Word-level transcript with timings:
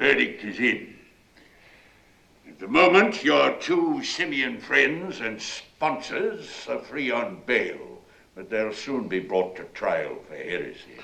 verdict 0.00 0.42
is 0.44 0.58
in. 0.58 0.94
At 2.48 2.58
the 2.58 2.68
moment, 2.68 3.22
your 3.22 3.52
two 3.56 4.02
simian 4.02 4.58
friends 4.58 5.20
and 5.20 5.40
sponsors 5.40 6.66
are 6.70 6.78
free 6.78 7.10
on 7.10 7.42
bail, 7.44 8.00
but 8.34 8.48
they'll 8.48 8.72
soon 8.72 9.08
be 9.08 9.20
brought 9.20 9.56
to 9.56 9.64
trial 9.74 10.16
for 10.26 10.36
heresy. 10.36 10.96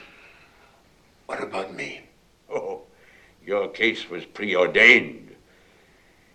What 1.26 1.42
about 1.42 1.74
me? 1.74 2.00
Oh, 2.50 2.84
your 3.44 3.68
case 3.68 4.08
was 4.08 4.24
preordained. 4.24 5.36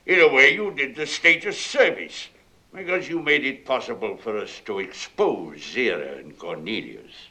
In 0.05 0.19
a 0.19 0.31
way, 0.31 0.53
you 0.53 0.71
did 0.71 0.95
the 0.95 1.07
state 1.07 1.45
a 1.45 1.53
service 1.53 2.27
because 2.71 3.09
you 3.09 3.23
made 3.23 3.43
it 3.43 3.65
possible 3.65 4.17
for 4.17 4.37
us 4.37 4.61
to 4.65 4.77
expose 4.77 5.61
Zira 5.61 6.19
and 6.19 6.37
Cornelius. 6.37 7.30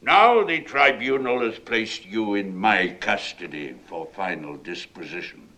Now 0.00 0.44
the 0.44 0.60
tribunal 0.60 1.40
has 1.40 1.58
placed 1.58 2.06
you 2.06 2.34
in 2.34 2.56
my 2.56 2.96
custody 3.00 3.74
for 3.86 4.06
final 4.06 4.56
disposition. 4.56 5.48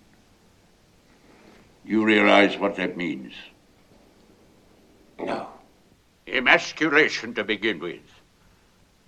You 1.84 2.04
realize 2.04 2.56
what 2.56 2.76
that 2.76 2.96
means? 2.96 3.32
No. 5.18 5.48
Emasculation 6.26 7.34
to 7.34 7.44
begin 7.44 7.80
with. 7.80 8.00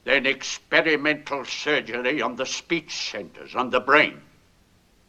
Then 0.04 0.26
experimental 0.26 1.44
surgery 1.44 2.20
on 2.20 2.36
the 2.36 2.46
speech 2.46 3.10
centers, 3.10 3.54
on 3.54 3.70
the 3.70 3.80
brain. 3.80 4.20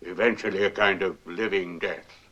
Eventually 0.01 0.63
a 0.63 0.71
kind 0.71 1.01
of 1.01 1.17
living 1.25 1.79
death. 1.79 2.22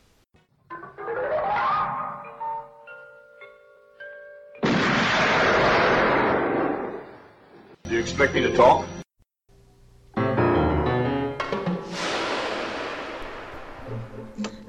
Expect 8.02 8.34
me 8.34 8.42
to 8.42 8.52
talk? 8.56 8.86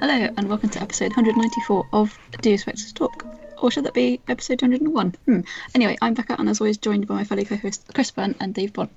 Hello, 0.01 0.29
and 0.37 0.49
welcome 0.51 0.69
to 0.69 0.83
episode 0.83 1.13
194 1.13 1.87
of 1.95 2.19
Do 2.43 2.51
You 2.51 2.55
Expect 2.55 2.79
Us 2.79 2.89
to 2.89 2.95
Talk? 2.95 3.27
Or 3.63 3.71
should 3.71 3.85
that 3.85 3.95
be 3.95 4.21
episode 4.29 4.59
201? 4.59 5.15
Hmm. 5.25 5.41
Anyway, 5.75 5.97
I'm 6.03 6.13
Becca, 6.13 6.37
and 6.39 6.49
as 6.51 6.61
always, 6.61 6.77
joined 6.77 7.07
by 7.07 7.15
my 7.15 7.25
fellow 7.25 7.45
co 7.45 7.57
hosts 7.57 7.85
Chris 7.95 8.11
Byrne 8.11 8.35
and 8.39 8.53
Dave 8.53 8.75
Bond. 8.75 8.91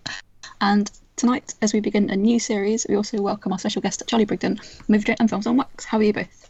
And 0.59 0.91
tonight, 1.15 1.53
as 1.61 1.71
we 1.71 1.79
begin 1.79 2.09
a 2.09 2.17
new 2.17 2.39
series, 2.39 2.85
we 2.89 2.95
also 2.95 3.21
welcome 3.21 3.53
our 3.53 3.59
special 3.59 3.81
guest, 3.81 4.03
Charlie 4.07 4.25
Brigden, 4.25 4.59
movie 4.89 5.05
director 5.05 5.21
and 5.21 5.29
films 5.29 5.47
on 5.47 5.55
wax. 5.55 5.85
How 5.85 5.97
are 5.99 6.03
you 6.03 6.11
both? 6.11 6.49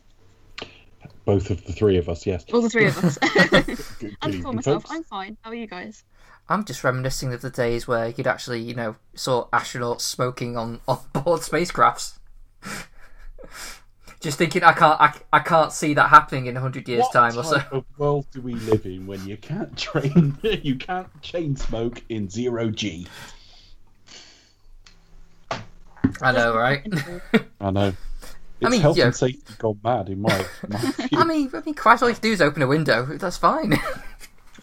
Both 1.25 1.51
of 1.51 1.63
the 1.65 1.73
three 1.73 1.97
of 1.97 2.09
us, 2.09 2.25
yes. 2.25 2.45
All 2.51 2.61
the 2.61 2.69
three 2.69 2.87
of 2.87 2.97
us. 3.03 3.17
Good 3.99 4.17
and 4.23 4.41
for 4.41 4.53
myself, 4.53 4.83
folks. 4.83 4.95
I'm 4.95 5.03
fine. 5.03 5.37
How 5.41 5.51
are 5.51 5.55
you 5.55 5.67
guys? 5.67 6.03
I'm 6.47 6.63
just 6.63 6.83
reminiscing 6.83 7.33
of 7.33 7.41
the 7.41 7.49
days 7.49 7.87
where 7.87 8.09
you'd 8.09 8.27
actually, 8.27 8.61
you 8.61 8.75
know, 8.75 8.95
saw 9.15 9.47
astronauts 9.47 10.01
smoking 10.01 10.57
on, 10.57 10.79
on 10.87 10.99
board 11.13 11.41
spacecrafts. 11.41 12.19
just 14.19 14.37
thinking, 14.37 14.63
I 14.63 14.73
can't, 14.73 14.99
I, 15.01 15.13
I 15.33 15.39
can't 15.39 15.71
see 15.71 15.93
that 15.95 16.09
happening 16.09 16.45
in 16.45 16.55
hundred 16.55 16.87
years' 16.87 17.03
What 17.03 17.13
time 17.13 17.37
or 17.37 17.43
so. 17.43 17.57
type 17.57 17.71
of 17.71 17.85
world 17.97 18.27
do 18.31 18.41
we 18.41 18.53
live 18.53 18.85
in 18.85 19.07
when 19.07 19.25
you 19.27 19.37
can't 19.37 19.75
train, 19.77 20.37
you 20.41 20.75
can't 20.75 21.09
chain 21.21 21.55
smoke 21.55 22.03
in 22.09 22.29
zero 22.29 22.69
G? 22.69 23.07
I 26.21 26.31
know, 26.31 26.55
right? 26.55 26.85
I 27.59 27.71
know. 27.71 27.93
It's 28.61 28.67
I 28.67 28.69
mean, 28.69 28.81
health 28.81 28.97
yeah. 28.97 29.05
and 29.05 29.15
safety 29.15 29.53
gone 29.57 29.79
mad 29.83 30.07
in 30.09 30.21
my, 30.21 30.45
my 30.69 30.77
view. 30.77 31.19
I 31.19 31.25
mean, 31.25 31.49
I 31.53 31.61
mean, 31.65 31.75
Christ, 31.75 32.03
all 32.03 32.09
you 32.09 32.13
have 32.13 32.21
to 32.21 32.27
do 32.27 32.31
is 32.31 32.41
open 32.41 32.61
a 32.61 32.67
window. 32.67 33.05
That's 33.17 33.37
fine. 33.37 33.77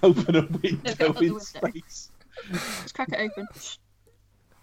Open 0.08 0.36
a 0.36 0.42
No, 0.42 0.48
window 0.62 0.94
go 0.94 1.06
out 1.08 1.16
in 1.22 1.34
window. 1.34 1.38
space. 1.38 2.10
Just 2.50 2.94
crack 2.94 3.08
it 3.12 3.20
open. 3.20 3.46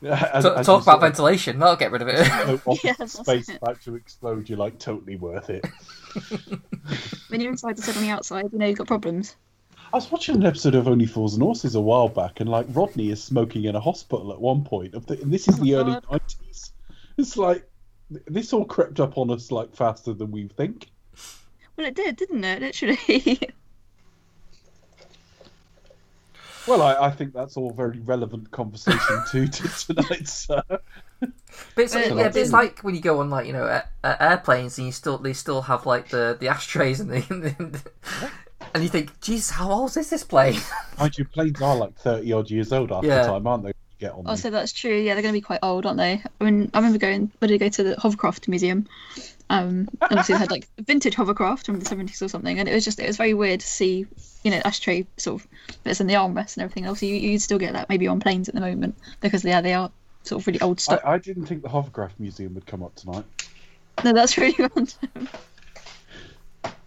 As- 0.02 0.44
Talk 0.44 0.58
as 0.60 0.66
talk 0.66 0.82
about 0.84 1.02
ventilation. 1.02 1.60
That'll 1.60 1.76
get 1.76 1.92
rid 1.92 2.02
of 2.02 2.08
it. 2.10 2.20
Yeah, 2.84 3.06
space 3.06 3.50
it. 3.50 3.58
about 3.58 3.82
to 3.82 3.96
explode, 3.96 4.48
you're 4.50 4.58
like 4.58 4.80
totally 4.80 5.16
worth 5.18 5.50
it. 5.50 5.66
When 7.30 7.40
you're 7.42 7.52
inside 7.52 7.78
instead 7.78 7.96
on 7.98 8.02
the 8.04 8.10
outside, 8.10 8.46
you 8.52 8.58
know 8.58 8.66
you've 8.66 8.78
got 8.80 8.88
problems. 8.88 9.36
I 9.94 9.98
was 9.98 10.12
watching 10.12 10.36
an 10.36 10.46
episode 10.46 10.74
of 10.76 10.88
Only 10.88 11.06
Fools 11.06 11.34
and 11.36 11.44
Horses 11.44 11.76
a 11.76 11.80
while 11.82 12.08
back, 12.10 12.40
and 12.40 12.50
like 12.50 12.66
Rodney 12.70 13.12
is 13.12 13.24
smoking 13.24 13.66
in 13.66 13.76
a 13.76 13.80
hospital 13.80 14.32
at 14.34 14.42
one 14.42 14.64
point. 14.64 14.96
Of 14.96 15.06
the, 15.06 15.22
and 15.22 15.32
this 15.32 15.48
is 15.48 15.60
Oh 15.60 15.64
the 15.64 15.76
early 15.76 15.92
God. 15.94 16.06
nineties. 16.12 16.72
It's 17.18 17.38
like 17.38 17.70
this 18.28 18.52
all 18.54 18.66
crept 18.66 19.00
up 19.00 19.18
on 19.20 19.30
us 19.32 19.52
like 19.52 19.76
faster 19.76 20.14
than 20.14 20.32
we 20.32 20.48
think. 20.48 20.90
Well, 21.76 21.86
it 21.88 21.96
did, 21.96 22.16
didn't 22.16 22.44
it? 22.44 22.62
Literally. 22.62 23.40
Well, 26.70 26.82
I, 26.84 27.08
I 27.08 27.12
think 27.12 27.34
that's 27.34 27.58
all 27.58 27.72
very 27.74 28.00
relevant 28.00 28.52
conversation 28.52 29.24
to, 29.32 29.48
to 29.48 29.86
tonight, 29.94 30.28
sir. 30.28 30.62
But 30.70 30.82
it's, 31.78 31.96
uh, 31.96 32.06
Well, 32.10 32.18
yeah, 32.20 32.28
but 32.28 32.36
it's 32.38 32.54
like 32.54 32.80
when 32.82 32.96
you 32.96 33.02
go 33.02 33.20
on 33.20 33.30
like 33.30 33.48
you 33.48 33.54
know 33.54 33.66
a, 33.66 33.84
a- 34.04 34.24
airplanes 34.24 34.78
and 34.78 34.86
you 34.86 34.94
still 34.94 35.18
they 35.18 35.34
still 35.34 35.64
have 35.64 35.86
like 35.86 36.10
the, 36.10 36.38
the 36.40 36.48
ashtrays 36.48 37.00
and 37.00 37.10
the, 37.10 37.82
and 38.74 38.84
you 38.84 38.90
think, 38.90 39.20
Jesus, 39.20 39.50
how 39.50 39.72
old 39.72 39.98
is 39.98 40.10
this 40.10 40.24
plane? 40.24 40.60
Mind 41.00 41.18
you, 41.18 41.26
planes 41.26 41.62
are 41.62 41.76
like 41.76 41.96
thirty 41.98 42.32
odd 42.32 42.50
years 42.52 42.72
old 42.72 42.92
after 42.92 43.08
Yeah. 43.08 43.26
time, 43.26 43.48
aren't 43.48 43.64
they? 43.64 43.74
Get 44.00 44.14
on 44.14 44.24
Oh, 44.28 44.36
so 44.36 44.50
that's 44.50 44.72
true. 44.72 44.96
Yeah, 44.96 45.14
they're 45.16 45.22
going 45.24 45.34
to 45.34 45.38
be 45.38 45.42
quite 45.42 45.60
old, 45.62 45.86
aren't 45.86 45.98
they? 45.98 46.24
I 46.40 46.44
mean, 46.44 46.72
I 46.74 46.78
remember 46.78 47.00
going. 47.00 47.32
Where 47.40 47.48
did 47.50 47.56
I 47.56 47.66
go 47.66 47.70
to 47.70 47.84
the 47.84 47.96
hovercraft 48.00 48.48
museum? 48.48 48.88
Um, 49.50 49.90
and 49.90 49.90
obviously 50.02 50.36
they 50.36 50.40
had 50.40 50.52
like 50.52 50.68
vintage 50.80 51.16
hovercraft 51.16 51.66
from 51.66 51.80
the 51.80 51.86
seventies 51.86 52.22
or 52.22 52.30
something, 52.30 52.60
and 52.60 52.70
it 52.70 52.74
was 52.74 52.86
just 52.86 53.00
it 53.00 53.08
was 53.08 53.18
very 53.18 53.34
weird 53.34 53.62
to 53.62 53.68
see, 53.68 54.06
you 54.44 54.52
know, 54.52 54.62
ashtray 54.64 55.08
sort 55.18 55.42
of 55.42 55.48
bits 55.84 56.02
in 56.02 56.08
the 56.08 56.14
armrest 56.16 56.58
and 56.58 56.64
everything. 56.64 56.86
Obviously, 56.86 57.10
you, 57.10 57.32
you'd 57.32 57.42
still 57.42 57.58
get 57.58 57.74
that 57.74 57.90
maybe 57.90 58.08
on 58.08 58.20
planes 58.20 58.48
at 58.48 58.56
the 58.56 58.62
moment 58.62 58.96
because 59.22 59.44
yeah, 59.44 59.62
they 59.62 59.74
are 59.74 59.92
sort 60.24 60.42
of 60.42 60.48
really 60.48 60.62
old 60.62 60.80
stuff. 60.80 61.02
I, 61.04 61.14
I 61.14 61.18
didn't 61.18 61.48
think 61.48 61.64
the 61.64 61.70
Hovercraft 61.70 62.20
Museum 62.20 62.54
would 62.56 62.66
come 62.66 62.84
up 62.84 62.96
tonight. 62.96 63.26
No, 64.04 64.14
that's 64.14 64.38
really 64.38 64.56
random. 64.60 65.30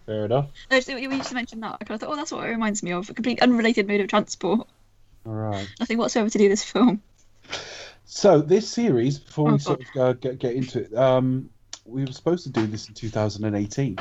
Fair 0.05 0.25
enough. 0.25 0.49
No, 0.69 0.79
so 0.79 0.93
when 0.93 1.03
you 1.03 1.17
just 1.17 1.33
mentioned 1.33 1.63
that, 1.63 1.77
I 1.79 1.85
thought, 1.85 2.03
oh, 2.03 2.15
that's 2.15 2.31
what 2.31 2.45
it 2.45 2.49
reminds 2.49 2.83
me 2.83 2.91
of. 2.91 3.09
A 3.09 3.13
complete 3.13 3.41
unrelated 3.41 3.87
mode 3.87 4.01
of 4.01 4.07
transport. 4.07 4.67
All 5.25 5.33
right. 5.33 5.69
Nothing 5.79 5.97
whatsoever 5.97 6.29
to 6.29 6.37
do 6.37 6.45
with 6.45 6.51
this 6.51 6.63
film. 6.63 7.01
So 8.05 8.41
this 8.41 8.69
series, 8.69 9.19
before 9.19 9.49
Oh, 9.49 9.53
we 9.53 9.59
sort 9.59 9.81
of 9.81 10.01
uh, 10.01 10.13
get 10.13 10.39
get 10.39 10.55
into 10.55 10.81
it, 10.81 10.93
um, 10.93 11.49
we 11.85 12.05
were 12.05 12.11
supposed 12.11 12.43
to 12.43 12.49
do 12.49 12.65
this 12.67 12.87
in 12.87 12.93
2018, 12.93 13.97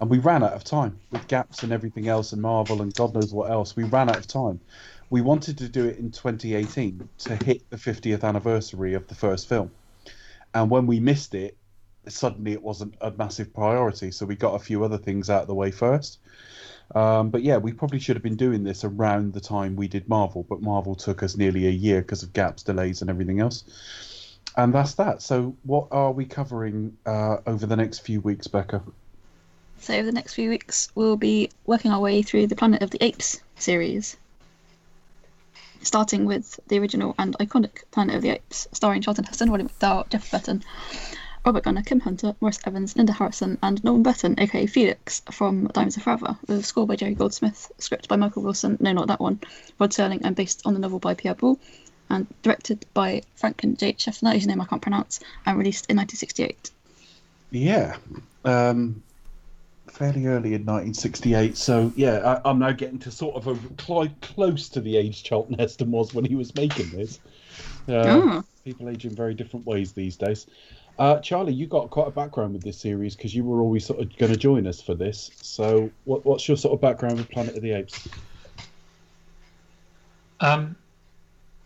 and 0.00 0.10
we 0.10 0.18
ran 0.18 0.42
out 0.42 0.52
of 0.52 0.64
time 0.64 0.98
with 1.10 1.26
gaps 1.28 1.62
and 1.62 1.72
everything 1.72 2.08
else, 2.08 2.32
and 2.32 2.42
Marvel 2.42 2.82
and 2.82 2.94
God 2.94 3.14
knows 3.14 3.32
what 3.32 3.50
else. 3.50 3.76
We 3.76 3.84
ran 3.84 4.08
out 4.08 4.18
of 4.18 4.26
time. 4.26 4.60
We 5.10 5.20
wanted 5.20 5.58
to 5.58 5.68
do 5.68 5.86
it 5.86 5.98
in 5.98 6.10
2018 6.10 7.08
to 7.18 7.36
hit 7.36 7.68
the 7.70 7.76
50th 7.76 8.24
anniversary 8.24 8.94
of 8.94 9.06
the 9.06 9.14
first 9.14 9.48
film, 9.48 9.70
and 10.54 10.70
when 10.70 10.86
we 10.86 11.00
missed 11.00 11.34
it, 11.34 11.56
suddenly 12.08 12.52
it 12.52 12.62
wasn't 12.62 12.94
a 13.00 13.10
massive 13.12 13.54
priority. 13.54 14.10
So 14.10 14.26
we 14.26 14.36
got 14.36 14.54
a 14.54 14.58
few 14.58 14.84
other 14.84 14.98
things 14.98 15.30
out 15.30 15.42
of 15.42 15.48
the 15.48 15.54
way 15.54 15.70
first. 15.70 16.18
Um, 16.94 17.30
but 17.30 17.42
yeah, 17.42 17.56
we 17.56 17.72
probably 17.72 17.98
should 17.98 18.16
have 18.16 18.22
been 18.22 18.36
doing 18.36 18.62
this 18.62 18.84
around 18.84 19.32
the 19.32 19.40
time 19.40 19.74
we 19.74 19.88
did 19.88 20.08
Marvel, 20.08 20.44
but 20.48 20.60
Marvel 20.60 20.94
took 20.94 21.22
us 21.22 21.36
nearly 21.36 21.66
a 21.66 21.70
year 21.70 22.02
because 22.02 22.22
of 22.22 22.32
gaps, 22.32 22.62
delays, 22.62 23.00
and 23.00 23.08
everything 23.08 23.40
else. 23.40 23.64
And 24.56 24.72
that's 24.72 24.94
that. 24.94 25.20
So, 25.20 25.56
what 25.64 25.88
are 25.90 26.12
we 26.12 26.24
covering 26.24 26.96
uh, 27.06 27.38
over 27.46 27.66
the 27.66 27.76
next 27.76 28.00
few 28.00 28.20
weeks, 28.20 28.46
Becca? 28.46 28.82
So 29.84 29.94
over 29.94 30.06
the 30.06 30.12
next 30.12 30.32
few 30.32 30.48
weeks, 30.48 30.90
we'll 30.94 31.16
be 31.18 31.50
working 31.66 31.90
our 31.90 32.00
way 32.00 32.22
through 32.22 32.46
the 32.46 32.56
Planet 32.56 32.82
of 32.82 32.90
the 32.90 33.04
Apes 33.04 33.42
series, 33.56 34.16
starting 35.82 36.24
with 36.24 36.58
the 36.68 36.78
original 36.78 37.14
and 37.18 37.36
iconic 37.38 37.82
Planet 37.90 38.16
of 38.16 38.22
the 38.22 38.30
Apes, 38.30 38.66
starring 38.72 39.02
Charlton 39.02 39.24
Heston, 39.24 39.50
Roddy 39.50 39.64
McDowall, 39.64 40.08
Jeff 40.08 40.30
Burton, 40.30 40.62
Robert 41.44 41.64
Gunner, 41.64 41.82
Kim 41.82 42.00
Hunter, 42.00 42.34
Maurice 42.40 42.60
Evans, 42.64 42.96
Linda 42.96 43.12
Harrison, 43.12 43.58
and 43.62 43.84
Norman 43.84 44.02
Burton, 44.02 44.36
aka 44.38 44.64
Felix 44.66 45.20
from 45.30 45.66
Diamonds 45.66 45.98
Are 45.98 46.00
Forever, 46.00 46.38
with 46.46 46.60
a 46.60 46.62
score 46.62 46.86
by 46.86 46.96
Jerry 46.96 47.14
Goldsmith, 47.14 47.70
script 47.78 48.08
by 48.08 48.16
Michael 48.16 48.42
Wilson, 48.42 48.78
no, 48.80 48.92
not 48.92 49.08
that 49.08 49.20
one, 49.20 49.38
Rod 49.78 49.90
Serling, 49.90 50.22
and 50.24 50.34
based 50.34 50.62
on 50.64 50.72
the 50.72 50.80
novel 50.80 50.98
by 50.98 51.12
Pierre 51.12 51.34
Boulle, 51.34 51.58
and 52.10 52.26
directed 52.42 52.84
by 52.94 53.22
Franklin 53.36 53.76
J. 53.76 53.94
Schaffner, 53.98 54.32
whose 54.32 54.46
name 54.46 54.60
I 54.60 54.66
can't 54.66 54.82
pronounce, 54.82 55.20
and 55.46 55.58
released 55.58 55.86
in 55.90 55.96
1968. 55.96 56.70
Yeah, 57.50 57.96
um, 58.44 59.02
fairly 59.88 60.26
early 60.26 60.54
in 60.54 60.62
1968. 60.64 61.56
So 61.56 61.92
yeah, 61.96 62.40
I, 62.44 62.50
I'm 62.50 62.58
now 62.58 62.72
getting 62.72 62.98
to 63.00 63.10
sort 63.10 63.36
of 63.36 63.46
a 63.46 63.56
cli- 63.76 64.14
close 64.20 64.68
to 64.70 64.80
the 64.80 64.96
age 64.96 65.22
Charlton 65.22 65.58
Heston 65.58 65.90
was 65.90 66.12
when 66.12 66.24
he 66.24 66.34
was 66.34 66.54
making 66.54 66.90
this. 66.90 67.20
Uh, 67.88 67.92
Oh. 68.06 68.44
People 68.64 68.88
age 68.88 69.04
in 69.04 69.14
very 69.14 69.34
different 69.34 69.66
ways 69.66 69.92
these 69.92 70.16
days. 70.16 70.46
Uh, 70.98 71.18
Charlie, 71.18 71.52
you 71.52 71.66
got 71.66 71.90
quite 71.90 72.08
a 72.08 72.10
background 72.10 72.54
with 72.54 72.62
this 72.62 72.78
series 72.78 73.14
because 73.14 73.34
you 73.34 73.44
were 73.44 73.60
always 73.60 73.84
sort 73.84 74.00
of 74.00 74.16
going 74.16 74.32
to 74.32 74.38
join 74.38 74.66
us 74.66 74.80
for 74.80 74.94
this. 74.94 75.30
So, 75.42 75.90
what, 76.04 76.24
what's 76.24 76.46
your 76.48 76.56
sort 76.56 76.72
of 76.72 76.80
background 76.80 77.18
with 77.18 77.28
Planet 77.28 77.56
of 77.56 77.62
the 77.62 77.72
Apes? 77.72 78.08
Um, 80.40 80.76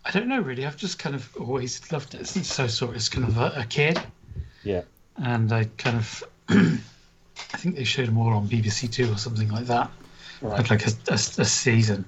I 0.09 0.11
don't 0.11 0.27
know 0.27 0.41
really. 0.41 0.65
I've 0.65 0.77
just 0.79 0.99
kind 0.99 1.15
of 1.15 1.37
always 1.37 1.93
loved 1.93 2.15
it 2.15 2.27
since 2.27 2.59
I 2.59 2.67
saw 2.67 2.91
it 2.91 2.97
as 2.97 3.11
kind 3.11 3.29
of 3.29 3.37
a, 3.37 3.53
a 3.57 3.65
kid, 3.65 4.01
Yeah, 4.65 4.83
and 5.17 5.53
I 5.53 5.65
kind 5.77 5.99
of, 5.99 6.25
I 6.49 7.57
think 7.59 7.77
they 7.77 7.85
showed 7.85 8.09
them 8.09 8.17
all 8.17 8.33
on 8.33 8.49
BBC 8.49 8.91
Two 8.91 9.13
or 9.13 9.19
something 9.19 9.51
like 9.51 9.67
that, 9.67 9.91
right. 10.41 10.71
like 10.71 10.87
a, 10.87 10.91
a, 11.09 11.15
a 11.15 11.19
season, 11.19 12.07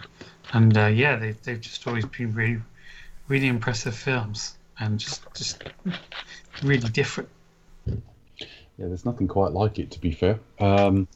and 0.55 0.77
uh, 0.79 0.87
yeah, 0.87 1.17
they 1.17 1.33
they've 1.33 1.61
just 1.61 1.87
always 1.87 2.07
been 2.07 2.33
really, 2.33 2.63
really 3.29 3.49
impressive 3.49 3.95
films, 3.95 4.57
and 4.79 4.99
just 4.99 5.23
just 5.35 5.63
really 6.63 6.89
different. 6.89 7.29
Yeah, 7.87 8.87
there's 8.87 9.05
nothing 9.05 9.29
quite 9.29 9.53
like 9.53 9.79
it, 9.79 9.91
to 9.91 10.01
be 10.01 10.13
fair. 10.13 10.39
Um, 10.59 11.07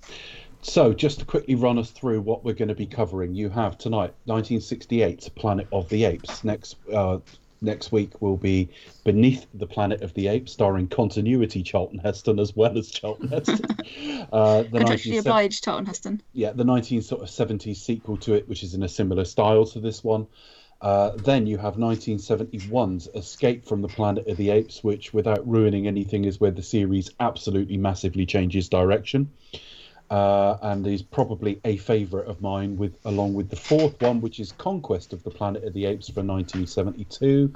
so, 0.64 0.92
just 0.92 1.20
to 1.20 1.24
quickly 1.24 1.54
run 1.54 1.78
us 1.78 1.90
through 1.90 2.20
what 2.22 2.44
we're 2.44 2.54
going 2.54 2.68
to 2.68 2.74
be 2.74 2.86
covering, 2.86 3.34
you 3.34 3.50
have 3.50 3.76
tonight 3.76 4.14
1968's 4.26 5.28
Planet 5.28 5.68
of 5.72 5.88
the 5.90 6.04
Apes. 6.04 6.42
Next 6.42 6.76
uh, 6.92 7.18
next 7.60 7.92
week 7.92 8.20
will 8.20 8.36
be 8.36 8.70
Beneath 9.04 9.46
the 9.54 9.66
Planet 9.66 10.02
of 10.02 10.14
the 10.14 10.28
Apes, 10.28 10.52
starring 10.52 10.88
continuity 10.88 11.62
Charlton 11.62 11.98
Heston 11.98 12.38
as 12.38 12.56
well 12.56 12.78
as 12.78 12.90
Charlton 12.90 13.28
Heston. 13.28 13.60
uh, 14.32 14.62
the 14.62 14.78
Contractually 14.78 15.16
1970 15.16 15.18
obliged, 15.18 15.64
Charlton 15.64 15.86
Heston. 15.86 16.22
yeah, 16.32 16.52
the 16.52 16.64
1970s 16.64 17.04
sort 17.04 17.22
of 17.22 17.76
sequel 17.76 18.16
to 18.18 18.34
it, 18.34 18.48
which 18.48 18.62
is 18.62 18.74
in 18.74 18.82
a 18.82 18.88
similar 18.88 19.24
style 19.24 19.66
to 19.66 19.80
this 19.80 20.02
one. 20.02 20.26
Uh, 20.80 21.12
then 21.16 21.46
you 21.46 21.56
have 21.56 21.76
1971's 21.76 23.08
Escape 23.14 23.64
from 23.64 23.80
the 23.80 23.88
Planet 23.88 24.26
of 24.26 24.36
the 24.36 24.50
Apes, 24.50 24.84
which, 24.84 25.14
without 25.14 25.46
ruining 25.48 25.86
anything, 25.86 26.24
is 26.24 26.40
where 26.40 26.50
the 26.50 26.62
series 26.62 27.10
absolutely 27.20 27.76
massively 27.76 28.26
changes 28.26 28.68
direction. 28.68 29.30
Uh, 30.10 30.58
and 30.62 30.86
is 30.86 31.02
probably 31.02 31.60
a 31.64 31.78
favourite 31.78 32.28
of 32.28 32.40
mine, 32.42 32.76
with 32.76 32.94
along 33.06 33.32
with 33.34 33.48
the 33.48 33.56
fourth 33.56 34.00
one, 34.02 34.20
which 34.20 34.38
is 34.38 34.52
Conquest 34.52 35.12
of 35.12 35.22
the 35.24 35.30
Planet 35.30 35.64
of 35.64 35.72
the 35.72 35.86
Apes 35.86 36.08
from 36.10 36.26
1972, 36.26 37.52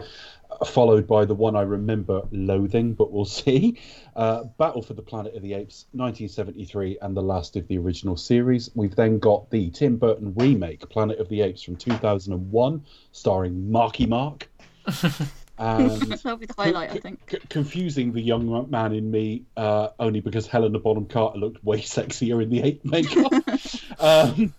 uh, 0.51 0.65
followed 0.65 1.07
by 1.07 1.27
the 1.27 1.35
one 1.35 1.55
I 1.55 1.63
remember 1.63 2.23
loathing, 2.33 2.95
but 2.95 3.13
we'll 3.13 3.25
see, 3.43 3.79
uh, 4.17 4.45
Battle 4.57 4.83
for 4.83 4.95
the 4.95 5.03
Planet 5.03 5.35
of 5.35 5.43
the 5.43 5.53
Apes, 5.53 5.85
1973, 5.93 6.99
and 7.03 7.17
the 7.17 7.23
last 7.23 7.55
of 7.57 7.69
the 7.69 7.79
original 7.79 8.17
series. 8.17 8.71
We've 8.75 8.97
then 8.97 9.19
got 9.19 9.51
the 9.51 9.71
Tim 9.71 9.99
Burton 9.99 10.33
remake, 10.35 10.89
Planet 10.89 11.19
of 11.19 11.29
the 11.29 11.43
Apes 11.43 11.63
from 11.63 11.77
2001, 11.77 12.85
starring 13.13 13.71
Marky 13.71 14.07
Mark. 14.07 14.49
and 15.79 15.91
That'll 15.91 16.37
be 16.37 16.47
the 16.47 16.55
highlight, 16.57 16.91
I 16.91 16.99
think. 16.99 17.21
c- 17.31 17.39
confusing 17.49 18.13
the 18.13 18.21
young 18.21 18.71
man 18.71 18.93
in 18.93 19.11
me 19.11 19.45
uh, 19.57 19.89
only 19.99 20.21
because 20.21 20.47
Helena 20.47 20.79
Bonham 20.79 21.07
Carter 21.07 21.39
looked 21.39 21.65
way 21.65 21.81
sexier 21.81 22.43
in 22.43 22.51
the 22.51 22.63
ape 22.63 22.85
makeup. 22.85 23.33
um, 23.99 24.53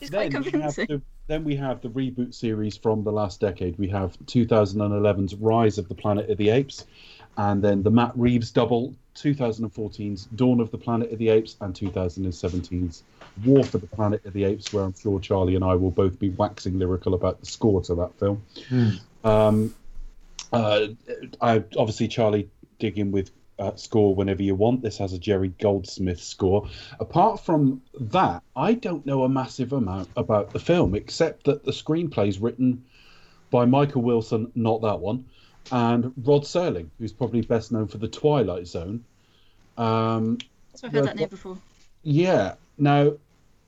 It's 0.00 0.10
then, 0.10 0.30
quite 0.30 0.52
we 0.52 0.60
have 0.60 0.74
the, 0.74 1.02
then 1.26 1.44
we 1.44 1.56
have 1.56 1.80
the 1.80 1.88
reboot 1.88 2.34
series 2.34 2.76
from 2.76 3.04
the 3.04 3.12
last 3.12 3.40
decade. 3.40 3.78
We 3.78 3.88
have 3.88 4.18
2011's 4.26 5.34
Rise 5.34 5.78
of 5.78 5.88
the 5.88 5.94
Planet 5.94 6.30
of 6.30 6.38
the 6.38 6.50
Apes, 6.50 6.86
and 7.36 7.62
then 7.62 7.82
the 7.82 7.90
Matt 7.90 8.12
Reeves 8.16 8.50
double, 8.50 8.94
2014's 9.16 10.24
Dawn 10.36 10.60
of 10.60 10.70
the 10.70 10.78
Planet 10.78 11.12
of 11.12 11.18
the 11.18 11.30
Apes, 11.30 11.56
and 11.60 11.74
2017's 11.74 13.02
War 13.44 13.64
for 13.64 13.78
the 13.78 13.86
Planet 13.86 14.24
of 14.24 14.32
the 14.32 14.44
Apes, 14.44 14.72
where 14.72 14.84
I'm 14.84 14.94
sure 14.94 15.18
Charlie 15.20 15.54
and 15.54 15.64
I 15.64 15.74
will 15.74 15.90
both 15.90 16.18
be 16.18 16.30
waxing 16.30 16.78
lyrical 16.78 17.14
about 17.14 17.40
the 17.40 17.46
score 17.46 17.82
to 17.82 17.94
that 17.96 18.18
film. 18.18 18.42
Um, 19.24 19.74
uh, 20.52 20.88
I 21.40 21.64
obviously 21.76 22.08
Charlie 22.08 22.48
dig 22.78 22.98
in 22.98 23.10
with 23.12 23.30
uh, 23.58 23.74
score 23.76 24.14
whenever 24.14 24.42
you 24.42 24.54
want. 24.54 24.82
This 24.82 24.98
has 24.98 25.12
a 25.12 25.18
Jerry 25.18 25.48
Goldsmith 25.60 26.22
score. 26.22 26.68
Apart 27.00 27.44
from 27.44 27.82
that, 28.00 28.42
I 28.54 28.74
don't 28.74 29.06
know 29.06 29.24
a 29.24 29.28
massive 29.28 29.72
amount 29.72 30.08
about 30.16 30.52
the 30.52 30.58
film 30.60 30.94
except 30.94 31.44
that 31.44 31.64
the 31.64 31.70
screenplay 31.72 32.28
is 32.28 32.38
written 32.38 32.84
by 33.50 33.64
Michael 33.64 34.02
Wilson, 34.02 34.50
not 34.54 34.82
that 34.82 35.00
one, 35.00 35.24
and 35.72 36.12
Rod 36.18 36.42
Serling, 36.42 36.88
who's 36.98 37.12
probably 37.12 37.40
best 37.40 37.72
known 37.72 37.86
for 37.88 37.98
The 37.98 38.08
Twilight 38.08 38.66
Zone. 38.66 39.04
Um, 39.78 40.38
So 40.74 40.86
I've 40.86 40.92
heard 40.92 41.00
Yeah, 41.00 41.06
that 41.06 41.16
name 41.16 41.28
before. 41.28 41.58
yeah. 42.02 42.54
Now, 42.76 43.12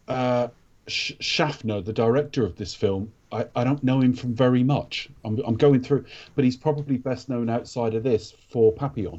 uh, 0.07 0.49
Sh- 0.87 1.13
Schaffner, 1.21 1.81
the 1.81 1.93
director 1.93 2.45
of 2.45 2.57
this 2.57 2.75
film, 2.75 3.13
I, 3.31 3.47
I 3.55 3.65
don't 3.65 3.83
know 3.85 4.01
him 4.01 4.15
from 4.15 4.35
very 4.35 4.63
much. 4.63 5.09
I'm, 5.25 5.39
I'm 5.47 5.57
going 5.57 5.83
through, 5.83 6.05
but 6.35 6.45
he's 6.45 6.57
probably 6.57 6.97
best 6.97 7.29
known 7.29 7.49
outside 7.51 7.95
of 7.95 8.03
this 8.03 8.35
for 8.51 8.73
Papillon. 8.73 9.19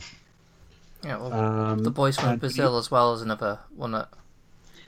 Yeah, 1.03 1.17
well, 1.17 1.33
Um, 1.33 1.79
the 1.79 1.91
boys 1.91 2.17
from 2.17 2.29
and- 2.29 2.39
Brazil 2.39 2.77
as 2.77 2.89
well 2.91 3.13
as 3.13 3.21
another 3.21 3.59
one 3.75 3.91
that. 3.91 4.09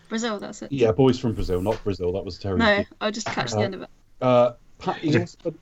Brazil, 0.09 0.39
that's 0.39 0.61
it. 0.61 0.71
Yeah, 0.73 0.91
Boys 0.91 1.17
from 1.17 1.33
Brazil, 1.33 1.61
not 1.61 1.81
Brazil. 1.85 2.11
That 2.11 2.25
was 2.25 2.37
terrible. 2.37 2.65
No, 2.65 2.83
I'll 2.99 3.11
just 3.11 3.27
catch 3.27 3.51
the 3.51 3.59
Uh, 3.59 3.61
end 3.61 3.75
of 3.75 3.81
it. 3.83 3.89
Uh, 4.21 4.51
Pat, 4.79 4.97
he 4.97 5.17
also- 5.17 5.53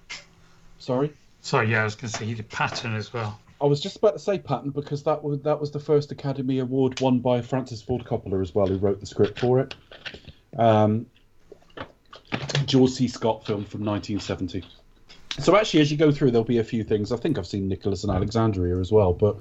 sorry, 0.79 1.13
Sorry, 1.41 1.69
yeah, 1.71 1.81
I 1.81 1.83
was 1.85 1.95
going 1.95 2.11
to 2.11 2.17
say 2.17 2.25
he 2.25 2.33
did 2.33 2.50
Patton 2.50 2.95
as 2.95 3.13
well. 3.13 3.39
I 3.61 3.65
was 3.65 3.79
just 3.79 3.97
about 3.97 4.13
to 4.13 4.19
say 4.19 4.39
Patton 4.39 4.71
because 4.71 5.03
that 5.03 5.23
was 5.23 5.39
that 5.41 5.59
was 5.59 5.71
the 5.71 5.79
first 5.79 6.11
Academy 6.11 6.59
Award 6.59 7.00
won 7.00 7.19
by 7.19 7.41
Francis 7.41 7.81
Ford 7.81 8.03
Coppola 8.06 8.41
as 8.41 8.53
well, 8.56 8.67
who 8.67 8.77
wrote 8.77 9.00
the 9.00 9.06
script 9.06 9.39
for 9.39 9.59
it. 9.59 9.75
Um, 10.57 11.06
George 12.65 12.91
C. 12.91 13.07
Scott 13.07 13.45
film 13.45 13.65
from 13.65 13.83
1970. 13.83 14.63
So 15.39 15.55
actually, 15.55 15.81
as 15.81 15.91
you 15.91 15.97
go 15.97 16.11
through, 16.11 16.31
there'll 16.31 16.43
be 16.43 16.57
a 16.57 16.63
few 16.63 16.83
things. 16.83 17.11
I 17.11 17.17
think 17.17 17.37
I've 17.37 17.47
seen 17.47 17.67
Nicholas 17.67 18.03
and 18.03 18.11
Alexandria 18.11 18.77
as 18.77 18.91
well, 18.91 19.13
but 19.13 19.37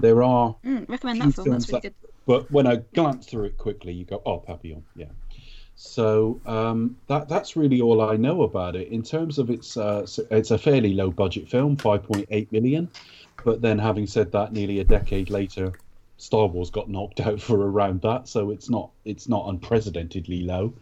there 0.00 0.22
are. 0.22 0.54
Mm, 0.64 0.88
recommend 0.88 1.20
that 1.22 1.34
film. 1.34 1.50
That's 1.50 1.68
really 1.68 1.80
that- 1.80 1.82
good. 1.82 1.94
But 2.24 2.50
when 2.52 2.68
I 2.68 2.76
glance 2.94 3.26
through 3.26 3.44
it 3.46 3.58
quickly, 3.58 3.92
you 3.92 4.04
go, 4.04 4.22
"Oh, 4.24 4.38
Papillon, 4.38 4.84
yeah." 4.94 5.06
So 5.74 6.40
um, 6.46 6.96
that 7.08 7.28
that's 7.28 7.56
really 7.56 7.80
all 7.80 8.00
I 8.00 8.16
know 8.16 8.42
about 8.42 8.76
it. 8.76 8.88
In 8.88 9.02
terms 9.02 9.38
of 9.40 9.50
its, 9.50 9.76
uh, 9.76 10.06
it's 10.30 10.52
a 10.52 10.58
fairly 10.58 10.94
low 10.94 11.10
budget 11.10 11.48
film, 11.48 11.76
5.8 11.76 12.52
million. 12.52 12.88
But 13.44 13.60
then, 13.60 13.78
having 13.78 14.06
said 14.06 14.30
that, 14.32 14.52
nearly 14.52 14.78
a 14.78 14.84
decade 14.84 15.30
later, 15.30 15.72
Star 16.18 16.46
Wars 16.46 16.70
got 16.70 16.88
knocked 16.88 17.18
out 17.26 17.40
for 17.40 17.56
around 17.68 18.02
that, 18.02 18.28
so 18.28 18.50
it's 18.50 18.70
not 18.70 18.90
it's 19.04 19.28
not 19.28 19.48
unprecedentedly 19.48 20.42
low. 20.42 20.72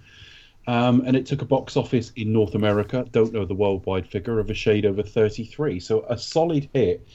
Um, 0.70 1.02
and 1.05 1.17
it 1.17 1.26
took 1.26 1.43
a 1.43 1.46
box 1.46 1.76
office 1.76 2.12
in 2.14 2.32
North 2.32 2.55
America, 2.55 3.05
don't 3.11 3.32
know 3.32 3.44
the 3.44 3.55
worldwide 3.55 4.06
figure, 4.06 4.38
of 4.38 4.50
a 4.50 4.55
shade 4.55 4.87
over 4.87 5.02
33. 5.02 5.81
So 5.81 6.05
a 6.08 6.17
solid 6.17 6.69
hit 6.72 7.08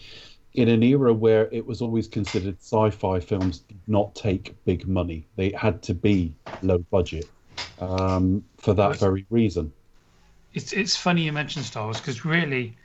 in 0.56 0.68
an 0.68 0.84
era 0.84 1.14
where 1.14 1.48
it 1.54 1.66
was 1.66 1.82
always 1.82 2.10
considered 2.10 2.58
sci-fi 2.60 3.22
films 3.22 3.60
did 3.60 3.80
not 3.88 4.14
take 4.14 4.62
big 4.66 4.90
money. 4.90 5.26
They 5.38 5.52
had 5.52 5.82
to 5.84 5.94
be 5.94 6.34
low 6.64 6.80
budget 6.80 7.30
um, 7.80 8.44
for 8.58 8.74
that 8.74 8.98
very 8.98 9.26
reason. 9.30 9.72
It's 10.54 10.74
it's 10.74 10.98
funny 10.98 11.24
you 11.24 11.32
mentioned 11.32 11.64
Star 11.64 11.86
Wars 11.86 12.02
because 12.02 12.26
really, 12.26 12.76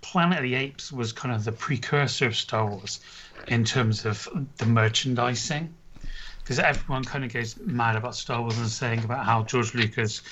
Planet 0.00 0.38
of 0.38 0.44
the 0.44 0.54
Apes 0.54 0.90
was 0.90 1.12
kind 1.12 1.34
of 1.34 1.44
the 1.44 1.52
precursor 1.52 2.28
of 2.28 2.34
Star 2.34 2.66
Wars 2.66 3.00
in 3.46 3.62
terms 3.62 4.06
of 4.06 4.26
the 4.56 4.64
merchandising. 4.64 5.74
Because 6.48 6.60
everyone 6.60 7.04
kind 7.04 7.26
of 7.26 7.32
goes 7.34 7.58
mad 7.58 7.94
about 7.94 8.14
Star 8.14 8.40
Wars 8.40 8.56
and 8.56 8.70
saying 8.70 9.04
about 9.04 9.26
how 9.26 9.42
George 9.42 9.74
Lucas 9.74 10.22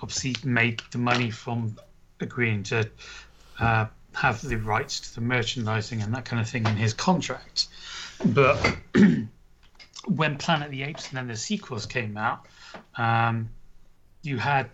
obviously 0.00 0.36
made 0.48 0.80
the 0.92 0.98
money 0.98 1.28
from 1.32 1.76
agreeing 2.20 2.62
to 2.62 2.88
uh, 3.58 3.86
have 4.14 4.40
the 4.42 4.56
rights 4.58 5.00
to 5.00 5.14
the 5.16 5.20
merchandising 5.20 6.02
and 6.02 6.14
that 6.14 6.24
kind 6.24 6.40
of 6.40 6.48
thing 6.48 6.64
in 6.66 6.76
his 6.76 6.94
contract. 6.94 7.66
But 8.24 8.64
when 10.06 10.38
Planet 10.38 10.66
of 10.66 10.70
the 10.70 10.84
Apes 10.84 11.08
and 11.08 11.16
then 11.16 11.26
the 11.26 11.34
sequels 11.34 11.84
came 11.84 12.16
out, 12.16 12.46
um, 12.96 13.48
you 14.22 14.38
had 14.38 14.70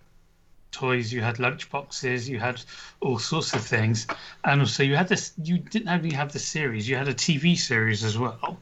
toys, 0.72 1.10
you 1.10 1.22
had 1.22 1.36
lunchboxes, 1.36 2.28
you 2.28 2.38
had 2.38 2.60
all 3.00 3.18
sorts 3.18 3.54
of 3.54 3.62
things, 3.62 4.06
and 4.44 4.60
also 4.60 4.82
you 4.82 4.94
had 4.94 5.08
this. 5.08 5.32
You 5.42 5.56
didn't 5.56 5.88
only 5.88 6.12
have 6.12 6.34
the 6.34 6.38
series; 6.38 6.86
you 6.86 6.96
had 6.96 7.08
a 7.08 7.14
TV 7.14 7.56
series 7.56 8.04
as 8.04 8.18
well, 8.18 8.58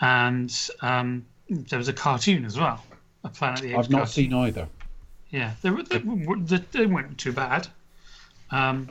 and 0.00 0.50
um, 0.80 1.26
there 1.50 1.78
was 1.78 1.88
a 1.88 1.92
cartoon 1.92 2.44
as 2.44 2.58
well. 2.58 2.82
A 3.24 3.28
Planet 3.28 3.60
of 3.60 3.62
the 3.66 3.70
Apes. 3.74 3.78
I've 3.86 3.90
not 3.90 3.98
cartoon. 3.98 4.12
seen 4.12 4.34
either. 4.34 4.68
Yeah, 5.30 5.52
they, 5.62 5.70
were, 5.70 5.82
they, 5.82 5.98
they, 5.98 6.56
they 6.72 6.86
weren't 6.86 7.18
too 7.18 7.32
bad. 7.32 7.68
Um, 8.50 8.88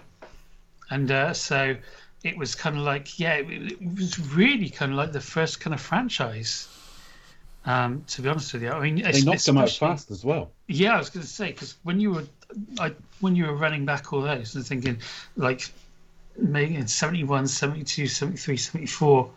and 0.90 1.12
uh, 1.12 1.34
so 1.34 1.76
it 2.24 2.38
was 2.38 2.56
kind 2.56 2.78
of 2.78 2.84
like, 2.84 3.20
yeah, 3.20 3.36
it, 3.36 3.72
it 3.74 3.82
was 3.96 4.20
really 4.34 4.70
kind 4.70 4.92
of 4.92 4.98
like 4.98 5.12
the 5.12 5.22
first 5.22 5.60
kind 5.60 5.74
of 5.74 5.82
franchise. 5.82 6.68
Um, 7.66 8.04
to 8.08 8.22
be 8.22 8.30
honest 8.30 8.54
with 8.54 8.64
you, 8.64 8.70
I 8.72 8.80
mean, 8.80 9.04
They 9.04 9.22
knocked 9.22 9.46
them 9.46 9.58
out 9.58 9.70
fast 9.70 10.12
as 10.12 10.24
well. 10.24 10.50
yeah, 10.68 10.96
I 10.96 10.98
was 10.98 11.10
going 11.10 11.24
to 11.24 11.30
say 11.30 11.52
because 11.52 11.76
when 11.84 12.00
you 12.00 12.12
were, 12.12 12.24
I, 12.80 12.94
when 13.20 13.36
you 13.36 13.46
were 13.48 13.56
running 13.56 13.86
back 13.86 14.14
all 14.14 14.22
those 14.22 14.56
and 14.56 14.66
thinking, 14.66 14.98
like, 15.36 15.70
maybe 16.38 16.76
in 16.76 16.88
71, 16.88 17.48
72, 17.48 18.08
73, 18.08 18.56
74, 18.58 19.30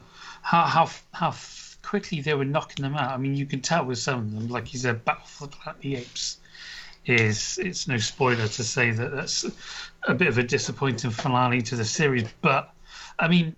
how 0.43 0.62
how 0.62 0.88
how 1.12 1.33
quickly 1.82 2.20
they 2.20 2.34
were 2.34 2.44
knocking 2.44 2.82
them 2.82 2.94
out. 2.94 3.10
I 3.10 3.16
mean, 3.16 3.34
you 3.34 3.46
can 3.46 3.60
tell 3.60 3.84
with 3.84 3.98
some 3.98 4.20
of 4.20 4.32
them, 4.32 4.48
like 4.48 4.72
you 4.72 4.78
said, 4.78 5.04
Battle 5.04 5.26
for 5.26 5.46
the 5.46 5.56
Planet 5.56 5.80
the 5.80 5.96
Apes 5.96 6.38
is 7.04 7.58
it's 7.58 7.88
no 7.88 7.98
spoiler 7.98 8.46
to 8.46 8.64
say 8.64 8.92
that 8.92 9.10
that's 9.12 9.44
a 10.06 10.14
bit 10.14 10.28
of 10.28 10.38
a 10.38 10.42
disappointing 10.42 11.10
finale 11.10 11.60
to 11.62 11.76
the 11.76 11.84
series, 11.84 12.28
but 12.40 12.72
I 13.18 13.28
mean. 13.28 13.56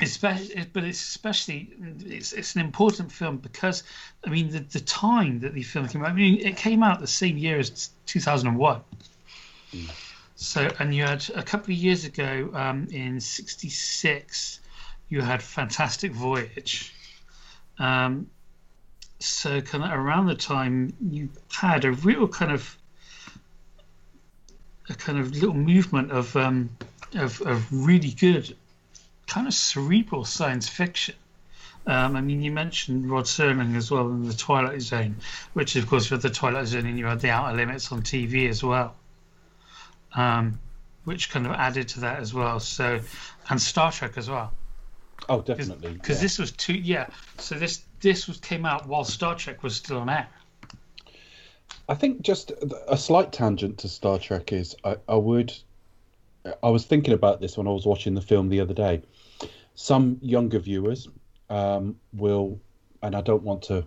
Especially, 0.00 0.66
but 0.72 0.82
it's 0.82 1.00
especially 1.00 1.70
it's, 2.00 2.32
it's 2.32 2.56
an 2.56 2.60
important 2.60 3.12
film 3.12 3.36
because 3.36 3.84
I 4.26 4.30
mean 4.30 4.50
the, 4.50 4.58
the 4.58 4.80
time 4.80 5.38
that 5.40 5.54
the 5.54 5.62
film 5.62 5.86
came 5.86 6.02
out. 6.02 6.10
I 6.10 6.12
mean 6.12 6.44
it 6.44 6.56
came 6.56 6.82
out 6.82 6.98
the 6.98 7.06
same 7.06 7.38
year 7.38 7.60
as 7.60 7.90
2001. 8.06 8.80
So 10.34 10.68
and 10.80 10.92
you 10.92 11.04
had 11.04 11.30
a 11.36 11.42
couple 11.44 11.72
of 11.72 11.78
years 11.78 12.04
ago 12.04 12.50
um, 12.52 12.88
in 12.90 13.20
'66, 13.20 14.58
you 15.08 15.20
had 15.20 15.40
Fantastic 15.40 16.10
Voyage. 16.10 16.92
Um, 17.82 18.28
so 19.18 19.60
kind 19.60 19.82
of 19.82 19.90
around 19.90 20.26
the 20.26 20.36
time 20.36 20.94
you 21.00 21.28
had 21.50 21.84
a 21.84 21.90
real 21.90 22.28
kind 22.28 22.52
of 22.52 22.78
a 24.88 24.94
kind 24.94 25.18
of 25.18 25.32
little 25.32 25.54
movement 25.54 26.12
of 26.12 26.36
um, 26.36 26.70
of, 27.14 27.40
of 27.42 27.66
really 27.72 28.12
good 28.12 28.56
kind 29.26 29.48
of 29.48 29.54
cerebral 29.54 30.24
science 30.24 30.68
fiction. 30.68 31.16
Um, 31.84 32.14
I 32.14 32.20
mean, 32.20 32.40
you 32.40 32.52
mentioned 32.52 33.10
Rod 33.10 33.24
Serling 33.24 33.74
as 33.74 33.90
well 33.90 34.08
in 34.10 34.28
the 34.28 34.34
Twilight 34.34 34.80
Zone, 34.80 35.16
which 35.54 35.74
of 35.74 35.88
course 35.88 36.08
with 36.08 36.22
the 36.22 36.30
Twilight 36.30 36.68
Zone, 36.68 36.86
and 36.86 36.96
you 36.96 37.06
had 37.06 37.18
the 37.18 37.30
Outer 37.30 37.56
Limits 37.56 37.90
on 37.90 38.02
TV 38.02 38.48
as 38.48 38.62
well, 38.62 38.94
um, 40.14 40.60
which 41.02 41.30
kind 41.30 41.46
of 41.46 41.52
added 41.52 41.88
to 41.88 42.00
that 42.00 42.20
as 42.20 42.32
well. 42.32 42.60
So, 42.60 43.00
and 43.50 43.60
Star 43.60 43.90
Trek 43.90 44.16
as 44.16 44.30
well, 44.30 44.52
Oh, 45.28 45.40
definitely. 45.40 45.92
because 45.94 46.16
yeah. 46.18 46.22
this 46.22 46.38
was 46.38 46.52
two. 46.52 46.74
Yeah, 46.74 47.06
so 47.38 47.54
this 47.56 47.84
this 48.00 48.26
was 48.26 48.38
came 48.38 48.66
out 48.66 48.86
while 48.86 49.04
Star 49.04 49.34
Trek 49.34 49.62
was 49.62 49.76
still 49.76 49.98
on 49.98 50.08
air. 50.08 50.28
I 51.88 51.94
think 51.94 52.22
just 52.22 52.52
a 52.88 52.96
slight 52.96 53.32
tangent 53.32 53.78
to 53.78 53.88
Star 53.88 54.18
Trek 54.18 54.52
is 54.52 54.76
I, 54.84 54.96
I 55.08 55.16
would. 55.16 55.52
I 56.62 56.70
was 56.70 56.84
thinking 56.84 57.14
about 57.14 57.40
this 57.40 57.56
when 57.56 57.66
I 57.68 57.70
was 57.70 57.86
watching 57.86 58.14
the 58.14 58.20
film 58.20 58.48
the 58.48 58.60
other 58.60 58.74
day. 58.74 59.02
Some 59.74 60.18
younger 60.20 60.58
viewers 60.58 61.08
um, 61.48 61.96
will, 62.12 62.60
and 63.02 63.14
I 63.14 63.20
don't 63.20 63.42
want 63.42 63.62
to 63.64 63.86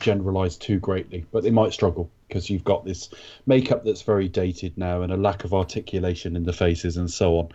generalize 0.00 0.56
too 0.56 0.78
greatly, 0.78 1.26
but 1.32 1.42
they 1.42 1.50
might 1.50 1.72
struggle 1.72 2.10
because 2.28 2.48
you've 2.48 2.64
got 2.64 2.84
this 2.84 3.10
makeup 3.46 3.84
that's 3.84 4.02
very 4.02 4.28
dated 4.28 4.76
now 4.78 5.02
and 5.02 5.12
a 5.12 5.16
lack 5.16 5.44
of 5.44 5.54
articulation 5.54 6.36
in 6.36 6.44
the 6.44 6.52
faces 6.52 6.96
and 6.96 7.10
so 7.10 7.38
on. 7.38 7.48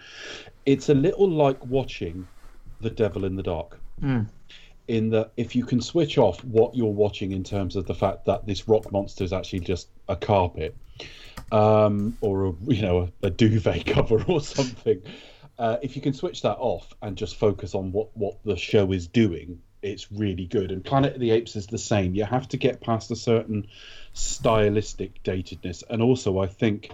It's 0.65 0.89
a 0.89 0.93
little 0.93 1.29
like 1.29 1.63
watching 1.65 2.27
The 2.81 2.89
Devil 2.89 3.25
in 3.25 3.35
the 3.35 3.43
Dark. 3.43 3.79
In 4.87 5.09
that, 5.11 5.31
if 5.37 5.55
you 5.55 5.65
can 5.65 5.81
switch 5.81 6.17
off 6.17 6.43
what 6.43 6.75
you're 6.75 6.87
watching 6.87 7.31
in 7.31 7.43
terms 7.43 7.75
of 7.75 7.85
the 7.85 7.93
fact 7.93 8.25
that 8.25 8.47
this 8.47 8.67
rock 8.67 8.91
monster 8.91 9.23
is 9.23 9.31
actually 9.31 9.59
just 9.59 9.87
a 10.07 10.15
carpet, 10.15 10.75
um, 11.51 12.17
or 12.21 12.47
a 12.47 12.53
you 12.67 12.81
know 12.81 13.11
a, 13.21 13.27
a 13.27 13.29
duvet 13.29 13.85
cover 13.93 14.23
or 14.27 14.41
something. 14.41 15.01
Uh, 15.57 15.77
if 15.81 15.95
you 15.95 16.01
can 16.01 16.13
switch 16.13 16.41
that 16.41 16.57
off 16.57 16.93
and 17.01 17.17
just 17.17 17.35
focus 17.35 17.75
on 17.75 17.91
what 17.91 18.15
what 18.15 18.37
the 18.45 18.55
show 18.55 18.91
is 18.91 19.07
doing, 19.07 19.61
it's 19.81 20.11
really 20.11 20.45
good. 20.45 20.71
And 20.71 20.83
Planet 20.83 21.15
of 21.15 21.19
the 21.19 21.31
Apes 21.31 21.55
is 21.55 21.67
the 21.67 21.77
same. 21.77 22.15
You 22.15 22.25
have 22.25 22.47
to 22.49 22.57
get 22.57 22.81
past 22.81 23.11
a 23.11 23.15
certain 23.15 23.67
stylistic 24.13 25.23
datedness, 25.23 25.83
and 25.89 26.01
also 26.01 26.39
I 26.39 26.47
think. 26.47 26.91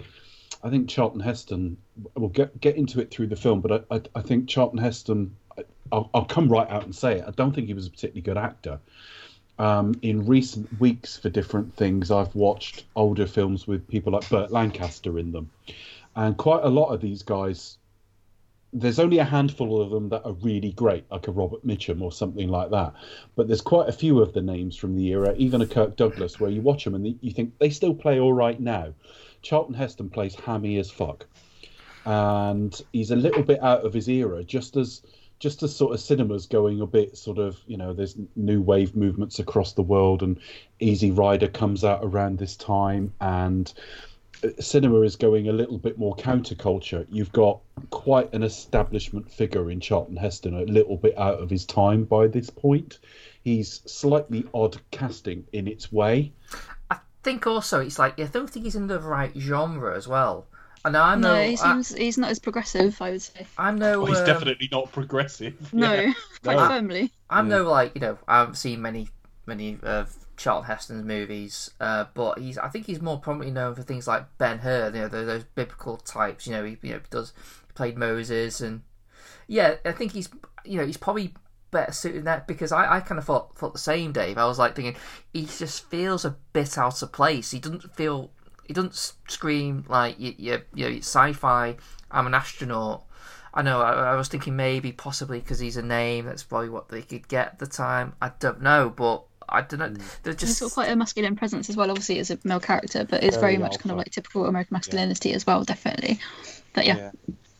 I 0.63 0.71
think 0.71 0.89
Charlton 0.89 1.19
Heston. 1.19 1.77
We'll 2.15 2.29
get 2.29 2.59
get 2.59 2.75
into 2.75 2.99
it 2.99 3.11
through 3.11 3.27
the 3.27 3.35
film, 3.35 3.61
but 3.61 3.85
I, 3.91 3.95
I, 3.95 4.01
I 4.15 4.21
think 4.21 4.47
Charlton 4.49 4.79
Heston. 4.79 5.35
I'll, 5.91 6.09
I'll 6.13 6.25
come 6.25 6.49
right 6.49 6.69
out 6.69 6.83
and 6.83 6.95
say 6.95 7.19
it. 7.19 7.25
I 7.27 7.31
don't 7.31 7.53
think 7.53 7.67
he 7.67 7.73
was 7.73 7.87
a 7.87 7.91
particularly 7.91 8.21
good 8.21 8.37
actor. 8.37 8.79
Um, 9.57 9.95
in 10.01 10.25
recent 10.25 10.79
weeks, 10.79 11.17
for 11.17 11.29
different 11.29 11.73
things, 11.75 12.11
I've 12.11 12.35
watched 12.35 12.83
older 12.95 13.25
films 13.25 13.67
with 13.67 13.87
people 13.87 14.11
like 14.11 14.29
Burt 14.29 14.51
Lancaster 14.51 15.17
in 15.17 15.31
them, 15.31 15.49
and 16.15 16.35
quite 16.35 16.63
a 16.63 16.69
lot 16.69 16.93
of 16.93 17.01
these 17.01 17.23
guys. 17.23 17.77
There's 18.73 18.99
only 18.99 19.19
a 19.19 19.23
handful 19.23 19.81
of 19.81 19.89
them 19.89 20.09
that 20.09 20.25
are 20.25 20.33
really 20.33 20.73
great, 20.73 21.09
like 21.09 21.29
a 21.29 21.31
Robert 21.31 21.65
Mitchum 21.65 22.01
or 22.01 22.11
something 22.11 22.49
like 22.49 22.71
that. 22.71 22.93
But 23.37 23.47
there's 23.47 23.61
quite 23.61 23.87
a 23.87 23.93
few 23.93 24.19
of 24.19 24.33
the 24.33 24.41
names 24.41 24.75
from 24.75 24.97
the 24.97 25.07
era, 25.07 25.33
even 25.37 25.61
a 25.61 25.65
Kirk 25.65 25.95
Douglas, 25.95 26.41
where 26.41 26.49
you 26.49 26.61
watch 26.61 26.83
them 26.83 26.93
and 26.93 27.17
you 27.21 27.31
think 27.31 27.57
they 27.57 27.69
still 27.69 27.93
play 27.93 28.19
all 28.19 28.33
right 28.33 28.59
now. 28.59 28.93
Charlton 29.41 29.75
Heston 29.75 30.09
plays 30.09 30.35
hammy 30.35 30.77
as 30.77 30.91
fuck, 30.91 31.25
and 32.03 32.81
he's 32.91 33.11
a 33.11 33.15
little 33.15 33.43
bit 33.43 33.63
out 33.63 33.85
of 33.85 33.93
his 33.93 34.09
era, 34.09 34.43
just 34.43 34.75
as 34.75 35.03
just 35.39 35.63
as 35.63 35.75
sort 35.75 35.93
of 35.93 35.99
cinema's 35.99 36.45
going 36.45 36.81
a 36.81 36.87
bit 36.87 37.17
sort 37.17 37.37
of 37.37 37.59
you 37.67 37.77
know 37.77 37.93
there's 37.93 38.15
new 38.35 38.61
wave 38.61 38.95
movements 38.95 39.39
across 39.39 39.73
the 39.73 39.81
world 39.81 40.23
and 40.23 40.39
easy 40.79 41.11
rider 41.11 41.47
comes 41.47 41.83
out 41.83 41.99
around 42.03 42.37
this 42.37 42.55
time 42.55 43.13
and 43.21 43.73
uh, 44.43 44.49
cinema 44.59 45.01
is 45.01 45.15
going 45.15 45.47
a 45.47 45.53
little 45.53 45.77
bit 45.77 45.97
more 45.97 46.15
counterculture. 46.15 47.05
You've 47.09 47.31
got 47.31 47.59
quite 47.89 48.33
an 48.33 48.43
establishment 48.43 49.31
figure 49.31 49.69
in 49.71 49.79
charlton 49.79 50.15
heston 50.15 50.55
a 50.55 50.63
little 50.63 50.97
bit 50.97 51.17
out 51.17 51.39
of 51.39 51.49
his 51.49 51.65
time 51.65 52.05
by 52.05 52.27
this 52.27 52.49
point. 52.49 52.99
He's 53.43 53.81
slightly 53.85 54.45
odd 54.53 54.77
casting 54.91 55.45
in 55.53 55.67
its 55.67 55.91
way. 55.91 56.33
I 56.89 56.97
think 57.23 57.45
also 57.45 57.81
it's 57.81 57.99
like 57.99 58.19
I 58.19 58.25
don't 58.25 58.49
think 58.49 58.65
he's 58.65 58.75
in 58.75 58.87
the 58.87 58.99
right 58.99 59.33
genre 59.37 59.95
as 59.95 60.07
well. 60.07 60.47
And 60.85 60.95
I 60.95 61.15
know 61.15 61.33
No, 61.33 61.41
he 61.41 61.53
I, 61.53 61.55
seems 61.55 61.93
he's 61.95 62.17
not 62.17 62.29
as 62.29 62.39
progressive. 62.39 63.01
I 63.01 63.11
would 63.11 63.21
say. 63.21 63.45
I 63.57 63.71
know 63.71 63.99
well, 63.99 64.07
he's 64.07 64.19
um, 64.19 64.25
definitely 64.25 64.69
not 64.71 64.91
progressive 64.91 65.73
No, 65.73 65.91
Yeah. 65.93 66.13
quite 66.43 66.57
No. 66.57 66.67
firmly. 66.69 67.11
I'm 67.29 67.49
no 67.49 67.63
like 67.63 67.93
you 67.95 68.01
know 68.01 68.17
I 68.27 68.39
haven't 68.39 68.55
seen 68.55 68.81
many 68.81 69.09
many 69.47 69.77
of 69.83 70.15
Charlton 70.37 70.67
Heston's 70.67 71.03
movies, 71.03 71.71
uh, 71.79 72.05
but 72.13 72.39
he's 72.39 72.57
I 72.57 72.69
think 72.69 72.85
he's 72.85 73.01
more 73.01 73.19
prominently 73.19 73.53
known 73.53 73.73
for 73.75 73.81
things 73.83 74.07
like 74.07 74.25
Ben 74.37 74.59
Hur, 74.59 74.91
you 74.93 75.01
know 75.01 75.07
those, 75.07 75.25
those 75.25 75.43
biblical 75.43 75.97
types. 75.97 76.45
You 76.45 76.53
know 76.53 76.63
he 76.63 76.77
you 76.81 76.93
know 76.93 76.99
does 77.09 77.33
he 77.67 77.73
played 77.73 77.97
Moses 77.97 78.61
and 78.61 78.81
yeah 79.47 79.75
I 79.85 79.91
think 79.91 80.11
he's 80.13 80.29
you 80.63 80.77
know 80.77 80.85
he's 80.85 80.97
probably 80.97 81.33
better 81.71 81.91
suited 81.91 82.19
in 82.19 82.23
that 82.25 82.47
because 82.47 82.71
I, 82.71 82.97
I 82.97 82.99
kind 83.01 83.17
of 83.17 83.25
thought 83.25 83.55
thought 83.57 83.73
the 83.73 83.79
same 83.79 84.11
Dave. 84.11 84.37
I 84.37 84.45
was 84.45 84.59
like 84.59 84.75
thinking 84.75 84.95
he 85.33 85.45
just 85.45 85.89
feels 85.89 86.25
a 86.25 86.37
bit 86.53 86.77
out 86.77 87.01
of 87.01 87.11
place. 87.11 87.51
He 87.51 87.59
doesn't 87.59 87.95
feel 87.95 88.31
he 88.67 88.73
doesn't 88.73 88.95
scream 89.27 89.85
like 89.87 90.19
you 90.19 90.33
you, 90.37 90.61
you 90.73 90.89
know 90.89 90.97
sci-fi. 90.97 91.75
I'm 92.11 92.27
an 92.27 92.33
astronaut. 92.33 93.03
I 93.53 93.61
know. 93.61 93.81
I, 93.81 94.11
I 94.11 94.15
was 94.15 94.27
thinking 94.27 94.55
maybe 94.55 94.91
possibly 94.91 95.39
because 95.39 95.59
he's 95.59 95.77
a 95.77 95.81
name. 95.81 96.25
That's 96.25 96.43
probably 96.43 96.69
what 96.69 96.89
they 96.89 97.01
could 97.01 97.27
get 97.27 97.47
at 97.47 97.59
the 97.59 97.67
time. 97.67 98.13
I 98.21 98.31
don't 98.39 98.61
know, 98.61 98.93
but 98.95 99.23
I 99.47 99.61
don't 99.61 99.79
know. 99.79 99.93
They're 100.23 100.33
He's 100.33 100.41
just 100.41 100.59
got 100.59 100.71
quite 100.71 100.89
a 100.89 100.95
masculine 100.95 101.35
presence 101.35 101.69
as 101.69 101.77
well. 101.77 101.89
Obviously, 101.89 102.19
as 102.19 102.31
a 102.31 102.39
male 102.43 102.59
character, 102.59 103.05
but 103.09 103.23
it's 103.23 103.37
very 103.37 103.55
Very 103.55 103.63
much 103.63 103.79
kind 103.79 103.91
of 103.91 103.97
like 103.97 104.11
typical 104.11 104.45
American 104.45 104.75
masculinity 104.75 105.33
as 105.33 105.45
well. 105.47 105.63
Definitely. 105.63 106.19
But 106.73 106.85
yeah, 106.85 106.97
Yeah. 106.97 107.11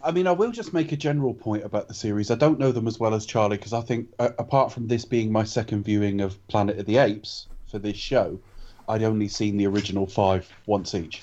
I 0.03 0.11
mean, 0.11 0.27
I 0.27 0.33
will 0.33 0.51
just 0.51 0.71
make 0.71 0.91
a 0.91 0.97
general 0.97 1.33
point 1.33 1.63
about 1.63 1.87
the 1.87 1.95
series. 1.95 2.29
I 2.29 2.35
don't 2.35 2.59
know 2.59 2.71
them 2.71 2.87
as 2.87 2.99
well 2.99 3.15
as 3.15 3.25
Charlie 3.25 3.57
because 3.57 3.73
I 3.73 3.81
think, 3.81 4.09
uh, 4.19 4.29
apart 4.37 4.71
from 4.71 4.87
this 4.87 5.03
being 5.03 5.31
my 5.31 5.43
second 5.43 5.83
viewing 5.83 6.21
of 6.21 6.47
Planet 6.47 6.77
of 6.77 6.85
the 6.85 6.97
Apes 6.97 7.47
for 7.65 7.79
this 7.79 7.97
show, 7.97 8.39
I'd 8.87 9.03
only 9.03 9.27
seen 9.27 9.57
the 9.57 9.67
original 9.67 10.05
five 10.05 10.51
once 10.65 10.95
each. 10.95 11.21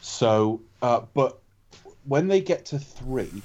So, 0.00 0.60
uh, 0.82 1.02
but 1.14 1.38
when 2.04 2.28
they 2.28 2.40
get 2.40 2.64
to 2.66 2.78
three, 2.78 3.42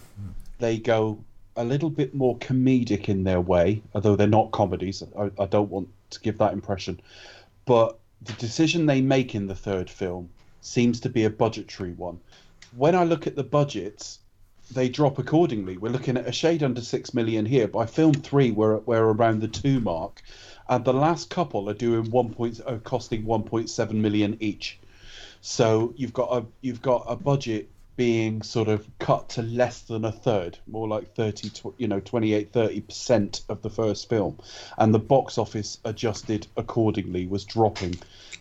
they 0.60 0.78
go 0.78 1.20
a 1.56 1.64
little 1.64 1.90
bit 1.90 2.16
more 2.16 2.38
comedic 2.38 3.10
in 3.10 3.24
their 3.24 3.42
way, 3.42 3.82
although 3.94 4.16
they're 4.16 4.28
not 4.28 4.52
comedies. 4.52 5.04
I, 5.18 5.30
I 5.40 5.46
don't 5.46 5.70
want 5.70 5.90
to 6.12 6.20
give 6.20 6.38
that 6.38 6.54
impression. 6.54 7.00
But 7.66 8.00
the 8.22 8.34
decision 8.34 8.86
they 8.86 9.02
make 9.02 9.36
in 9.36 9.48
the 9.48 9.56
third 9.56 9.90
film 9.90 10.30
seems 10.62 11.00
to 11.02 11.10
be 11.10 11.26
a 11.26 11.30
budgetary 11.30 11.94
one. 11.94 12.20
When 12.76 12.96
I 12.96 13.04
look 13.04 13.28
at 13.28 13.36
the 13.36 13.44
budgets, 13.44 14.20
they 14.72 14.90
drop 14.90 15.20
accordingly. 15.20 15.78
We're 15.78 15.92
looking 15.92 16.18
at 16.18 16.28
a 16.28 16.32
shade 16.32 16.64
under 16.64 16.82
six 16.82 17.14
million 17.14 17.46
here. 17.46 17.68
By 17.68 17.86
film 17.86 18.14
three, 18.14 18.52
we're 18.52 18.78
we're 18.78 19.04
around 19.04 19.42
the 19.42 19.48
two 19.48 19.80
mark, 19.80 20.24
and 20.68 20.86
the 20.86 20.94
last 20.94 21.30
couple 21.30 21.70
are 21.70 21.74
doing 21.74 22.10
one 22.12 22.34
point, 22.34 22.60
are 22.66 22.78
costing 22.80 23.26
one 23.26 23.44
point 23.44 23.70
seven 23.70 24.02
million 24.02 24.38
each. 24.40 24.80
So 25.42 25.94
you've 25.98 26.14
got 26.14 26.30
a 26.32 26.46
you've 26.62 26.82
got 26.82 27.06
a 27.08 27.16
budget 27.16 27.70
being 27.96 28.42
sort 28.42 28.68
of 28.68 28.88
cut 28.98 29.30
to 29.30 29.42
less 29.44 29.82
than 29.82 30.04
a 30.04 30.12
third, 30.12 30.58
more 30.68 30.88
like 30.88 31.14
30, 31.14 31.50
tw- 31.50 31.76
you 31.78 31.88
know, 31.88 32.00
28, 32.00 32.52
30 32.52 32.82
percent 32.82 33.42
of 33.50 33.62
the 33.62 33.70
first 33.70 34.10
film, 34.10 34.38
and 34.78 34.94
the 34.94 35.00
box 35.00 35.38
office 35.38 35.78
adjusted 35.86 36.48
accordingly 36.58 37.28
was 37.28 37.46
dropping. 37.46 37.96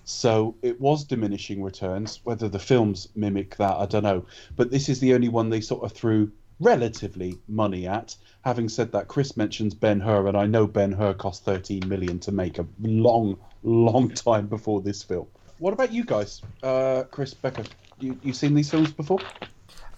So 0.05 0.55
it 0.63 0.81
was 0.81 1.05
diminishing 1.05 1.63
returns. 1.63 2.21
Whether 2.25 2.49
the 2.49 2.59
films 2.59 3.09
mimic 3.15 3.57
that, 3.57 3.77
I 3.77 3.87
don't 3.87 4.03
know. 4.03 4.27
But 4.57 4.71
this 4.71 4.89
is 4.89 5.01
the 5.01 5.15
only 5.15 5.29
one 5.29 5.51
they 5.51 5.61
sort 5.61 5.85
of 5.85 5.93
threw 5.93 6.33
relatively 6.63 7.39
money 7.49 7.87
at. 7.87 8.17
Having 8.45 8.69
said 8.71 8.93
that, 8.93 9.09
Chris 9.09 9.37
mentions 9.37 9.75
Ben 9.75 10.01
Hur, 10.01 10.27
and 10.29 10.37
I 10.37 10.47
know 10.47 10.67
Ben 10.67 10.93
Hur 10.93 11.15
cost 11.15 11.45
13 11.45 11.89
million 11.89 12.19
to 12.21 12.33
make 12.33 12.59
a 12.59 12.67
long, 12.81 13.37
long 13.63 14.11
time 14.11 14.47
before 14.47 14.81
this 14.81 15.03
film. 15.03 15.27
What 15.59 15.73
about 15.73 15.93
you 15.93 16.05
guys, 16.05 16.43
uh, 16.63 17.05
Chris, 17.11 17.35
Becca? 17.35 17.65
You 18.01 18.19
you 18.23 18.33
seen 18.33 18.55
these 18.55 18.71
films 18.71 18.93
before? 18.93 19.21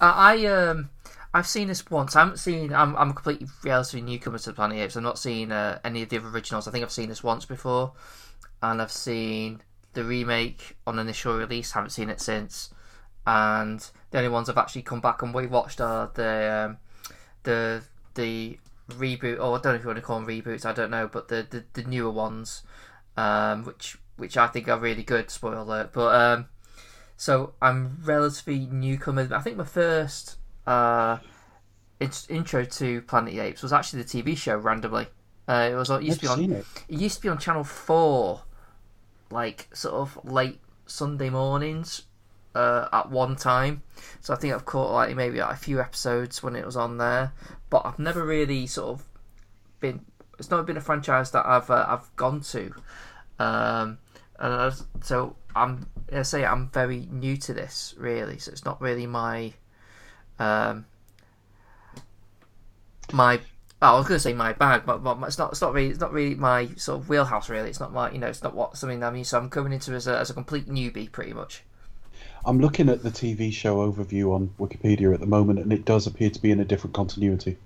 Uh, 0.01 0.13
I 0.15 0.45
um 0.47 0.91
I've 1.33 1.47
seen 1.47 1.69
this 1.69 1.89
once. 1.91 2.15
I 2.15 2.21
haven't 2.21 2.37
seen. 2.37 2.73
I'm 2.75 2.95
I'm 2.97 3.11
a 3.11 3.15
completely 3.15 3.49
relatively 3.65 4.03
newcomer 4.03 4.39
to 4.39 4.51
the 4.51 4.53
Planet 4.53 4.77
of 4.77 4.79
the 4.79 4.85
Apes. 4.85 4.97
I've 4.97 5.03
not 5.03 5.19
seen 5.19 5.53
uh, 5.53 5.79
any 5.85 6.03
of 6.03 6.11
the 6.11 6.19
other 6.19 6.29
originals. 6.29 6.69
I 6.69 6.71
think 6.71 6.85
I've 6.85 6.93
seen 6.93 7.09
this 7.09 7.25
once 7.25 7.47
before, 7.47 7.93
and 8.63 8.83
I've 8.83 8.93
seen 8.93 9.63
the 9.95 10.05
remake 10.05 10.77
on 10.87 10.99
initial 10.99 11.37
release. 11.39 11.73
Haven't 11.73 11.91
seen 11.91 12.11
it 12.11 12.21
since, 12.21 12.74
and 13.27 13.91
the 14.11 14.19
only 14.19 14.31
ones 14.31 14.49
I've 14.49 14.59
actually 14.59 14.83
come 14.83 15.01
back 15.01 15.23
and 15.23 15.35
rewatched 15.35 15.81
are 15.85 16.11
the 16.15 16.67
um, 16.69 16.77
the 17.45 17.83
the 18.15 18.59
reboot. 18.91 19.39
Or 19.41 19.59
I 19.59 19.61
don't 19.61 19.73
know 19.73 19.75
if 19.75 19.83
you 19.83 19.89
want 19.89 19.99
to 19.99 20.03
call 20.03 20.21
them 20.21 20.29
reboots. 20.29 20.67
I 20.67 20.73
don't 20.73 20.91
know, 20.91 21.09
but 21.09 21.29
the 21.29 21.47
the, 21.49 21.65
the 21.73 21.89
newer 21.89 22.11
ones, 22.11 22.63
um, 23.17 23.65
which 23.65 23.97
which 24.17 24.37
I 24.37 24.47
think 24.47 24.69
are 24.69 24.79
really 24.79 25.03
good. 25.03 25.31
Spoiler 25.31 25.59
alert, 25.59 25.91
but 25.93 26.15
um. 26.15 26.47
So 27.17 27.55
I'm 27.63 27.99
relatively 28.05 28.67
newcomer. 28.67 29.29
I 29.33 29.41
think 29.41 29.57
my 29.57 29.65
first 29.65 30.37
uh, 30.67 31.19
in- 32.01 32.11
intro 32.29 32.65
to 32.65 33.03
Planet 33.03 33.31
of 33.31 33.37
the 33.37 33.41
Apes 33.41 33.63
was 33.63 33.73
actually 33.73 34.03
the 34.03 34.23
TV 34.23 34.37
show. 34.37 34.57
Randomly, 34.57 35.07
uh, 35.49 35.69
it 35.71 35.75
was. 35.77 35.91
It 35.91 36.03
used 36.03 36.21
to 36.21 36.27
be 36.27 36.33
on. 36.33 36.53
it. 36.53 36.67
It 36.89 36.99
used 36.99 37.17
to 37.17 37.23
be 37.23 37.29
on 37.29 37.39
Channel 37.39 37.63
Four, 37.63 38.43
like 39.31 39.69
sort 39.73 39.95
of 39.95 40.19
late 40.25 40.61
Sunday 40.87 41.31
mornings 41.31 42.03
uh, 42.55 42.89
at 42.93 43.11
one 43.11 43.37
time. 43.37 43.83
So 44.21 44.33
I 44.33 44.37
think 44.37 44.55
I've 44.55 44.65
caught 44.65 44.93
like 44.93 45.15
maybe 45.17 45.41
like, 45.41 45.53
a 45.53 45.57
few 45.57 45.81
episodes 45.81 46.43
when 46.43 46.57
it 46.57 46.65
was 46.65 46.77
on 46.77 46.99
there, 46.99 47.33
but 47.71 47.83
I've 47.85 47.99
never 47.99 48.25
really 48.25 48.67
sort 48.67 49.01
of 49.01 49.07
been 49.81 50.05
it's 50.39 50.51
not 50.51 50.67
been 50.67 50.77
a 50.77 50.81
franchise 50.81 51.31
that 51.33 51.47
I've 51.47 51.71
uh, 51.71 51.87
I've 51.89 52.15
gone 52.17 52.41
to, 52.41 52.75
um, 53.39 53.99
and 54.39 54.53
I 54.53 54.73
so 55.03 55.37
I'm 55.55 55.87
I 56.13 56.23
say 56.23 56.45
I'm 56.45 56.69
very 56.71 57.09
new 57.11 57.37
to 57.39 57.55
this 57.55 57.95
really. 57.97 58.39
So 58.39 58.53
it's 58.53 58.65
not 58.65 58.81
really 58.81 59.07
my 59.07 59.53
um, 60.39 60.87
my 63.13 63.41
oh, 63.83 63.95
I 63.95 63.99
was 63.99 64.07
going 64.07 64.17
to 64.17 64.23
say 64.23 64.33
my 64.33 64.53
bag, 64.53 64.83
but, 64.87 65.03
but 65.05 65.19
it's 65.23 65.39
not. 65.39 65.53
It's 65.53 65.61
not 65.61 65.73
really. 65.73 65.91
It's 65.91 66.01
not 66.01 66.13
really 66.13 66.35
my 66.35 66.69
sort 66.77 67.01
of 67.01 67.09
wheelhouse. 67.09 67.49
Really, 67.49 67.69
it's 67.69 67.81
not 67.81 67.93
my. 67.93 68.11
You 68.11 68.19
know, 68.19 68.29
it's 68.29 68.43
not 68.43 68.55
what 68.55 68.77
something 68.77 69.03
I'm 69.03 69.17
used. 69.17 69.31
So 69.31 69.39
I'm 69.39 69.51
coming 69.51 69.73
into 69.73 69.93
as 69.93 70.07
a 70.07 70.19
as 70.19 70.31
a 70.31 70.35
complete 70.35 70.69
newbie, 70.69 71.11
pretty 71.11 71.33
much. 71.33 71.63
I'm 72.47 72.61
looking 72.61 72.89
at 72.89 73.03
the 73.03 73.11
TV 73.11 73.53
show 73.53 73.77
overview 73.91 74.35
on 74.35 74.51
Wikipedia 74.59 75.15
at 75.15 75.21
the 75.21 75.27
moment, 75.27 75.59
and 75.61 75.73
it 75.73 75.85
does 75.85 76.07
appear 76.07 76.31
to 76.31 76.41
be 76.43 76.51
in 76.51 76.61
a 76.61 76.65
different 76.65 76.95
continuity. 76.95 77.57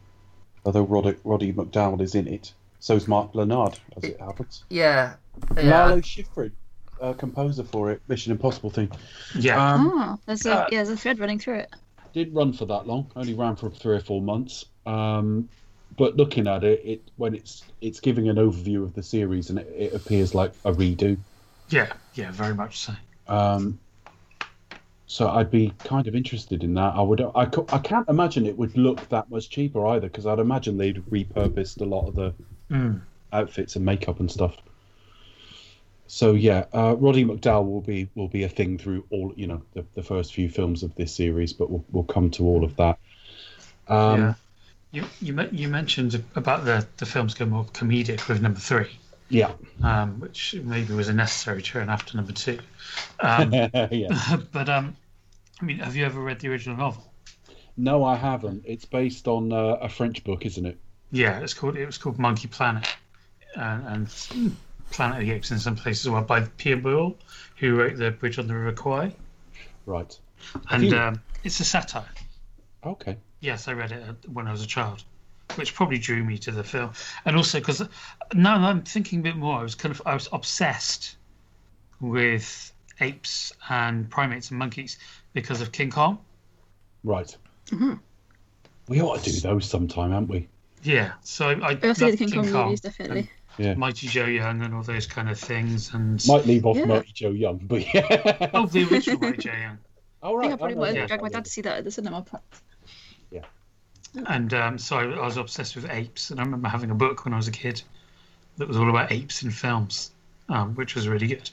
Although 0.64 0.82
Roddy, 0.85 1.16
Roddy 1.25 1.52
McDowall 1.52 2.00
is 2.00 2.14
in 2.14 2.28
it, 2.28 2.52
so 2.78 2.94
is 2.94 3.08
Mark 3.08 3.35
Lenard, 3.35 3.78
as 3.97 4.04
it 4.04 4.20
happens. 4.20 4.64
Yeah, 4.70 5.14
yeah. 5.56 5.87
Lalo 5.87 6.00
Schifrin, 6.00 6.52
uh, 7.00 7.12
composer 7.14 7.64
for 7.64 7.90
it, 7.90 8.02
Mission 8.08 8.32
Impossible 8.32 8.70
theme. 8.70 8.90
Yeah. 9.38 9.75
Um, 9.75 9.92
Ah, 9.94 10.18
there's 10.26 10.47
a 10.47 10.52
Uh, 10.52 10.66
yeah, 10.70 10.78
there's 10.78 10.90
a 10.90 10.97
thread 10.97 11.18
running 11.18 11.38
through 11.38 11.56
it. 11.56 11.70
didn't 12.12 12.35
run 12.35 12.52
for 12.52 12.66
that 12.66 12.87
long. 12.87 13.11
Only 13.16 13.35
ran 13.35 13.56
for 13.56 13.70
three 13.70 13.97
or 13.97 14.00
four 14.00 14.20
months. 14.23 14.64
Um, 14.87 15.49
but 15.97 16.16
looking 16.16 16.47
at 16.47 16.62
it, 16.64 16.82
it 16.85 17.02
when 17.16 17.35
it's 17.35 17.64
it's 17.80 17.99
giving 18.00 18.28
an 18.28 18.37
overview 18.37 18.82
of 18.85 18.94
the 18.94 19.02
series, 19.02 19.50
and 19.50 19.58
it, 19.58 19.66
it 19.76 19.94
appears 19.94 20.35
like 20.35 20.52
a 20.64 20.73
redo. 20.73 21.16
yeah. 21.70 21.92
Yeah. 22.14 22.30
Very 22.30 22.54
much 22.54 22.78
so. 22.78 22.92
Um, 23.26 23.78
so 25.09 25.29
I'd 25.29 25.50
be 25.50 25.73
kind 25.79 26.07
of 26.07 26.15
interested 26.15 26.62
in 26.62 26.75
that. 26.75 26.95
I 26.95 27.00
would. 27.00 27.21
I, 27.21 27.49
I 27.73 27.79
can't 27.79 28.09
imagine 28.09 28.47
it 28.47 28.57
would 28.57 28.77
look 28.77 29.09
that 29.09 29.29
much 29.31 29.50
cheaper 29.50 29.85
either, 29.88 30.07
because 30.07 30.27
I'd 30.27 30.38
imagine 30.38 30.77
they'd 30.79 31.03
repurposed 31.11 31.81
a 31.81 31.85
lot 31.85 32.07
of 32.07 32.15
the 32.15 32.35
Mm. 32.71 33.00
outfits 33.33 33.77
and 33.77 33.85
makeup 33.87 34.21
and 34.21 34.31
stuff. 34.31 34.55
So 36.07 36.35
yeah, 36.35 36.67
uh, 36.75 36.97
Roddy 36.99 37.25
McDowall 37.25 37.67
will 37.67 37.81
be 37.81 38.09
will 38.15 38.29
be 38.29 38.43
a 38.45 38.49
thing 38.49 38.77
through 38.77 39.05
all 39.11 39.33
you 39.37 39.47
know 39.47 39.62
the, 39.73 39.87
the 39.95 40.03
first 40.03 40.35
few 40.35 40.50
films 40.50 40.83
of 40.83 40.95
this 40.95 41.15
series, 41.15 41.55
but 41.55 41.71
we'll 41.71 41.85
we'll 41.91 42.05
come 42.05 42.31
to 42.33 42.45
all 42.45 42.65
of 42.65 42.77
that. 42.77 42.99
Um, 43.88 44.21
yeah. 44.21 44.35
You 44.91 45.05
you 45.21 45.49
you 45.50 45.69
mentioned 45.69 46.23
about 46.35 46.67
the 46.67 46.87
the 46.99 47.07
films 47.07 47.33
going 47.33 47.50
more 47.50 47.65
comedic 47.65 48.29
with 48.29 48.43
number 48.43 48.61
three, 48.61 48.91
yeah, 49.28 49.52
um, 49.82 50.20
which 50.20 50.54
maybe 50.62 50.94
was 50.94 51.08
a 51.08 51.12
necessary 51.14 51.62
turn 51.62 51.88
after 51.88 52.16
number 52.16 52.32
two. 52.32 52.58
Um, 53.20 53.52
yeah. 53.90 54.37
but 54.52 54.68
um, 54.68 54.97
I 55.61 55.64
mean, 55.64 55.78
have 55.78 55.97
you 55.97 56.04
ever 56.06 56.20
read 56.20 56.40
the 56.40 56.49
original 56.49 56.76
novel? 56.76 57.04
No, 57.76 58.04
I 58.04 58.16
haven't. 58.16 58.64
It's 58.66 58.85
based 58.85 59.28
on 59.28 59.52
uh, 59.52 59.76
a 59.80 59.88
French 59.88 60.25
book, 60.25 60.44
isn't 60.47 60.66
it? 60.66 60.78
Yeah, 61.12 61.40
it's 61.40 61.54
called 61.54 61.76
it 61.76 61.87
was 61.87 61.97
called 61.99 62.18
Monkey 62.18 62.49
Planet, 62.49 62.87
and, 63.54 63.87
and 63.87 64.56
Planet 64.90 65.18
of 65.20 65.26
the 65.26 65.32
Apes 65.32 65.50
in 65.50 65.58
some 65.58 65.76
places 65.76 66.06
as 66.06 66.11
well 66.12 66.23
by 66.23 66.40
Pierre 66.56 66.76
Boulle, 66.76 67.16
who 67.56 67.76
wrote 67.76 67.97
the 67.97 68.11
Bridge 68.11 68.38
on 68.38 68.47
the 68.47 68.54
River 68.54 68.73
Kwai, 68.73 69.12
Right. 69.87 70.18
and 70.70 70.82
you- 70.85 70.97
um, 70.99 71.23
it's 71.44 71.61
a 71.61 71.64
satire. 71.64 72.04
Okay. 72.85 73.16
Yes, 73.40 73.68
I 73.68 73.73
read 73.75 73.92
it 73.92 74.28
when 74.28 74.49
I 74.49 74.52
was 74.52 74.62
a 74.62 74.66
child, 74.66 75.02
which 75.57 75.75
probably 75.75 75.99
drew 75.99 76.23
me 76.25 76.38
to 76.38 76.50
the 76.52 76.64
film, 76.64 76.93
and 77.25 77.37
also 77.37 77.59
because 77.59 77.83
now 78.35 78.57
I'm 78.57 78.83
thinking 78.83 79.21
a 79.21 79.23
bit 79.23 79.37
more. 79.37 79.59
I 79.59 79.62
was 79.62 79.75
kind 79.75 79.95
of 79.95 80.02
I 80.07 80.14
was 80.14 80.28
obsessed 80.33 81.17
with 82.00 82.73
apes 83.00 83.52
and 83.71 84.09
primates 84.11 84.50
and 84.50 84.59
monkeys 84.59 84.99
because 85.33 85.61
of 85.61 85.73
King 85.73 85.90
Kong. 85.90 86.19
Right. 87.05 87.35
Mm-hmm. 87.67 87.95
We 88.88 89.00
ought 89.02 89.23
to 89.23 89.31
do 89.33 89.40
those 89.40 89.69
sometime, 89.69 90.11
haven't 90.12 90.28
we? 90.28 90.49
Yeah, 90.83 91.12
so 91.23 91.49
I, 91.49 91.52
I 91.52 91.78
I 91.83 91.88
also 91.88 92.07
love 92.07 92.19
the 92.19 92.26
King 92.26 92.31
Kong 92.52 92.64
movies 92.64 92.81
definitely. 92.81 93.31
Mighty 93.76 94.07
Joe 94.07 94.26
Young 94.26 94.62
and 94.62 94.73
all 94.73 94.83
those 94.85 95.07
kind 95.07 95.28
of 95.28 95.38
things, 95.38 95.93
and 95.93 96.25
Might 96.28 96.47
leave 96.47 96.65
off 96.65 96.76
Yeah. 96.76 96.84
Mighty 96.84 97.11
Joe 97.13 97.30
Young, 97.30 97.58
but 97.65 97.93
yeah. 97.93 98.50
oh, 98.54 98.67
the 98.67 98.84
original 98.84 99.19
Mighty 99.19 99.39
Joe 99.39 99.52
Young. 99.61 99.78
All 100.23 100.37
I 100.37 100.39
right. 100.39 100.43
think 100.43 100.52
I 100.52 100.56
probably 100.56 100.75
know 100.76 100.80
would 100.82 100.95
that. 100.97 101.08
drag 101.08 101.23
my 101.23 101.28
dad 101.28 101.45
to 101.45 101.50
see 101.50 101.61
that 101.63 101.78
at 101.78 101.84
the 101.84 101.91
cinema. 101.91 102.23
perhaps. 102.23 102.63
And 104.26 104.52
um, 104.54 104.78
so 104.78 104.99
I, 104.99 105.25
was 105.25 105.37
obsessed 105.37 105.76
with 105.76 105.89
apes, 105.91 106.31
and 106.31 106.41
I 106.41 106.43
remember 106.45 106.69
having 106.69 106.91
a 106.91 106.95
book 106.95 107.25
when 107.25 107.35
I 107.35 107.37
was 107.37 107.49
a 107.49 107.52
kid 107.52 107.83
that 108.57 108.67
was 108.69 108.76
all 108.76 108.89
about 108.91 109.13
apes 109.13 109.43
in 109.43 109.50
films, 109.50 110.11
um, 110.49 110.75
which 110.75 110.95
was 110.95 111.07
really 111.09 111.26
good. 111.28 111.50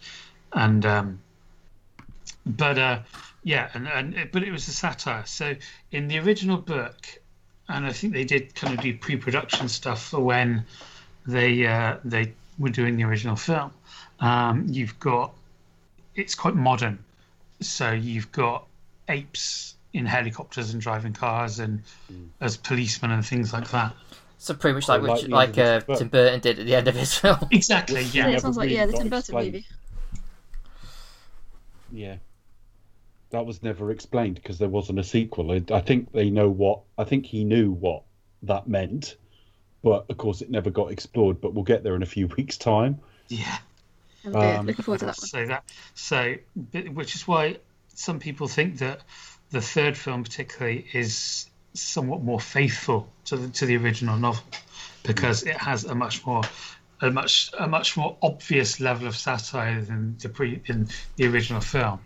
And 0.53 0.85
um, 0.85 1.19
but 2.45 2.77
uh, 2.77 2.99
yeah, 3.43 3.69
and, 3.73 3.87
and 3.87 4.13
it- 4.15 4.31
but 4.31 4.43
it 4.43 4.51
was 4.51 4.67
a 4.67 4.71
satire. 4.71 5.25
So 5.25 5.55
in 5.91 6.07
the 6.07 6.19
original 6.19 6.57
book, 6.57 7.07
and 7.67 7.85
I 7.85 7.91
think 7.91 8.13
they 8.13 8.25
did 8.25 8.55
kind 8.55 8.73
of 8.73 8.81
do 8.81 8.95
pre-production 8.97 9.69
stuff 9.69 10.09
for 10.09 10.19
when 10.19 10.65
they 11.27 11.65
uh, 11.65 11.97
they 12.03 12.33
were 12.57 12.69
doing 12.69 12.97
the 12.97 13.03
original 13.03 13.35
film. 13.35 13.71
Um, 14.19 14.65
you've 14.69 14.99
got 14.99 15.33
it's 16.15 16.35
quite 16.35 16.55
modern, 16.55 16.99
so 17.59 17.91
you've 17.91 18.31
got 18.31 18.65
apes 19.09 19.74
in 19.95 20.05
helicopters 20.05 20.73
and 20.73 20.81
driving 20.81 21.13
cars 21.13 21.59
and 21.59 21.81
as 22.41 22.57
policemen 22.57 23.11
and 23.11 23.25
things 23.25 23.53
like 23.53 23.69
that. 23.71 23.93
So 24.37 24.53
pretty 24.53 24.75
much 24.75 24.87
like 24.89 25.01
Like 25.01 25.11
which, 25.13 25.21
the 25.23 25.29
like 25.29 25.57
uh, 25.57 25.79
Tim 25.95 26.09
Burton 26.09 26.39
did 26.41 26.59
at 26.59 26.65
the 26.65 26.75
end 26.75 26.87
of 26.87 26.95
his 26.95 27.17
film. 27.17 27.37
Exactly. 27.51 28.01
Yeah, 28.03 28.27
Yeah. 28.27 28.35
it 28.35 28.41
sounds 28.41 28.57
like 28.57 28.65
really 28.65 28.75
yeah, 28.75 28.85
the 28.85 28.91
Tim 28.93 29.03
Burton 29.07 29.17
explained. 29.19 29.53
movie. 29.53 29.65
Yeah. 31.91 32.17
That 33.31 33.45
was 33.45 33.63
never 33.63 33.91
explained 33.91 34.35
because 34.35 34.57
there 34.59 34.69
wasn't 34.69 34.99
a 34.99 35.03
sequel. 35.03 35.51
I, 35.51 35.63
I 35.73 35.81
think 35.81 36.11
they 36.11 36.29
know 36.29 36.49
what. 36.49 36.81
I 36.97 37.03
think 37.05 37.25
he 37.25 37.43
knew 37.43 37.71
what 37.71 38.03
that 38.43 38.67
meant, 38.67 39.15
but 39.83 40.05
of 40.09 40.17
course 40.17 40.41
it 40.41 40.49
never 40.49 40.69
got 40.69 40.91
explored. 40.91 41.41
But 41.41 41.53
we'll 41.53 41.63
get 41.63 41.83
there 41.83 41.95
in 41.95 42.03
a 42.03 42.07
few 42.07 42.27
weeks' 42.37 42.57
time. 42.57 42.99
Yeah. 43.29 43.57
Okay, 44.25 44.55
Um, 44.55 44.65
looking 44.65 44.83
forward 44.83 44.99
to 44.99 45.05
that 45.05 45.17
one. 45.17 45.27
So 45.27 45.45
that 45.47 45.63
so 45.95 46.35
which 46.93 47.15
is 47.15 47.27
why 47.27 47.57
some 47.93 48.19
people 48.19 48.47
think 48.47 48.79
that 48.79 49.01
the 49.51 49.61
third 49.61 49.97
film 49.97 50.23
particularly 50.23 50.85
is 50.93 51.49
somewhat 51.73 52.21
more 52.21 52.39
faithful 52.39 53.11
to 53.25 53.37
the 53.37 53.49
to 53.49 53.65
the 53.65 53.77
original 53.77 54.17
novel 54.17 54.43
because 55.03 55.43
it 55.43 55.57
has 55.57 55.85
a 55.85 55.95
much 55.95 56.25
more 56.25 56.41
a 57.01 57.11
much 57.11 57.51
a 57.59 57.67
much 57.67 57.97
more 57.97 58.17
obvious 58.21 58.79
level 58.79 59.07
of 59.07 59.15
satire 59.15 59.81
than 59.81 60.17
the 60.19 60.29
pre 60.29 60.61
in 60.65 60.87
the 61.17 61.27
original 61.27 61.61
film. 61.61 61.99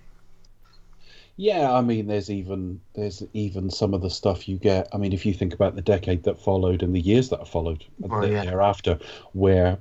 Yeah, 1.37 1.71
I 1.71 1.79
mean, 1.79 2.07
there's 2.07 2.29
even 2.29 2.81
there's 2.95 3.23
even 3.33 3.69
some 3.69 3.93
of 3.93 4.01
the 4.01 4.09
stuff 4.09 4.49
you 4.49 4.57
get. 4.57 4.89
I 4.91 4.97
mean, 4.97 5.13
if 5.13 5.25
you 5.25 5.33
think 5.33 5.53
about 5.53 5.75
the 5.75 5.81
decade 5.81 6.23
that 6.23 6.41
followed 6.41 6.83
and 6.83 6.93
the 6.93 6.99
years 6.99 7.29
that 7.29 7.47
followed 7.47 7.85
the- 7.99 8.29
yeah. 8.29 8.43
thereafter, 8.43 8.99
where 9.31 9.77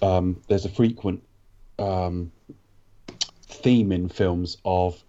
um, 0.00 0.40
there's 0.46 0.64
a 0.64 0.68
frequent 0.68 1.22
um, 1.78 2.30
theme 3.46 3.90
in 3.90 4.08
films 4.08 4.58
of 4.64 5.02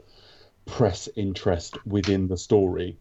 press 0.66 1.10
interest 1.16 1.86
within 1.86 2.28
the 2.28 2.38
story 2.38 2.98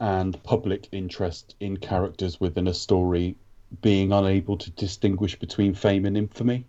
and 0.00 0.42
public 0.42 0.88
interest 0.92 1.54
in 1.60 1.76
characters 1.76 2.40
within 2.40 2.68
a 2.68 2.74
story 2.74 3.36
being 3.82 4.12
unable 4.12 4.56
to 4.56 4.70
distinguish 4.70 5.38
between 5.38 5.74
fame 5.74 6.04
and 6.06 6.16
infamy. 6.16 6.64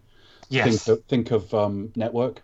Yes. 0.50 0.86
Think 0.86 0.98
of, 0.98 1.06
think 1.06 1.32
of 1.32 1.54
um, 1.54 1.92
Network, 1.96 2.42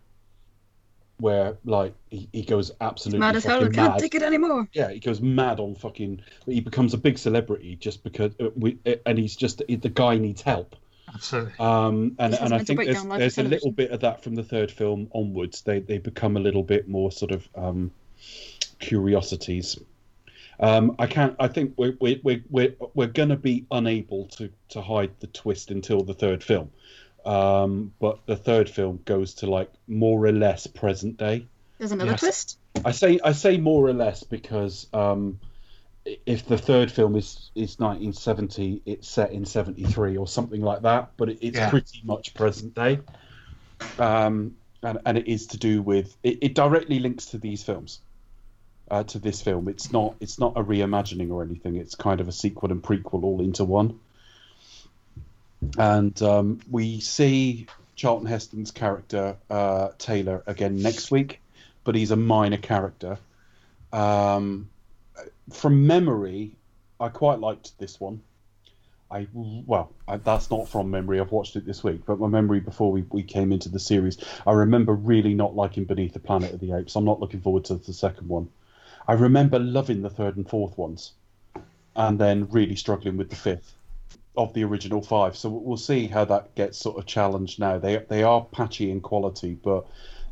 where 1.18 1.58
like 1.66 1.94
he, 2.10 2.30
he 2.32 2.44
goes 2.44 2.72
absolutely 2.82 3.20
Mad 3.20 3.36
as 3.36 3.44
hell, 3.44 3.60
fucking 3.60 3.74
can't 3.74 3.94
mad. 3.94 4.00
take 4.00 4.16
it 4.16 4.22
anymore. 4.22 4.68
Yeah, 4.74 4.92
he 4.92 5.00
goes 5.00 5.22
mad 5.22 5.60
on 5.60 5.76
fucking. 5.76 6.22
He 6.46 6.62
becomes 6.62 6.94
a 6.94 6.98
big 6.98 7.18
celebrity 7.18 7.76
just 7.76 8.04
because, 8.04 8.32
uh, 8.40 8.50
we, 8.56 8.78
uh, 8.86 8.96
and 9.06 9.18
he's 9.18 9.36
just 9.36 9.62
the 9.68 9.90
guy 9.90 10.18
needs 10.18 10.42
help. 10.42 10.76
Absolutely. 11.14 11.54
Um, 11.60 12.16
and 12.20 12.34
and 12.34 12.54
I 12.54 12.64
think 12.64 12.84
there's, 12.84 13.04
there's 13.04 13.38
a 13.38 13.44
little 13.44 13.72
bit 13.72 13.92
of 13.92 14.02
that 14.02 14.24
from 14.24 14.36
the 14.36 14.44
third 14.44 14.72
film 14.72 15.10
onwards. 15.14 15.62
They 15.62 15.80
they 15.80 15.98
become 15.98 16.36
a 16.38 16.40
little 16.40 16.64
bit 16.64 16.88
more 16.88 17.12
sort 17.12 17.32
of 17.32 17.48
um, 17.56 17.92
curiosities. 18.80 19.80
Um, 20.60 20.96
I 21.00 21.08
can't. 21.08 21.36
I 21.40 21.48
think 21.48 21.74
we're 21.78 21.96
we're 22.00 22.20
we're 22.24 22.44
we're, 22.50 22.74
we're 22.94 23.08
going 23.08 23.30
to 23.30 23.36
be 23.36 23.66
unable 23.72 24.26
to 24.38 24.50
to 24.70 24.82
hide 24.82 25.12
the 25.20 25.28
twist 25.28 25.72
until 25.72 26.04
the 26.04 26.14
third 26.14 26.44
film. 26.44 26.72
Um, 27.26 27.92
but 28.00 28.26
the 28.28 28.36
third 28.36 28.70
film 28.70 29.00
goes 29.06 29.34
to 29.36 29.50
like 29.50 29.72
more 29.88 30.24
or 30.26 30.32
less 30.32 30.68
present 30.68 31.18
day. 31.18 31.46
There's 31.78 31.92
another 31.92 32.12
Yes. 32.12 32.20
twist. 32.20 32.58
I 32.86 32.92
say 32.92 33.20
I 33.24 33.32
say 33.34 33.58
more 33.58 33.86
or 33.86 33.94
less 33.94 34.24
because 34.24 34.88
um, 34.94 35.40
i- 35.42 35.55
if 36.06 36.46
the 36.46 36.58
third 36.58 36.92
film 36.92 37.16
is 37.16 37.52
is 37.56 37.80
1970, 37.80 38.82
it's 38.86 39.08
set 39.08 39.32
in 39.32 39.46
73 39.46 40.18
or 40.18 40.28
something 40.28 40.62
like 40.62 40.82
that. 40.84 41.12
But 41.18 41.30
it, 41.30 41.40
it's 41.42 41.58
Yeah. 41.58 41.70
pretty 41.70 42.02
much 42.04 42.34
present 42.34 42.76
day, 42.76 43.00
um, 44.00 44.56
and 44.84 45.00
and 45.06 45.18
it 45.18 45.28
is 45.28 45.48
to 45.48 45.58
do 45.58 45.82
with 45.82 46.16
it, 46.24 46.40
it 46.42 46.56
directly 46.56 47.00
links 47.00 47.28
to 47.28 47.38
these 47.38 47.64
films. 47.64 48.00
Uh, 48.92 49.04
to 49.04 49.18
this 49.18 49.42
film, 49.42 49.68
it's 49.68 49.92
not 49.92 50.16
it's 50.20 50.38
not 50.40 50.54
a 50.56 50.64
reimagining 50.64 51.32
or 51.32 51.42
anything. 51.42 51.76
It's 51.76 51.96
kind 51.96 52.22
of 52.22 52.28
a 52.28 52.32
sequel 52.32 52.72
and 52.72 52.84
prequel 52.84 53.24
all 53.24 53.42
into 53.42 53.66
one. 53.66 54.00
And 55.80 56.22
um, 56.22 56.60
we 56.70 57.00
see 57.00 57.66
Charlton 57.96 58.28
Heston's 58.28 58.70
character 58.70 59.38
uh, 59.50 59.90
Taylor 59.98 60.44
again 60.46 60.78
next 60.78 61.10
week 61.10 61.42
but 61.86 61.96
he's 61.96 62.12
a 62.12 62.16
minor 62.18 62.58
character. 62.58 63.18
Um, 63.94 64.68
from 65.52 65.86
memory, 65.88 66.56
I 67.00 67.10
quite 67.10 67.40
liked 67.40 67.78
this 67.80 68.00
one. 68.00 68.22
I 69.12 69.28
well, 69.34 69.94
I, 70.08 70.18
that's 70.18 70.50
not 70.50 70.68
from 70.68 70.90
memory. 70.90 71.20
I've 71.20 71.32
watched 71.32 71.56
it 71.56 71.66
this 71.66 71.84
week, 71.84 72.02
but 72.06 72.20
my 72.20 72.28
memory 72.28 72.60
before 72.60 72.92
we, 72.92 73.04
we 73.10 73.24
came 73.24 73.52
into 73.52 73.70
the 73.70 73.80
series, 73.80 74.18
I 74.48 74.54
remember 74.54 74.94
really 74.94 75.36
not 75.36 75.56
liking 75.56 75.86
Beneath 75.86 76.14
the 76.14 76.20
Planet 76.20 76.54
of 76.54 76.60
the 76.60 76.72
Apes. 76.72 76.96
I'm 76.96 77.06
not 77.06 77.20
looking 77.20 77.42
forward 77.42 77.66
to 77.66 77.76
the 77.76 77.94
second 77.94 78.28
one. 78.28 78.50
I 79.08 79.14
remember 79.14 79.60
loving 79.60 80.02
the 80.02 80.10
third 80.10 80.38
and 80.38 80.50
fourth 80.50 80.78
ones, 80.78 81.14
and 81.96 82.18
then 82.20 82.48
really 82.50 82.76
struggling 82.76 83.18
with 83.18 83.30
the 83.30 83.36
fifth 83.36 83.76
of 84.36 84.54
the 84.54 84.64
original 84.64 85.02
five. 85.02 85.38
So 85.38 85.50
we'll 85.50 85.78
see 85.78 86.08
how 86.08 86.26
that 86.26 86.56
gets 86.56 86.78
sort 86.78 86.98
of 86.98 87.06
challenged 87.06 87.60
now. 87.60 87.78
They 87.78 87.98
they 87.98 88.24
are 88.24 88.44
patchy 88.44 88.90
in 88.90 89.02
quality, 89.02 89.54
but 89.54 89.86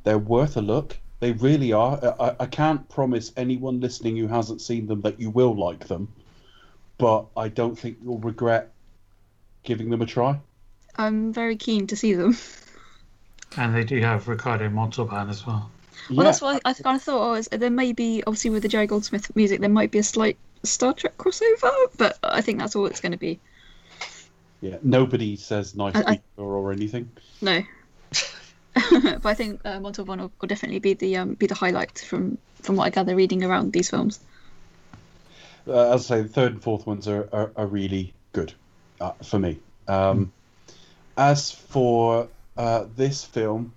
they're 0.04 0.18
worth 0.18 0.58
a 0.58 0.62
look. 0.62 0.98
They 1.24 1.32
really 1.32 1.72
are. 1.72 2.16
I, 2.20 2.36
I 2.42 2.46
can't 2.48 2.90
promise 2.90 3.32
anyone 3.38 3.80
listening 3.80 4.18
who 4.18 4.28
hasn't 4.28 4.60
seen 4.60 4.88
them 4.88 5.00
that 5.04 5.22
you 5.22 5.30
will 5.30 5.56
like 5.56 5.88
them, 5.88 6.10
but 6.98 7.28
I 7.38 7.48
don't 7.48 7.80
think 7.80 8.00
you'll 8.04 8.18
regret 8.18 8.74
giving 9.64 9.90
them 9.90 10.02
a 10.02 10.06
try. 10.06 10.38
I'm 10.98 11.32
very 11.32 11.56
keen 11.56 11.88
to 11.88 11.96
see 11.96 12.14
them. 12.14 12.36
And 13.56 13.74
they 13.74 13.86
do 13.86 14.02
have 14.02 14.28
Ricardo 14.28 14.70
Montalban 14.70 15.30
as 15.30 15.48
well. 15.48 15.72
Well, 16.10 16.26
that's 16.26 16.42
why 16.42 16.60
I 16.66 16.74
kind 16.74 16.98
of 16.98 17.02
thought, 17.02 17.32
oh, 17.32 17.34
is, 17.36 17.48
there 17.48 17.70
may 17.70 17.94
be 17.94 18.22
obviously 18.28 18.50
with 18.50 18.64
the 18.64 18.68
Jerry 18.68 18.88
Goldsmith 18.88 19.34
music, 19.34 19.62
there 19.62 19.70
might 19.70 19.92
be 19.92 20.00
a 20.00 20.04
slight 20.04 20.36
Star 20.64 20.92
Trek 20.92 21.18
crossover, 21.18 21.72
but 21.96 22.18
I 22.22 22.42
think 22.42 22.60
that's 22.60 22.76
all 22.76 22.86
it's 22.86 23.00
going 23.00 23.14
to 23.14 23.18
be. 23.18 23.40
Yeah, 24.60 24.76
nobody 24.84 25.38
says 25.38 25.74
nice 25.74 25.96
I- 25.96 26.04
I- 26.16 26.22
or 26.36 26.74
anything. 26.74 27.10
No. 27.42 27.62
but 28.92 29.26
I 29.26 29.34
think 29.34 29.62
uh, 29.66 29.80
Montalban 29.80 30.20
will, 30.20 30.32
will 30.42 30.48
definitely 30.48 30.80
be 30.80 30.94
the 30.94 31.18
um, 31.18 31.34
be 31.36 31.48
the 31.48 31.56
highlight 31.56 32.00
from 32.00 32.38
from 32.62 32.76
what 32.76 32.86
I 32.86 32.90
gather 32.90 33.16
reading 33.16 33.44
around 33.44 33.74
these 33.74 33.90
films. 33.90 34.20
Uh, 35.68 35.94
as 35.94 36.10
I 36.12 36.16
say, 36.18 36.22
the 36.24 36.30
third 36.30 36.54
and 36.54 36.64
fourth 36.64 36.86
ones 36.86 37.08
are, 37.08 37.30
are, 37.32 37.52
are 37.56 37.68
really 37.68 38.14
good 38.34 38.54
uh, 39.00 39.12
for 39.24 39.40
me. 39.40 39.60
Um, 39.88 40.34
As 41.16 41.52
for 41.52 42.28
uh, 42.58 42.86
this 42.96 43.24
film, 43.24 43.74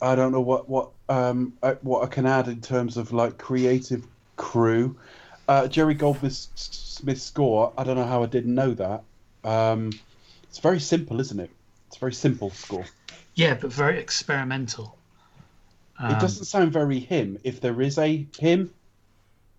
I 0.00 0.14
don't 0.14 0.32
know 0.32 0.40
what 0.40 0.68
what 0.68 0.90
um, 1.08 1.54
uh, 1.62 1.74
what 1.82 2.04
I 2.04 2.06
can 2.06 2.26
add 2.26 2.48
in 2.48 2.60
terms 2.60 2.96
of 2.96 3.12
like 3.12 3.38
creative 3.38 4.06
crew. 4.36 4.96
Uh, 5.48 5.66
Jerry 5.66 5.94
Goldsmith's 5.94 7.22
score. 7.22 7.72
I 7.76 7.82
don't 7.82 7.96
know 7.96 8.06
how 8.06 8.22
I 8.22 8.26
didn't 8.26 8.54
know 8.54 8.72
that. 8.74 9.02
Um, 9.42 9.90
it's 10.44 10.60
very 10.60 10.78
simple, 10.78 11.20
isn't 11.20 11.40
it? 11.40 11.50
It's 11.88 11.96
a 11.96 12.00
very 12.00 12.12
simple 12.12 12.50
score. 12.50 12.84
Yeah, 13.40 13.54
but 13.54 13.72
very 13.72 13.98
experimental. 13.98 14.98
Um, 15.98 16.10
it 16.10 16.20
doesn't 16.20 16.44
sound 16.44 16.74
very 16.74 16.98
him. 16.98 17.38
If 17.42 17.62
there 17.62 17.80
is 17.80 17.96
a 17.96 18.26
him, 18.38 18.70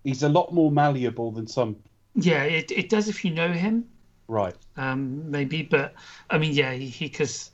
he's 0.04 0.22
a 0.22 0.28
lot 0.28 0.54
more 0.54 0.70
malleable 0.70 1.32
than 1.32 1.48
some. 1.48 1.74
Yeah, 2.14 2.44
it, 2.44 2.70
it 2.70 2.88
does 2.88 3.08
if 3.08 3.24
you 3.24 3.32
know 3.32 3.48
him, 3.48 3.88
Right. 4.28 4.54
um, 4.76 5.28
maybe. 5.28 5.62
But 5.62 5.94
I 6.30 6.38
mean, 6.38 6.52
yeah, 6.52 6.72
he 6.74 7.08
because 7.08 7.50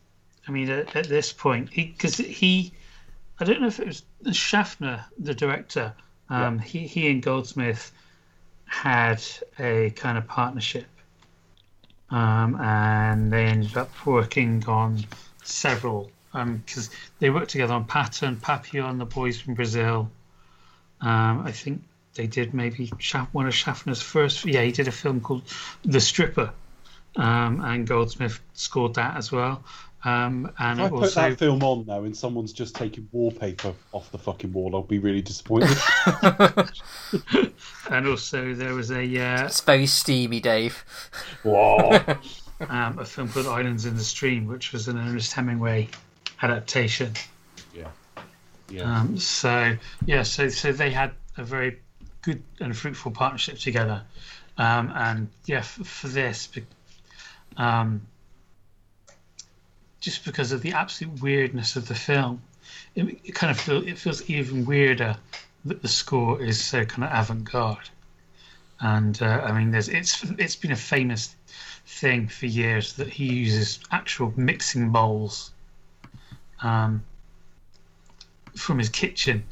I 0.47 0.51
mean 0.51 0.69
at, 0.69 0.95
at 0.95 1.09
this 1.09 1.33
point, 1.33 1.71
because 1.75 2.19
he, 2.19 2.73
I 3.41 3.45
don't 3.45 3.63
know 3.63 3.69
if 3.69 3.81
it 3.81 3.87
was 3.87 4.03
Schaffner, 4.37 5.07
the 5.19 5.33
director. 5.35 5.95
Um, 6.29 6.59
He 6.59 6.87
he 6.87 7.11
and 7.11 7.23
Goldsmith 7.23 7.91
had 8.67 9.23
a 9.59 9.91
kind 9.97 10.19
of 10.19 10.27
partnership, 10.27 10.89
um, 12.11 12.61
and 12.61 13.33
they 13.33 13.47
ended 13.47 13.79
up 13.79 13.91
working 14.05 14.63
on 14.69 15.07
several 15.43 16.11
because 16.33 16.91
they 17.19 17.31
worked 17.31 17.51
together 17.51 17.75
on 17.75 17.85
Patton, 17.85 18.37
Papillon, 18.37 18.99
The 18.99 19.07
Boys 19.07 19.41
from 19.41 19.55
Brazil. 19.55 20.11
Um, 21.01 21.43
I 21.47 21.53
think 21.53 21.83
they 22.15 22.27
did 22.27 22.55
maybe 22.55 22.91
Schaff- 22.99 23.33
one 23.33 23.47
of 23.47 23.55
Schaffner's 23.55 24.03
first. 24.03 24.45
Yeah, 24.45 24.63
he 24.63 24.73
did 24.73 24.89
a 24.89 24.93
film 24.93 25.21
called 25.21 25.43
The 25.85 26.01
Stripper, 26.01 26.53
um, 27.17 27.61
and 27.65 27.87
Goldsmith 27.87 28.41
scored 28.55 28.95
that 28.95 29.17
as 29.17 29.31
well. 29.33 29.63
Um, 30.05 30.53
and 30.59 30.79
If 30.79 30.85
I 30.85 30.87
it 30.87 30.91
put 30.91 31.03
also 31.03 31.21
that 31.23 31.39
film 31.39 31.63
on 31.65 31.85
now 31.87 32.05
and 32.05 32.17
someone's 32.17 32.53
just 32.53 32.77
taking 32.77 33.09
wallpaper 33.11 33.75
off 33.93 34.11
the 34.13 34.19
fucking 34.19 34.53
wall, 34.53 34.77
I'll 34.77 34.83
be 34.83 35.01
really 35.01 35.23
disappointed. 35.23 35.77
and 37.91 38.07
also 38.07 38.55
there 38.55 38.75
was 38.75 38.93
a 38.93 39.03
uh, 39.03 39.47
It's 39.47 39.61
very 39.61 39.87
steamy, 39.87 40.39
Dave. 40.39 40.85
Whoa. 41.43 42.01
um, 42.69 42.99
a 42.99 43.05
film 43.05 43.29
called 43.29 43.47
Islands 43.47 43.87
in 43.87 43.97
the 43.97 44.05
Stream, 44.05 44.47
which 44.47 44.73
was 44.73 44.87
an 44.87 44.99
Ernest 44.99 45.33
Hemingway 45.33 45.89
adaptation. 46.43 47.13
yeah. 47.75 47.89
Yeah. 48.71 48.83
Um, 48.83 49.19
so 49.19 49.77
yeah, 50.05 50.23
so 50.23 50.49
so 50.49 50.73
they 50.73 50.91
had 50.91 51.13
a 51.37 51.45
very 51.45 51.79
good 52.21 52.43
and 52.61 52.77
fruitful 52.77 53.13
partnership 53.13 53.59
together, 53.59 54.03
um, 54.59 54.93
and 54.95 55.29
yeah, 55.47 55.59
f- 55.59 55.87
for 55.87 56.09
this, 56.09 56.51
um, 57.57 58.03
just 60.01 60.25
because 60.25 60.53
of 60.53 60.61
the 60.61 60.73
absolute 60.73 61.23
weirdness 61.23 61.77
of 61.77 61.89
the 61.89 61.95
film, 61.95 62.43
it, 62.95 63.19
it 63.25 63.35
kind 63.35 63.51
of 63.51 63.59
feel 63.59 63.87
it 63.87 63.99
feels 63.99 64.29
even 64.29 64.67
weirder 64.67 65.17
that 65.65 65.83
the 65.83 65.89
score 65.89 66.41
is 66.41 66.63
so 66.63 66.85
kind 66.85 67.05
of 67.05 67.11
avant-garde. 67.19 67.89
And 68.81 69.21
uh, 69.21 69.43
I 69.45 69.53
mean, 69.53 69.71
there's 69.71 69.89
it's 69.89 70.23
it's 70.39 70.57
been 70.57 70.73
a 70.73 70.77
famous 70.77 71.35
thing 71.87 72.29
for 72.29 72.47
years 72.47 72.93
that 72.95 73.09
he 73.09 73.33
uses 73.33 73.81
actual 73.91 74.33
mixing 74.37 74.91
bowls. 74.91 75.53
Um, 76.63 77.05
from 78.57 78.79
his 78.79 78.89
kitchen 78.89 79.45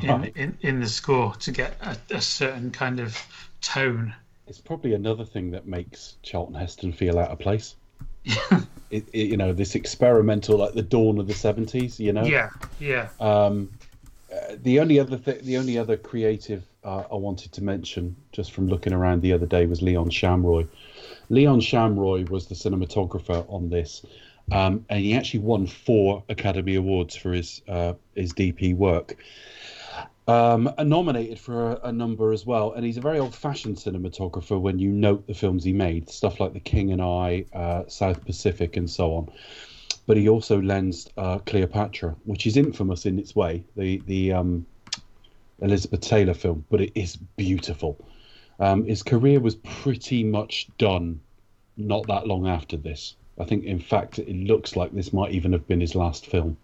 in, 0.00 0.24
in, 0.36 0.58
in 0.60 0.80
the 0.80 0.88
score 0.88 1.34
to 1.36 1.50
get 1.50 1.76
a, 1.80 1.96
a 2.14 2.20
certain 2.20 2.70
kind 2.70 3.00
of 3.00 3.16
tone. 3.60 4.14
It's 4.46 4.60
probably 4.60 4.94
another 4.94 5.24
thing 5.24 5.50
that 5.52 5.66
makes 5.66 6.16
Charlton 6.22 6.54
Heston 6.54 6.92
feel 6.92 7.18
out 7.18 7.30
of 7.30 7.38
place. 7.38 7.76
it, 8.24 9.04
it, 9.12 9.28
you 9.28 9.36
know, 9.36 9.52
this 9.52 9.74
experimental, 9.74 10.58
like 10.58 10.74
the 10.74 10.82
dawn 10.82 11.18
of 11.18 11.26
the 11.26 11.34
seventies. 11.34 12.00
You 12.00 12.12
know. 12.12 12.24
Yeah, 12.24 12.50
yeah. 12.78 13.08
Um, 13.20 13.70
uh, 14.32 14.56
the 14.62 14.80
only 14.80 14.98
other 14.98 15.16
th- 15.16 15.42
the 15.42 15.56
only 15.56 15.78
other 15.78 15.96
creative 15.96 16.64
uh, 16.84 17.04
I 17.10 17.14
wanted 17.14 17.52
to 17.52 17.62
mention, 17.62 18.16
just 18.32 18.52
from 18.52 18.68
looking 18.68 18.92
around 18.92 19.22
the 19.22 19.32
other 19.32 19.46
day, 19.46 19.66
was 19.66 19.82
Leon 19.82 20.10
Shamroy. 20.10 20.66
Leon 21.28 21.60
Shamroy 21.60 22.26
was 22.26 22.46
the 22.46 22.54
cinematographer 22.54 23.44
on 23.48 23.70
this, 23.70 24.04
um, 24.52 24.84
and 24.88 25.00
he 25.00 25.14
actually 25.14 25.40
won 25.40 25.66
four 25.66 26.24
Academy 26.28 26.74
Awards 26.74 27.16
for 27.16 27.32
his 27.32 27.62
uh, 27.68 27.94
his 28.14 28.32
DP 28.32 28.76
work. 28.76 29.16
Um, 30.28 30.70
nominated 30.78 31.40
for 31.40 31.72
a, 31.72 31.88
a 31.88 31.92
number 31.92 32.32
as 32.32 32.46
well, 32.46 32.72
and 32.72 32.84
he's 32.84 32.96
a 32.96 33.00
very 33.00 33.18
old-fashioned 33.18 33.76
cinematographer. 33.76 34.60
When 34.60 34.78
you 34.78 34.90
note 34.90 35.26
the 35.26 35.34
films 35.34 35.64
he 35.64 35.72
made, 35.72 36.08
stuff 36.08 36.38
like 36.38 36.52
The 36.52 36.60
King 36.60 36.92
and 36.92 37.02
I, 37.02 37.46
uh, 37.52 37.88
South 37.88 38.24
Pacific, 38.24 38.76
and 38.76 38.88
so 38.88 39.14
on 39.14 39.32
but 40.10 40.16
he 40.16 40.28
also 40.28 40.60
lensed 40.60 41.12
uh, 41.16 41.38
Cleopatra, 41.38 42.16
which 42.24 42.44
is 42.44 42.56
infamous 42.56 43.06
in 43.06 43.16
its 43.16 43.36
way, 43.36 43.62
the 43.76 44.02
the 44.06 44.32
um, 44.32 44.66
Elizabeth 45.60 46.00
Taylor 46.00 46.34
film, 46.34 46.64
but 46.68 46.80
it 46.80 46.90
is 46.96 47.14
beautiful. 47.36 47.96
Um, 48.58 48.84
his 48.86 49.04
career 49.04 49.38
was 49.38 49.54
pretty 49.54 50.24
much 50.24 50.68
done 50.78 51.20
not 51.76 52.08
that 52.08 52.26
long 52.26 52.48
after 52.48 52.76
this. 52.76 53.14
I 53.40 53.44
think, 53.44 53.64
in 53.64 53.78
fact, 53.78 54.18
it 54.18 54.28
looks 54.28 54.76
like 54.76 54.92
this 54.92 55.12
might 55.12 55.32
even 55.32 55.52
have 55.52 55.66
been 55.66 55.80
his 55.80 55.94
last 55.94 56.26
film 56.26 56.56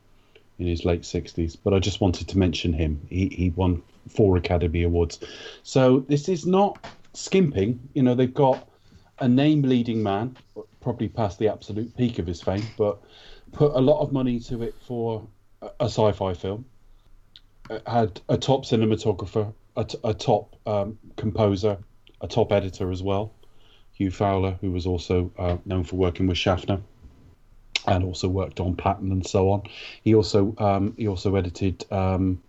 in 0.59 0.67
his 0.67 0.85
late 0.85 1.03
60s. 1.03 1.57
But 1.63 1.73
I 1.73 1.79
just 1.79 2.01
wanted 2.01 2.29
to 2.29 2.39
mention 2.39 2.73
him. 2.73 3.01
He, 3.09 3.29
he 3.29 3.51
won 3.51 3.83
four 4.09 4.37
Academy 4.37 4.83
Awards. 4.83 5.19
So 5.63 6.01
this 6.01 6.29
is 6.29 6.47
not 6.47 6.85
skimping. 7.15 7.89
You 7.95 8.03
know, 8.03 8.15
they've 8.15 8.33
got 8.33 8.69
a 9.19 9.29
name 9.29 9.63
leading 9.63 10.03
man, 10.03 10.37
probably 10.81 11.09
past 11.09 11.39
the 11.39 11.49
absolute 11.49 11.97
peak 11.97 12.19
of 12.19 12.27
his 12.27 12.43
fame, 12.43 12.67
but 12.77 12.99
put 13.53 13.73
a 13.75 13.81
lot 13.81 14.01
of 14.01 14.13
money 14.13 14.39
to 14.41 14.63
it 14.63 14.75
for 14.87 15.27
a, 15.63 15.71
a 15.81 15.85
sci-fi 15.85 16.35
film. 16.35 16.67
It 17.71 17.83
had 17.87 18.21
a 18.29 18.37
top 18.37 18.65
cinematographer, 18.65 19.53
a, 19.77 19.85
t- 19.85 19.99
a 20.05 20.15
top 20.15 20.57
um, 20.67 20.99
composer, 21.17 21.79
a 22.21 22.29
top 22.29 22.53
editor 22.53 22.91
as 22.91 23.03
well, 23.03 23.33
Hugh 23.97 24.11
Fowler, 24.11 24.59
who 24.61 24.71
was 24.71 24.87
also 24.87 25.31
uh, 25.39 25.57
known 25.65 25.83
for 25.83 25.97
working 25.97 26.27
with 26.27 26.37
Schaffner, 26.37 26.81
and 27.87 28.05
also 28.05 28.29
worked 28.29 28.61
on 28.61 28.77
Patton 28.77 29.11
and 29.11 29.27
so 29.27 29.51
on. 29.51 29.63
He 30.03 30.15
also 30.15 30.55
um, 30.59 30.95
he 30.99 31.09
also 31.09 31.35
edited. 31.37 31.85
Um, 31.91 32.43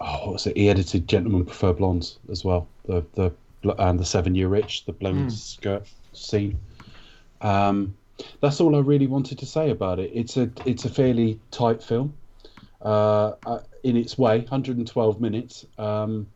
oh, 0.00 0.24
what 0.24 0.32
was 0.32 0.46
it? 0.48 0.56
He 0.56 0.68
edited 0.68 1.06
Gentlemen 1.06 1.44
Prefer 1.44 1.72
Blondes 1.72 2.18
as 2.30 2.44
well. 2.44 2.66
The 2.86 3.04
the 3.14 3.32
and 3.78 3.98
the 3.98 4.04
Seven 4.04 4.34
Year 4.34 4.54
Itch, 4.56 4.84
the 4.86 4.92
blown 4.92 5.30
skirt 5.30 5.86
scene. 6.12 6.58
Um, 7.40 7.94
that's 8.40 8.60
all 8.60 8.74
I 8.74 8.80
really 8.80 9.06
wanted 9.06 9.38
to 9.38 9.46
say 9.46 9.70
about 9.70 10.00
it. 10.00 10.10
It's 10.12 10.36
a 10.36 10.50
it's 10.66 10.84
a 10.84 10.90
fairly 10.90 11.38
tight 11.52 11.80
film, 11.80 12.12
uh, 12.82 13.34
uh, 13.46 13.60
in 13.84 13.96
its 13.96 14.18
way, 14.18 14.38
112 14.38 15.20
minutes. 15.20 15.64
Um, 15.78 16.26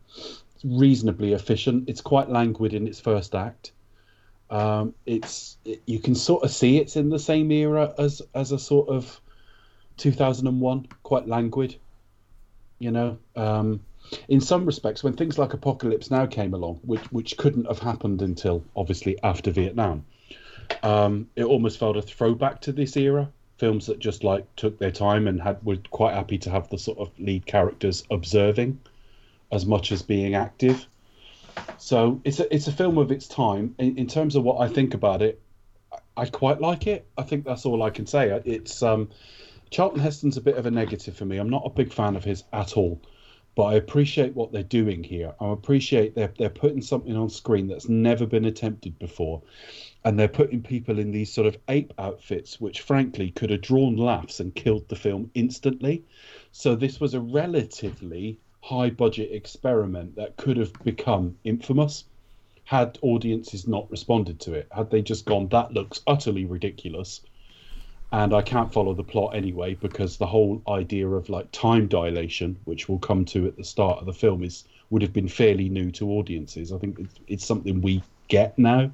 reasonably 0.63 1.33
efficient. 1.33 1.87
It's 1.87 2.01
quite 2.01 2.29
languid 2.29 2.73
in 2.73 2.87
its 2.87 2.99
first 2.99 3.35
act. 3.35 3.71
Um, 4.49 4.93
it's 5.05 5.57
it, 5.65 5.81
you 5.85 5.99
can 5.99 6.15
sort 6.15 6.43
of 6.43 6.51
see 6.51 6.77
it's 6.77 6.95
in 6.95 7.09
the 7.09 7.19
same 7.19 7.51
era 7.51 7.93
as 7.97 8.21
as 8.33 8.51
a 8.51 8.59
sort 8.59 8.89
of 8.89 9.19
2001, 9.97 10.87
quite 11.03 11.27
languid. 11.27 11.75
You 12.79 12.91
know, 12.91 13.17
um, 13.35 13.81
in 14.27 14.41
some 14.41 14.65
respects, 14.65 15.03
when 15.03 15.13
things 15.13 15.37
like 15.37 15.53
Apocalypse 15.53 16.09
Now 16.09 16.25
came 16.25 16.53
along, 16.53 16.79
which 16.83 17.11
which 17.11 17.37
couldn't 17.37 17.65
have 17.67 17.79
happened 17.79 18.21
until 18.21 18.63
obviously 18.75 19.17
after 19.23 19.51
Vietnam, 19.51 20.05
Um, 20.83 21.29
it 21.35 21.43
almost 21.43 21.79
felt 21.79 21.97
a 21.97 22.01
throwback 22.01 22.61
to 22.61 22.71
this 22.71 22.95
era. 22.97 23.31
Films 23.57 23.87
that 23.87 23.99
just 23.99 24.23
like 24.23 24.45
took 24.55 24.79
their 24.79 24.91
time 24.91 25.27
and 25.27 25.41
had 25.41 25.63
were 25.65 25.77
quite 25.91 26.13
happy 26.13 26.37
to 26.39 26.49
have 26.49 26.69
the 26.69 26.77
sort 26.77 26.97
of 26.99 27.09
lead 27.19 27.45
characters 27.45 28.03
observing 28.09 28.79
as 29.51 29.65
much 29.65 29.91
as 29.91 30.01
being 30.01 30.35
active. 30.35 30.87
So 31.77 32.21
it's 32.23 32.39
a 32.39 32.53
it's 32.53 32.67
a 32.67 32.71
film 32.71 32.97
of 32.97 33.11
its 33.11 33.27
time. 33.27 33.75
In, 33.79 33.97
in 33.97 34.07
terms 34.07 34.35
of 34.35 34.43
what 34.43 34.59
I 34.59 34.71
think 34.71 34.93
about 34.93 35.21
it, 35.21 35.41
I, 35.91 35.97
I 36.17 36.25
quite 36.25 36.61
like 36.61 36.87
it. 36.87 37.07
I 37.17 37.23
think 37.23 37.45
that's 37.45 37.65
all 37.65 37.83
I 37.83 37.89
can 37.89 38.05
say. 38.05 38.29
It's 38.45 38.83
um, 38.83 39.09
Charlton 39.69 39.99
Heston's 39.99 40.37
a 40.37 40.41
bit 40.41 40.57
of 40.57 40.65
a 40.65 40.71
negative 40.71 41.15
for 41.15 41.25
me. 41.25 41.37
I'm 41.37 41.49
not 41.49 41.63
a 41.65 41.69
big 41.69 41.93
fan 41.93 42.15
of 42.15 42.23
his 42.23 42.43
at 42.53 42.75
all, 42.75 43.01
but 43.55 43.63
I 43.63 43.75
appreciate 43.75 44.35
what 44.35 44.51
they're 44.51 44.63
doing 44.63 45.03
here. 45.03 45.33
I 45.39 45.51
appreciate 45.51 46.15
they're 46.15 46.33
they're 46.37 46.49
putting 46.49 46.81
something 46.81 47.15
on 47.15 47.29
screen 47.29 47.67
that's 47.67 47.89
never 47.89 48.25
been 48.25 48.45
attempted 48.45 48.99
before, 48.99 49.41
and 50.03 50.17
they're 50.17 50.27
putting 50.27 50.61
people 50.61 50.99
in 50.99 51.11
these 51.11 51.31
sort 51.31 51.47
of 51.47 51.57
ape 51.67 51.93
outfits, 51.97 52.59
which 52.59 52.81
frankly 52.81 53.31
could 53.31 53.49
have 53.51 53.61
drawn 53.61 53.95
laughs 53.95 54.39
and 54.39 54.55
killed 54.55 54.87
the 54.89 54.95
film 54.95 55.31
instantly. 55.33 56.03
So 56.51 56.75
this 56.75 56.99
was 56.99 57.13
a 57.13 57.21
relatively 57.21 58.39
high 58.61 58.89
budget 58.89 59.31
experiment 59.31 60.15
that 60.15 60.37
could 60.37 60.57
have 60.57 60.73
become 60.83 61.37
infamous 61.43 62.03
had 62.65 62.99
audiences 63.01 63.67
not 63.67 63.89
responded 63.89 64.39
to 64.39 64.53
it. 64.53 64.67
Had 64.71 64.91
they 64.91 65.01
just 65.01 65.25
gone, 65.25 65.47
that 65.47 65.73
looks 65.73 66.01
utterly 66.05 66.45
ridiculous. 66.45 67.21
And 68.11 68.33
I 68.33 68.41
can't 68.41 68.71
follow 68.71 68.93
the 68.93 69.03
plot 69.03 69.35
anyway 69.35 69.75
because 69.75 70.17
the 70.17 70.27
whole 70.27 70.61
idea 70.67 71.07
of 71.07 71.29
like 71.29 71.51
time 71.51 71.87
dilation, 71.87 72.57
which 72.65 72.87
we'll 72.87 72.99
come 72.99 73.25
to 73.25 73.47
at 73.47 73.57
the 73.57 73.63
start 73.63 73.99
of 73.99 74.05
the 74.05 74.13
film, 74.13 74.43
is 74.43 74.65
would 74.89 75.01
have 75.01 75.13
been 75.13 75.27
fairly 75.27 75.69
new 75.69 75.91
to 75.91 76.11
audiences. 76.11 76.71
I 76.71 76.77
think 76.79 76.99
it's, 76.99 77.15
it's 77.27 77.45
something 77.45 77.81
we 77.81 78.03
get 78.27 78.57
now. 78.57 78.91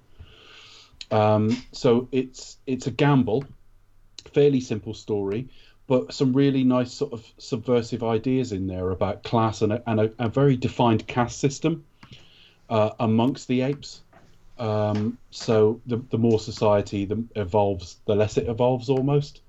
Um, 1.11 1.61
so 1.71 2.07
it's 2.11 2.57
it's 2.65 2.87
a 2.87 2.91
gamble, 2.91 3.45
fairly 4.33 4.59
simple 4.59 4.93
story 4.93 5.49
but 5.87 6.13
some 6.13 6.33
really 6.33 6.63
nice 6.63 6.91
sort 6.91 7.13
of 7.13 7.25
subversive 7.37 8.03
ideas 8.03 8.51
in 8.51 8.67
there 8.67 8.89
about 8.89 9.23
class 9.23 9.61
and 9.61 9.73
a, 9.73 9.83
and 9.89 9.99
a, 9.99 10.11
a 10.19 10.29
very 10.29 10.55
defined 10.55 11.05
caste 11.07 11.39
system 11.39 11.85
uh, 12.69 12.91
amongst 12.99 13.47
the 13.47 13.61
apes. 13.61 14.01
Um, 14.57 15.17
so 15.31 15.81
the, 15.85 15.97
the 16.09 16.17
more 16.17 16.39
society 16.39 17.05
the 17.05 17.23
evolves, 17.35 17.97
the 18.05 18.15
less 18.15 18.37
it 18.37 18.47
evolves 18.47 18.89
almost. 18.89 19.41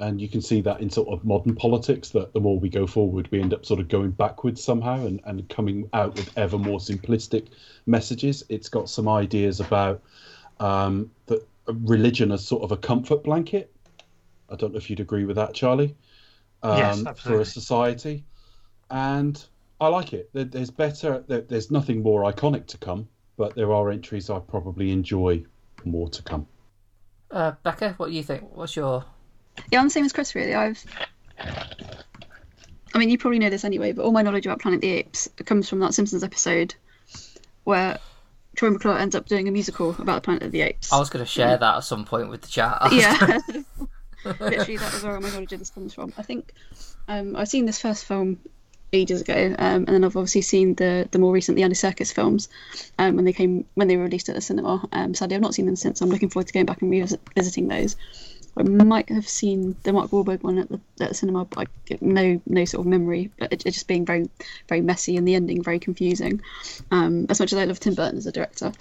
And 0.00 0.20
you 0.20 0.28
can 0.28 0.40
see 0.40 0.60
that 0.60 0.80
in 0.80 0.90
sort 0.90 1.08
of 1.08 1.24
modern 1.24 1.56
politics 1.56 2.10
that 2.10 2.32
the 2.32 2.40
more 2.40 2.60
we 2.60 2.68
go 2.68 2.86
forward, 2.86 3.28
we 3.32 3.40
end 3.40 3.52
up 3.52 3.66
sort 3.66 3.80
of 3.80 3.88
going 3.88 4.12
backwards 4.12 4.62
somehow 4.62 5.04
and, 5.04 5.20
and 5.24 5.48
coming 5.48 5.90
out 5.92 6.14
with 6.14 6.30
ever 6.38 6.56
more 6.56 6.78
simplistic 6.78 7.48
messages. 7.86 8.44
It's 8.48 8.68
got 8.68 8.88
some 8.88 9.08
ideas 9.08 9.58
about 9.58 10.00
um, 10.60 11.10
that 11.26 11.44
religion 11.66 12.30
as 12.30 12.46
sort 12.46 12.62
of 12.62 12.70
a 12.70 12.76
comfort 12.76 13.24
blanket 13.24 13.72
I 14.48 14.56
don't 14.56 14.72
know 14.72 14.78
if 14.78 14.90
you'd 14.90 15.00
agree 15.00 15.24
with 15.24 15.36
that, 15.36 15.54
Charlie. 15.54 15.96
Um, 16.62 16.78
yes, 16.78 17.06
absolutely. 17.06 17.44
For 17.44 17.48
a 17.48 17.52
society, 17.52 18.24
and 18.90 19.42
I 19.80 19.88
like 19.88 20.12
it. 20.12 20.30
There's 20.32 20.70
better. 20.70 21.24
There's 21.26 21.70
nothing 21.70 22.02
more 22.02 22.30
iconic 22.30 22.66
to 22.68 22.78
come, 22.78 23.08
but 23.36 23.54
there 23.54 23.72
are 23.72 23.90
entries 23.90 24.30
I 24.30 24.40
probably 24.40 24.90
enjoy 24.90 25.44
more 25.84 26.08
to 26.08 26.22
come. 26.22 26.46
Uh, 27.30 27.52
Becca, 27.62 27.94
what 27.98 28.08
do 28.08 28.12
you 28.12 28.22
think? 28.22 28.56
What's 28.56 28.74
your? 28.74 29.04
Yeah, 29.70 29.80
I'm 29.80 29.86
the 29.86 29.90
same 29.90 30.04
as 30.04 30.12
Chris. 30.12 30.34
Really, 30.34 30.54
I've. 30.54 30.84
I 32.94 32.98
mean, 32.98 33.10
you 33.10 33.18
probably 33.18 33.38
know 33.38 33.50
this 33.50 33.64
anyway, 33.64 33.92
but 33.92 34.02
all 34.04 34.12
my 34.12 34.22
knowledge 34.22 34.46
about 34.46 34.60
Planet 34.60 34.78
of 34.78 34.80
the 34.80 34.90
Apes 34.90 35.28
comes 35.44 35.68
from 35.68 35.80
that 35.80 35.94
Simpsons 35.94 36.24
episode 36.24 36.74
where 37.64 37.98
Troy 38.56 38.70
McClure 38.70 38.98
ends 38.98 39.14
up 39.14 39.26
doing 39.26 39.46
a 39.46 39.52
musical 39.52 39.94
about 39.98 40.22
Planet 40.22 40.42
of 40.42 40.52
the 40.52 40.62
Apes. 40.62 40.92
I 40.92 40.98
was 40.98 41.10
going 41.10 41.24
to 41.24 41.30
share 41.30 41.56
that 41.56 41.76
at 41.76 41.84
some 41.84 42.04
point 42.04 42.30
with 42.30 42.40
the 42.42 42.48
chat. 42.48 42.78
yeah. 42.90 43.38
Literally, 44.24 44.76
that 44.76 44.92
was 44.92 45.02
where 45.04 45.20
my 45.20 45.30
knowledge 45.30 45.52
of 45.52 45.58
this 45.58 45.70
comes 45.70 45.94
from. 45.94 46.12
I 46.16 46.22
think 46.22 46.52
um, 47.06 47.36
I've 47.36 47.48
seen 47.48 47.66
this 47.66 47.80
first 47.80 48.04
film 48.04 48.38
ages 48.92 49.20
ago, 49.20 49.54
um, 49.58 49.84
and 49.84 49.88
then 49.88 50.04
I've 50.04 50.16
obviously 50.16 50.42
seen 50.42 50.74
the 50.74 51.08
the 51.10 51.18
more 51.18 51.32
recent 51.32 51.56
the 51.56 51.62
Andy 51.62 51.76
Serkis 51.76 52.12
films 52.12 52.48
um, 52.98 53.16
when 53.16 53.24
they 53.24 53.32
came 53.32 53.64
when 53.74 53.88
they 53.88 53.96
were 53.96 54.04
released 54.04 54.28
at 54.28 54.34
the 54.34 54.40
cinema. 54.40 54.86
Um, 54.92 55.14
sadly, 55.14 55.36
I've 55.36 55.42
not 55.42 55.54
seen 55.54 55.66
them 55.66 55.76
since. 55.76 56.00
I'm 56.00 56.10
looking 56.10 56.30
forward 56.30 56.46
to 56.48 56.52
going 56.52 56.66
back 56.66 56.82
and 56.82 56.90
revisiting 56.90 57.68
those. 57.68 57.96
I 58.56 58.62
might 58.64 59.08
have 59.10 59.28
seen 59.28 59.76
the 59.84 59.92
Mark 59.92 60.10
Wahlberg 60.10 60.42
one 60.42 60.58
at 60.58 60.68
the, 60.68 60.80
at 61.00 61.10
the 61.10 61.14
cinema, 61.14 61.44
but 61.44 61.68
I, 61.68 61.98
no 62.00 62.40
no 62.46 62.64
sort 62.64 62.80
of 62.80 62.86
memory. 62.86 63.30
But 63.38 63.52
it, 63.52 63.66
it, 63.66 63.70
just 63.72 63.86
being 63.86 64.04
very 64.04 64.28
very 64.68 64.80
messy 64.80 65.16
and 65.16 65.28
the 65.28 65.34
ending 65.34 65.62
very 65.62 65.78
confusing. 65.78 66.40
Um, 66.90 67.26
as 67.28 67.38
much 67.40 67.52
as 67.52 67.58
I 67.58 67.64
love 67.64 67.78
Tim 67.78 67.94
Burton 67.94 68.18
as 68.18 68.26
a 68.26 68.32
director, 68.32 68.72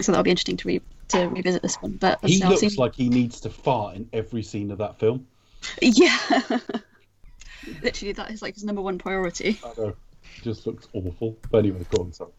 so 0.00 0.12
that'll 0.12 0.24
be 0.24 0.30
interesting 0.30 0.58
to 0.58 0.68
read 0.68 0.82
to 1.14 1.28
revisit 1.28 1.62
this 1.62 1.76
one. 1.76 1.92
But 1.92 2.18
he 2.24 2.42
looks 2.44 2.60
seen... 2.60 2.74
like 2.76 2.94
he 2.94 3.08
needs 3.08 3.40
to 3.40 3.50
fart 3.50 3.96
in 3.96 4.08
every 4.12 4.42
scene 4.42 4.70
of 4.70 4.78
that 4.78 4.98
film. 4.98 5.26
Yeah, 5.80 6.18
literally, 7.82 8.12
that 8.12 8.30
is 8.30 8.42
like 8.42 8.54
his 8.54 8.64
number 8.64 8.82
one 8.82 8.98
priority. 8.98 9.58
I 9.64 9.72
know, 9.80 9.94
just 10.42 10.66
looks 10.66 10.88
awful. 10.92 11.36
But 11.50 11.58
anyway, 11.58 11.84
go 11.90 12.02
on, 12.02 12.12
sorry. 12.12 12.32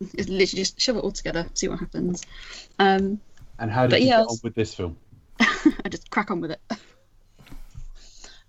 It's 0.00 0.28
literally 0.28 0.62
just 0.62 0.80
shove 0.80 0.96
it 0.96 1.00
all 1.00 1.12
together, 1.12 1.48
see 1.54 1.68
what 1.68 1.80
happens. 1.80 2.24
Um, 2.78 3.20
and 3.58 3.70
how 3.70 3.86
did 3.86 4.00
you 4.00 4.08
yeah, 4.08 4.20
get 4.20 4.28
on 4.28 4.38
with 4.42 4.54
this 4.54 4.74
film? 4.74 4.96
I 5.40 5.88
just 5.88 6.10
crack 6.10 6.30
on 6.30 6.40
with 6.40 6.52
it. 6.52 6.60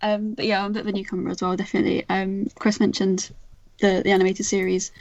Um, 0.01 0.33
but 0.33 0.45
yeah, 0.45 0.63
I'm 0.63 0.71
a 0.71 0.73
bit 0.73 0.81
of 0.81 0.87
a 0.87 0.91
newcomer 0.91 1.29
as 1.31 1.41
well, 1.41 1.55
definitely. 1.55 2.05
Um, 2.07 2.47
Chris 2.57 2.79
mentioned 2.79 3.31
the 3.79 4.01
the 4.03 4.11
animated 4.11 4.45
series 4.45 4.91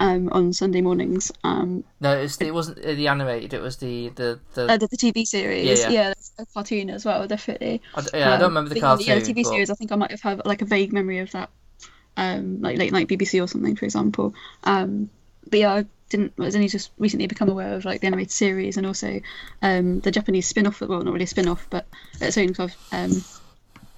um, 0.00 0.30
on 0.32 0.52
Sunday 0.52 0.80
mornings. 0.80 1.30
Um, 1.44 1.84
no, 2.00 2.18
it, 2.18 2.22
was, 2.22 2.40
it 2.40 2.54
wasn't 2.54 2.82
the 2.82 3.06
animated. 3.06 3.52
It 3.52 3.60
was 3.60 3.76
the 3.76 4.08
the 4.08 4.40
the, 4.54 4.64
uh, 4.66 4.76
the, 4.78 4.88
the, 4.88 4.96
TV 4.96 5.26
series. 5.26 5.66
Yeah, 5.66 5.90
yeah. 5.90 5.90
yeah 5.90 6.14
a 6.38 6.46
cartoon 6.46 6.90
as 6.90 7.04
well, 7.04 7.26
definitely. 7.28 7.82
I, 7.94 8.04
yeah, 8.14 8.26
um, 8.28 8.32
I 8.32 8.36
don't 8.36 8.46
um, 8.46 8.50
remember 8.52 8.74
the 8.74 8.80
cartoon. 8.80 9.06
Yeah, 9.06 9.18
the 9.18 9.32
TV 9.32 9.44
but... 9.44 9.50
series. 9.50 9.70
I 9.70 9.74
think 9.74 9.92
I 9.92 9.96
might 9.96 10.10
have 10.10 10.22
had 10.22 10.44
like 10.46 10.62
a 10.62 10.64
vague 10.64 10.92
memory 10.92 11.18
of 11.18 11.30
that, 11.32 11.50
um, 12.16 12.62
like 12.62 12.78
late 12.78 12.92
night 12.92 13.08
BBC 13.08 13.42
or 13.42 13.46
something, 13.46 13.76
for 13.76 13.84
example. 13.84 14.34
Um, 14.64 15.10
but 15.48 15.60
yeah, 15.60 15.74
I 15.74 15.84
didn't. 16.08 16.32
I 16.38 16.42
was 16.44 16.56
only 16.56 16.68
just 16.68 16.90
recently 16.98 17.26
become 17.26 17.50
aware 17.50 17.74
of 17.74 17.84
like 17.84 18.00
the 18.00 18.06
animated 18.06 18.32
series 18.32 18.78
and 18.78 18.86
also 18.86 19.20
um, 19.60 20.00
the 20.00 20.10
Japanese 20.10 20.48
spin-off. 20.48 20.80
Well, 20.80 21.02
not 21.02 21.12
really 21.12 21.24
a 21.24 21.28
spin-off, 21.28 21.66
but 21.68 21.86
its 22.20 22.38
own 22.38 22.54
kind 22.54 22.70
of 22.70 22.76
um, 22.90 23.24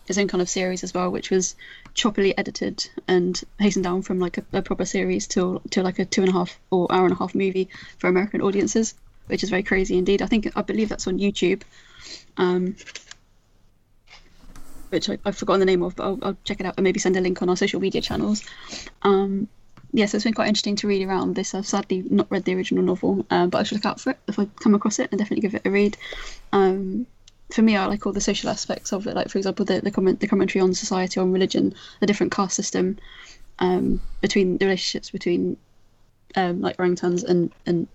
its 0.08 0.18
own 0.18 0.26
kind 0.26 0.42
of 0.42 0.48
series 0.48 0.82
as 0.82 0.92
well, 0.92 1.10
which 1.12 1.30
was 1.30 1.54
choppily 1.94 2.34
edited 2.36 2.88
and 3.06 3.40
hastened 3.58 3.84
down 3.84 4.02
from 4.02 4.18
like 4.18 4.38
a, 4.38 4.44
a, 4.52 4.62
proper 4.62 4.84
series 4.84 5.26
to 5.28 5.60
to 5.70 5.82
like 5.82 5.98
a 5.98 6.04
two 6.04 6.22
and 6.22 6.30
a 6.30 6.32
half 6.32 6.58
or 6.70 6.90
hour 6.90 7.04
and 7.04 7.12
a 7.12 7.18
half 7.18 7.34
movie 7.34 7.68
for 7.98 8.08
American 8.08 8.40
audiences, 8.40 8.94
which 9.26 9.42
is 9.42 9.50
very 9.50 9.62
crazy 9.62 9.98
indeed. 9.98 10.22
I 10.22 10.26
think 10.26 10.48
I 10.56 10.62
believe 10.62 10.88
that's 10.88 11.06
on 11.06 11.18
YouTube, 11.18 11.62
um, 12.36 12.76
which 14.88 15.08
I, 15.10 15.18
have 15.24 15.36
forgotten 15.36 15.60
the 15.60 15.66
name 15.66 15.82
of, 15.82 15.96
but 15.96 16.04
I'll, 16.04 16.18
I'll, 16.22 16.36
check 16.44 16.60
it 16.60 16.66
out 16.66 16.74
and 16.76 16.84
maybe 16.84 17.00
send 17.00 17.16
a 17.16 17.20
link 17.20 17.42
on 17.42 17.48
our 17.48 17.56
social 17.56 17.80
media 17.80 18.00
channels. 18.00 18.42
Um, 19.02 19.48
yeah, 19.92 20.06
so 20.06 20.16
it's 20.16 20.24
been 20.24 20.32
quite 20.32 20.48
interesting 20.48 20.76
to 20.76 20.88
read 20.88 21.06
around 21.06 21.34
this. 21.34 21.54
I've 21.54 21.66
sadly 21.66 22.02
not 22.08 22.30
read 22.30 22.44
the 22.44 22.54
original 22.54 22.82
novel, 22.82 23.26
um, 23.30 23.50
but 23.50 23.58
I 23.58 23.62
should 23.64 23.76
look 23.76 23.86
out 23.86 24.00
for 24.00 24.10
it 24.10 24.18
if 24.26 24.38
I 24.38 24.46
come 24.46 24.74
across 24.74 24.98
it 24.98 25.10
and 25.10 25.18
definitely 25.18 25.42
give 25.42 25.54
it 25.54 25.66
a 25.66 25.70
read. 25.70 25.98
Um, 26.52 27.06
for 27.52 27.62
me, 27.62 27.76
I 27.76 27.86
like 27.86 28.06
all 28.06 28.12
the 28.12 28.20
social 28.20 28.50
aspects 28.50 28.92
of 28.92 29.06
it. 29.06 29.14
Like, 29.14 29.28
for 29.28 29.38
example, 29.38 29.64
the 29.64 29.80
the 29.80 29.90
comment 29.90 30.20
the 30.20 30.28
commentary 30.28 30.62
on 30.62 30.74
society, 30.74 31.20
on 31.20 31.32
religion, 31.32 31.74
the 32.00 32.06
different 32.06 32.32
caste 32.32 32.56
system, 32.56 32.98
um, 33.58 34.00
between 34.20 34.58
the 34.58 34.66
relationships 34.66 35.10
between 35.10 35.56
um, 36.34 36.60
like 36.60 36.76
orangutans 36.78 37.24
and 37.24 37.52
and 37.66 37.86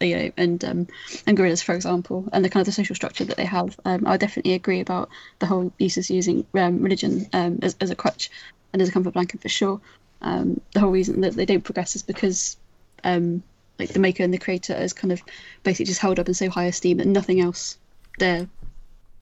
you 0.00 0.16
know, 0.16 0.30
and 0.36 0.64
um, 0.64 0.86
and 1.26 1.36
gorillas, 1.36 1.62
for 1.62 1.74
example, 1.74 2.28
and 2.32 2.44
the 2.44 2.50
kind 2.50 2.60
of 2.60 2.66
the 2.66 2.72
social 2.72 2.94
structure 2.94 3.24
that 3.24 3.36
they 3.36 3.44
have. 3.44 3.78
Um, 3.84 4.06
I 4.06 4.16
definitely 4.16 4.54
agree 4.54 4.80
about 4.80 5.08
the 5.40 5.46
whole 5.46 5.72
use 5.78 5.96
of 5.96 6.08
using 6.08 6.46
um, 6.54 6.82
religion 6.82 7.26
um, 7.32 7.58
as 7.62 7.76
as 7.80 7.90
a 7.90 7.96
crutch 7.96 8.30
and 8.72 8.80
as 8.80 8.88
a 8.88 8.92
comfort 8.92 9.14
blanket 9.14 9.42
for 9.42 9.48
sure. 9.48 9.80
Um, 10.22 10.60
the 10.72 10.80
whole 10.80 10.90
reason 10.90 11.22
that 11.22 11.34
they 11.34 11.46
don't 11.46 11.64
progress 11.64 11.96
is 11.96 12.02
because 12.02 12.56
like 13.02 13.88
the 13.94 13.98
maker 13.98 14.22
and 14.22 14.32
the 14.32 14.38
creator 14.38 14.74
is 14.74 14.92
kind 14.92 15.10
of 15.10 15.22
basically 15.62 15.86
just 15.86 16.00
held 16.00 16.20
up 16.20 16.28
in 16.28 16.34
so 16.34 16.50
high 16.50 16.66
esteem 16.66 16.98
that 16.98 17.06
nothing 17.06 17.40
else 17.40 17.78
there 18.18 18.46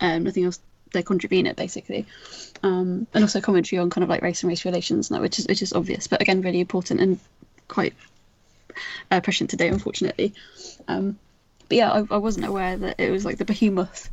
um, 0.01 0.25
nothing 0.25 0.45
else 0.45 0.61
they 0.93 1.03
contravene 1.03 1.47
it 1.47 1.57
basically. 1.57 2.07
Um, 2.63 3.07
and 3.15 3.25
also 3.25 3.41
commentary 3.41 3.79
on 3.79 3.91
kind 3.91 4.03
of 4.03 4.09
like 4.11 4.23
race 4.23 4.43
and 4.43 4.49
race 4.49 4.65
relations 4.65 5.11
and 5.11 5.17
that 5.17 5.23
which 5.23 5.39
is 5.39 5.47
which 5.47 5.63
is 5.63 5.73
obvious 5.73 6.07
but 6.07 6.21
again 6.21 6.43
really 6.43 6.61
important 6.61 7.01
and 7.01 7.21
quite 7.69 7.95
uh, 9.11 9.21
prescient 9.21 9.51
today 9.51 9.69
unfortunately. 9.69 10.35
Um, 10.87 11.19
but 11.69 11.77
yeah 11.77 11.93
I, 11.93 11.99
I, 12.11 12.17
wasn't 12.19 12.47
aware 12.47 12.77
that 12.77 12.99
it 12.99 13.11
was 13.11 13.25
like 13.25 13.39
the 13.39 13.45
behemoth 13.45 14.09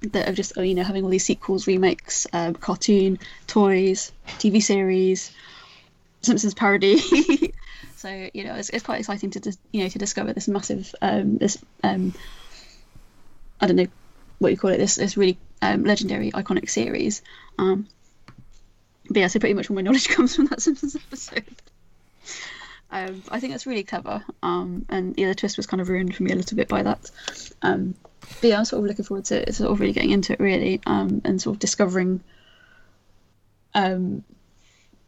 that 0.00 0.28
of 0.28 0.34
just 0.34 0.56
you 0.56 0.74
know 0.74 0.82
having 0.82 1.04
all 1.04 1.10
these 1.10 1.24
sequels 1.24 1.66
remakes 1.66 2.26
um, 2.32 2.54
cartoon 2.54 3.20
toys 3.46 4.10
tv 4.38 4.62
series 4.62 5.30
simpsons 6.22 6.54
parody. 6.54 7.00
So 8.02 8.30
you 8.34 8.42
know 8.42 8.56
it's, 8.56 8.68
it's 8.68 8.82
quite 8.82 8.98
exciting 8.98 9.30
to 9.30 9.56
you 9.70 9.84
know 9.84 9.88
to 9.88 9.98
discover 9.98 10.32
this 10.32 10.48
massive 10.48 10.92
um, 11.00 11.38
this 11.38 11.56
um, 11.84 12.12
I 13.60 13.68
don't 13.68 13.76
know 13.76 13.86
what 14.38 14.50
you 14.50 14.58
call 14.58 14.70
it 14.70 14.78
this 14.78 14.96
this 14.96 15.16
really 15.16 15.38
um, 15.60 15.84
legendary 15.84 16.30
iconic 16.32 16.68
series. 16.68 17.22
Um, 17.58 17.86
but 19.08 19.20
yeah, 19.20 19.26
so 19.26 19.38
pretty 19.38 19.54
much 19.54 19.70
all 19.70 19.76
my 19.76 19.82
knowledge 19.82 20.08
comes 20.08 20.34
from 20.34 20.46
that 20.46 20.62
Simpsons 20.62 20.96
episode. 20.96 21.44
Um, 22.90 23.22
I 23.30 23.40
think 23.40 23.54
that's 23.54 23.66
really 23.66 23.84
clever. 23.84 24.22
Um, 24.42 24.84
and 24.90 25.14
yeah, 25.16 25.28
the 25.28 25.34
twist 25.34 25.56
was 25.56 25.66
kind 25.66 25.80
of 25.80 25.88
ruined 25.88 26.14
for 26.14 26.22
me 26.22 26.32
a 26.32 26.36
little 26.36 26.56
bit 26.56 26.68
by 26.68 26.82
that. 26.82 27.10
Um, 27.62 27.94
but 28.40 28.48
yeah, 28.48 28.58
I'm 28.58 28.64
sort 28.66 28.82
of 28.82 28.88
looking 28.88 29.04
forward 29.04 29.24
to 29.26 29.50
sort 29.52 29.70
of 29.70 29.80
really 29.80 29.94
getting 29.94 30.10
into 30.10 30.34
it 30.34 30.40
really, 30.40 30.80
um, 30.86 31.22
and 31.24 31.40
sort 31.40 31.56
of 31.56 31.60
discovering. 31.60 32.22
Um, 33.74 34.24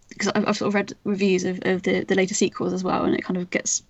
because 0.08 0.28
I've, 0.34 0.48
I've 0.48 0.56
sort 0.56 0.68
of 0.68 0.74
read 0.74 0.92
reviews 1.04 1.44
of, 1.44 1.60
of 1.64 1.82
the 1.82 2.04
the 2.04 2.14
later 2.14 2.34
sequels 2.34 2.72
as 2.72 2.82
well, 2.82 3.04
and 3.04 3.14
it 3.14 3.22
kind 3.22 3.36
of 3.36 3.50
gets, 3.50 3.82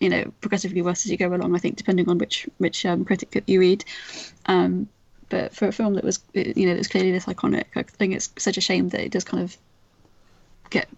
you 0.00 0.08
know, 0.08 0.32
progressively 0.40 0.82
worse 0.82 1.04
as 1.04 1.10
you 1.10 1.16
go 1.16 1.32
along. 1.32 1.54
I 1.54 1.58
think 1.58 1.76
depending 1.76 2.08
on 2.08 2.18
which 2.18 2.48
which 2.58 2.86
um, 2.86 3.04
critic 3.04 3.42
you 3.46 3.60
read. 3.60 3.84
Um, 4.46 4.88
but 5.28 5.54
for 5.54 5.66
a 5.66 5.72
film 5.72 5.94
that 5.94 6.04
was 6.04 6.20
you 6.34 6.66
know 6.66 6.74
that's 6.74 6.88
clearly 6.88 7.12
this 7.12 7.26
iconic, 7.26 7.64
I 7.74 7.82
think 7.82 8.14
it's 8.14 8.30
such 8.38 8.56
a 8.56 8.60
shame 8.60 8.90
that 8.90 9.00
it 9.00 9.12
does 9.12 9.24
kind 9.24 9.42
of 9.42 9.56
get 10.70 10.88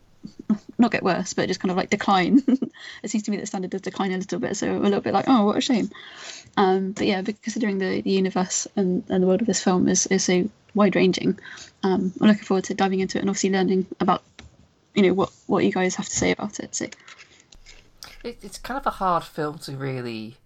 not 0.78 0.90
get 0.90 1.02
worse, 1.02 1.32
but 1.32 1.48
just 1.48 1.60
kind 1.60 1.70
of 1.70 1.76
like 1.76 1.90
decline. 1.90 2.42
it 3.02 3.10
seems 3.10 3.24
to 3.24 3.30
me 3.30 3.36
that 3.38 3.46
standard 3.46 3.70
does 3.70 3.80
decline 3.80 4.12
a 4.12 4.18
little 4.18 4.38
bit, 4.38 4.56
so 4.56 4.68
I'm 4.68 4.80
a 4.80 4.84
little 4.84 5.00
bit 5.00 5.14
like, 5.14 5.26
oh, 5.28 5.46
what 5.46 5.56
a 5.56 5.60
shame. 5.60 5.90
Um, 6.56 6.92
but 6.92 7.06
yeah, 7.06 7.22
considering 7.22 7.78
the, 7.78 8.02
the 8.02 8.10
universe 8.10 8.66
and, 8.76 9.04
and 9.08 9.22
the 9.22 9.26
world 9.26 9.40
of 9.40 9.46
this 9.46 9.62
film 9.62 9.88
is, 9.88 10.06
is 10.06 10.24
so 10.24 10.48
wide 10.74 10.96
ranging, 10.96 11.38
um, 11.82 12.12
I'm 12.20 12.28
looking 12.28 12.44
forward 12.44 12.64
to 12.64 12.74
diving 12.74 13.00
into 13.00 13.18
it 13.18 13.22
and 13.22 13.30
obviously 13.30 13.50
learning 13.50 13.86
about, 14.00 14.22
you 14.94 15.02
know, 15.02 15.14
what, 15.14 15.30
what 15.46 15.64
you 15.64 15.72
guys 15.72 15.94
have 15.96 16.08
to 16.08 16.16
say 16.16 16.30
about 16.30 16.60
it. 16.60 16.74
So. 16.74 16.86
It, 18.26 18.38
it's 18.42 18.58
kind 18.58 18.78
of 18.78 18.86
a 18.86 18.90
hard 18.90 19.22
film 19.22 19.58
to 19.58 19.76
really 19.76 20.36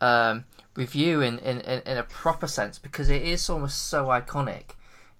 um, 0.00 0.44
review 0.76 1.20
in, 1.22 1.38
in, 1.38 1.60
in, 1.60 1.80
in 1.86 1.96
a 1.96 2.02
proper 2.02 2.46
sense 2.46 2.78
because 2.78 3.08
it 3.08 3.22
is 3.22 3.48
almost 3.48 3.88
so 3.88 4.06
iconic. 4.06 4.72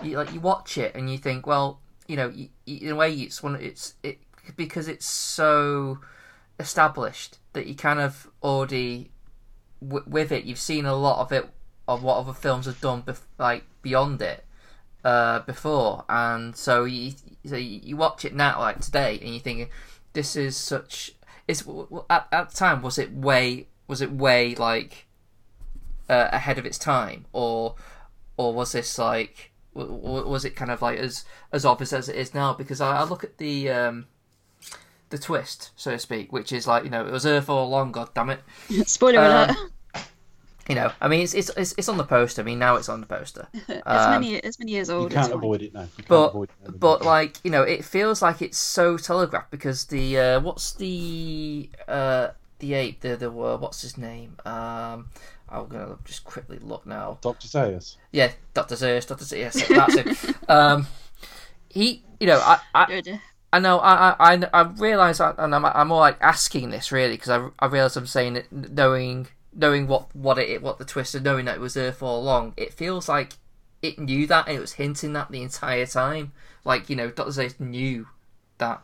You, 0.03 0.17
like 0.19 0.33
you 0.33 0.41
watch 0.41 0.77
it 0.77 0.95
and 0.95 1.11
you 1.11 1.19
think, 1.19 1.47
well, 1.47 1.81
you 2.07 2.17
know, 2.17 2.29
you, 2.29 2.49
you, 2.67 2.89
in 2.89 2.93
a 2.93 2.97
way, 2.97 3.13
it's 3.15 3.43
one. 3.43 3.57
It's 3.57 3.95
it 4.03 4.19
because 4.57 4.89
it's 4.89 5.07
so 5.07 5.99
established 6.59 7.39
that 7.53 7.67
you 7.67 7.75
kind 7.75 8.01
of 8.01 8.29
already 8.43 9.11
w- 9.81 10.05
with 10.07 10.33
it. 10.33 10.45
You've 10.45 10.59
seen 10.59 10.87
a 10.87 10.95
lot 10.95 11.21
of 11.21 11.33
it 11.33 11.49
of 11.87 12.03
what 12.03 12.19
other 12.19 12.33
films 12.33 12.67
have 12.67 12.81
done, 12.81 13.03
bef- 13.03 13.21
like 13.39 13.65
beyond 13.83 14.21
it 14.23 14.45
uh, 15.05 15.41
before, 15.41 16.05
and 16.09 16.57
so 16.57 16.85
you 16.85 17.13
so 17.47 17.57
you 17.57 17.97
watch 17.97 18.25
it 18.25 18.35
now, 18.35 18.59
like 18.61 18.81
today, 18.81 19.19
and 19.21 19.31
you're 19.31 19.41
thinking, 19.41 19.69
this 20.13 20.37
is 20.37 20.57
such. 20.57 21.15
It's 21.51 21.65
at, 22.09 22.29
at 22.33 22.51
the 22.51 22.57
time 22.57 22.83
was 22.83 22.99
it 22.99 23.13
way 23.13 23.67
was 23.89 24.01
it 24.01 24.13
way 24.13 24.55
like 24.55 25.07
uh, 26.09 26.29
ahead 26.33 26.59
of 26.59 26.67
its 26.67 26.79
time, 26.79 27.27
or 27.33 27.75
or 28.37 28.55
was 28.55 28.73
this 28.73 28.99
like 28.99 29.53
was 29.75 30.45
it 30.45 30.57
kind 30.57 30.71
of 30.71 30.83
like 30.83 30.99
as 30.99 31.25
as 31.53 31.65
obvious 31.65 31.93
as 31.93 32.09
it 32.09 32.17
is 32.17 32.35
now? 32.35 32.55
Because 32.55 32.81
I, 32.81 32.99
I 32.99 33.05
look 33.05 33.25
at 33.25 33.39
the 33.39 33.71
um, 33.71 34.07
the 35.11 35.19
twist, 35.19 35.71
so 35.77 35.91
to 35.91 35.99
speak, 35.99 36.33
which 36.33 36.53
is 36.53 36.67
like 36.67 36.85
you 36.85 36.91
know 36.91 37.07
it 37.07 37.13
was 37.13 37.27
Earth 37.27 37.49
all 37.49 37.67
along. 37.67 37.93
God 37.93 38.11
damn 38.15 38.31
it! 38.31 38.41
Spoiler 38.87 39.21
alert. 39.21 39.57
You 40.71 40.77
know, 40.77 40.93
I 41.01 41.09
mean, 41.09 41.23
it's, 41.23 41.35
it's 41.35 41.51
it's 41.57 41.75
it's 41.77 41.89
on 41.89 41.97
the 41.97 42.05
poster. 42.05 42.43
I 42.43 42.45
mean, 42.45 42.61
now 42.61 42.77
it's 42.77 42.89
on 42.89 43.01
the 43.01 43.07
poster. 43.07 43.49
it's 43.53 43.83
um, 43.87 44.13
many 44.13 44.37
it's 44.37 44.59
many 44.61 44.71
years 44.71 44.89
old. 44.89 45.13
You 45.13 45.19
can't 45.19 45.33
avoid 45.33 45.63
it 45.63 45.75
now. 45.75 45.89
but 46.07 46.33
it 46.35 46.51
but 46.79 47.05
like 47.05 47.39
you 47.43 47.51
know, 47.51 47.63
it 47.63 47.85
feels 47.85 48.23
like 48.23 48.41
it's 48.41 48.57
so 48.57 48.97
telegraphed 48.97 49.51
because 49.51 49.87
the 49.87 50.17
uh, 50.17 50.41
what's 50.41 50.73
the 50.75 51.69
uh, 51.89 52.29
the 52.61 52.75
ape 52.75 53.01
the 53.01 53.17
the 53.17 53.31
uh, 53.31 53.57
what's 53.57 53.83
his 53.83 53.99
name 53.99 54.37
um 54.47 55.09
I'm 55.49 55.67
gonna 55.67 55.99
just 56.05 56.25
quickly 56.25 56.59
look 56.61 56.87
now. 56.87 57.19
Doctor 57.21 57.49
Zaius. 57.49 57.97
Yeah, 58.13 58.31
Doctor 58.55 58.77
Zaius. 58.77 59.07
Doctor 59.07 59.25
Zaius. 59.25 59.67
That's 59.69 59.97
it. 59.97 60.37
Um, 60.49 60.87
he, 61.69 62.03
you 62.19 62.27
know, 62.27 62.39
I, 62.39 62.59
I, 62.75 63.21
I 63.53 63.59
know, 63.61 63.79
I, 63.79 64.17
I, 64.19 64.49
I 64.53 64.63
realize, 64.63 65.21
and 65.21 65.55
I'm, 65.55 65.65
I'm 65.65 65.89
more 65.89 66.01
like 66.01 66.17
asking 66.21 66.71
this 66.71 66.91
really 66.91 67.15
because 67.15 67.29
I, 67.29 67.49
I 67.61 67.67
realize 67.67 67.97
I'm 67.97 68.07
saying 68.07 68.37
it, 68.37 68.47
knowing, 68.51 69.29
knowing 69.53 69.87
what, 69.87 70.15
what 70.15 70.39
it, 70.39 70.63
what 70.63 70.79
the 70.79 70.85
twist, 70.85 71.15
and 71.15 71.25
knowing 71.25 71.45
that 71.47 71.57
it 71.57 71.61
was 71.61 71.75
there 71.75 71.93
for 71.93 72.17
along. 72.17 72.55
It 72.57 72.73
feels 72.73 73.09
like 73.09 73.35
it 73.83 73.99
knew 73.99 74.27
that 74.27 74.47
and 74.47 74.57
it 74.57 74.61
was 74.61 74.73
hinting 74.73 75.13
that 75.15 75.31
the 75.31 75.43
entire 75.43 75.87
time. 75.87 76.33
Like 76.65 76.91
you 76.91 76.97
know, 76.97 77.11
Doctor 77.11 77.33
Zaius 77.33 77.59
knew 77.59 78.09
that 78.59 78.83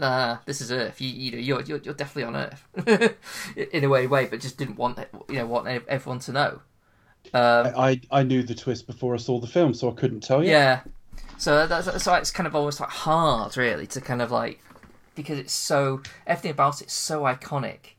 uh, 0.00 0.36
this 0.46 0.60
is 0.60 0.70
Earth. 0.70 1.00
You, 1.00 1.08
you 1.08 1.32
know, 1.32 1.38
you're, 1.38 1.62
you're, 1.62 1.78
you're 1.78 1.94
definitely 1.94 2.24
on 2.24 2.36
Earth 2.36 3.16
in 3.72 3.84
a 3.84 3.88
way, 3.88 4.06
way, 4.06 4.26
but 4.26 4.40
just 4.40 4.56
didn't 4.56 4.76
want 4.76 4.98
you 5.28 5.36
know 5.36 5.46
want 5.46 5.66
everyone 5.66 6.20
to 6.20 6.32
know. 6.32 6.60
Um, 7.34 7.72
I 7.76 8.00
I 8.10 8.22
knew 8.22 8.42
the 8.42 8.54
twist 8.54 8.86
before 8.86 9.14
I 9.14 9.18
saw 9.18 9.40
the 9.40 9.46
film, 9.46 9.74
so 9.74 9.90
I 9.90 9.94
couldn't 9.94 10.20
tell 10.20 10.42
you. 10.42 10.50
Yeah, 10.50 10.80
so 11.36 11.66
that's 11.66 12.02
so 12.02 12.14
it's 12.14 12.30
kind 12.30 12.46
of 12.46 12.54
almost 12.54 12.80
like 12.80 12.90
hard, 12.90 13.56
really, 13.56 13.86
to 13.88 14.00
kind 14.00 14.22
of 14.22 14.30
like 14.30 14.60
because 15.14 15.38
it's 15.38 15.52
so 15.52 16.00
everything 16.26 16.52
about 16.52 16.80
it's 16.80 16.94
so 16.94 17.22
iconic, 17.22 17.94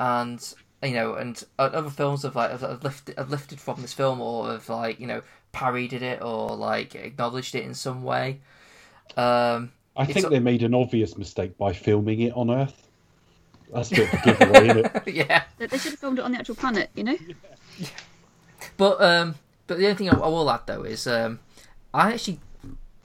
and 0.00 0.54
you 0.84 0.94
know, 0.94 1.14
and 1.14 1.42
other 1.58 1.90
films 1.90 2.22
have 2.22 2.36
like 2.36 2.50
have 2.50 2.84
lifted 2.84 3.16
have 3.18 3.30
lifted 3.30 3.60
from 3.60 3.80
this 3.82 3.92
film 3.92 4.20
or 4.20 4.50
have 4.52 4.68
like 4.68 5.00
you 5.00 5.06
know 5.06 5.22
parodied 5.52 6.02
it 6.02 6.22
or 6.22 6.54
like 6.56 6.94
acknowledged 6.94 7.54
it 7.54 7.64
in 7.64 7.74
some 7.74 8.02
way. 8.02 8.40
Um, 9.16 9.72
I 9.96 10.06
think 10.06 10.28
they 10.28 10.40
made 10.40 10.62
an 10.62 10.74
obvious 10.74 11.16
mistake 11.16 11.56
by 11.56 11.72
filming 11.72 12.20
it 12.20 12.32
on 12.34 12.50
Earth. 12.50 12.88
That's 13.72 13.90
a 13.92 13.94
bit 13.94 14.12
of 14.12 14.20
a 14.20 14.24
giveaway, 14.24 14.68
isn't 14.68 14.86
it? 14.86 15.14
yeah. 15.14 15.44
They 15.58 15.66
should 15.78 15.92
have 15.92 15.98
filmed 15.98 16.18
it 16.18 16.24
on 16.24 16.32
the 16.32 16.38
actual 16.38 16.54
planet, 16.54 16.90
you 16.94 17.04
know? 17.04 17.16
Yeah. 17.78 17.88
But 18.76 19.00
um, 19.00 19.34
but 19.66 19.78
the 19.78 19.84
only 19.84 19.96
thing 19.96 20.10
I, 20.10 20.14
I 20.14 20.28
will 20.28 20.50
add 20.50 20.66
though 20.66 20.82
is 20.82 21.06
um, 21.06 21.40
I 21.92 22.12
actually 22.12 22.40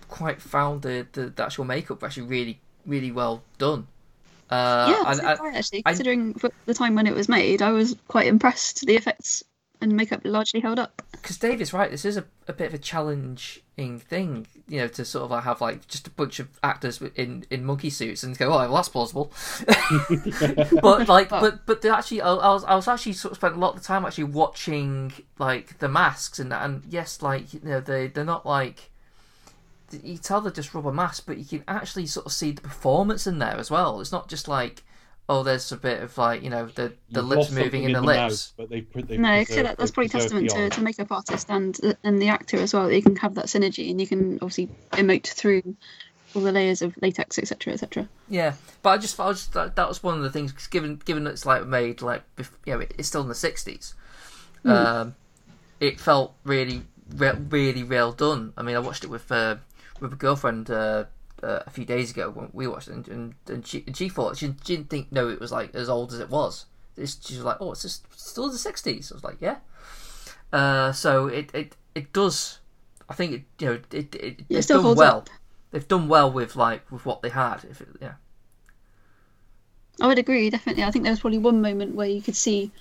quite 0.07 0.41
found 0.41 0.81
the, 0.81 1.07
the, 1.11 1.27
the 1.29 1.43
actual 1.43 1.65
makeup 1.65 2.03
actually 2.03 2.27
really 2.27 2.59
really 2.85 3.11
well 3.11 3.43
done. 3.57 3.87
Uh, 4.49 4.87
yeah, 4.89 5.11
and, 5.11 5.21
and, 5.21 5.55
actually, 5.55 5.83
considering 5.83 6.35
I, 6.43 6.49
the 6.65 6.73
time 6.73 6.95
when 6.95 7.07
it 7.07 7.15
was 7.15 7.29
made, 7.29 7.61
I 7.61 7.71
was 7.71 7.95
quite 8.07 8.27
impressed. 8.27 8.85
The 8.85 8.95
effects 8.95 9.43
and 9.81 9.95
makeup 9.95 10.21
largely 10.23 10.59
held 10.59 10.79
up. 10.79 11.01
Because 11.11 11.37
Dave 11.37 11.61
is 11.61 11.73
right. 11.73 11.89
This 11.89 12.05
is 12.05 12.17
a, 12.17 12.25
a 12.47 12.53
bit 12.53 12.67
of 12.67 12.73
a 12.73 12.77
challenging 12.77 13.99
thing, 13.99 14.47
you 14.67 14.79
know, 14.79 14.87
to 14.87 15.05
sort 15.05 15.25
of 15.25 15.31
like 15.31 15.43
have 15.43 15.61
like 15.61 15.87
just 15.87 16.07
a 16.07 16.09
bunch 16.09 16.39
of 16.39 16.47
actors 16.63 17.01
in 17.15 17.45
in 17.49 17.65
monkey 17.65 17.89
suits 17.89 18.23
and 18.23 18.37
go, 18.37 18.47
oh, 18.47 18.57
well, 18.57 18.75
that's 18.75 18.89
plausible. 18.89 19.31
but 20.81 21.07
like, 21.07 21.29
but 21.29 21.65
but 21.65 21.85
actually, 21.85 22.21
I, 22.21 22.33
I, 22.33 22.53
was 22.53 22.63
I 22.63 22.75
was 22.75 22.87
actually 22.87 23.13
sort 23.13 23.31
of 23.33 23.37
spent 23.37 23.55
a 23.55 23.59
lot 23.59 23.75
of 23.75 23.81
the 23.81 23.87
time 23.87 24.05
actually 24.05 24.25
watching 24.25 25.13
like 25.37 25.79
the 25.79 25.89
masks 25.89 26.39
and 26.39 26.53
and 26.53 26.83
yes, 26.89 27.21
like 27.21 27.53
you 27.53 27.61
know 27.63 27.79
they 27.79 28.07
they're 28.07 28.25
not 28.25 28.45
like 28.45 28.91
you 29.91 30.17
tell 30.17 30.41
they're 30.41 30.51
just 30.51 30.73
rubber 30.73 30.91
masks, 30.91 31.19
but 31.19 31.37
you 31.37 31.45
can 31.45 31.63
actually 31.67 32.05
sort 32.05 32.25
of 32.25 32.31
see 32.31 32.51
the 32.51 32.61
performance 32.61 33.27
in 33.27 33.39
there 33.39 33.57
as 33.57 33.71
well. 33.71 34.01
It's 34.01 34.11
not 34.11 34.27
just 34.29 34.47
like 34.47 34.83
oh, 35.29 35.43
there's 35.43 35.71
a 35.71 35.77
bit 35.77 36.01
of 36.01 36.17
like 36.17 36.41
you 36.43 36.49
know 36.49 36.65
the 36.65 36.91
the 37.11 37.21
You've 37.21 37.29
lips 37.29 37.51
moving 37.51 37.83
in 37.83 37.93
the, 37.93 38.01
the 38.01 38.05
lips. 38.05 38.17
Mouth, 38.19 38.53
but 38.57 38.69
they, 38.69 38.81
they 39.01 39.17
no, 39.17 39.43
so 39.43 39.63
that, 39.63 39.77
that's 39.77 39.91
probably 39.91 40.09
testament 40.09 40.49
to, 40.49 40.69
to 40.69 40.81
makeup 40.81 41.11
artist 41.11 41.49
and 41.49 41.79
and 42.03 42.21
the 42.21 42.27
actor 42.27 42.57
as 42.57 42.73
well. 42.73 42.87
That 42.87 42.95
you 42.95 43.03
can 43.03 43.15
have 43.17 43.35
that 43.35 43.45
synergy 43.45 43.89
and 43.91 44.01
you 44.01 44.07
can 44.07 44.35
obviously 44.41 44.69
emote 44.91 45.27
through 45.27 45.75
all 46.35 46.41
the 46.41 46.51
layers 46.51 46.81
of 46.81 46.95
latex, 47.01 47.37
etc., 47.37 47.73
etc. 47.73 48.09
Yeah, 48.27 48.53
but 48.81 48.89
I 48.89 48.97
just, 48.97 49.19
I 49.19 49.31
just 49.31 49.53
that, 49.53 49.75
that 49.75 49.87
was 49.87 50.03
one 50.03 50.17
of 50.17 50.23
the 50.23 50.31
things. 50.31 50.51
Given 50.67 50.97
given 51.05 51.27
it's 51.27 51.45
like 51.45 51.65
made 51.65 52.01
like 52.01 52.23
you 52.65 52.73
know 52.73 52.79
it's 52.79 53.07
still 53.07 53.21
in 53.21 53.29
the 53.29 53.35
sixties. 53.35 53.93
Mm. 54.65 54.71
Um, 54.71 55.15
it 55.79 55.99
felt 55.99 56.33
really, 56.43 56.83
really 57.15 57.83
well 57.83 58.11
done. 58.11 58.51
I 58.57 58.63
mean, 58.63 58.75
I 58.75 58.79
watched 58.79 59.03
it 59.03 59.09
with 59.09 59.31
uh, 59.31 59.57
with 60.01 60.13
a 60.13 60.17
girlfriend 60.17 60.69
uh, 60.69 61.05
uh, 61.43 61.59
a 61.65 61.69
few 61.69 61.85
days 61.85 62.11
ago 62.11 62.29
when 62.29 62.49
we 62.53 62.67
watched 62.67 62.87
it, 62.87 62.93
and, 62.93 63.07
and, 63.07 63.35
and, 63.47 63.67
she, 63.67 63.83
and 63.87 63.95
she 63.95 64.09
thought 64.09 64.37
she, 64.37 64.47
she, 64.65 64.75
didn't 64.75 64.89
think 64.89 65.11
no, 65.11 65.29
it 65.29 65.39
was 65.39 65.51
like 65.51 65.73
as 65.75 65.89
old 65.89 66.13
as 66.13 66.19
it 66.19 66.29
was. 66.29 66.65
It's, 66.97 67.25
she 67.25 67.35
was 67.35 67.45
like, 67.45 67.57
oh, 67.59 67.71
it's 67.71 67.81
just 67.81 68.05
still 68.19 68.49
the 68.51 68.57
sixties. 68.57 69.11
I 69.11 69.15
was 69.15 69.23
like, 69.23 69.37
yeah. 69.39 69.57
Uh, 70.51 70.91
so 70.91 71.27
it, 71.27 71.53
it 71.53 71.75
it 71.95 72.11
does. 72.13 72.59
I 73.07 73.13
think 73.13 73.33
it 73.33 73.43
you 73.59 73.67
know 73.67 73.79
it, 73.91 74.15
it, 74.15 74.45
it 74.49 74.67
done 74.67 74.95
well. 74.95 75.17
Up. 75.17 75.29
They've 75.71 75.87
done 75.87 76.07
well 76.07 76.31
with 76.31 76.55
like 76.55 76.91
with 76.91 77.05
what 77.05 77.21
they 77.21 77.29
had. 77.29 77.63
If 77.69 77.81
it, 77.81 77.87
yeah. 78.01 78.13
I 80.01 80.07
would 80.07 80.19
agree 80.19 80.49
definitely. 80.49 80.83
I 80.83 80.91
think 80.91 81.03
there 81.03 81.11
was 81.11 81.19
probably 81.19 81.39
one 81.39 81.61
moment 81.61 81.95
where 81.95 82.07
you 82.07 82.21
could 82.21 82.35
see. 82.35 82.71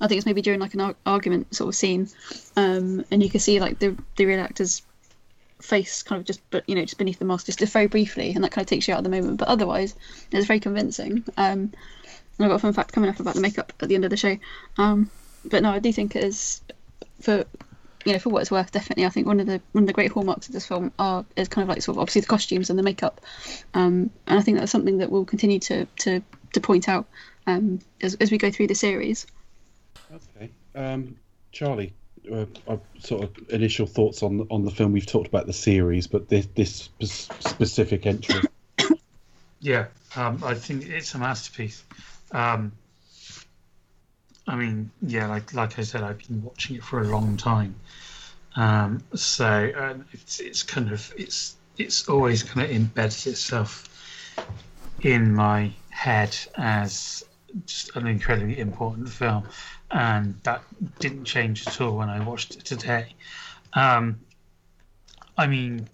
I 0.00 0.08
think 0.08 0.18
it's 0.18 0.26
maybe 0.26 0.42
during 0.42 0.60
like 0.60 0.74
an 0.74 0.94
argument 1.06 1.54
sort 1.54 1.68
of 1.68 1.74
scene, 1.74 2.08
um, 2.56 3.04
and 3.10 3.22
you 3.22 3.30
could 3.30 3.40
see 3.40 3.60
like 3.60 3.78
the 3.78 3.96
the 4.16 4.26
real 4.26 4.40
actors 4.40 4.82
face 5.60 6.02
kind 6.02 6.20
of 6.20 6.26
just 6.26 6.40
but 6.50 6.68
you 6.68 6.74
know 6.74 6.82
just 6.82 6.98
beneath 6.98 7.18
the 7.18 7.24
mask 7.24 7.46
just 7.46 7.60
very 7.72 7.86
briefly 7.86 8.32
and 8.34 8.44
that 8.44 8.50
kind 8.50 8.64
of 8.64 8.68
takes 8.68 8.86
you 8.86 8.94
out 8.94 8.98
of 8.98 9.04
the 9.04 9.10
moment. 9.10 9.38
But 9.38 9.48
otherwise 9.48 9.94
it's 10.30 10.46
very 10.46 10.60
convincing. 10.60 11.24
Um 11.36 11.72
and 12.38 12.44
i've 12.44 12.50
got 12.50 12.56
a 12.56 12.58
fun 12.58 12.72
fact 12.72 12.92
coming 12.92 13.08
up 13.08 13.20
about 13.20 13.34
the 13.34 13.40
makeup 13.40 13.72
at 13.80 13.88
the 13.88 13.94
end 13.94 14.04
of 14.04 14.10
the 14.10 14.16
show. 14.16 14.36
Um 14.76 15.10
but 15.44 15.62
no 15.62 15.70
i 15.70 15.78
do 15.78 15.92
think 15.92 16.16
it 16.16 16.24
is 16.24 16.60
for 17.20 17.44
you 18.04 18.12
know 18.12 18.18
for 18.18 18.28
what 18.28 18.42
it's 18.42 18.50
worth 18.50 18.70
definitely 18.70 19.06
i 19.06 19.08
think 19.08 19.26
one 19.26 19.40
of 19.40 19.46
the 19.46 19.60
one 19.72 19.84
of 19.84 19.86
the 19.86 19.92
great 19.92 20.12
hallmarks 20.12 20.46
of 20.48 20.52
this 20.52 20.66
film 20.66 20.92
are 20.98 21.24
is 21.36 21.48
kind 21.48 21.62
of 21.62 21.68
like 21.68 21.82
sort 21.82 21.96
of 21.96 22.00
obviously 22.00 22.20
the 22.20 22.26
costumes 22.26 22.70
and 22.70 22.78
the 22.78 22.82
makeup. 22.82 23.20
Um 23.74 24.10
and 24.26 24.38
i 24.38 24.42
think 24.42 24.58
that's 24.58 24.72
something 24.72 24.98
that 24.98 25.10
we'll 25.10 25.24
continue 25.24 25.58
to 25.60 25.86
to 25.86 26.22
to 26.52 26.60
point 26.60 26.88
out 26.88 27.06
um 27.46 27.80
as, 28.00 28.14
as 28.16 28.30
we 28.30 28.38
go 28.38 28.50
through 28.50 28.66
the 28.66 28.74
series. 28.74 29.26
Okay. 30.12 30.50
Um 30.74 31.16
charlie 31.52 31.94
uh, 32.32 32.46
uh, 32.68 32.76
sort 32.98 33.24
of 33.24 33.50
initial 33.50 33.86
thoughts 33.86 34.22
on 34.22 34.46
on 34.50 34.64
the 34.64 34.70
film. 34.70 34.92
We've 34.92 35.06
talked 35.06 35.28
about 35.28 35.46
the 35.46 35.52
series, 35.52 36.06
but 36.06 36.28
this 36.28 36.46
this 36.56 36.90
specific 37.40 38.06
entry. 38.06 38.42
Yeah, 39.58 39.86
Um, 40.14 40.44
I 40.44 40.54
think 40.54 40.86
it's 40.86 41.14
a 41.14 41.18
masterpiece. 41.18 41.82
Um, 42.30 42.72
I 44.46 44.54
mean, 44.54 44.90
yeah, 45.02 45.26
like 45.26 45.52
like 45.54 45.78
I 45.78 45.82
said, 45.82 46.02
I've 46.02 46.18
been 46.28 46.44
watching 46.44 46.76
it 46.76 46.84
for 46.84 47.00
a 47.00 47.04
long 47.04 47.36
time. 47.36 47.74
Um, 48.54 49.02
so 49.14 49.46
uh, 49.46 49.94
it's 50.12 50.40
it's 50.40 50.62
kind 50.62 50.92
of 50.92 51.12
it's 51.16 51.56
it's 51.78 52.08
always 52.08 52.42
kind 52.42 52.66
of 52.66 52.74
embedded 52.74 53.26
itself 53.26 53.88
in 55.00 55.34
my 55.34 55.72
head 55.90 56.36
as 56.56 57.24
just 57.66 57.96
an 57.96 58.06
incredibly 58.06 58.58
important 58.58 59.08
film, 59.08 59.44
and 59.90 60.38
that 60.42 60.62
didn't 60.98 61.24
change 61.24 61.66
at 61.66 61.80
all 61.80 61.96
when 61.96 62.08
I 62.08 62.20
watched 62.20 62.56
it 62.56 62.64
today. 62.64 63.14
Um, 63.72 64.20
I 65.36 65.46
mean, 65.46 65.88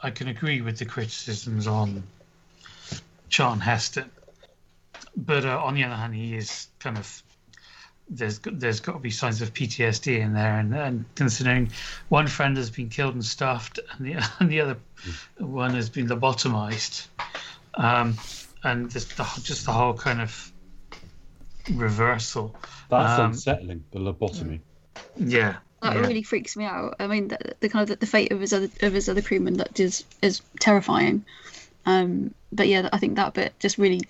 I 0.00 0.10
can 0.10 0.28
agree 0.28 0.60
with 0.60 0.78
the 0.78 0.84
criticisms 0.84 1.66
on 1.66 2.02
Charlton 3.28 3.60
Heston, 3.60 4.10
but 5.16 5.44
uh, 5.44 5.58
on 5.62 5.74
the 5.74 5.84
other 5.84 5.94
hand, 5.94 6.14
he 6.14 6.36
is 6.36 6.68
kind 6.78 6.98
of 6.98 7.22
there's 8.08 8.40
there's 8.40 8.80
got 8.80 8.92
to 8.92 8.98
be 8.98 9.10
signs 9.10 9.40
of 9.40 9.54
PTSD 9.54 10.18
in 10.18 10.34
there, 10.34 10.58
and, 10.58 10.74
and 10.74 11.04
considering 11.14 11.70
one 12.08 12.26
friend 12.26 12.56
has 12.56 12.70
been 12.70 12.88
killed 12.88 13.14
and 13.14 13.24
stuffed, 13.24 13.78
and 13.92 14.06
the 14.06 14.28
and 14.40 14.50
the 14.50 14.60
other 14.60 14.76
one 15.38 15.74
has 15.74 15.88
been 15.88 16.08
lobotomized, 16.08 17.06
um, 17.74 18.16
and 18.64 18.90
just 18.90 19.16
the, 19.16 19.24
just 19.42 19.64
the 19.64 19.72
whole 19.72 19.94
kind 19.94 20.20
of 20.20 20.52
reversal. 21.76 22.54
That's 22.88 23.18
Um, 23.18 23.30
unsettling. 23.32 23.84
The 23.92 23.98
lobotomy. 23.98 24.60
Yeah, 25.16 25.56
That 25.82 25.94
yeah. 25.96 26.00
really 26.00 26.22
freaks 26.22 26.56
me 26.56 26.64
out. 26.64 26.96
I 26.98 27.06
mean, 27.06 27.28
the, 27.28 27.38
the 27.60 27.68
kind 27.68 27.82
of 27.82 27.88
the, 27.88 27.96
the 27.96 28.06
fate 28.06 28.32
of 28.32 28.40
his 28.40 28.52
other 28.52 28.68
of 28.82 28.92
his 28.92 29.08
other 29.08 29.22
crewmen 29.22 29.54
that 29.58 29.78
is 29.80 30.04
is 30.22 30.42
terrifying. 30.58 31.24
Um, 31.86 32.34
but 32.52 32.68
yeah, 32.68 32.88
I 32.92 32.98
think 32.98 33.16
that 33.16 33.32
bit 33.34 33.54
just 33.58 33.78
really, 33.78 34.02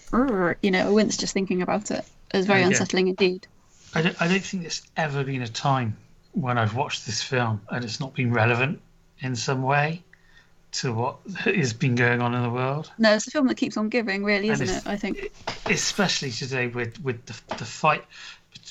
you 0.63 0.71
know, 0.71 0.87
I 0.87 0.91
wince 0.91 1.17
just 1.17 1.33
thinking 1.33 1.63
about 1.63 1.91
it 1.91 1.99
is 2.01 2.05
It 2.35 2.37
was 2.39 2.47
very 2.47 2.61
Yeah. 2.61 2.67
unsettling 2.69 3.09
indeed. 3.09 3.47
I 3.95 4.03
don't, 4.03 4.21
I 4.23 4.29
don't 4.29 4.43
think 4.43 4.63
there's 4.65 4.83
ever 4.97 5.25
been 5.25 5.43
a 5.43 5.49
time 5.49 5.97
when 6.33 6.59
I've 6.59 6.75
watched 6.75 7.07
this 7.07 7.23
film 7.23 7.61
and 7.71 7.85
it's 7.85 8.01
not 8.01 8.15
been 8.15 8.33
relevant 8.33 8.81
in 9.21 9.37
some 9.37 9.63
way 9.63 10.03
to 10.73 10.93
what 10.93 11.17
has 11.45 11.73
been 11.73 11.95
going 11.95 12.23
on 12.23 12.35
in 12.35 12.43
the 12.43 12.51
world. 12.51 12.91
No, 12.99 13.15
it's 13.15 13.27
a 13.27 13.31
film 13.31 13.47
that 13.49 13.57
keeps 13.57 13.77
on 13.77 13.89
giving, 13.89 14.25
really, 14.25 14.49
isn't 14.49 14.69
it? 14.69 14.87
I 14.87 14.97
think. 14.97 15.33
especially 15.67 16.31
today 16.31 16.69
with 16.69 17.01
with 17.03 17.25
the, 17.27 17.57
the 17.57 17.65
fight 17.65 18.05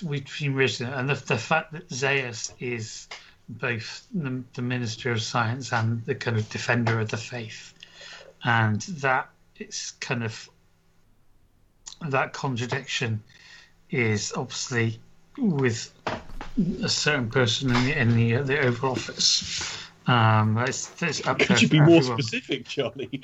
between 0.02 0.54
Richard 0.54 0.90
and 0.90 1.10
the, 1.10 1.16
the 1.16 1.38
fact 1.38 1.74
that 1.74 1.90
Zaius 1.90 2.52
is 2.60 3.08
both 3.48 4.06
the, 4.14 4.44
the 4.54 4.62
minister 4.62 5.12
of 5.12 5.22
science 5.22 5.74
and 5.74 6.06
the 6.06 6.16
kind 6.16 6.38
of 6.38 6.50
defender 6.50 7.00
of 7.00 7.10
the 7.10 7.18
faith, 7.18 7.74
and 8.44 8.82
that 8.82 9.30
it's 9.58 9.92
kind 9.92 10.24
of 10.24 10.50
that 12.08 12.34
contradiction 12.34 13.22
is 13.90 14.32
obviously 14.36 15.00
with 15.38 15.92
a 16.84 16.90
certain 16.90 17.30
person 17.30 17.76
in 17.76 17.86
the 17.86 18.00
in 18.00 18.16
the, 18.16 18.36
uh, 18.36 18.44
the 18.44 18.60
Oval 18.60 18.92
Office. 18.92 19.89
Um, 20.10 20.58
it's, 20.60 20.90
it's 21.04 21.26
up 21.28 21.38
there 21.38 21.48
Could 21.48 21.62
you 21.62 21.68
for 21.68 21.72
be 21.74 21.80
more 21.82 21.98
everyone. 21.98 22.22
specific, 22.22 22.66
Charlie? 22.68 23.10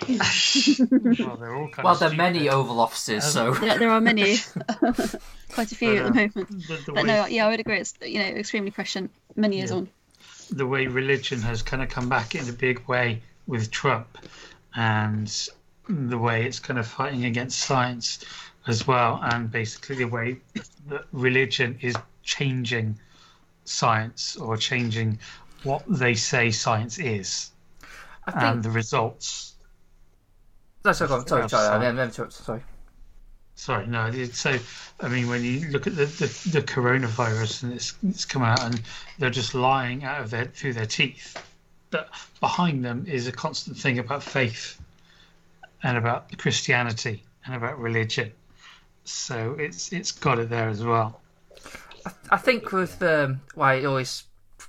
Well, 1.25 1.37
they're 1.37 1.55
all 1.55 1.69
kind 1.69 1.83
Well, 1.83 1.93
of 1.93 1.99
there 1.99 2.09
are 2.11 2.13
many 2.13 2.47
Oval 2.49 2.79
offices, 2.79 3.23
so 3.23 3.55
Yeah, 3.63 3.77
there 3.77 3.89
are 3.89 4.01
many, 4.01 4.37
quite 5.53 5.71
a 5.71 5.75
few 5.75 5.95
But, 5.95 6.05
at 6.05 6.13
the 6.13 6.19
uh, 6.19 6.29
moment. 6.35 6.49
The, 6.67 6.75
the 6.75 6.83
But 6.87 6.95
way- 6.95 7.03
no, 7.03 7.25
yeah, 7.25 7.47
I 7.47 7.49
would 7.49 7.59
agree. 7.59 7.79
It's 7.79 7.93
you 8.01 8.19
know 8.19 8.25
extremely 8.25 8.71
prescient 8.71 9.11
many 9.35 9.57
years 9.57 9.71
Yeah. 9.71 9.77
on. 9.77 9.89
the 10.51 10.67
way 10.67 10.85
religion 10.87 11.41
has 11.41 11.61
kind 11.63 11.81
of 11.81 11.89
come 11.89 12.07
back 12.09 12.35
in 12.35 12.47
a 12.49 12.53
big 12.53 12.87
way 12.87 13.21
with 13.47 13.71
Trump, 13.71 14.17
and 14.75 15.27
the 15.89 16.17
way 16.17 16.45
it's 16.45 16.59
kind 16.59 16.77
of 16.79 16.85
fighting 16.87 17.25
against 17.25 17.59
science 17.59 18.23
as 18.67 18.85
well, 18.87 19.19
and 19.23 19.49
basically 19.51 19.95
the 19.95 20.05
way 20.07 20.37
that 20.89 21.05
religion 21.11 21.77
is 21.81 21.95
changing 22.23 22.99
science 23.63 24.35
or 24.37 24.55
changing 24.57 25.17
what 25.65 25.83
they 25.87 26.13
say 26.13 26.51
science 26.51 26.99
is 26.99 27.51
think. 28.27 28.43
and 28.43 28.63
the 28.63 28.69
results. 28.69 29.55
no, 30.83 30.91
sorry, 30.91 31.07
go 31.09 31.15
on. 31.15 31.27
sorry, 31.27 31.49
sorry, 31.49 31.67
I 31.67 31.79
to- 32.11 32.31
sorry. 32.31 32.63
Sorry, 33.57 33.87
no. 33.87 34.11
So, 34.25 34.57
I 34.99 35.07
mean, 35.07 35.29
when 35.29 35.41
you 35.41 35.69
look 35.69 35.87
at 35.87 35.95
the, 35.95 36.05
the, 36.05 36.49
the 36.51 36.61
coronavirus 36.61 37.63
and 37.63 37.73
it's 37.73 37.95
it's 38.07 38.25
come 38.25 38.43
out 38.43 38.61
and 38.61 38.81
they're 39.17 39.29
just 39.29 39.55
lying 39.55 40.03
out 40.03 40.21
of 40.21 40.29
their 40.29 40.45
through 40.45 40.73
their 40.73 40.85
teeth, 40.85 41.41
but 41.89 42.09
behind 42.41 42.83
them 42.83 43.05
is 43.07 43.27
a 43.27 43.31
constant 43.31 43.77
thing 43.77 43.97
about 43.97 44.23
faith, 44.23 44.77
and 45.83 45.97
about 45.97 46.37
Christianity 46.37 47.23
and 47.45 47.55
about 47.55 47.79
religion. 47.79 48.33
So 49.05 49.55
it's 49.57 49.93
it's 49.93 50.11
got 50.11 50.37
it 50.39 50.49
there 50.49 50.67
as 50.67 50.83
well. 50.83 51.21
I 52.29 52.37
think 52.37 52.71
with 52.73 53.01
um, 53.01 53.41
why 53.55 53.75
it 53.75 53.85
always 53.85 54.23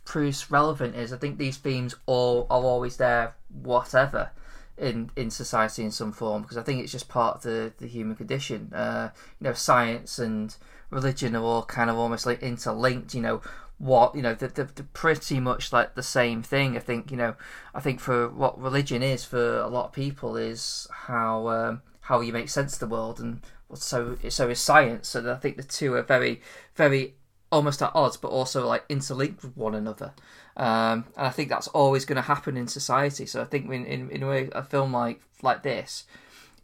proves 0.06 0.50
relevant 0.50 0.96
is 0.96 1.12
I 1.12 1.18
think 1.18 1.36
these 1.36 1.58
themes 1.58 1.94
all 2.06 2.46
are 2.48 2.62
always 2.62 2.96
there, 2.96 3.34
whatever, 3.62 4.30
in 4.78 5.10
in 5.16 5.30
society 5.30 5.82
in 5.84 5.90
some 5.90 6.12
form 6.12 6.42
because 6.42 6.56
I 6.56 6.62
think 6.62 6.82
it's 6.82 6.92
just 6.92 7.08
part 7.08 7.36
of 7.36 7.42
the 7.42 7.72
the 7.76 7.86
human 7.86 8.16
condition. 8.16 8.72
Uh, 8.72 9.10
you 9.40 9.44
know, 9.44 9.52
science 9.52 10.18
and 10.18 10.56
religion 10.90 11.36
are 11.36 11.42
all 11.42 11.64
kind 11.64 11.90
of 11.90 11.96
almost 11.98 12.24
like 12.24 12.42
interlinked. 12.42 13.14
You 13.14 13.20
know, 13.20 13.42
what 13.78 14.14
you 14.14 14.22
know, 14.22 14.34
they're, 14.34 14.48
they're, 14.48 14.86
pretty 14.94 15.40
much 15.40 15.72
like 15.72 15.94
the 15.94 16.02
same 16.02 16.42
thing. 16.42 16.76
I 16.76 16.80
think 16.80 17.10
you 17.10 17.16
know, 17.16 17.34
I 17.74 17.80
think 17.80 18.00
for 18.00 18.28
what 18.28 18.58
religion 18.58 19.02
is 19.02 19.24
for 19.24 19.58
a 19.58 19.68
lot 19.68 19.86
of 19.86 19.92
people 19.92 20.36
is 20.36 20.88
how 20.90 21.48
um, 21.48 21.82
how 22.02 22.20
you 22.20 22.32
make 22.32 22.48
sense 22.48 22.74
of 22.74 22.80
the 22.80 22.86
world 22.86 23.20
and 23.20 23.40
so 23.74 24.16
so 24.28 24.48
is 24.48 24.60
science. 24.60 25.14
And 25.14 25.28
I 25.28 25.36
think 25.36 25.56
the 25.56 25.62
two 25.62 25.94
are 25.94 26.02
very 26.02 26.40
very 26.74 27.14
almost 27.50 27.82
at 27.82 27.92
odds, 27.94 28.16
but 28.16 28.28
also 28.28 28.66
like 28.66 28.84
interlinked 28.88 29.42
with 29.42 29.56
one 29.56 29.74
another. 29.74 30.12
Um, 30.56 31.04
and 31.16 31.26
I 31.26 31.30
think 31.30 31.48
that's 31.48 31.68
always 31.68 32.04
going 32.04 32.16
to 32.16 32.22
happen 32.22 32.56
in 32.56 32.66
society. 32.66 33.26
So 33.26 33.40
I 33.40 33.44
think 33.44 33.70
in, 33.70 33.84
in 33.86 34.10
in 34.10 34.22
a 34.22 34.28
way, 34.28 34.48
a 34.52 34.62
film 34.62 34.92
like 34.92 35.20
like 35.42 35.62
this 35.62 36.04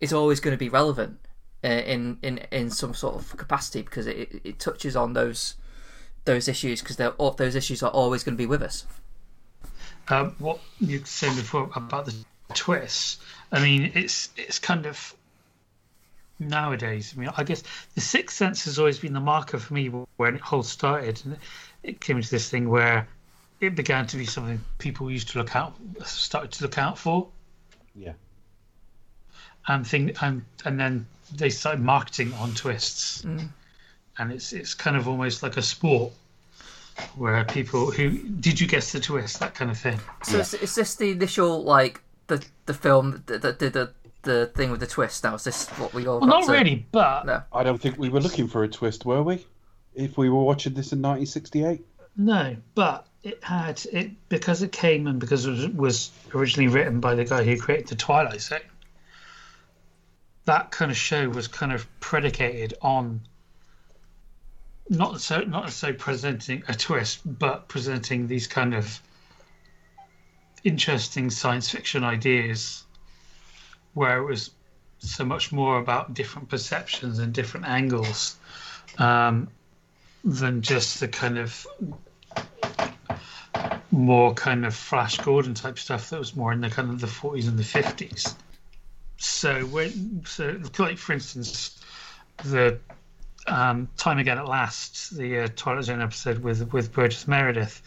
is 0.01 0.13
always 0.13 0.41
going 0.41 0.53
to 0.53 0.59
be 0.59 0.69
relevant 0.69 1.19
uh, 1.65 1.69
in 1.69 2.19
in 2.23 2.39
in 2.51 2.71
some 2.71 2.95
sort 2.95 3.15
of 3.17 3.37
capacity 3.37 3.83
because 3.83 4.07
it, 4.07 4.41
it, 4.45 4.59
touches 4.59 4.97
on 4.97 5.13
those 5.13 5.57
those 6.25 6.49
issues 6.49 6.83
because 6.83 6.97
those 6.97 7.55
issues 7.55 7.83
are 7.83 7.91
always 7.91 8.25
going 8.25 8.35
to 8.35 8.39
be 8.39 8.47
with 8.47 8.63
us. 8.63 8.87
Um, 10.09 10.35
what 10.39 10.59
you 10.81 11.03
saying 11.05 11.37
before 11.37 11.71
about 11.75 12.07
the 12.07 12.15
twists, 12.55 13.19
I 13.53 13.63
mean, 13.63 13.93
it's 13.95 14.31
it's 14.37 14.59
kind 14.59 14.87
of 14.87 15.15
nowadays. 16.49 17.15
I 17.17 17.21
mean, 17.21 17.31
I 17.37 17.45
guess 17.45 17.63
the 17.95 18.01
Sixth 18.01 18.37
Sense 18.37 18.65
has 18.65 18.79
always 18.79 18.99
been 18.99 19.13
the 19.13 19.21
marker 19.21 19.59
for 19.59 19.75
me 19.75 19.89
when 20.17 20.37
it 20.37 20.53
all 20.53 20.63
started, 20.63 21.21
and 21.25 21.37
it 21.83 22.01
came 22.01 22.17
into 22.17 22.31
this 22.31 22.49
thing 22.49 22.69
where 22.69 23.07
it 23.61 23.75
began 23.77 24.07
to 24.09 24.17
be 24.17 24.27
something 24.27 24.61
people 24.79 25.11
used 25.11 25.29
to 25.31 25.39
look 25.39 25.55
out, 25.55 25.75
started 26.05 26.53
to 26.53 26.65
look 26.65 26.79
out 26.79 26.99
for, 26.99 27.29
Yeah. 27.95 28.13
and 29.69 29.87
thing, 29.87 30.17
and 30.21 30.45
and 30.65 30.79
then 30.79 31.07
they 31.35 31.51
started 31.51 31.81
marketing 31.81 32.33
on 32.35 32.55
twists, 32.55 33.23
mm. 33.23 33.49
and 34.19 34.33
it's 34.33 34.53
it's 34.53 34.75
kind 34.75 34.97
of 34.97 35.09
almost 35.09 35.43
like 35.43 35.57
a 35.57 35.63
sport. 35.63 36.13
Where 37.17 37.43
people 37.45 37.91
who 37.91 38.19
did 38.19 38.61
you 38.61 38.67
guess 38.67 38.93
the 38.93 39.01
twist 39.01 39.41
that 39.41 39.55
kind 39.55 39.71
of 39.71 39.79
thing? 39.79 39.99
So 40.25 40.39
is, 40.39 40.53
is 40.53 40.75
this 40.75 40.95
the 40.97 41.11
initial 41.11 41.63
like 41.65 42.03
the 42.27 42.45
the 42.67 42.75
film 42.75 43.23
that 43.27 43.41
that 43.43 43.59
did 43.59 43.73
the, 43.73 43.93
the 44.02 44.02
thing 44.23 44.71
with 44.71 44.81
the 44.81 44.87
twist. 44.87 45.23
That 45.23 45.33
was 45.33 45.45
this 45.45 45.69
what 45.71 45.93
we 45.95 46.07
all? 46.07 46.21
Well, 46.21 46.31
got 46.31 46.41
not 46.41 46.47
to- 46.47 46.53
really, 46.53 46.87
but 46.93 47.27
No. 47.27 47.43
I 47.53 47.63
don't 47.63 47.79
think 47.81 47.99
we 47.99 48.09
were 48.09 48.21
looking 48.21 48.49
for 48.49 48.65
a 48.65 48.69
twist, 48.69 49.05
were 49.05 49.23
we? 49.23 49.45
If 49.95 50.17
we 50.17 50.31
were 50.31 50.43
watching 50.43 50.75
this 50.75 50.93
in 50.93 51.03
1968? 51.03 51.85
No, 52.17 52.57
but 52.75 53.07
it 53.23 53.43
had 53.45 53.83
it 53.93 54.11
because 54.29 54.63
it 54.63 54.73
came 54.73 55.07
and 55.07 55.19
because 55.21 55.47
it 55.47 55.51
was, 55.51 55.69
was 55.69 56.11
originally 56.35 56.69
written 56.69 57.01
by 57.01 57.15
the 57.15 57.25
guy 57.25 57.43
who 57.45 57.59
created 57.59 57.89
the 57.89 57.97
Twilight 57.97 58.41
Zone. 58.41 58.61
That 60.45 60.71
kind 60.71 60.91
of 60.91 60.97
show 60.97 61.29
was 61.29 61.47
kind 61.49 61.73
of 61.73 61.87
predicated 62.01 62.75
on 62.83 63.21
not 64.89 65.21
so 65.21 65.41
not 65.43 65.71
so 65.71 65.93
presenting 65.93 66.63
a 66.69 66.75
twist, 66.75 67.21
but 67.39 67.69
presenting 67.69 68.27
these 68.27 68.47
kind 68.47 68.75
of 68.75 69.01
interesting 70.65 71.31
science 71.31 71.71
fiction 71.71 72.05
ideas, 72.05 72.85
where 73.95 74.19
it 74.19 74.25
was 74.25 74.51
so 74.99 75.25
much 75.25 75.53
more 75.53 75.79
about 75.79 76.15
different 76.15 76.49
perceptions 76.49 77.19
and 77.19 77.33
different 77.33 77.67
angles. 77.67 78.37
Um, 78.99 79.49
than 80.25 80.63
just 80.63 81.01
the 81.01 81.09
kind 81.09 81.39
of 81.39 81.67
more 83.91 84.33
kind 84.35 84.65
of 84.65 84.75
Flash 84.75 85.19
Gordon 85.19 85.55
type 85.55 85.79
stuff 85.79 86.11
that 86.11 86.19
was 86.19 86.37
more 86.37 86.53
in 86.53 86.61
the 86.61 86.71
kind 86.71 86.91
of 86.91 87.01
the 87.01 87.07
40s 87.07 87.49
and 87.49 87.59
the 87.59 87.63
50s. 87.63 88.35
So 89.19 89.67
when 89.67 90.23
so 90.27 90.59
like 90.79 90.99
for 90.99 91.13
instance 91.13 91.81
the 92.45 92.79
um, 93.47 93.89
time 93.97 94.19
again 94.19 94.39
at 94.39 94.47
last 94.47 95.17
the 95.17 95.41
uh, 95.41 95.49
Twilight 95.55 95.85
Zone 95.85 96.01
episode 96.01 96.39
with 96.39 96.73
with 96.73 96.93
Burgess 96.93 97.29
Meredith 97.29 97.83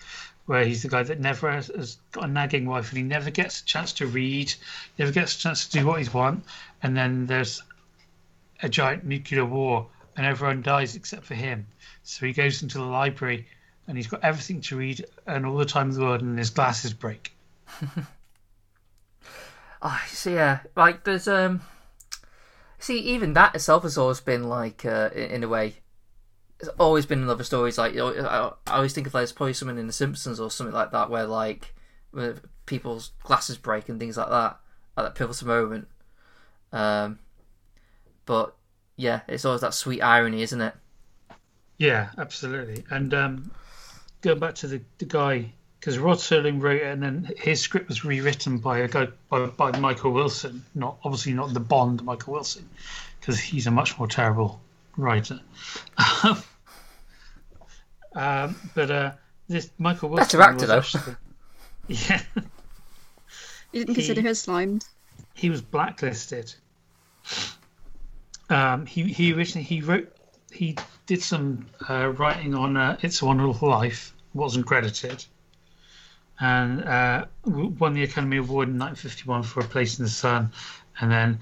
where 0.45 0.63
he's 0.65 0.83
the 0.83 0.89
guy 0.89 1.03
that 1.03 1.19
never 1.19 1.51
has, 1.51 1.67
has 1.67 1.97
got 2.11 2.25
a 2.25 2.27
nagging 2.27 2.65
wife 2.65 2.89
and 2.89 2.97
he 2.97 3.03
never 3.03 3.31
gets 3.31 3.61
a 3.61 3.65
chance 3.65 3.93
to 3.93 4.07
read, 4.07 4.53
never 4.99 5.11
gets 5.11 5.35
a 5.35 5.39
chance 5.39 5.67
to 5.67 5.79
do 5.79 5.85
what 5.85 5.99
he's 5.99 6.13
want, 6.13 6.43
and 6.83 6.95
then 6.95 7.25
there's 7.25 7.61
a 8.61 8.69
giant 8.69 9.03
nuclear 9.03 9.45
war 9.45 9.87
and 10.15 10.25
everyone 10.25 10.61
dies 10.61 10.95
except 10.95 11.25
for 11.25 11.35
him. 11.35 11.67
So 12.03 12.25
he 12.25 12.33
goes 12.33 12.61
into 12.61 12.77
the 12.77 12.85
library 12.85 13.47
and 13.87 13.97
he's 13.97 14.07
got 14.07 14.23
everything 14.23 14.61
to 14.61 14.77
read 14.77 15.05
and 15.27 15.45
all 15.45 15.57
the 15.57 15.65
time 15.65 15.89
in 15.89 15.95
the 15.95 16.01
world, 16.01 16.21
and 16.21 16.37
his 16.37 16.49
glasses 16.49 16.93
break. 16.93 17.33
Oh, 19.87 20.03
so 20.07 20.31
yeah, 20.31 20.61
like 20.75 21.03
there's 21.03 21.27
um, 21.27 21.61
see 22.79 22.97
even 22.97 23.33
that 23.33 23.53
itself 23.53 23.83
has 23.83 23.99
always 23.99 24.19
been 24.19 24.49
like 24.49 24.83
uh, 24.83 25.11
in, 25.13 25.29
in 25.29 25.43
a 25.43 25.47
way, 25.47 25.75
it's 26.60 26.70
always 26.80 27.06
been 27.06 27.22
in 27.22 27.30
other 27.30 27.43
stories. 27.43 27.78
Like 27.78 27.95
I 27.97 28.51
always 28.68 28.93
think 28.93 29.08
of 29.08 29.14
like 29.14 29.22
there's 29.22 29.32
probably 29.32 29.53
someone 29.53 29.78
in 29.78 29.88
The 29.88 29.93
Simpsons 29.93 30.39
or 30.39 30.49
something 30.49 30.74
like 30.74 30.91
that 30.91 31.10
where 31.10 31.26
like 31.26 31.74
where 32.12 32.36
people's 32.66 33.12
glasses 33.24 33.58
break 33.58 33.89
and 33.89 33.99
things 33.99 34.18
like 34.18 34.30
that 34.30 34.60
at 34.97 35.03
that 35.03 35.16
pivotal 35.16 35.47
moment. 35.47 35.88
Um, 36.72 37.20
but 38.26 38.56
yeah, 38.95 39.22
it's 39.28 39.45
always 39.45 39.62
that 39.62 39.74
sweet 39.74 40.01
irony, 40.01 40.41
isn't 40.41 40.62
it? 40.62 40.74
Yeah, 41.78 42.10
absolutely. 42.18 42.86
And 42.89 43.14
um, 43.14 43.51
going 44.22 44.39
back 44.39 44.56
to 44.56 44.68
the, 44.68 44.82
the 44.97 45.06
guy, 45.06 45.51
because 45.80 45.99
Rod 45.99 46.18
Serling 46.18 46.62
wrote 46.62 46.82
it, 46.82 46.88
and 46.88 47.03
then 47.03 47.32
his 47.38 47.60
script 47.60 47.89
was 47.89 48.06
rewritten 48.06 48.60
by 48.60 48.80
a 48.80 48.88
guy 48.88 49.10
by, 49.30 49.45
by 49.47 49.78
Michael 49.78 50.12
Wilson. 50.12 50.64
Not 50.74 50.97
obviously 51.03 51.34
not 51.34 51.53
the 51.53 51.60
Bond 51.60 52.03
Michael 52.03 52.34
Wilson, 52.34 52.70
because 53.20 53.39
he's 53.39 53.68
a 53.68 53.72
much 53.72 53.99
more 53.99 54.08
terrible 54.08 54.62
writer. 54.97 55.39
um, 58.15 58.55
but 58.73 58.91
uh, 58.91 59.11
this 59.47 59.69
Michael 59.77 60.09
Wilson, 60.09 60.39
Better 60.39 60.51
actor, 60.51 60.67
was 60.67 60.67
though. 60.93 60.99
actually- 60.99 61.15
yeah, 61.87 62.21
You 63.71 63.85
didn't 63.85 63.95
consider 63.95 64.21
He- 64.21 64.27
his 64.27 64.41
slimed. 64.41 64.85
he 65.33 65.49
was 65.49 65.61
blacklisted. 65.61 66.53
Um, 68.49 68.85
he 68.85 69.03
he 69.11 69.33
originally 69.33 69.63
he 69.63 69.81
wrote 69.81 70.11
he 70.51 70.75
did 71.07 71.21
some 71.21 71.65
uh, 71.89 72.09
writing 72.09 72.53
on 72.55 72.77
uh, 72.77 72.97
It's 73.01 73.21
a 73.21 73.25
Wonderful 73.25 73.69
Life, 73.69 74.13
wasn't 74.33 74.65
credited, 74.67 75.25
and 76.39 76.83
uh, 76.83 77.25
won 77.45 77.93
the 77.93 78.03
Academy 78.03 78.37
Award 78.37 78.69
in 78.69 78.77
1951 78.79 79.43
for 79.43 79.61
A 79.61 79.63
Place 79.63 79.97
in 79.99 80.05
the 80.05 80.11
Sun, 80.11 80.51
and 81.01 81.11
then 81.11 81.39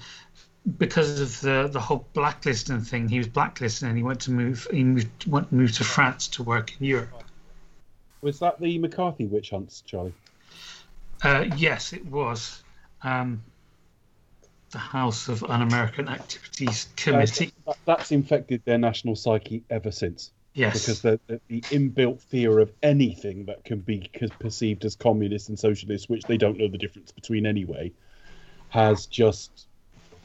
because 0.78 1.20
of 1.20 1.40
the 1.40 1.68
the 1.70 1.80
whole 1.80 2.06
blacklisting 2.12 2.80
thing, 2.80 3.08
he 3.08 3.18
was 3.18 3.28
blacklisted 3.28 3.88
and 3.88 3.96
he 3.96 4.02
went 4.02 4.20
to 4.20 4.30
move 4.30 4.66
he 4.70 4.82
moved 4.84 5.26
went 5.26 5.52
moved 5.52 5.74
to 5.76 5.84
France 5.84 6.28
to 6.28 6.42
work 6.42 6.72
in 6.80 6.86
Europe. 6.86 7.24
Was 8.22 8.38
that 8.38 8.58
the 8.60 8.78
McCarthy 8.78 9.26
witch 9.26 9.50
hunts, 9.50 9.82
Charlie? 9.82 10.14
Uh, 11.22 11.44
yes, 11.56 11.92
it 11.92 12.06
was. 12.06 12.62
Um, 13.02 13.42
the 14.70 14.78
House 14.78 15.28
of 15.28 15.44
Un-American 15.44 16.08
Activities 16.08 16.88
Committee. 16.96 17.52
That- 17.66 17.76
that's 17.84 18.10
infected 18.12 18.62
their 18.64 18.78
national 18.78 19.14
psyche 19.14 19.62
ever 19.70 19.90
since. 19.92 20.32
yes. 20.54 20.80
Because 20.80 21.02
the, 21.02 21.20
the, 21.26 21.40
the 21.48 21.60
inbuilt 21.62 22.20
fear 22.22 22.58
of 22.58 22.72
anything 22.82 23.44
that 23.46 23.64
can 23.64 23.80
be 23.80 24.10
perceived 24.40 24.84
as 24.84 24.96
communist 24.96 25.48
and 25.50 25.58
socialist, 25.58 26.08
which 26.08 26.22
they 26.24 26.36
don't 26.36 26.58
know 26.58 26.68
the 26.68 26.78
difference 26.78 27.12
between 27.12 27.46
anyway, 27.46 27.92
has 28.70 29.06
just 29.06 29.66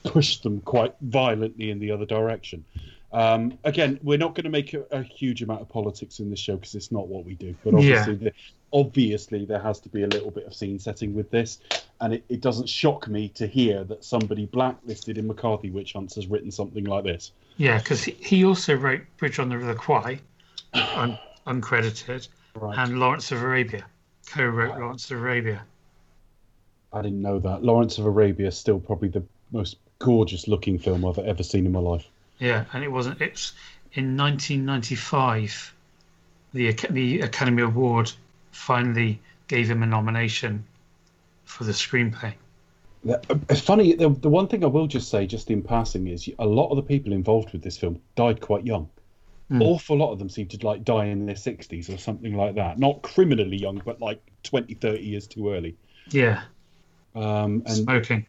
pushed 0.03 0.43
them 0.43 0.61
quite 0.61 0.95
violently 1.01 1.71
in 1.71 1.79
the 1.79 1.91
other 1.91 2.05
direction. 2.05 2.63
Um, 3.11 3.57
again, 3.63 3.99
we're 4.03 4.19
not 4.19 4.35
going 4.35 4.43
to 4.43 4.51
make 4.51 4.73
a, 4.73 4.83
a 4.91 5.01
huge 5.01 5.41
amount 5.41 5.61
of 5.61 5.69
politics 5.69 6.19
in 6.19 6.29
this 6.29 6.39
show 6.39 6.55
because 6.57 6.75
it's 6.75 6.91
not 6.91 7.07
what 7.07 7.25
we 7.25 7.33
do. 7.35 7.55
But 7.63 7.73
Yeah. 7.73 7.79
obviously, 7.79 8.15
the, 8.15 8.31
obviously, 8.71 9.45
there 9.45 9.59
has 9.59 9.79
to 9.79 9.89
be 9.89 10.03
a 10.03 10.07
little 10.07 10.29
bit 10.29 10.45
of 10.45 10.53
scene 10.53 10.77
setting 10.77 11.15
with 11.15 11.31
this, 11.31 11.57
and 12.01 12.13
it, 12.13 12.23
it 12.29 12.41
doesn't 12.41 12.69
shock 12.69 13.07
me 13.07 13.29
to 13.29 13.47
hear 13.47 13.83
that 13.85 14.05
somebody 14.05 14.45
blacklisted 14.45 15.17
in 15.17 15.25
McCarthy 15.25 15.71
witch 15.71 15.93
hunts 15.93 16.15
has 16.15 16.27
written 16.27 16.51
something 16.51 16.83
like 16.83 17.03
this. 17.03 17.31
Yeah, 17.57 17.79
because 17.79 18.03
he, 18.03 18.11
he 18.11 18.45
also 18.45 18.75
wrote 18.75 19.01
Bridge 19.17 19.39
on 19.39 19.49
the 19.49 19.57
River 19.57 19.73
Kwai, 19.75 20.19
un, 20.73 21.17
uncredited, 21.47 22.27
Right. 22.55 22.77
and 22.77 22.99
Lawrence 22.99 23.31
of 23.31 23.41
Arabia, 23.41 23.85
co-wrote 24.27 24.77
Lawrence 24.79 25.09
of 25.09 25.17
Arabia. 25.19 25.63
I 26.93 27.01
didn't 27.01 27.21
know 27.21 27.39
that. 27.39 27.63
Lawrence 27.63 27.97
of 27.97 28.05
Arabia 28.05 28.47
is 28.47 28.57
still 28.57 28.79
probably 28.79 29.09
the 29.09 29.23
most 29.51 29.77
gorgeous 29.99 30.47
looking 30.47 30.79
film 30.79 31.05
I've 31.05 31.19
ever 31.19 31.43
seen 31.43 31.65
in 31.65 31.71
my 31.71 31.79
life. 31.79 32.07
Yeah, 32.39 32.65
and 32.73 32.83
it 32.83 32.91
wasn't. 32.91 33.21
It's 33.21 33.53
in 33.93 34.17
1995, 34.17 35.73
the 36.53 36.71
the 36.89 37.21
Academy 37.21 37.63
Award 37.63 38.11
finally 38.51 39.19
gave 39.47 39.69
him 39.69 39.83
a 39.83 39.85
nomination 39.85 40.65
for 41.45 41.63
the 41.65 41.71
screenplay. 41.71 42.33
It's 43.03 43.61
funny. 43.61 43.93
The, 43.93 44.09
the 44.09 44.29
one 44.29 44.47
thing 44.47 44.63
I 44.63 44.67
will 44.67 44.87
just 44.87 45.09
say, 45.09 45.25
just 45.25 45.49
in 45.49 45.61
passing, 45.61 46.07
is 46.07 46.29
a 46.39 46.45
lot 46.45 46.69
of 46.69 46.75
the 46.75 46.83
people 46.83 47.13
involved 47.13 47.51
with 47.51 47.61
this 47.61 47.77
film 47.77 48.01
died 48.15 48.41
quite 48.41 48.65
young. 48.65 48.89
Hmm. 49.49 49.61
Awful 49.61 49.97
lot 49.97 50.11
of 50.11 50.19
them 50.19 50.29
seem 50.29 50.47
to 50.49 50.65
like 50.65 50.83
die 50.83 51.05
in 51.05 51.25
their 51.25 51.35
sixties 51.35 51.89
or 51.89 51.97
something 51.97 52.35
like 52.35 52.55
that. 52.55 52.77
Not 52.77 53.01
criminally 53.01 53.57
young, 53.57 53.81
but 53.83 53.99
like 53.99 54.21
20, 54.43 54.75
30 54.75 55.01
years 55.01 55.27
too 55.27 55.51
early. 55.51 55.75
Yeah, 56.11 56.41
Um, 57.15 57.63
and 57.65 57.69
smoking. 57.69 58.27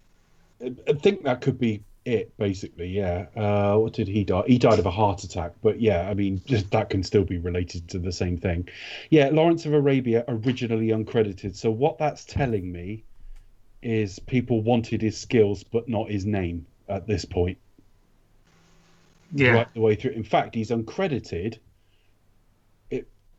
I 0.63 0.93
think 0.93 1.25
that 1.25 1.41
could 1.41 1.59
be 1.59 1.83
it, 2.05 2.37
basically. 2.39 2.89
Yeah. 2.89 3.27
Uh, 3.37 3.77
what 3.77 3.93
did 3.93 4.09
he 4.09 4.25
die? 4.25 4.43
He 4.47 4.59
died 4.59 4.79
of 4.79 4.87
a 4.87 4.91
heart 4.91 5.25
attack. 5.25 5.53
But 5.63 5.81
yeah, 5.81 6.09
I 6.09 6.15
mean, 6.15 6.41
just, 6.47 6.71
that 6.73 6.91
can 6.91 7.03
still 7.03 7.25
be 7.25 7.39
related 7.39 7.89
to 7.91 7.99
the 7.99 8.13
same 8.13 8.39
thing. 8.39 8.69
Yeah, 9.11 9.29
Lawrence 9.31 9.67
of 9.67 9.75
Arabia 9.75 10.25
originally 10.29 10.89
uncredited. 10.89 11.57
So 11.57 11.71
what 11.71 11.99
that's 11.99 12.25
telling 12.25 12.71
me 12.71 13.05
is 13.83 14.19
people 14.19 14.61
wanted 14.63 15.01
his 15.03 15.17
skills, 15.17 15.63
but 15.65 15.89
not 15.89 16.11
his 16.11 16.27
name 16.27 16.67
at 16.89 17.07
this 17.07 17.25
point. 17.25 17.59
Yeah, 19.33 19.53
Right 19.53 19.75
the 19.75 19.81
way 19.81 19.95
through. 19.95 20.13
In 20.13 20.25
fact, 20.25 20.55
he's 20.55 20.71
uncredited. 20.71 21.59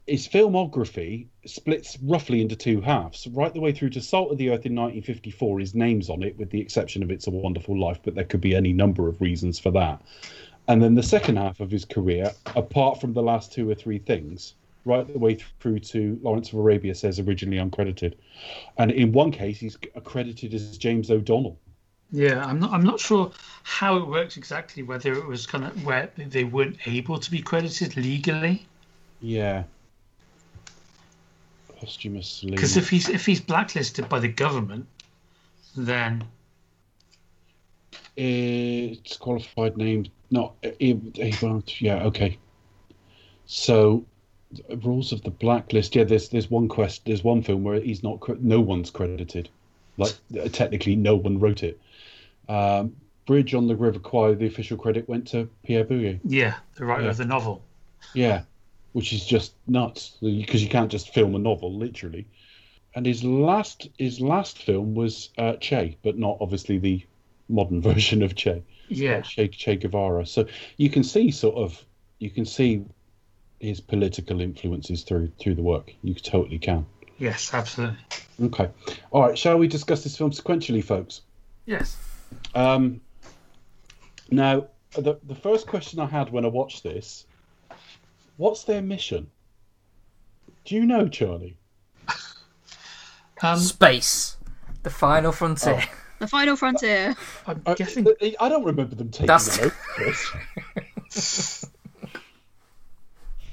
His 0.07 0.27
filmography 0.27 1.27
splits 1.45 1.97
roughly 2.01 2.41
into 2.41 2.55
two 2.55 2.81
halves. 2.81 3.27
Right 3.27 3.53
the 3.53 3.61
way 3.61 3.71
through 3.71 3.91
to 3.91 4.01
Salt 4.01 4.31
of 4.31 4.37
the 4.37 4.49
Earth 4.49 4.65
in 4.65 4.75
1954, 4.75 5.59
his 5.59 5.75
name's 5.75 6.09
on 6.09 6.23
it, 6.23 6.37
with 6.37 6.49
the 6.49 6.59
exception 6.59 7.03
of 7.03 7.11
It's 7.11 7.27
a 7.27 7.31
Wonderful 7.31 7.79
Life, 7.79 7.99
but 8.03 8.15
there 8.15 8.23
could 8.23 8.41
be 8.41 8.55
any 8.55 8.73
number 8.73 9.07
of 9.07 9.21
reasons 9.21 9.59
for 9.59 9.71
that. 9.71 10.01
And 10.67 10.81
then 10.81 10.95
the 10.95 11.03
second 11.03 11.37
half 11.37 11.59
of 11.59 11.71
his 11.71 11.85
career, 11.85 12.31
apart 12.55 12.99
from 12.99 13.13
the 13.13 13.21
last 13.21 13.51
two 13.51 13.69
or 13.69 13.75
three 13.75 13.99
things, 13.99 14.55
right 14.85 15.07
the 15.07 15.19
way 15.19 15.37
through 15.59 15.79
to 15.79 16.19
Lawrence 16.21 16.51
of 16.51 16.59
Arabia 16.59 16.95
says 16.95 17.19
originally 17.19 17.57
uncredited. 17.57 18.13
And 18.77 18.91
in 18.91 19.11
one 19.11 19.31
case, 19.31 19.59
he's 19.59 19.77
accredited 19.95 20.53
as 20.53 20.77
James 20.77 21.11
O'Donnell. 21.11 21.57
yeah. 22.11 22.43
I'm 22.45 22.59
not. 22.59 22.71
I'm 22.71 22.83
not 22.83 22.99
sure 22.99 23.31
how 23.63 23.97
it 23.97 24.07
works 24.07 24.37
exactly. 24.37 24.83
Whether 24.83 25.13
it 25.13 25.27
was 25.27 25.45
kind 25.45 25.63
of 25.63 25.85
where 25.85 26.11
they 26.17 26.43
weren't 26.43 26.87
able 26.87 27.19
to 27.19 27.31
be 27.31 27.41
credited 27.41 27.95
legally. 27.97 28.65
Yeah. 29.19 29.63
Posthumously. 31.81 32.51
Because 32.51 32.77
if 32.77 32.89
he's 32.89 33.09
if 33.09 33.25
he's 33.25 33.41
blacklisted 33.41 34.07
by 34.07 34.19
the 34.19 34.27
government, 34.27 34.85
then 35.75 36.23
It's 38.15 39.17
qualified 39.17 39.77
name. 39.77 40.05
Not 40.29 40.53
he, 40.79 40.99
he 41.15 41.33
won't. 41.41 41.81
Yeah. 41.81 42.03
Okay. 42.03 42.37
So, 43.45 44.05
rules 44.83 45.11
of 45.11 45.23
the 45.23 45.31
blacklist. 45.31 45.95
Yeah. 45.95 46.03
There's 46.03 46.29
there's 46.29 46.49
one 46.51 46.67
quest. 46.67 47.05
There's 47.05 47.23
one 47.23 47.41
film 47.41 47.63
where 47.63 47.79
he's 47.81 48.03
not. 48.03 48.19
No 48.41 48.59
one's 48.61 48.91
credited. 48.91 49.49
Like 49.97 50.13
uh, 50.39 50.47
technically, 50.49 50.95
no 50.95 51.15
one 51.15 51.39
wrote 51.39 51.63
it. 51.63 51.79
Um, 52.47 52.95
Bridge 53.25 53.53
on 53.55 53.67
the 53.67 53.75
River 53.75 53.99
Kwai. 53.99 54.33
The 54.35 54.45
official 54.47 54.77
credit 54.77 55.07
went 55.09 55.27
to 55.29 55.49
Pierre 55.65 55.83
Boulle. 55.83 56.19
yeah, 56.23 56.55
the 56.75 56.85
writer 56.85 57.03
Yeah. 57.03 57.09
of 57.09 57.17
the 57.17 57.25
novel. 57.25 57.61
Yeah, 58.13 58.43
which 58.93 59.13
is 59.13 59.25
just 59.25 59.53
nuts 59.67 60.17
because 60.21 60.61
you 60.63 60.69
can't 60.69 60.91
just 60.91 61.13
film 61.13 61.35
a 61.35 61.39
novel 61.39 61.73
literally. 61.73 62.27
And 62.93 63.05
his 63.05 63.23
last 63.23 63.89
his 63.97 64.19
last 64.19 64.57
film 64.57 64.95
was 64.95 65.29
uh, 65.37 65.53
Che, 65.53 65.97
but 66.03 66.17
not 66.17 66.37
obviously 66.41 66.77
the 66.77 67.05
modern 67.47 67.81
version 67.91 68.21
of 68.21 68.35
Che. 68.35 68.63
Yeah, 68.89 69.21
Che, 69.21 69.47
che 69.47 69.77
Guevara. 69.77 70.25
So 70.25 70.45
you 70.77 70.89
can 70.89 71.03
see 71.03 71.31
sort 71.31 71.55
of 71.55 71.85
you 72.19 72.29
can 72.29 72.45
see 72.45 72.83
his 73.59 73.79
political 73.79 74.41
influences 74.41 75.03
through 75.03 75.31
through 75.39 75.55
the 75.55 75.61
work. 75.61 75.93
You 76.03 76.13
totally 76.15 76.59
can. 76.59 76.85
yes, 77.17 77.53
absolutely. 77.53 77.97
Okay, 78.43 78.69
all 79.11 79.21
right. 79.21 79.37
Shall 79.37 79.57
we 79.57 79.67
discuss 79.67 80.03
this 80.03 80.17
film 80.17 80.31
sequentially, 80.31 80.83
folks? 80.83 81.21
Yes. 81.65 81.95
Um, 82.55 83.01
now, 84.29 84.67
the 84.93 85.17
the 85.23 85.35
first 85.35 85.67
question 85.67 85.99
I 85.99 86.07
had 86.07 86.29
when 86.31 86.43
I 86.43 86.49
watched 86.49 86.83
this, 86.83 87.25
what's 88.41 88.63
their 88.63 88.81
mission? 88.81 89.29
Do 90.65 90.75
you 90.75 90.85
know, 90.85 91.07
Charlie? 91.07 91.57
Um, 93.43 93.57
Space, 93.57 94.37
the 94.83 94.91
final 94.91 95.31
frontier. 95.31 95.83
The 96.19 96.27
Final 96.27 96.55
Frontier. 96.55 97.15
I'm 97.47 97.63
I, 97.65 97.73
guessing. 97.73 98.05
I 98.39 98.47
don't 98.47 98.63
remember 98.63 98.93
them 98.93 99.09
taking 99.09 99.25
That's- 99.25 99.57
an 99.57 99.71
oath 99.99 100.17
for. 101.09 101.69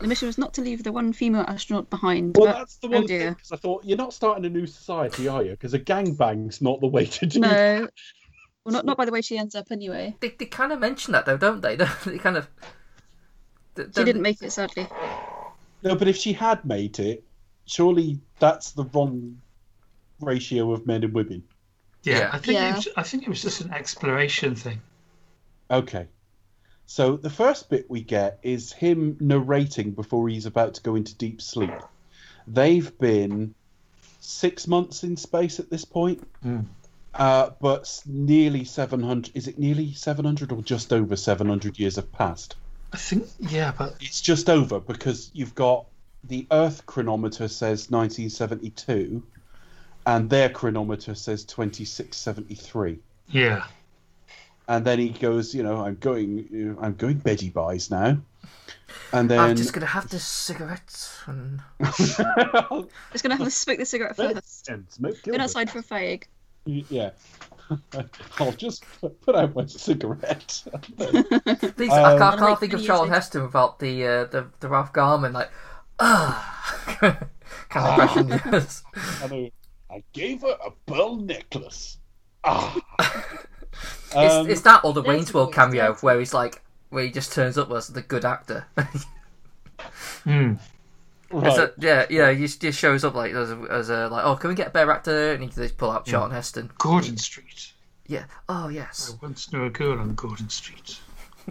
The 0.00 0.06
mission 0.06 0.26
was 0.26 0.36
not 0.36 0.52
to 0.54 0.60
leave 0.60 0.84
the 0.84 0.92
one 0.92 1.14
female 1.14 1.46
astronaut 1.48 1.88
behind. 1.88 2.36
Well, 2.36 2.48
but- 2.48 2.58
that's 2.58 2.76
the 2.76 2.88
oh 2.88 2.90
one 2.90 3.06
thing 3.06 3.18
dear. 3.20 3.30
because 3.30 3.52
I 3.52 3.56
thought 3.56 3.84
you're 3.86 3.96
not 3.96 4.12
starting 4.12 4.44
a 4.44 4.50
new 4.50 4.66
society, 4.66 5.26
are 5.28 5.42
you? 5.42 5.52
Because 5.52 5.72
a 5.72 5.78
gangbang's 5.78 6.60
not 6.60 6.82
the 6.82 6.88
way 6.88 7.06
to 7.06 7.24
do. 7.24 7.38
it. 7.38 7.40
No. 7.40 7.88
Well, 8.66 8.72
not, 8.74 8.84
not 8.84 8.98
by 8.98 9.06
the 9.06 9.12
way 9.12 9.22
she 9.22 9.38
ends 9.38 9.54
up 9.54 9.68
anyway. 9.70 10.14
They, 10.20 10.34
they 10.38 10.44
kind 10.44 10.70
of 10.70 10.78
mention 10.78 11.12
that 11.12 11.24
though, 11.24 11.38
don't 11.38 11.62
they? 11.62 11.76
they 12.04 12.18
kind 12.18 12.36
of. 12.36 12.50
They- 13.86 14.00
She 14.00 14.04
didn't 14.04 14.22
make 14.22 14.42
it, 14.42 14.50
sadly. 14.52 14.86
No, 15.82 15.94
but 15.94 16.08
if 16.08 16.16
she 16.16 16.32
had 16.32 16.64
made 16.64 16.98
it, 16.98 17.24
surely 17.66 18.18
that's 18.38 18.72
the 18.72 18.84
wrong 18.84 19.40
ratio 20.20 20.72
of 20.72 20.86
men 20.86 21.04
and 21.04 21.14
women. 21.14 21.42
Yeah, 22.02 22.18
Yeah. 22.18 22.30
I 22.32 22.38
think 22.38 22.54
Yeah. 22.58 22.70
It 22.72 22.76
was, 22.76 22.88
I 22.96 23.02
think 23.02 23.22
it 23.24 23.28
was 23.28 23.42
just 23.42 23.60
an 23.60 23.72
exploration 23.72 24.54
thing. 24.54 24.80
Okay. 25.70 26.06
So 26.86 27.16
the 27.16 27.30
first 27.30 27.68
bit 27.68 27.88
we 27.90 28.00
get 28.02 28.38
is 28.42 28.72
him 28.72 29.16
narrating 29.20 29.92
before 29.92 30.28
he's 30.28 30.46
about 30.46 30.74
to 30.74 30.82
go 30.82 30.94
into 30.94 31.14
deep 31.14 31.40
sleep. 31.42 31.70
They've 32.46 32.96
been 32.98 33.54
six 34.20 34.66
months 34.66 35.04
in 35.04 35.16
space 35.16 35.60
at 35.60 35.68
this 35.70 35.84
point, 35.84 36.26
Hmm. 36.42 36.60
uh, 37.14 37.50
but 37.60 38.02
nearly 38.06 38.64
700. 38.64 39.30
Is 39.36 39.46
it 39.48 39.58
nearly 39.58 39.92
700 39.92 40.50
or 40.50 40.62
just 40.62 40.92
over 40.92 41.14
700 41.14 41.78
years 41.78 41.96
have 41.96 42.10
passed? 42.12 42.56
I 42.92 42.96
think 42.96 43.26
yeah, 43.38 43.72
but 43.76 43.96
It's 44.00 44.20
just 44.20 44.48
over 44.48 44.80
because 44.80 45.30
you've 45.34 45.54
got 45.54 45.86
the 46.24 46.46
Earth 46.50 46.86
chronometer 46.86 47.48
says 47.48 47.90
1972, 47.90 49.22
and 50.06 50.30
their 50.30 50.48
chronometer 50.48 51.14
says 51.14 51.44
2673 51.44 52.98
yeah, 53.30 53.64
and 54.66 54.84
then 54.84 54.98
he 54.98 55.10
goes, 55.10 55.54
you 55.54 55.62
know, 55.62 55.84
I'm 55.84 55.96
going, 55.96 56.76
I'm 56.80 56.94
going 56.94 57.18
Betty 57.18 57.50
buys 57.50 57.90
now, 57.90 58.16
and 59.12 59.30
then 59.30 59.38
I'm 59.38 59.56
just 59.56 59.74
gonna 59.74 59.84
have 59.86 60.08
this 60.08 60.24
cigarette 60.24 61.10
and 61.26 61.60
Just 61.82 62.18
gonna 63.22 63.36
have 63.36 63.44
to 63.44 63.50
smoke 63.50 63.78
the 63.78 63.84
cigarette 63.84 64.16
first. 64.16 64.68
and 64.68 64.90
smoke 64.90 65.12
Been 65.24 65.32
Gilbert. 65.32 65.42
outside 65.42 65.70
for 65.70 65.80
a 65.80 65.82
fag. 65.82 66.22
Yeah, 66.64 67.10
I'll 68.38 68.52
just 68.52 68.84
put 69.20 69.34
out 69.34 69.54
my 69.54 69.66
cigarette. 69.66 70.64
These, 71.76 71.98
I 71.98 72.12
Um, 72.12 72.14
can't, 72.14 72.34
I 72.34 72.36
can't 72.36 72.60
Like 72.60 72.60
think 72.60 72.72
of 72.72 72.80
music. 72.80 72.86
Charlton 72.86 73.10
Heston 73.12 73.42
without 73.44 73.78
the 73.78 74.04
uh, 74.06 74.24
the 74.24 74.50
the 74.60 74.68
Ralph 74.68 74.92
Garman 74.92 75.32
like 75.32 75.50
ah 75.98 76.86
kind 77.68 77.86
of 77.88 77.98
impression. 77.98 78.40
Yes. 78.44 78.82
I. 79.20 79.52
I 79.90 80.02
gave 80.12 80.42
her 80.42 80.56
a 80.64 80.70
pearl 80.86 81.16
necklace. 81.16 81.98
Ah. 82.44 82.80
It's, 84.20 84.40
Um, 84.40 84.46
it's 84.46 84.62
that 84.62 84.84
or 84.84 84.92
the 84.92 85.02
Dirty 85.02 85.02
Wayne's 85.02 85.32
World 85.34 85.52
cameo 85.52 85.94
where 86.00 86.18
he's 86.18 86.34
like 86.34 86.62
where 86.90 87.04
he 87.04 87.10
just 87.10 87.32
turns 87.32 87.58
up 87.58 87.70
as 87.70 87.88
the 87.88 88.02
good 88.02 88.24
actor. 88.24 88.66
Hmm. 90.24 90.54
Right. 91.30 91.54
So, 91.54 91.72
yeah, 91.78 92.06
yeah, 92.10 92.32
he 92.32 92.40
just, 92.40 92.60
just 92.60 92.78
shows 92.78 93.04
up 93.04 93.14
like 93.14 93.32
as 93.32 93.50
a, 93.50 93.56
as 93.70 93.90
a 93.90 94.08
like, 94.08 94.24
oh, 94.24 94.36
can 94.36 94.48
we 94.48 94.54
get 94.54 94.68
a 94.68 94.70
better 94.70 94.90
actor? 94.90 95.32
And 95.32 95.42
he 95.42 95.48
just 95.48 95.76
pull 95.76 95.90
out 95.90 96.06
hmm. 96.06 96.10
Charlton 96.10 96.34
Heston. 96.34 96.70
Gordon 96.78 97.16
Street. 97.16 97.72
Yeah. 98.06 98.24
Oh 98.48 98.68
yes. 98.68 99.08
I 99.08 99.12
yes. 99.12 99.22
once 99.22 99.52
knew 99.52 99.64
a 99.64 99.70
girl 99.70 99.98
on 99.98 100.14
Gordon 100.14 100.48
Street. 100.48 100.98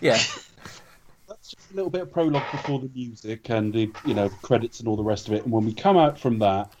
Yeah. 0.00 0.14
That's 1.28 1.50
just 1.50 1.70
a 1.72 1.74
little 1.74 1.90
bit 1.90 2.02
of 2.02 2.12
prologue 2.12 2.50
before 2.50 2.78
the 2.78 2.90
music 2.94 3.48
and 3.48 3.72
the 3.72 3.90
you 4.04 4.14
know 4.14 4.28
credits 4.42 4.80
and 4.80 4.88
all 4.88 4.96
the 4.96 5.02
rest 5.02 5.28
of 5.28 5.34
it. 5.34 5.44
And 5.44 5.52
when 5.52 5.64
we 5.64 5.72
come 5.72 5.96
out 5.96 6.18
from 6.18 6.38
that, 6.40 6.72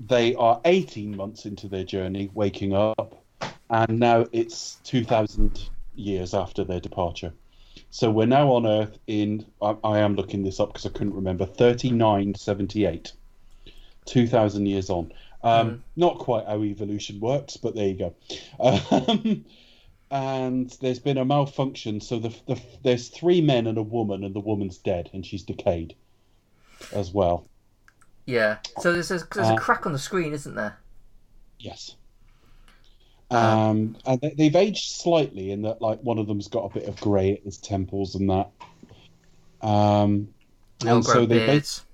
they 0.00 0.34
are 0.34 0.60
18 0.64 1.16
months 1.16 1.44
into 1.44 1.68
their 1.68 1.84
journey, 1.84 2.30
waking 2.34 2.74
up, 2.74 3.22
and 3.68 3.98
now 3.98 4.26
it's 4.32 4.78
2,000 4.84 5.68
years 5.94 6.32
after 6.32 6.64
their 6.64 6.80
departure. 6.80 7.32
So 7.90 8.10
we're 8.10 8.26
now 8.26 8.52
on 8.52 8.66
Earth 8.66 8.98
in 9.06 9.44
I, 9.60 9.76
I 9.82 9.98
am 10.00 10.14
looking 10.14 10.42
this 10.44 10.60
up 10.60 10.68
because 10.72 10.86
I 10.86 10.90
couldn't 10.90 11.14
remember 11.14 11.46
3978. 11.46 13.12
2,000 14.06 14.66
years 14.66 14.90
on. 14.90 15.12
Um, 15.42 15.84
Not 15.96 16.18
quite 16.18 16.46
how 16.46 16.62
evolution 16.62 17.20
works, 17.20 17.56
but 17.56 17.74
there 17.74 17.88
you 17.88 17.94
go. 17.94 18.14
Um, 18.58 19.44
and 20.10 20.70
there's 20.80 20.98
been 20.98 21.18
a 21.18 21.24
malfunction. 21.24 22.00
So 22.00 22.18
the, 22.18 22.34
the 22.46 22.60
there's 22.82 23.08
three 23.08 23.40
men 23.40 23.66
and 23.66 23.78
a 23.78 23.82
woman, 23.82 24.24
and 24.24 24.34
the 24.34 24.40
woman's 24.40 24.78
dead, 24.78 25.10
and 25.12 25.24
she's 25.24 25.42
decayed 25.42 25.94
as 26.92 27.12
well. 27.12 27.46
Yeah. 28.26 28.58
So 28.80 28.92
there's 28.92 29.10
a, 29.10 29.18
there's 29.34 29.50
Uh, 29.50 29.54
a 29.54 29.56
crack 29.56 29.86
on 29.86 29.92
the 29.92 29.98
screen, 29.98 30.32
isn't 30.32 30.54
there? 30.54 30.78
Yes. 31.58 31.94
Um, 33.30 33.96
and 34.06 34.20
they, 34.20 34.34
they've 34.36 34.56
aged 34.56 34.90
slightly 34.92 35.50
in 35.52 35.62
that, 35.62 35.80
like, 35.80 36.00
one 36.00 36.18
of 36.18 36.26
them's 36.26 36.48
got 36.48 36.64
a 36.64 36.74
bit 36.74 36.88
of 36.88 37.00
grey 37.00 37.32
at 37.34 37.42
his 37.44 37.58
temples 37.58 38.14
and 38.16 38.28
that. 38.30 38.50
Um, 39.60 40.28
They 40.80 40.90
and 40.90 41.04
so 41.04 41.26
they 41.26 41.38
bas- 41.38 41.46
beards. 41.46 41.84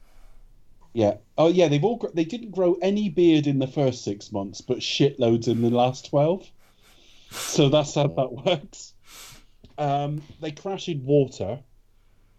yeah. 0.94 1.14
Oh, 1.36 1.48
yeah. 1.48 1.68
They've 1.68 1.84
all 1.84 1.96
gr- 1.96 2.08
they 2.14 2.24
didn't 2.24 2.52
grow 2.52 2.76
any 2.80 3.08
beard 3.10 3.46
in 3.46 3.58
the 3.58 3.66
first 3.66 4.02
six 4.04 4.32
months, 4.32 4.60
but 4.60 4.78
shitloads 4.78 5.48
in 5.48 5.60
the 5.62 5.70
last 5.70 6.06
twelve. 6.06 6.48
So 7.30 7.68
that's 7.68 7.94
how 7.96 8.06
that 8.06 8.32
works. 8.46 8.94
Um, 9.78 10.22
they 10.40 10.52
crash 10.52 10.88
in 10.88 11.04
water, 11.04 11.58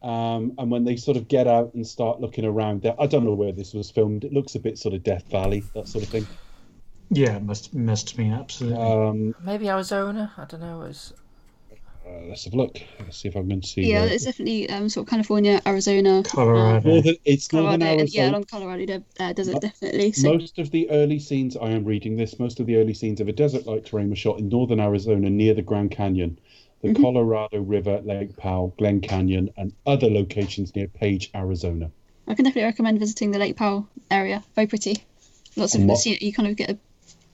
um, 0.02 0.54
and 0.58 0.72
when 0.72 0.86
they 0.86 0.96
sort 0.96 1.18
of 1.18 1.28
get 1.28 1.46
out 1.46 1.74
and 1.76 1.86
start 1.86 2.20
looking 2.22 2.46
around, 2.46 2.82
there, 2.82 2.96
I 3.00 3.06
don't 3.06 3.26
know 3.26 3.34
where 3.36 3.52
this 3.52 3.74
was 3.76 3.92
filmed. 3.92 4.24
It 4.24 4.34
looks 4.34 4.56
a 4.56 4.60
bit 4.60 4.80
sort 4.80 4.96
of 4.96 5.04
Death 5.04 5.30
Valley, 5.30 5.64
that 5.76 5.88
sort 5.88 6.04
of 6.06 6.10
thing. 6.10 6.26
Yeah, 7.10 7.38
it 7.38 7.44
must 7.44 7.74
must 7.74 8.10
have 8.10 8.18
been 8.18 8.34
absolutely. 8.34 8.82
Um, 8.84 9.36
Maybe 9.44 9.70
Arizona. 9.70 10.32
I 10.38 10.46
don't 10.46 10.60
know. 10.62 10.82
It's 10.84 11.14
Uh, 12.06 12.22
let's 12.30 12.46
have 12.46 12.54
a 12.54 12.58
look. 12.58 12.78
Let's 13.02 13.18
see 13.18 13.28
if 13.28 13.36
I 13.36 13.42
can 13.42 13.62
see. 13.64 13.82
Yeah, 13.82 14.02
where- 14.02 14.14
it's 14.14 14.24
definitely 14.26 14.70
um, 14.70 14.88
sort 14.90 15.06
of 15.06 15.10
California, 15.10 15.62
Arizona, 15.66 16.24
Colorado. 16.26 16.90
Northern, 16.90 17.16
it's 17.26 17.48
Colorado, 17.50 17.78
northern 17.78 18.00
and, 18.00 18.14
yeah, 18.14 18.30
along 18.30 18.46
Colorado 18.46 18.86
de- 18.86 19.04
uh, 19.20 19.34
desert, 19.34 19.60
definitely. 19.62 20.14
So, 20.14 20.34
Most 20.34 20.58
of 20.58 20.72
the 20.72 20.90
early 20.90 21.20
scenes, 21.20 21.58
I 21.58 21.72
am 21.72 21.84
reading 21.84 22.16
this, 22.16 22.40
most 22.40 22.60
of 22.62 22.66
the 22.66 22.78
early 22.78 22.94
scenes 22.94 23.20
of 23.20 23.28
a 23.28 23.34
desert 23.34 23.68
like 23.68 23.84
terrain 23.86 24.10
were 24.10 24.16
shot 24.16 24.40
in 24.40 24.48
northern 24.48 24.80
Arizona 24.80 25.30
near 25.30 25.54
the 25.54 25.62
Grand 25.62 25.92
Canyon, 25.92 26.40
the 26.82 26.90
Mm-hmm. 26.90 27.04
Colorado 27.04 27.60
River, 27.60 28.00
Lake 28.06 28.38
Powell, 28.38 28.74
Glen 28.78 29.02
Canyon, 29.02 29.50
and 29.58 29.74
other 29.86 30.10
locations 30.10 30.74
near 30.78 30.88
Page, 30.88 31.30
Arizona. 31.36 31.92
I 32.28 32.36
can 32.36 32.46
definitely 32.46 32.68
recommend 32.68 33.00
visiting 33.00 33.32
the 33.32 33.40
Lake 33.40 33.58
Powell 33.58 33.86
area. 34.12 34.44
Very 34.56 34.68
pretty. 34.68 35.04
Lots 35.58 35.76
of 35.76 35.84
what- 35.84 36.06
you 36.06 36.32
kind 36.32 36.48
of 36.48 36.56
get 36.56 36.70
a, 36.70 36.78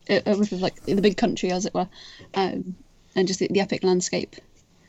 a, 0.10 0.22
a 0.32 0.36
whiff 0.38 0.52
of 0.52 0.62
like 0.62 0.84
the 0.86 1.02
big 1.02 1.18
country, 1.18 1.52
as 1.52 1.66
it 1.66 1.74
were, 1.74 1.88
um, 2.36 2.76
and 3.16 3.28
just 3.28 3.40
the, 3.40 3.48
the 3.48 3.62
epic 3.62 3.84
landscape. 3.84 4.36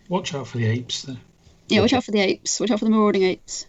Watch 0.08 0.34
out 0.34 0.46
for 0.48 0.58
the 0.58 0.66
apes, 0.66 1.02
though. 1.02 1.16
Yeah, 1.68 1.80
watch 1.80 1.92
out 1.92 2.04
for 2.04 2.10
the 2.12 2.20
apes. 2.20 2.60
Watch 2.60 2.70
out 2.70 2.78
for 2.78 2.84
the 2.84 2.90
marauding 2.90 3.22
apes. 3.22 3.66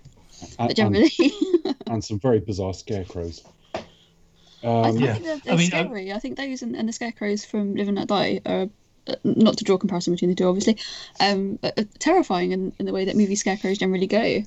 And, 0.59 0.67
But 0.67 0.75
generally, 0.75 1.11
and, 1.19 1.75
and 1.87 2.03
some 2.03 2.19
very 2.19 2.39
bizarre 2.39 2.73
scarecrows. 2.73 3.41
I, 3.73 4.67
Um, 4.67 4.85
I 4.85 4.89
Yeah. 4.91 5.13
think 5.13 5.23
they're, 5.25 5.37
they're 5.37 5.53
I 5.53 5.57
mean, 5.57 5.67
scary. 5.67 6.11
I 6.11 6.19
think 6.19 6.37
those 6.37 6.61
and, 6.61 6.75
and 6.75 6.89
the 6.89 6.93
scarecrows 6.93 7.45
from 7.45 7.75
Live 7.75 7.87
and 7.87 7.97
Let 7.97 8.07
Die 8.07 8.41
are. 8.45 8.69
uh, 9.07 9.15
Not 9.23 9.57
to 9.59 9.63
draw 9.63 9.75
a 9.75 9.79
comparison 9.79 10.13
between 10.13 10.29
the 10.29 10.35
two, 10.35 10.47
obviously, 10.47 10.77
um, 11.19 11.57
but 11.61 11.77
uh, 11.79 11.83
terrifying 11.99 12.51
in, 12.51 12.73
in 12.79 12.85
the 12.85 12.91
way 12.93 13.05
that 13.05 13.15
movie 13.15 13.35
scarecrows 13.35 13.77
generally 13.77 14.07
go. 14.07 14.43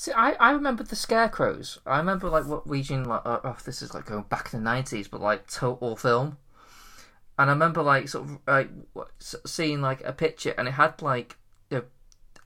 See, 0.00 0.12
I, 0.12 0.30
I 0.40 0.52
remember 0.52 0.82
the 0.82 0.96
scarecrows. 0.96 1.78
I 1.84 1.98
remember 1.98 2.30
like 2.30 2.46
what 2.46 2.66
region 2.66 3.04
like 3.04 3.20
uh, 3.26 3.40
oh, 3.44 3.58
this 3.66 3.82
is 3.82 3.92
like 3.92 4.06
going 4.06 4.22
back 4.22 4.54
in 4.54 4.60
the 4.60 4.64
nineties, 4.64 5.08
but 5.08 5.20
like 5.20 5.46
total 5.46 5.94
film. 5.94 6.38
And 7.38 7.50
I 7.50 7.52
remember 7.52 7.82
like 7.82 8.08
sort 8.08 8.24
of 8.24 8.38
like 8.46 8.70
seeing 9.44 9.82
like 9.82 10.02
a 10.02 10.14
picture, 10.14 10.54
and 10.56 10.66
it 10.66 10.70
had 10.70 11.02
like 11.02 11.36
you 11.68 11.76
know, 11.76 11.84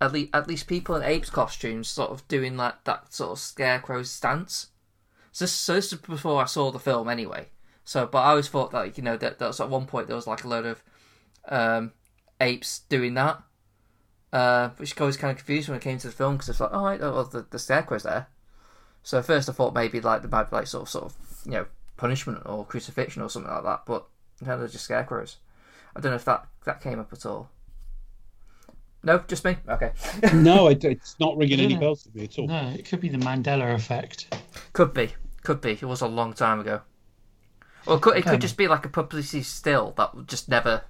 at 0.00 0.12
least 0.12 0.30
at 0.34 0.48
least 0.48 0.66
people 0.66 0.96
in 0.96 1.04
apes 1.04 1.30
costumes, 1.30 1.86
sort 1.86 2.10
of 2.10 2.26
doing 2.26 2.56
like 2.56 2.82
that 2.86 3.14
sort 3.14 3.30
of 3.30 3.38
scarecrow 3.38 4.02
stance. 4.02 4.70
So 5.30 5.44
this, 5.44 5.52
so 5.52 5.74
this 5.74 5.92
is 5.92 6.00
before 6.00 6.42
I 6.42 6.46
saw 6.46 6.72
the 6.72 6.80
film 6.80 7.08
anyway. 7.08 7.50
So, 7.84 8.04
but 8.04 8.18
I 8.18 8.30
always 8.30 8.48
thought 8.48 8.74
like 8.74 8.98
you 8.98 9.04
know 9.04 9.16
that, 9.16 9.38
that 9.38 9.46
was 9.46 9.60
at 9.60 9.70
one 9.70 9.86
point 9.86 10.08
there 10.08 10.16
was 10.16 10.26
like 10.26 10.42
a 10.42 10.48
load 10.48 10.66
of 10.66 10.82
um, 11.48 11.92
apes 12.40 12.80
doing 12.88 13.14
that. 13.14 13.40
Uh, 14.34 14.70
which 14.78 15.00
I 15.00 15.04
was 15.04 15.16
kind 15.16 15.30
of 15.30 15.36
confused 15.36 15.68
when 15.68 15.78
it 15.78 15.82
came 15.82 15.96
to 15.98 16.08
the 16.08 16.12
film 16.12 16.34
because 16.34 16.48
it's 16.48 16.58
like, 16.58 16.70
oh, 16.72 16.84
right, 16.84 17.00
oh, 17.00 17.12
well, 17.12 17.24
the, 17.24 17.46
the 17.50 17.58
scarecrow's 17.58 18.02
there. 18.02 18.26
So 19.04 19.18
at 19.18 19.26
first 19.26 19.48
I 19.48 19.52
thought 19.52 19.74
maybe 19.74 20.00
like 20.00 20.22
there 20.22 20.30
might 20.30 20.50
be 20.50 20.56
like 20.56 20.66
sort 20.66 20.82
of 20.82 20.88
sort 20.88 21.04
of 21.04 21.14
you 21.44 21.52
know 21.52 21.66
punishment 21.96 22.42
or 22.44 22.64
crucifixion 22.64 23.22
or 23.22 23.30
something 23.30 23.52
like 23.52 23.62
that, 23.62 23.82
but 23.86 24.06
no, 24.44 24.58
they're 24.58 24.66
just 24.66 24.86
scarecrows. 24.86 25.36
I 25.94 26.00
don't 26.00 26.10
know 26.10 26.16
if 26.16 26.24
that 26.24 26.48
that 26.64 26.80
came 26.80 26.98
up 26.98 27.12
at 27.12 27.24
all. 27.24 27.48
No, 29.04 29.18
just 29.28 29.44
me. 29.44 29.56
Okay, 29.68 29.92
no, 30.34 30.66
it, 30.70 30.82
it's 30.82 31.14
not 31.20 31.36
ringing 31.36 31.60
any 31.60 31.76
bells 31.76 32.02
to 32.02 32.10
me 32.12 32.24
at 32.24 32.36
all. 32.36 32.48
No, 32.48 32.74
it 32.76 32.88
could 32.88 33.00
be 33.00 33.10
the 33.10 33.18
Mandela 33.18 33.72
effect. 33.72 34.34
could 34.72 34.92
be, 34.92 35.12
could 35.44 35.60
be. 35.60 35.72
It 35.72 35.84
was 35.84 36.00
a 36.00 36.08
long 36.08 36.32
time 36.32 36.58
ago. 36.58 36.80
Or 37.86 37.98
it 37.98 38.02
could, 38.02 38.16
it 38.16 38.24
could 38.24 38.40
just 38.40 38.56
be 38.56 38.66
like 38.66 38.84
a 38.84 38.88
publicity 38.88 39.44
still 39.44 39.94
that 39.96 40.26
just 40.26 40.48
never 40.48 40.82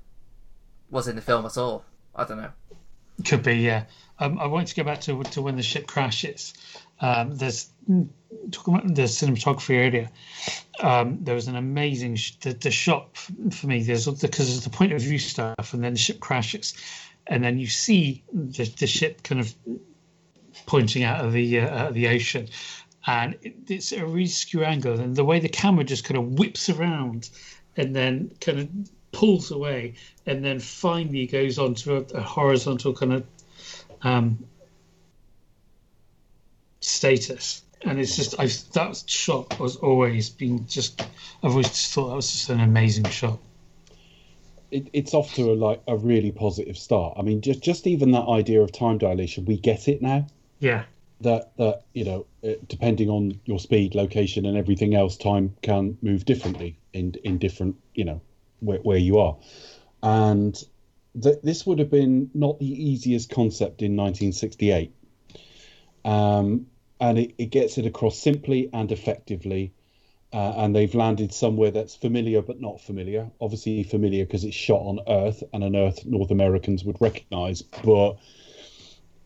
was 0.91 1.09
in 1.09 1.17
the 1.17 1.23
film 1.23 1.45
at 1.45 1.59
all. 1.59 1.85
I 2.15 2.25
don't 2.25 2.39
know. 2.39 2.53
Could 3.23 3.43
be, 3.43 3.57
yeah. 3.57 3.85
Um, 4.19 4.39
I 4.39 4.47
want 4.47 4.69
to 4.69 4.75
go 4.75 4.85
back 4.85 5.01
to 5.03 5.23
to 5.23 5.43
when 5.43 5.57
the 5.57 5.63
ship 5.63 5.87
crashes. 5.87 6.55
Um, 7.01 7.37
there's 7.37 7.71
talking 8.51 8.75
about 8.75 8.95
the 8.95 9.03
cinematography 9.03 9.87
earlier. 9.87 10.09
Um, 10.81 11.19
there 11.21 11.35
was 11.35 11.49
an 11.49 11.57
amazing 11.57 12.17
sh- 12.17 12.37
the, 12.37 12.53
the 12.53 12.71
shot 12.71 13.17
for 13.17 13.67
me. 13.67 13.83
There's 13.83 14.07
because 14.07 14.49
there's 14.49 14.65
the 14.65 14.71
point 14.71 14.93
of 14.93 15.01
view 15.01 15.19
stuff, 15.19 15.75
and 15.75 15.83
then 15.83 15.95
the 15.95 15.99
ship 15.99 16.21
crashes, 16.21 16.75
and 17.27 17.43
then 17.43 17.59
you 17.59 17.67
see 17.67 18.23
the, 18.33 18.65
the 18.79 18.87
ship 18.87 19.23
kind 19.23 19.41
of 19.41 19.55
pointing 20.67 21.03
out 21.03 21.25
of 21.25 21.33
the 21.33 21.61
uh, 21.61 21.69
out 21.69 21.89
of 21.89 21.95
the 21.95 22.09
ocean, 22.09 22.49
and 23.07 23.37
it, 23.43 23.55
it's 23.69 23.93
a 23.93 24.05
really 24.05 24.27
skew 24.27 24.65
angle, 24.65 24.99
and 24.99 25.17
the 25.17 25.25
way 25.25 25.41
the 25.41 25.49
camera 25.49 25.85
just 25.85 26.05
kind 26.05 26.19
of 26.19 26.39
whips 26.39 26.71
around, 26.71 27.31
and 27.77 27.95
then 27.95 28.31
kind 28.41 28.59
of 28.61 28.69
pulls 29.15 29.51
away, 29.51 29.95
and 30.27 30.45
then 30.45 30.61
finally 30.61 31.27
goes 31.27 31.59
onto 31.59 31.97
a, 31.97 32.01
a 32.17 32.21
horizontal 32.21 32.93
kind 32.93 33.13
of 33.15 33.27
um, 34.03 34.39
status. 36.81 37.63
And 37.83 38.01
it's 38.01 38.17
just 38.17 38.39
I've, 38.39 38.55
that 38.73 39.03
shot 39.07 39.59
was 39.61 39.77
always 39.77 40.31
been 40.31 40.67
just 40.67 41.03
I've 41.43 41.51
always 41.51 41.69
just 41.69 41.93
thought 41.93 42.09
that 42.09 42.17
was 42.17 42.31
just 42.31 42.51
an 42.51 42.61
amazing 42.61 43.05
shot. 43.05 43.39
It, 44.71 44.89
it's 44.93 45.15
off 45.15 45.35
to 45.35 45.53
a, 45.53 45.55
like 45.55 45.83
a 45.87 45.97
really 45.97 46.33
positive 46.33 46.79
start. 46.79 47.15
I 47.19 47.23
mean, 47.23 47.41
just 47.41 47.63
just 47.63 47.87
even 47.87 48.13
that 48.13 48.27
idea 48.27 48.63
of 48.63 48.73
time 48.73 48.99
dilation, 48.99 49.45
we 49.45 49.59
get 49.59 49.87
it 49.89 50.01
now. 50.01 50.27
Yeah, 50.61 50.85
that 51.21 51.57
that 51.57 51.83
you 51.93 52.05
know 52.05 52.27
uh, 52.43 52.53
depending 52.69 53.11
on 53.11 53.41
your 53.45 53.59
speed 53.59 53.95
location 53.95 54.47
and 54.47 54.57
everything 54.57 54.95
else 54.95 55.17
time 55.17 55.55
can 55.63 55.99
move 56.03 56.25
differently 56.25 56.77
in 56.93 57.15
in 57.25 57.39
different 57.39 57.77
you 57.95 58.05
know 58.05 58.21
where, 58.61 58.79
where 58.79 58.99
you 58.99 59.19
are 59.19 59.37
and 60.03 60.65
th- 61.21 61.41
this 61.43 61.67
would 61.67 61.79
have 61.79 61.91
been 61.91 62.31
not 62.35 62.59
the 62.59 62.67
easiest 62.67 63.31
concept 63.31 63.83
in 63.83 63.97
1968 63.97 64.95
um, 66.05 66.67
and 67.01 67.19
it, 67.19 67.35
it 67.39 67.47
gets 67.47 67.79
it 67.79 67.87
across 67.87 68.19
simply 68.19 68.71
and 68.73 68.93
effectively 68.93 69.73
uh, 70.33 70.55
and 70.57 70.75
they've 70.75 70.95
landed 70.95 71.33
somewhere 71.33 71.71
that's 71.71 71.95
familiar 71.95 72.43
but 72.43 72.61
not 72.61 72.81
familiar 72.81 73.31
obviously 73.41 73.83
familiar 73.83 74.25
because 74.25 74.45
it's 74.45 74.57
shot 74.57 74.81
on 74.81 74.99
earth 75.09 75.43
and 75.53 75.63
an 75.63 75.77
earth 75.77 76.05
north 76.05 76.31
americans 76.31 76.85
would 76.85 77.01
recognize 77.01 77.63
but 77.63 78.17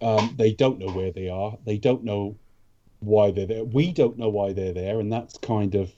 um, 0.01 0.35
they 0.37 0.53
don't 0.53 0.79
know 0.79 0.91
where 0.91 1.11
they 1.11 1.29
are. 1.29 1.57
They 1.65 1.79
don't 1.79 2.05
know 2.05 2.37
why 3.01 3.31
they're 3.31 3.47
there. 3.47 3.65
We 3.65 3.93
don't 3.93 4.19
know 4.19 4.29
why 4.29 4.53
they're 4.53 4.73
there, 4.73 5.01
and 5.01 5.13
that's 5.13 5.39
kind 5.39 5.75
of 5.75 5.91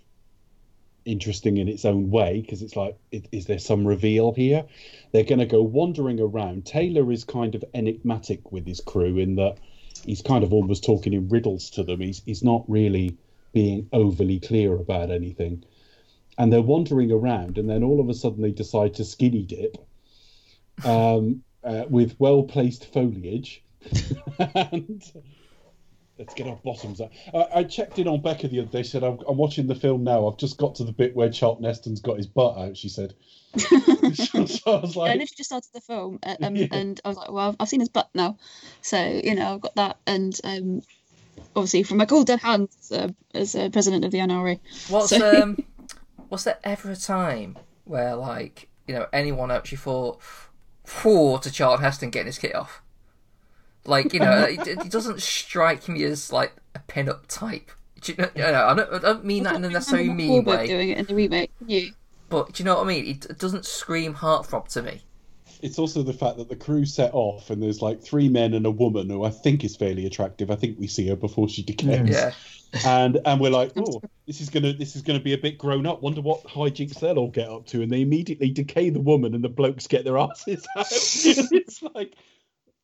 interesting 1.11 1.57
in 1.57 1.69
its 1.69 1.85
own 1.85 2.11
way 2.11 2.41
because 2.41 2.63
it's 2.63 2.77
like, 2.77 2.97
is, 3.11 3.23
is 3.33 3.47
there 3.47 3.59
some 3.59 3.87
reveal 3.87 4.33
here? 4.33 4.65
They're 5.13 5.25
going 5.25 5.41
to 5.41 5.47
go 5.47 5.63
wandering 5.63 6.21
around. 6.21 6.67
Taylor 6.67 7.11
is 7.11 7.25
kind 7.25 7.55
of 7.55 7.65
enigmatic 7.75 8.53
with 8.53 8.67
his 8.67 8.81
crew 8.81 9.19
in 9.19 9.37
that 9.37 9.59
he's 10.05 10.23
kind 10.23 10.45
of 10.45 10.53
almost 10.53 10.85
talking 10.85 11.13
in 11.13 11.29
riddles 11.29 11.71
to 11.71 11.83
them. 11.83 12.01
He's 12.01 12.23
he's 12.25 12.43
not 12.43 12.65
really 12.69 13.17
being 13.53 13.89
overly 13.93 14.41
clear 14.41 14.75
about 14.75 15.11
anything. 15.11 15.65
And 16.39 16.53
they're 16.53 16.63
wandering 16.63 17.13
around, 17.13 17.59
and 17.59 17.69
then 17.69 17.83
all 17.83 18.01
of 18.01 18.09
a 18.09 18.15
sudden 18.15 18.41
they 18.41 18.53
decide 18.53 18.95
to 18.95 19.05
skinny 19.05 19.43
dip 19.43 19.77
um, 20.85 21.43
uh, 21.65 21.85
with 21.89 22.17
well 22.19 22.45
placed 22.45 22.93
foliage 22.93 23.63
and 24.55 25.03
let's 26.21 26.35
get 26.35 26.47
our 26.47 26.57
bottoms 26.57 27.01
up. 27.01 27.11
I, 27.35 27.47
I, 27.57 27.64
checked 27.64 27.99
in 27.99 28.07
on 28.07 28.21
Becca 28.21 28.49
the 28.49 28.61
other 28.61 28.68
day. 28.68 28.83
Said 28.83 29.03
I'm, 29.03 29.18
I'm, 29.27 29.39
watching 29.39 29.66
the 29.66 29.75
film 29.75 30.05
now. 30.05 30.29
I've 30.29 30.37
just 30.37 30.59
got 30.59 30.75
to 30.77 30.85
the 30.85 30.93
bit 30.93 31.16
where 31.16 31.31
Charlton 31.31 31.64
Heston's 31.64 32.01
got 32.01 32.18
his 32.18 32.27
butt 32.27 32.59
out. 32.59 32.77
She 32.77 32.91
said. 32.91 33.14
so, 33.57 33.66
I 34.39 34.41
was 34.43 34.97
like, 34.97 35.09
yeah, 35.09 35.12
I 35.12 35.14
literally 35.14 35.27
just 35.35 35.47
started 35.47 35.71
the 35.73 35.81
film, 35.81 36.21
uh, 36.23 36.37
um, 36.43 36.55
yeah. 36.55 36.66
and 36.71 37.01
I 37.05 37.09
was 37.09 37.16
like, 37.16 37.33
well, 37.33 37.57
I've 37.59 37.68
seen 37.68 37.81
his 37.81 37.89
butt 37.89 38.09
now, 38.14 38.37
so 38.83 39.03
you 39.03 39.35
know 39.35 39.55
I've 39.55 39.61
got 39.61 39.75
that, 39.75 39.97
and 40.07 40.39
um, 40.45 40.83
obviously 41.57 41.83
from 41.83 41.97
my 41.97 42.05
cold 42.05 42.29
dead 42.29 42.41
hands 42.41 42.93
uh, 42.93 43.09
as 43.35 43.57
uh, 43.57 43.71
president 43.71 44.05
of 44.05 44.12
the 44.12 44.18
NRA. 44.18 44.61
What's 44.89 45.09
so... 45.09 45.43
um, 45.43 45.64
was 46.31 46.45
there 46.45 46.59
ever 46.62 46.93
a 46.93 46.97
time 46.97 47.59
where 47.85 48.14
like 48.14 48.68
you 48.87 48.95
know 48.95 49.07
anyone 49.12 49.51
actually 49.51 49.79
thought, 49.79 50.21
for 50.85 51.41
to 51.41 51.51
Charlton 51.51 51.83
Heston 51.83 52.11
getting 52.11 52.27
his 52.27 52.39
kit 52.39 52.55
off? 52.55 52.83
Like 53.85 54.12
you 54.12 54.20
know, 54.20 54.43
it, 54.49 54.66
it, 54.66 54.91
doesn't 54.91 55.22
strike 55.22 55.89
me 55.89 56.05
as 56.05 56.33
like 56.33 56.55
a 56.74 56.81
pin-up 56.81 57.26
type. 57.28 57.70
Do 58.01 58.12
you 58.12 58.18
know, 58.18 58.31
you 58.35 58.43
know, 58.43 58.66
I, 58.66 58.74
don't, 58.74 58.95
I 58.95 58.99
don't 58.99 59.24
mean 59.24 59.43
that 59.45 59.57
in 59.57 59.64
a 59.64 59.68
necessarily 59.68 60.09
mean 60.09 60.45
way. 60.45 60.66
Doing 60.66 60.91
it 60.91 60.99
in 60.99 61.07
the 61.07 61.14
remake, 61.14 61.51
you. 61.66 61.93
But 62.28 62.53
do 62.55 62.62
you 62.62 62.64
know 62.64 62.76
what 62.76 62.85
I 62.85 62.89
mean? 62.89 63.07
It, 63.07 63.26
it 63.26 63.39
doesn't 63.39 63.66
scream 63.66 64.14
heartthrob 64.14 64.68
to 64.68 64.83
me. 64.83 65.03
It's 65.62 65.78
also 65.78 66.03
the 66.03 66.12
fact 66.12 66.39
that 66.39 66.49
the 66.49 66.57
crew 66.57 66.87
set 66.87 67.12
off 67.12 67.51
and 67.51 67.62
there's 67.62 67.83
like 67.83 68.01
three 68.01 68.28
men 68.28 68.55
and 68.55 68.64
a 68.64 68.70
woman 68.70 69.11
who 69.11 69.24
I 69.24 69.31
think 69.31 69.64
is 69.64 69.76
fairly 69.76 70.07
attractive. 70.07 70.51
I 70.51 70.55
think 70.55 70.78
we 70.78 70.87
see 70.87 71.09
her 71.09 71.16
before 71.16 71.49
she 71.49 71.62
decays. 71.62 72.09
Yeah. 72.09 72.33
And 72.87 73.18
and 73.24 73.41
we're 73.41 73.51
like, 73.51 73.72
oh, 73.76 74.01
this 74.26 74.41
is 74.41 74.49
gonna 74.49 74.72
this 74.72 74.95
is 74.95 75.03
gonna 75.03 75.20
be 75.20 75.35
a 75.35 75.39
bit 75.39 75.59
grown 75.59 75.87
up. 75.87 76.03
Wonder 76.03 76.20
what 76.20 76.45
hijinks 76.45 77.01
they'll 77.01 77.18
all 77.18 77.28
get 77.28 77.49
up 77.49 77.66
to. 77.66 77.83
And 77.83 77.91
they 77.91 78.01
immediately 78.01 78.51
decay 78.51 78.91
the 78.91 79.01
woman 79.01 79.35
and 79.35 79.43
the 79.43 79.49
blokes 79.49 79.87
get 79.87 80.05
their 80.05 80.18
asses 80.18 80.66
out. 80.76 80.87
it's 80.91 81.83
like 81.95 82.14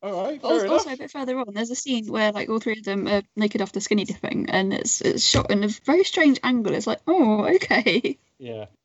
all 0.03 0.23
right. 0.23 0.43
Also, 0.43 0.69
also, 0.69 0.91
a 0.91 0.97
bit 0.97 1.11
further 1.11 1.37
on, 1.39 1.53
there's 1.53 1.71
a 1.71 1.75
scene 1.75 2.07
where 2.07 2.31
like 2.31 2.49
all 2.49 2.59
three 2.59 2.77
of 2.77 2.83
them 2.83 3.07
are 3.07 3.23
naked 3.35 3.61
after 3.61 3.79
skinny 3.79 4.05
dipping, 4.05 4.49
and 4.49 4.73
it's 4.73 5.01
it's 5.01 5.23
shot 5.27 5.51
in 5.51 5.63
a 5.63 5.67
very 5.67 6.03
strange 6.03 6.39
angle. 6.43 6.73
It's 6.73 6.87
like, 6.87 7.01
oh, 7.07 7.45
okay. 7.55 8.17
Yeah. 8.39 8.65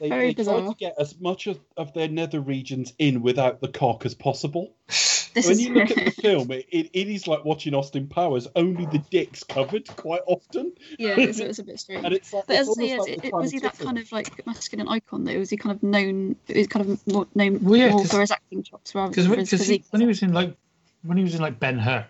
They, 0.00 0.08
very 0.08 0.28
they 0.28 0.34
bizarre. 0.34 0.60
try 0.60 0.68
to 0.68 0.74
get 0.76 0.94
as 0.98 1.18
much 1.18 1.46
of, 1.48 1.58
of 1.76 1.92
their 1.92 2.08
nether 2.08 2.40
regions 2.40 2.92
in 2.98 3.20
without 3.22 3.60
the 3.60 3.68
cock 3.68 4.04
as 4.04 4.14
possible. 4.14 4.72
This 5.34 5.46
when 5.46 5.58
you 5.58 5.72
look 5.74 5.90
at 5.90 6.04
the 6.04 6.10
film, 6.22 6.50
it, 6.50 6.66
it, 6.70 6.90
it 6.92 7.08
is 7.08 7.26
like 7.26 7.44
watching 7.44 7.74
Austin 7.74 8.06
Powers. 8.06 8.46
Only 8.54 8.86
the 8.86 8.98
dick's 8.98 9.42
covered 9.42 9.86
quite 9.96 10.20
often. 10.26 10.72
Yeah, 10.98 11.14
it's, 11.18 11.38
it's 11.38 11.58
a 11.58 11.64
bit 11.64 11.80
strange. 11.80 12.04
and 12.04 12.14
it's 12.14 12.32
like, 12.32 12.46
but 12.46 12.56
as 12.56 12.68
I 12.68 12.72
say, 12.72 12.98
like 12.98 13.24
it, 13.24 13.32
was 13.32 13.50
he 13.50 13.58
that 13.60 13.78
kind 13.78 13.98
of 13.98 14.10
like 14.12 14.46
masculine 14.46 14.88
icon 14.88 15.24
though? 15.24 15.38
Was 15.38 15.50
he 15.50 15.56
kind 15.56 15.74
of 15.74 15.82
known? 15.82 16.36
Was 16.54 16.66
kind 16.66 16.88
of 16.88 17.06
more 17.06 17.26
known 17.34 17.62
well, 17.62 17.76
yeah, 17.76 17.90
more 17.90 18.04
for 18.04 18.20
his 18.20 18.30
acting 18.30 18.62
chops 18.62 18.94
rather 18.94 19.22
than 19.22 19.38
his 19.38 19.50
physique? 19.50 19.84
When 19.90 20.00
he 20.00 20.06
was 20.06 20.22
in 20.22 20.32
like 20.32 20.56
when 21.02 21.16
he 21.16 21.24
was 21.24 21.34
in 21.34 21.40
like 21.40 21.58
Ben 21.58 21.78
Hur, 21.78 22.06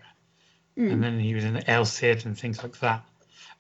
mm. 0.77 0.93
and 0.93 1.03
then 1.03 1.19
he 1.19 1.35
was 1.35 1.45
in 1.45 1.69
El 1.69 1.85
Cid 1.85 2.27
and 2.27 2.39
things 2.39 2.63
like 2.63 2.79
that. 2.81 3.05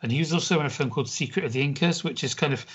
And 0.03 0.11
he 0.11 0.19
was 0.19 0.33
also 0.33 0.59
in 0.59 0.67
a 0.67 0.71
film 0.71 0.91
called 0.91 1.09
Secret 1.09 1.45
of 1.45 1.53
the 1.53 1.63
Incas, 1.63 2.03
which 2.03 2.25
is 2.25 2.35
kind 2.35 2.53
of 2.53 2.67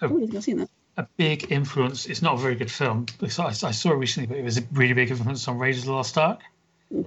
a, 0.00 0.06
oh, 0.06 0.28
I've 0.32 0.44
seen 0.44 0.58
that 0.58 0.70
a 0.98 1.06
big 1.16 1.50
influence. 1.50 2.06
It's 2.06 2.22
not 2.22 2.34
a 2.34 2.38
very 2.38 2.56
good 2.56 2.70
film. 2.70 3.06
I, 3.22 3.26
I 3.46 3.52
saw 3.52 3.92
it 3.92 3.96
recently, 3.96 4.26
but 4.26 4.36
it 4.36 4.42
was 4.42 4.58
a 4.58 4.62
really 4.72 4.94
big 4.94 5.10
influence 5.10 5.46
on 5.46 5.56
Raiders 5.56 5.82
of 5.82 5.86
the 5.86 5.92
Lost 5.92 6.18
Ark. 6.18 6.40
Right. 6.90 7.06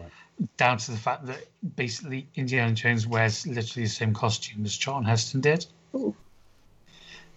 Down 0.58 0.78
to 0.78 0.92
the 0.92 0.98
fact 0.98 1.28
that 1.28 1.46
basically 1.76 2.26
Indiana 2.36 2.72
Jones 2.72 3.06
wears 3.06 3.46
literally 3.46 3.84
the 3.84 3.92
same 3.92 4.14
costume 4.14 4.66
as 4.66 4.76
Charlton 4.76 5.06
Heston 5.06 5.42
did. 5.42 5.66
Ooh. 5.94 6.16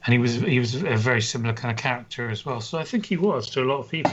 And 0.07 0.13
he 0.13 0.19
was 0.19 0.37
he 0.37 0.59
was 0.61 0.77
a 0.77 0.97
very 0.97 1.21
similar 1.21 1.55
kind 1.55 1.73
of 1.73 1.83
character 1.83 2.31
as 2.31 2.47
well. 2.47 2.61
So 2.61 2.79
I 2.79 2.85
think 2.85 3.05
he 3.05 3.17
was 3.17 3.51
to 3.51 3.63
a 3.63 3.65
lot 3.65 3.81
of 3.81 3.91
people. 3.91 4.13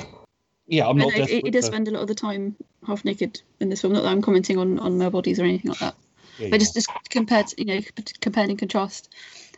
Yeah, 0.67 0.87
I'm 0.87 0.97
not. 0.97 1.13
He, 1.13 1.41
he 1.41 1.51
does 1.51 1.65
spend 1.65 1.87
a 1.87 1.91
lot 1.91 2.01
of 2.01 2.07
the 2.07 2.15
time 2.15 2.55
half 2.87 3.05
naked 3.05 3.41
in 3.59 3.69
this 3.69 3.81
film. 3.81 3.93
Not 3.93 4.03
that 4.03 4.09
I'm 4.09 4.21
commenting 4.21 4.57
on 4.57 4.79
on 4.79 4.97
male 4.97 5.11
bodies 5.11 5.39
or 5.39 5.43
anything 5.43 5.69
like 5.69 5.79
that, 5.79 5.95
yeah, 6.39 6.47
but 6.49 6.59
just 6.59 6.73
just 6.73 6.89
compared, 7.09 7.47
you 7.57 7.65
know, 7.65 7.81
compared 8.19 8.49
in 8.49 8.57
contrast 8.57 9.13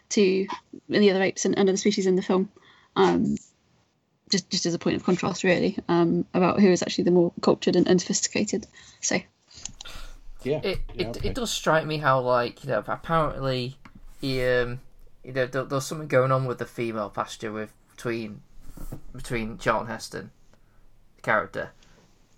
to 0.09 0.47
the 0.89 1.11
other 1.11 1.21
apes 1.23 1.45
and, 1.45 1.57
and 1.57 1.69
other 1.69 1.77
species 1.77 2.07
in 2.07 2.15
the 2.15 2.21
film 2.21 2.49
um, 2.95 3.35
just 4.29 4.49
just 4.49 4.65
as 4.65 4.73
a 4.73 4.79
point 4.79 4.95
of 4.95 5.03
contrast, 5.03 5.43
really, 5.43 5.77
um, 5.87 6.25
about 6.33 6.59
who 6.59 6.69
is 6.69 6.81
actually 6.81 7.05
the 7.05 7.11
more 7.11 7.31
cultured 7.41 7.75
and, 7.75 7.87
and 7.87 8.01
sophisticated. 8.01 8.67
So, 9.01 9.19
yeah, 10.43 10.59
it 10.63 10.79
yeah, 10.93 11.07
it, 11.07 11.17
okay. 11.17 11.29
it 11.29 11.35
does 11.35 11.51
strike 11.51 11.85
me 11.85 11.97
how 11.97 12.19
like 12.19 12.63
you 12.63 12.69
know 12.69 12.83
apparently 12.85 13.77
he 14.21 14.43
um 14.43 14.79
you 15.23 15.33
know 15.33 15.45
there, 15.45 15.63
there's 15.63 15.85
something 15.85 16.07
going 16.07 16.31
on 16.31 16.45
with 16.45 16.57
the 16.57 16.65
female 16.65 17.09
pasture 17.09 17.51
with 17.51 17.71
between 17.95 18.41
between 19.15 19.57
Charlton 19.57 19.87
Heston, 19.87 20.31
the 21.15 21.21
character, 21.21 21.71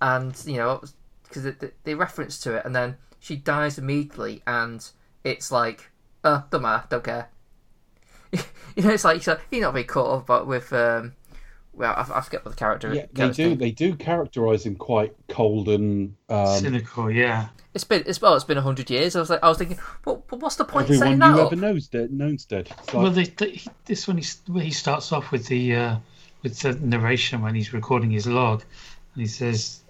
and 0.01 0.35
you 0.45 0.57
know 0.57 0.81
because 1.23 1.43
they, 1.43 1.71
they 1.83 1.95
reference 1.95 2.39
to 2.41 2.55
it, 2.55 2.65
and 2.65 2.75
then 2.75 2.97
she 3.19 3.35
dies 3.35 3.77
immediately, 3.77 4.41
and 4.45 4.87
it's 5.23 5.51
like, 5.51 5.89
uh, 6.23 6.41
don't 6.51 6.61
matter, 6.61 6.85
don't 6.89 7.03
care. 7.03 7.29
you 8.75 8.83
know, 8.83 8.91
it's 8.91 9.05
like 9.05 9.23
so 9.23 9.39
he's 9.49 9.61
not 9.61 9.73
very 9.73 9.83
caught 9.83 10.19
up, 10.19 10.25
but 10.25 10.47
with 10.47 10.71
um, 10.73 11.13
well, 11.73 11.93
I, 11.95 12.19
I 12.19 12.21
forget 12.21 12.45
what 12.45 12.51
the 12.51 12.57
character. 12.57 12.93
Yeah, 12.93 13.05
they 13.13 13.29
do. 13.31 13.49
Name. 13.49 13.57
They 13.57 13.71
do 13.71 13.95
characterize 13.95 14.65
him 14.65 14.75
quite 14.75 15.13
cold 15.27 15.69
and 15.69 16.15
um, 16.29 16.59
cynical. 16.59 17.11
Yeah, 17.11 17.49
it's 17.73 17.83
been 17.83 18.03
it's 18.05 18.21
well, 18.21 18.35
it's 18.35 18.45
been 18.45 18.57
hundred 18.57 18.89
years. 18.89 19.15
I 19.15 19.19
was 19.19 19.29
like, 19.29 19.43
I 19.43 19.49
was 19.49 19.57
thinking, 19.57 19.79
well, 20.05 20.23
what's 20.29 20.55
the 20.55 20.65
point? 20.65 20.89
Everyone 20.89 21.19
you 21.19 21.41
ever 21.41 21.55
knows 21.55 21.87
dead, 21.87 22.11
known's 22.11 22.45
dead. 22.45 22.69
Like... 22.69 22.93
Well, 22.93 23.11
they, 23.11 23.25
they, 23.25 23.61
this 23.85 24.07
one 24.07 24.17
he 24.17 24.25
he 24.61 24.71
starts 24.71 25.11
off 25.11 25.31
with 25.31 25.47
the 25.47 25.75
uh, 25.75 25.95
with 26.41 26.59
the 26.59 26.73
narration 26.73 27.41
when 27.41 27.55
he's 27.55 27.73
recording 27.73 28.11
his 28.11 28.27
log, 28.27 28.63
and 29.13 29.21
he 29.21 29.27
says, 29.27 29.81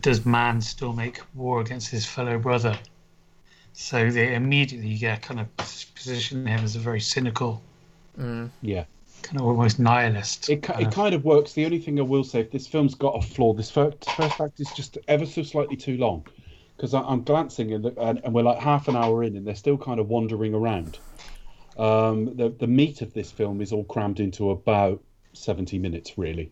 "Does 0.00 0.24
man 0.24 0.60
still 0.60 0.92
make 0.92 1.20
war 1.34 1.60
against 1.60 1.90
his 1.90 2.06
fellow 2.06 2.38
brother?" 2.38 2.78
So 3.78 4.10
they 4.10 4.34
immediately 4.34 4.94
get 4.96 5.20
kind 5.20 5.38
of 5.38 5.54
position 5.94 6.46
him 6.46 6.64
as 6.64 6.76
a 6.76 6.78
very 6.78 6.98
cynical, 6.98 7.62
mm. 8.18 8.48
yeah, 8.62 8.84
kind 9.20 9.38
of 9.38 9.46
almost 9.46 9.78
nihilist. 9.78 10.48
It, 10.48 10.66
it 10.80 10.90
kind 10.90 11.14
of 11.14 11.26
works. 11.26 11.52
The 11.52 11.66
only 11.66 11.78
thing 11.78 11.98
I 12.00 12.02
will 12.02 12.24
say, 12.24 12.40
if 12.40 12.50
this 12.50 12.66
film's 12.66 12.94
got 12.94 13.10
a 13.10 13.20
flaw, 13.20 13.52
this 13.52 13.70
first, 13.70 14.10
first 14.12 14.40
act 14.40 14.60
is 14.60 14.70
just 14.74 14.96
ever 15.08 15.26
so 15.26 15.42
slightly 15.42 15.76
too 15.76 15.98
long. 15.98 16.26
Because 16.74 16.94
I'm 16.94 17.22
glancing 17.22 17.74
and, 17.74 17.84
and, 17.84 18.18
and, 18.24 18.32
we're 18.32 18.44
like 18.44 18.58
half 18.58 18.88
an 18.88 18.96
hour 18.96 19.22
in, 19.22 19.36
and 19.36 19.46
they're 19.46 19.54
still 19.54 19.76
kind 19.76 20.00
of 20.00 20.08
wandering 20.08 20.54
around. 20.54 20.98
Um, 21.76 22.34
the 22.34 22.48
the 22.48 22.66
meat 22.66 23.02
of 23.02 23.12
this 23.12 23.30
film 23.30 23.60
is 23.60 23.72
all 23.72 23.84
crammed 23.84 24.20
into 24.20 24.52
about 24.52 25.02
70 25.34 25.78
minutes, 25.78 26.16
really. 26.16 26.50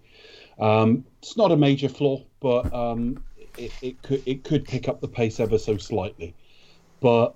Um, 0.59 1.07
it's 1.23 1.39
not 1.39 1.53
a 1.53 1.57
major 1.57 1.89
flaw, 1.89 2.23
but 2.41 2.73
um, 2.75 3.25
it, 3.57 3.73
it 3.81 4.03
could 4.03 4.23
it 4.27 4.45
could 4.45 4.67
pick 4.67 4.89
up 4.89 5.01
the 5.01 5.09
pace 5.09 5.41
ever 5.41 5.57
so 5.57 5.79
slightly, 5.79 6.35
but 7.05 7.35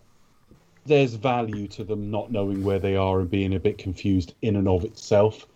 there's 0.86 1.12
value 1.12 1.68
to 1.68 1.84
them 1.84 2.10
not 2.10 2.32
knowing 2.32 2.64
where 2.64 2.78
they 2.78 2.96
are 2.96 3.20
and 3.20 3.30
being 3.30 3.54
a 3.54 3.60
bit 3.60 3.76
confused 3.76 4.32
in 4.40 4.56
and 4.56 4.66
of 4.66 4.82
itself. 4.82 5.46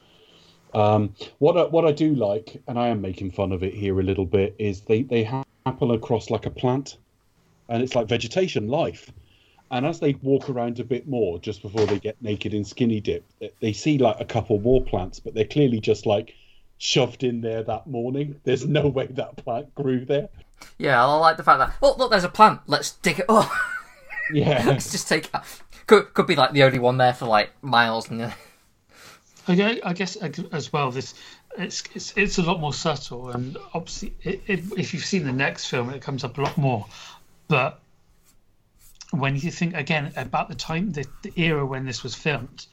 Um, 0.74 1.14
what 1.38 1.56
I, 1.56 1.64
what 1.64 1.86
I 1.86 1.92
do 1.92 2.14
like, 2.14 2.62
and 2.68 2.78
I 2.78 2.88
am 2.88 3.00
making 3.00 3.30
fun 3.30 3.52
of 3.52 3.62
it 3.62 3.72
here 3.72 3.98
a 3.98 4.02
little 4.02 4.26
bit, 4.26 4.54
is 4.58 4.82
they 4.82 5.00
they 5.00 5.24
happen 5.24 5.90
across 5.90 6.28
like 6.28 6.44
a 6.44 6.50
plant, 6.50 6.98
and 7.70 7.82
it's 7.82 7.94
like 7.94 8.06
vegetation, 8.06 8.68
life. 8.68 9.10
And 9.70 9.86
as 9.86 9.98
they 9.98 10.12
walk 10.20 10.50
around 10.50 10.78
a 10.78 10.84
bit 10.84 11.08
more, 11.08 11.38
just 11.38 11.62
before 11.62 11.86
they 11.86 11.98
get 11.98 12.20
naked 12.20 12.52
and 12.52 12.66
skinny 12.66 13.00
dip, 13.00 13.24
they 13.60 13.72
see 13.72 13.96
like 13.96 14.20
a 14.20 14.26
couple 14.26 14.60
more 14.60 14.82
plants, 14.82 15.20
but 15.20 15.32
they're 15.32 15.46
clearly 15.46 15.80
just 15.80 16.04
like 16.04 16.34
shoved 16.76 17.24
in 17.24 17.40
there 17.40 17.62
that 17.62 17.86
morning. 17.86 18.38
There's 18.44 18.66
no 18.66 18.88
way 18.88 19.06
that 19.06 19.36
plant 19.38 19.74
grew 19.74 20.04
there. 20.04 20.28
Yeah, 20.76 21.02
I 21.02 21.14
like 21.14 21.38
the 21.38 21.44
fact 21.44 21.60
that 21.60 21.72
oh 21.80 21.96
look, 21.96 22.10
there's 22.10 22.24
a 22.24 22.28
plant. 22.28 22.60
Let's 22.66 22.90
dig 22.90 23.20
it 23.20 23.30
up. 23.30 23.50
Yeah, 24.32 24.64
Let's 24.66 24.90
just 24.92 25.08
take 25.08 25.30
could 25.86 26.14
could 26.14 26.26
be 26.26 26.36
like 26.36 26.52
the 26.52 26.62
only 26.62 26.78
one 26.78 26.96
there 26.96 27.12
for 27.12 27.26
like 27.26 27.50
miles. 27.62 28.10
And 28.10 28.22
uh, 28.22 28.30
I 29.48 29.80
I 29.84 29.92
guess 29.92 30.16
as 30.16 30.72
well, 30.72 30.90
this 30.90 31.14
it's 31.58 31.82
it's, 31.94 32.16
it's 32.16 32.38
a 32.38 32.42
lot 32.42 32.60
more 32.60 32.72
subtle, 32.72 33.30
and 33.30 33.56
obviously, 33.74 34.14
it, 34.22 34.42
it, 34.46 34.60
if 34.76 34.94
you've 34.94 35.04
seen 35.04 35.24
the 35.24 35.32
next 35.32 35.66
film, 35.66 35.90
it 35.90 36.02
comes 36.02 36.24
up 36.24 36.38
a 36.38 36.42
lot 36.42 36.56
more. 36.56 36.86
But 37.48 37.80
when 39.10 39.36
you 39.36 39.50
think 39.50 39.74
again 39.74 40.12
about 40.16 40.48
the 40.48 40.54
time, 40.54 40.92
the, 40.92 41.04
the 41.22 41.32
era 41.36 41.66
when 41.66 41.84
this 41.84 42.02
was 42.02 42.14
filmed, 42.14 42.66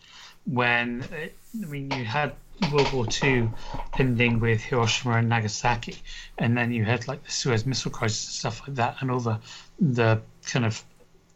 when 0.45 1.03
it, 1.11 1.35
I 1.61 1.65
mean, 1.65 1.91
you 1.91 2.05
had 2.05 2.33
World 2.71 2.91
War 2.93 3.05
Two 3.05 3.51
ending 3.97 4.39
with 4.39 4.61
Hiroshima 4.61 5.17
and 5.17 5.29
Nagasaki, 5.29 5.97
and 6.37 6.57
then 6.57 6.71
you 6.71 6.85
had 6.85 7.07
like 7.07 7.23
the 7.23 7.31
Suez 7.31 7.65
Missile 7.65 7.91
Crisis 7.91 8.27
and 8.27 8.35
stuff 8.35 8.67
like 8.67 8.77
that, 8.77 8.97
and 9.01 9.11
all 9.11 9.19
the 9.19 9.39
the 9.79 10.21
kind 10.45 10.65
of 10.65 10.83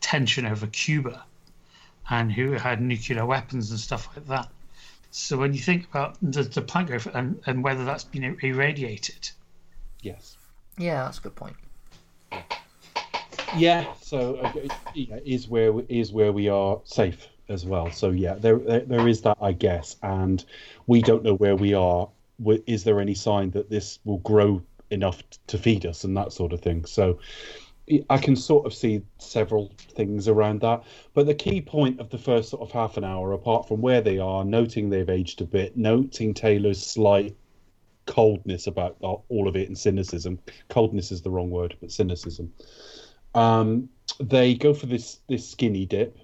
tension 0.04 0.46
over 0.46 0.68
Cuba, 0.68 1.24
and 2.10 2.32
who 2.32 2.52
had 2.52 2.82
nuclear 2.82 3.26
weapons 3.26 3.72
and 3.72 3.80
stuff 3.80 4.10
like 4.16 4.28
that. 4.28 4.50
So 5.10 5.38
when 5.38 5.54
you 5.54 5.60
think 5.60 5.86
about 5.86 6.18
the, 6.22 6.44
the 6.44 6.62
plant 6.62 6.88
growth 6.88 7.08
and, 7.14 7.40
and 7.46 7.64
whether 7.64 7.86
that's 7.86 8.04
been 8.04 8.38
irradiated, 8.42 9.32
yes. 10.02 10.38
yeah, 10.78 11.04
that's 11.04 11.20
a 11.20 11.22
good 11.22 11.36
point. 11.36 11.56
Yeah, 13.56 13.86
so 14.02 14.36
uh, 14.38 14.52
yeah, 14.94 15.20
is 15.24 15.48
where 15.48 15.72
is 15.88 16.12
where 16.12 16.32
we 16.32 16.50
are 16.50 16.82
safe 16.84 17.28
as 17.50 17.66
well. 17.66 17.92
So 17.92 18.10
yeah, 18.10 18.34
there, 18.34 18.58
there 18.58 18.80
there 18.82 19.08
is 19.08 19.22
that, 19.22 19.38
I 19.40 19.52
guess, 19.52 19.96
and 20.02 20.44
we 20.88 21.02
don't 21.02 21.24
know 21.24 21.36
where 21.36 21.56
we 21.56 21.74
are. 21.76 22.10
Is 22.66 22.84
there 22.84 23.00
any 23.00 23.14
sign 23.14 23.52
that 23.52 23.70
this 23.70 24.00
will 24.04 24.18
grow 24.18 24.64
enough 24.90 25.20
t- 25.30 25.38
to 25.48 25.58
feed 25.58 25.86
us 25.86 26.04
and 26.04 26.18
that 26.18 26.34
sort 26.34 26.52
of 26.52 26.62
thing? 26.62 26.86
So 26.86 27.20
I 28.10 28.18
can 28.18 28.36
sort 28.36 28.66
of 28.66 28.74
see 28.74 29.04
several 29.18 29.72
things 29.78 30.28
around 30.28 30.62
that. 30.62 30.84
But 31.14 31.26
the 31.26 31.36
key 31.36 31.62
point 31.62 32.00
of 32.00 32.10
the 32.10 32.18
first 32.18 32.50
sort 32.50 32.62
of 32.62 32.72
half 32.72 32.98
an 32.98 33.04
hour, 33.04 33.34
apart 33.34 33.68
from 33.68 33.82
where 33.82 34.02
they 34.02 34.20
are, 34.20 34.46
noting 34.46 34.90
they've 34.90 35.10
aged 35.10 35.42
a 35.42 35.46
bit, 35.46 35.76
noting 35.76 36.34
Taylor's 36.34 36.84
slight 36.84 37.36
coldness 38.06 38.68
about 38.68 38.98
all 39.02 39.48
of 39.48 39.56
it 39.56 39.68
and 39.68 39.78
cynicism. 39.78 40.40
Coldness 40.70 41.12
is 41.12 41.22
the 41.22 41.32
wrong 41.32 41.50
word, 41.50 41.76
but 41.82 41.92
cynicism 41.92 42.52
um, 43.36 43.90
they 44.20 44.54
go 44.54 44.74
for 44.74 44.86
this 44.86 45.20
this 45.28 45.50
skinny 45.50 45.86
dip, 45.86 46.18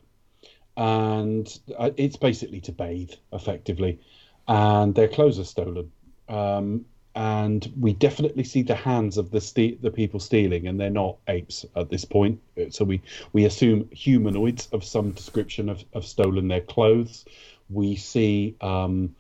and 0.78 1.60
uh, 1.78 1.92
it's 1.98 2.18
basically 2.18 2.62
to 2.62 2.72
bathe 2.72 3.12
effectively, 3.34 4.00
and 4.48 4.94
their 4.96 5.08
clothes 5.08 5.40
are 5.40 5.44
stolen. 5.44 5.92
Um, 6.28 6.86
and 7.20 7.70
we 7.78 7.92
definitely 7.92 8.46
see 8.46 8.62
the 8.62 8.76
hands 8.76 9.18
of 9.18 9.30
the 9.30 9.42
ste- 9.42 9.82
the 9.82 9.92
people 9.92 10.22
stealing, 10.22 10.68
and 10.68 10.80
they're 10.80 10.90
not 10.90 11.18
apes 11.28 11.66
at 11.76 11.90
this 11.90 12.06
point. 12.06 12.40
So 12.70 12.86
we 12.86 13.02
we 13.34 13.44
assume 13.44 13.90
humanoids 13.92 14.70
of 14.72 14.86
some 14.86 15.12
description 15.12 15.68
have, 15.68 15.84
have 15.94 16.06
stolen 16.06 16.48
their 16.48 16.62
clothes. 16.62 17.26
We 17.70 17.98
see 17.98 18.56
um, 18.62 19.16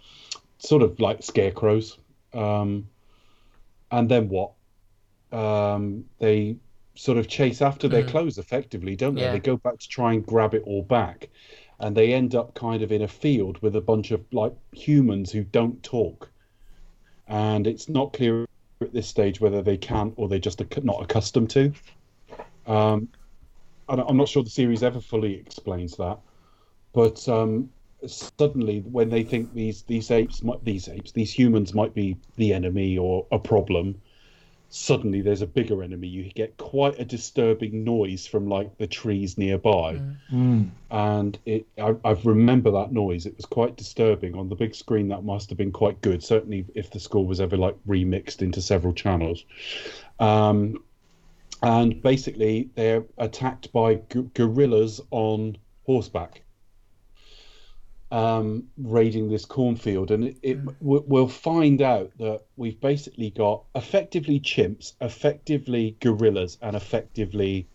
sort 0.60 0.82
of 0.82 0.98
like 1.02 1.24
scarecrows, 1.24 1.98
um, 2.34 2.88
and 3.92 4.08
then 4.08 4.30
what? 4.30 4.52
Um, 5.34 6.06
they 6.20 6.56
sort 6.96 7.18
of 7.18 7.28
chase 7.28 7.62
after 7.62 7.90
their 7.90 8.04
Mm. 8.04 8.10
clothes 8.10 8.38
effectively, 8.38 8.96
don't 8.96 9.16
they? 9.16 9.22
Yeah. 9.24 9.34
They 9.34 9.40
go 9.40 9.58
back 9.58 9.78
to 9.78 9.88
try 9.90 10.14
and 10.14 10.26
grab 10.26 10.54
it 10.54 10.64
all 10.66 10.84
back. 10.84 11.30
And 11.82 11.96
they 11.96 12.14
end 12.14 12.34
up 12.34 12.54
kind 12.56 12.82
of 12.82 12.92
in 12.92 13.02
a 13.02 13.08
field 13.08 13.62
with 13.62 13.76
a 13.76 13.82
bunch 13.82 14.12
of 14.12 14.22
like 14.32 14.54
humans 14.72 15.32
who 15.34 15.44
don't 15.44 15.82
talk. 15.84 16.30
And 17.30 17.68
it's 17.68 17.88
not 17.88 18.14
clear 18.14 18.46
at 18.82 18.92
this 18.92 19.08
stage 19.08 19.40
whether 19.40 19.62
they 19.62 19.78
can 19.78 20.14
or 20.16 20.28
they're 20.28 20.40
just 20.40 20.62
not 20.84 21.04
accustomed 21.04 21.50
to. 21.52 21.72
Um, 22.66 23.08
I'm 23.88 24.18
not 24.18 24.28
sure 24.28 24.44
the 24.44 24.50
series 24.50 24.84
ever 24.84 25.00
fully 25.00 25.36
explains 25.36 25.96
that. 25.98 26.20
But 26.94 27.28
um, 27.30 27.70
suddenly, 28.06 28.80
when 28.82 29.10
they 29.10 29.24
think 29.24 29.54
these 29.54 29.84
these 29.84 30.12
apes, 30.12 30.44
might, 30.44 30.64
these 30.64 30.88
apes, 30.88 31.12
these 31.12 31.32
humans 31.32 31.74
might 31.74 31.94
be 31.94 32.18
the 32.36 32.54
enemy 32.54 32.98
or 32.98 33.26
a 33.32 33.40
problem, 33.40 34.00
suddenly 34.70 35.22
there's 35.22 35.42
a 35.42 35.48
bigger 35.48 35.82
enemy. 35.84 36.08
You 36.08 36.32
get 36.32 36.56
quite 36.58 37.00
a 37.00 37.06
disturbing 37.06 37.84
noise 37.84 38.28
from 38.28 38.48
like 38.48 38.78
the 38.78 38.88
trees 38.88 39.38
nearby, 39.38 40.00
and 40.92 41.38
it 41.46 41.66
I, 41.78 41.96
I 42.06 42.12
remember 42.24 42.72
that 42.72 42.92
noise. 42.92 43.26
It 43.26 43.36
was 43.36 43.46
quite 43.46 43.76
disturbing 43.76 44.36
on 44.36 44.50
the 44.50 44.56
big 44.56 44.76
screen. 44.76 45.08
That 45.10 45.24
must 45.24 45.50
have 45.50 45.58
been 45.58 45.72
quite 45.72 46.02
good. 46.02 46.24
Certainly, 46.24 46.66
if 46.76 46.92
the 46.92 47.00
score 47.00 47.26
was 47.26 47.42
ever 47.42 47.58
like 47.58 47.76
remixed 47.88 48.42
into 48.42 48.62
several 48.62 48.94
channels. 48.94 49.44
Um, 50.20 50.84
and 51.62 52.02
basically, 52.02 52.70
they're 52.76 53.04
attacked 53.18 53.74
by 53.74 53.96
gu- 53.96 54.30
gorillas 54.34 55.02
on 55.12 55.58
horseback. 55.86 56.42
Um, 58.12 58.70
raiding 58.78 59.30
this 59.30 59.46
cornfield, 59.46 60.10
and 60.12 60.24
it, 60.24 60.38
it 60.42 60.58
we- 60.80 61.04
we'll 61.06 61.28
find 61.28 61.80
out 61.82 62.12
that 62.18 62.42
we've 62.56 62.80
basically 62.82 63.30
got 63.30 63.66
effectively 63.76 64.40
chimps, 64.40 64.94
effectively 65.02 65.96
gorillas, 66.02 66.58
and 66.62 66.76
effectively 66.76 67.70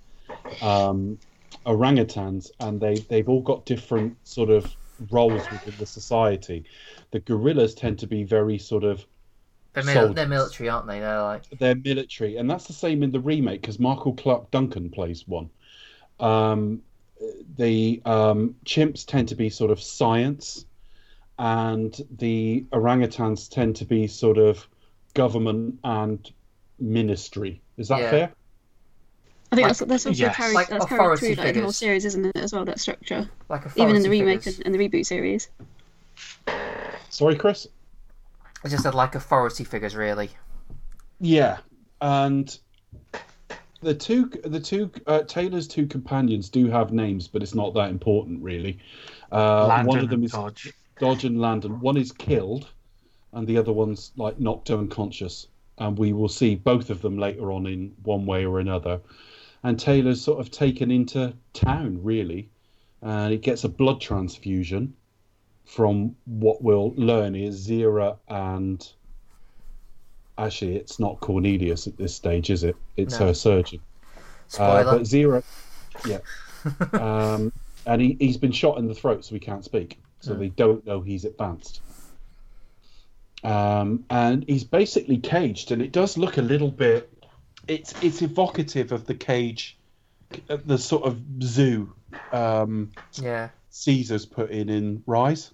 um, 0.60 1.18
orangutans, 1.66 2.50
and 2.60 2.80
they 2.80 3.00
they've 3.00 3.28
all 3.28 3.42
got 3.42 3.66
different 3.66 4.16
sort 4.24 4.50
of 4.50 4.76
roles 5.10 5.50
within 5.50 5.76
the 5.78 5.86
society. 5.86 6.64
The 7.12 7.20
gorillas 7.20 7.74
tend 7.74 7.98
to 8.00 8.06
be 8.08 8.24
very 8.24 8.58
sort 8.58 8.84
of 8.84 9.06
They're, 9.74 9.84
mil- 9.84 10.14
they're 10.14 10.26
military, 10.28 10.68
aren't 10.68 10.86
they? 10.86 11.00
They're 11.00 11.22
like 11.22 11.44
they're 11.58 11.74
military, 11.76 12.36
and 12.36 12.50
that's 12.50 12.66
the 12.66 12.72
same 12.72 13.02
in 13.02 13.12
the 13.12 13.20
remake 13.20 13.60
because 13.62 13.78
Michael 13.78 14.14
Clarke 14.14 14.50
Duncan 14.50 14.90
plays 14.90 15.26
one. 15.26 15.50
Um, 16.20 16.82
the 17.56 18.02
um, 18.04 18.56
chimps 18.64 19.04
tend 19.06 19.28
to 19.28 19.34
be 19.34 19.50
sort 19.50 19.70
of 19.70 19.80
science, 19.80 20.66
and 21.38 21.98
the 22.16 22.64
orangutans 22.72 23.50
tend 23.50 23.76
to 23.76 23.84
be 23.84 24.06
sort 24.06 24.38
of 24.38 24.66
government 25.14 25.78
and 25.84 26.30
ministry. 26.78 27.60
Is 27.76 27.88
that 27.88 28.00
Yeah. 28.00 28.10
fair? 28.10 28.32
I 29.52 29.56
think 29.56 29.68
Like- 29.68 29.76
that's 29.78 29.88
that's 29.88 30.06
also 30.06 30.18
yes. 30.24 30.36
carried 30.36 30.54
Like 30.54 30.68
that's 30.68 30.86
carried 30.86 31.18
through 31.18 31.34
like, 31.34 31.54
the 31.54 31.60
whole 31.60 31.72
series, 31.72 32.04
isn't 32.04 32.24
it? 32.26 32.36
As 32.36 32.52
well, 32.52 32.64
that 32.64 32.80
structure, 32.80 33.28
like 33.48 33.66
a 33.66 33.72
even 33.76 33.94
in 33.94 34.02
the 34.02 34.08
remake 34.10 34.46
and, 34.46 34.62
and 34.64 34.74
the 34.74 34.78
reboot 34.78 35.06
series. 35.06 35.48
Sorry, 37.10 37.36
Chris. 37.36 37.68
I 38.64 38.68
just 38.68 38.82
said 38.82 38.94
like 38.94 39.14
authority 39.14 39.62
figures, 39.62 39.94
really. 39.94 40.30
Yeah, 41.20 41.58
and 42.00 42.58
the 43.84 43.94
two 43.94 44.26
the 44.44 44.60
two 44.60 44.90
uh, 45.06 45.22
Taylor's 45.22 45.68
two 45.68 45.86
companions 45.86 46.48
do 46.48 46.66
have 46.68 46.92
names, 46.92 47.28
but 47.28 47.42
it's 47.42 47.54
not 47.54 47.74
that 47.74 47.90
important 47.90 48.42
really. 48.42 48.78
Uh, 49.30 49.84
one 49.84 49.98
of 49.98 50.08
them 50.08 50.24
is 50.24 50.32
Dodge. 50.32 50.72
Dodge 50.98 51.24
and 51.24 51.40
Landon. 51.40 51.80
One 51.80 51.96
is 51.96 52.10
killed, 52.12 52.68
and 53.32 53.46
the 53.46 53.58
other 53.58 53.72
one's 53.72 54.12
like 54.16 54.40
knocked 54.40 54.70
unconscious. 54.70 55.46
And 55.78 55.98
we 55.98 56.12
will 56.12 56.28
see 56.28 56.54
both 56.54 56.88
of 56.88 57.02
them 57.02 57.18
later 57.18 57.50
on 57.50 57.66
in 57.66 57.94
one 58.04 58.26
way 58.26 58.46
or 58.46 58.60
another. 58.60 59.00
And 59.64 59.78
Taylor's 59.78 60.20
sort 60.20 60.38
of 60.38 60.50
taken 60.50 60.90
into 60.90 61.34
town 61.52 62.00
really, 62.02 62.48
and 63.02 63.32
he 63.32 63.38
gets 63.38 63.64
a 63.64 63.68
blood 63.68 64.00
transfusion 64.00 64.94
from 65.64 66.14
what 66.26 66.62
we'll 66.62 66.92
learn 66.96 67.34
is 67.34 67.66
Zira 67.66 68.18
and 68.28 68.86
actually 70.38 70.76
it's 70.76 70.98
not 70.98 71.20
Cornelius 71.20 71.86
at 71.86 71.96
this 71.96 72.14
stage, 72.14 72.50
is 72.50 72.64
it? 72.64 72.76
It's 72.96 73.18
No. 73.18 73.26
her 73.26 73.34
surgeon. 73.34 73.80
Spoiler. 74.48 74.80
Uh, 74.80 74.92
but 74.98 75.02
Zira, 75.02 75.42
yeah. 76.06 76.18
um, 77.00 77.52
and 77.86 78.00
he, 78.00 78.16
he's 78.18 78.36
been 78.36 78.52
shot 78.52 78.78
in 78.78 78.86
the 78.86 78.94
throat, 78.94 79.24
so 79.24 79.34
he 79.34 79.40
can't 79.40 79.64
speak. 79.64 79.98
So 80.20 80.32
they 80.32 80.48
don't 80.48 80.86
know 80.86 81.02
he's 81.02 81.26
advanced. 81.26 81.82
Um, 83.42 84.04
and 84.08 84.42
he's 84.48 84.64
basically 84.64 85.18
caged, 85.18 85.70
and 85.70 85.82
it 85.82 85.92
does 85.92 86.16
look 86.16 86.38
a 86.38 86.42
little 86.42 86.70
bit. 86.70 87.12
It's 87.68 87.94
it's 88.02 88.22
evocative 88.22 88.90
of 88.90 89.06
the 89.06 89.14
cage, 89.14 89.76
uh, 90.48 90.56
the 90.64 90.78
sort 90.78 91.04
of 91.04 91.20
zoo 91.42 91.92
um, 92.32 92.90
yeah. 93.14 93.50
Caesar's 93.70 94.24
put 94.24 94.50
in 94.50 94.68
in 94.68 95.02
Rise. 95.06 95.50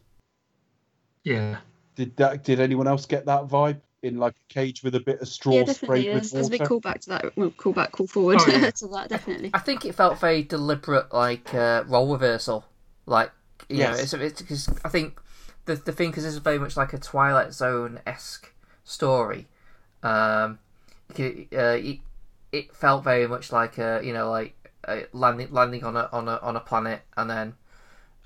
Yeah. 1.24 1.57
Did 1.97 2.16
that? 2.16 2.45
Did 2.45 2.61
anyone 2.61 2.87
else 2.87 3.07
get 3.07 3.26
that 3.26 3.49
vibe? 3.49 3.81
In 4.03 4.18
like 4.18 4.34
a 4.34 4.53
cage 4.53 4.82
with 4.82 4.94
a 4.94 5.01
bit 5.01 5.20
of 5.20 5.28
straw 5.28 5.53
Yeah, 5.53 5.64
definitely. 5.64 6.03
sprayed 6.03 6.12
There's, 6.12 6.30
with 6.30 6.32
there's 6.32 6.46
a 6.48 6.51
big 6.51 6.61
callback 6.62 7.01
to 7.03 7.09
that. 7.11 7.36
Well, 7.36 7.51
callback, 7.51 7.92
call 7.92 8.07
forward 8.07 8.40
Oh, 8.40 8.46
yeah. 8.48 8.70
to 8.70 8.86
that, 8.88 9.09
definitely. 9.09 9.51
I 9.53 9.59
think 9.59 9.84
it 9.84 9.94
felt 9.94 10.18
very 10.18 10.42
deliberate, 10.42 11.12
like 11.12 11.55
uh, 11.55 11.84
role 11.86 12.12
reversal. 12.12 12.64
Like 13.07 13.32
you 13.68 13.78
Yes. 13.78 14.12
know, 14.12 14.20
it's 14.20 14.40
because 14.40 14.68
I 14.84 14.88
think 14.88 15.20
the 15.66 15.76
the 15.76 15.92
thing 15.92 16.11
because 16.11 16.24
this 16.24 16.32
is 16.34 16.38
very 16.38 16.59
much 16.59 16.76
like 16.76 16.92
a 16.92 16.98
Twilight 16.98 17.53
Zone 17.53 18.01
esque 18.07 18.53
story. 18.84 19.46
Um, 20.03 20.59
you 21.16 21.46
uh, 21.53 21.76
it, 21.78 21.98
it 22.53 22.74
felt 22.74 23.05
very 23.05 23.26
much 23.26 23.53
like 23.53 23.78
a 23.78 24.01
you 24.03 24.12
know 24.12 24.30
like 24.30 24.55
uh, 24.86 25.01
landing 25.12 25.48
landing 25.51 25.84
on 25.84 25.96
a 25.96 26.09
on 26.12 26.28
a 26.28 26.36
on 26.42 26.57
a 26.57 26.61
planet 26.61 27.03
and 27.16 27.28
then 27.28 27.55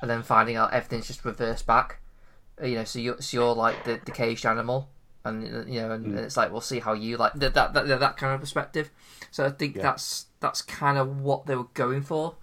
and 0.01 0.11
then 0.11 0.23
finding 0.23 0.57
out 0.57 0.73
everything's 0.73 1.07
just 1.07 1.25
reversed 1.25 1.67
back. 1.67 2.01
You 2.63 2.77
know, 2.77 2.85
so 2.85 2.99
you're 2.99 3.21
so 3.21 3.37
you're 3.37 3.55
like 3.55 3.85
the, 3.85 4.01
the 4.05 4.13
caged 4.13 4.47
animal, 4.47 4.89
and 5.25 5.45
uh, 5.45 5.65
you 5.67 5.81
know, 5.81 5.93
and 5.93 6.19
it's 6.19 6.37
like 6.37 6.53
we'll 6.53 6.61
see 6.61 6.81
how 6.81 6.93
you 6.93 7.17
like 7.17 7.33
that 7.35 7.55
that 7.55 7.73
that, 7.75 7.87
that 8.01 8.17
kind 8.17 8.35
of 8.35 8.41
perspective. 8.41 8.91
So 9.31 9.45
I 9.47 9.51
think 9.51 9.77
Yeah. 9.77 9.83
that's 9.83 10.27
that's 10.41 10.63
kind 10.63 10.99
of 10.99 11.21
what 11.21 11.47
they 11.47 11.57
were 11.57 11.69
going 11.75 12.03
for. 12.03 12.37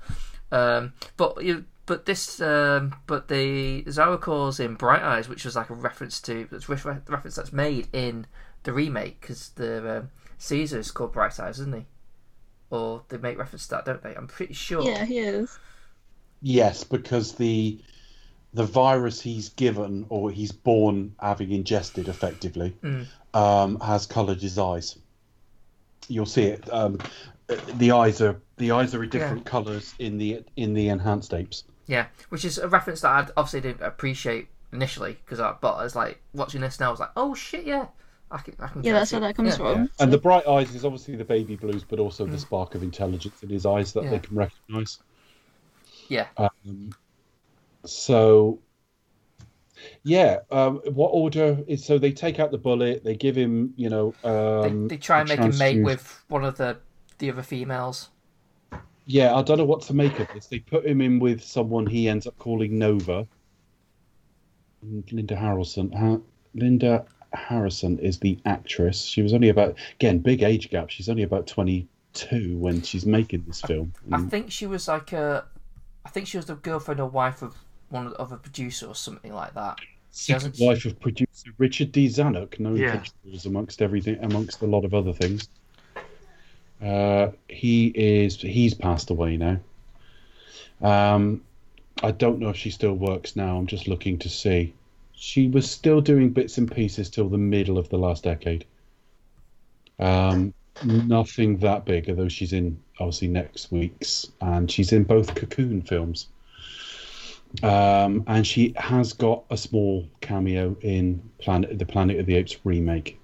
Um, 0.52 0.94
but 1.18 1.44
you 1.44 1.66
but 1.86 2.06
this 2.06 2.42
um, 2.42 2.96
but 3.08 3.28
the 3.28 3.84
Zira 3.84 4.20
calls 4.20 4.60
in 4.60 4.76
Bright 4.76 5.02
Eyes, 5.02 5.30
which 5.30 5.46
was 5.46 5.56
like 5.56 5.70
a 5.70 5.74
reference 5.76 6.20
to 6.22 6.48
that's 6.52 6.68
re- 6.70 6.76
reference 7.08 7.36
that's 7.36 7.54
made 7.54 7.88
in 7.94 8.26
the 8.64 8.74
remake 8.74 9.22
because 9.22 9.50
the 9.50 9.98
um, 10.00 10.10
Caesar 10.38 10.80
is 10.80 10.92
called 10.92 11.14
Bright 11.14 11.40
Eyes, 11.40 11.60
isn't 11.60 11.76
he? 11.76 11.86
Or 12.70 13.04
they 13.10 13.18
make 13.18 13.38
reference 13.38 13.68
to 13.68 13.76
that, 13.76 13.86
don't 13.86 14.02
they? 14.02 14.16
I'm 14.16 14.28
pretty 14.28 14.54
sure. 14.54 14.82
Yeah, 14.84 15.06
he 15.06 15.20
is. 15.20 15.58
Yes, 16.42 16.84
because 16.84 17.34
the 17.36 17.80
the 18.54 18.64
virus 18.66 19.22
he's 19.22 19.50
given 19.50 20.06
or 20.10 20.30
he's 20.32 20.52
born 20.52 21.16
having 21.20 21.52
ingested 21.52 22.08
effectively 22.08 22.76
Mm. 22.84 23.08
um, 23.34 23.80
has 23.80 24.06
coloured 24.06 24.42
his 24.42 24.58
eyes. 24.58 24.98
You'll 26.08 26.26
see 26.26 26.44
it. 26.44 26.72
Um, 26.74 27.00
the 27.76 27.92
eyes 27.92 28.22
are 28.22 28.42
the 28.58 28.72
eyes 28.72 28.94
are 28.96 29.06
different 29.06 29.46
colours 29.46 29.94
in 30.00 30.18
the 30.18 30.44
in 30.56 30.74
the 30.74 30.90
enhanced 30.90 31.34
apes. 31.34 31.64
Yeah, 31.88 32.08
which 32.30 32.46
is 32.46 32.58
a 32.58 32.68
reference 32.68 33.02
that 33.02 33.10
I 33.10 33.20
obviously 33.38 33.62
didn't 33.62 33.82
appreciate 33.84 34.48
initially 34.74 35.18
because 35.26 35.40
I 35.40 35.56
but 35.62 35.74
I 35.76 35.84
was 35.84 35.96
like 35.96 36.22
watching 36.34 36.62
this 36.62 36.80
now. 36.80 36.88
I 36.88 36.92
was 36.92 37.00
like, 37.00 37.12
oh 37.18 37.34
shit, 37.34 37.66
yeah, 37.66 37.88
I 38.32 38.38
can, 38.40 38.56
I 38.60 38.68
can. 38.68 38.84
Yeah, 38.84 38.94
that's 38.94 39.10
see 39.12 39.18
where 39.18 39.28
that 39.28 39.36
comes 39.36 39.52
Yeah. 39.52 39.74
from. 39.74 39.90
And 40.00 40.12
the 40.12 40.18
bright 40.18 40.48
eyes 40.48 40.74
is 40.76 40.84
obviously 40.86 41.16
the 41.16 41.26
baby 41.26 41.56
blues, 41.56 41.84
but 41.88 42.00
also 42.00 42.26
the 42.26 42.38
spark 42.38 42.76
of 42.76 42.84
intelligence 42.84 43.42
in 43.44 43.50
his 43.50 43.66
eyes 43.66 43.94
that 43.94 44.02
Mm. 44.02 44.06
Yeah. 44.06 44.10
they 44.12 44.20
can 44.20 44.36
recognise. 44.38 44.98
Yeah, 46.10 46.28
Um, 46.38 46.92
so, 47.86 48.60
yeah, 50.04 50.40
um, 50.52 50.78
what 50.94 51.10
order 51.10 51.60
is 51.68 51.84
so 51.84 51.98
they 51.98 52.12
take 52.12 52.40
out 52.40 52.52
the 52.52 52.58
bullet, 52.58 53.04
they 53.04 53.16
give 53.16 53.36
him, 53.36 53.74
you 53.76 53.90
know, 53.90 54.14
um, 54.24 54.88
they, 54.88 54.96
they 54.96 55.00
try 55.00 55.20
and 55.22 55.30
make 55.30 55.40
him 55.40 55.58
mate 55.58 55.84
with 55.84 56.24
one 56.28 56.44
of 56.44 56.58
the 56.58 56.78
the 57.20 57.30
other 57.30 57.44
females. 57.44 58.10
Yeah, 59.06 59.36
I 59.36 59.42
don't 59.42 59.58
know 59.58 59.66
what 59.66 59.82
to 59.84 59.94
make 59.94 60.20
of 60.20 60.28
this. 60.34 60.46
They 60.48 60.60
put 60.60 60.86
him 60.86 61.02
in 61.02 61.20
with 61.20 61.44
someone 61.44 61.86
he 61.86 62.08
ends 62.08 62.28
up 62.28 62.38
calling 62.40 62.78
Nova. 62.78 63.28
Linda 65.12 65.36
Harrison. 65.36 65.92
Ha- 65.92 66.20
Linda 66.56 67.06
Harrison 67.34 68.00
is 68.00 68.20
the 68.20 68.40
actress. 68.46 69.02
She 69.04 69.22
was 69.22 69.34
only 69.34 69.50
about 69.50 69.78
again 69.96 70.20
big 70.20 70.44
age 70.44 70.70
gap. 70.70 70.90
She's 70.90 71.10
only 71.10 71.24
about 71.24 71.48
twenty 71.48 71.88
two 72.14 72.58
when 72.58 72.82
she's 72.82 73.06
making 73.06 73.44
this 73.48 73.62
film. 73.62 73.94
I 74.12 74.16
And- 74.18 74.30
think 74.32 74.52
she 74.52 74.66
was 74.68 74.88
like 74.88 75.14
a, 75.14 75.46
I 76.06 76.10
think 76.10 76.28
she 76.28 76.38
was 76.38 76.46
the 76.48 76.56
girlfriend 76.56 77.00
or 77.00 77.08
wife 77.10 77.42
of 77.42 77.56
one 77.92 78.08
of, 78.08 78.14
of 78.14 78.32
a 78.32 78.38
producer 78.38 78.88
or 78.88 78.96
something 78.96 79.34
like 79.34 79.54
that. 79.54 79.80
Second 80.12 80.52
doesn't- 80.52 80.66
wife 80.66 80.86
of 80.86 81.00
producer 81.00 81.52
Richard 81.58 81.92
D. 81.92 82.08
Zanuck, 82.08 82.60
known 82.60 82.76
Yeah. 82.78 83.02
for 83.02 83.48
amongst 83.48 83.82
everything, 83.82 84.18
amongst 84.22 84.62
a 84.62 84.66
lot 84.66 84.84
of 84.86 84.94
other 84.94 85.14
things. 85.14 85.48
Uh, 86.82 87.32
he 87.48 87.88
is 87.88 88.42
he's 88.42 88.74
passed 88.74 89.10
away 89.12 89.38
now. 89.38 89.60
Um, 90.82 91.42
I 92.02 92.12
don't 92.12 92.40
know 92.40 92.50
if 92.50 92.58
she 92.58 92.72
still 92.72 92.94
works 92.96 93.36
now. 93.36 93.58
I'm 93.58 93.68
just 93.68 93.88
looking 93.88 94.18
to 94.20 94.30
see. 94.30 94.74
She 95.14 95.48
was 95.48 95.70
still 95.70 96.02
doing 96.02 96.32
bits 96.32 96.58
and 96.58 96.70
pieces 96.72 97.10
till 97.10 97.30
the 97.30 97.38
middle 97.38 97.78
of 97.78 97.90
the 97.90 97.98
last 97.98 98.24
decade. 98.24 98.66
Um, 100.00 100.54
nothing 100.84 101.58
that 101.58 101.86
big, 101.86 102.10
although 102.10 102.28
she's 102.30 102.54
in 102.54 102.80
obviously 103.00 103.28
next 103.28 103.72
week's, 103.72 104.32
and 104.42 104.70
she's 104.72 104.92
in 104.92 105.04
both 105.04 105.36
Cocoon 105.36 105.84
films. 105.84 106.28
Um, 107.64 108.24
and 108.28 108.46
she 108.46 108.74
has 108.78 109.14
got 109.14 109.44
a 109.50 109.58
small 109.58 110.08
cameo 110.22 110.76
in 110.82 111.22
Planet 111.40 111.78
the 111.78 111.86
Planet 111.86 112.20
of 112.20 112.26
the 112.26 112.36
Apes 112.36 112.58
remake. 112.64 113.20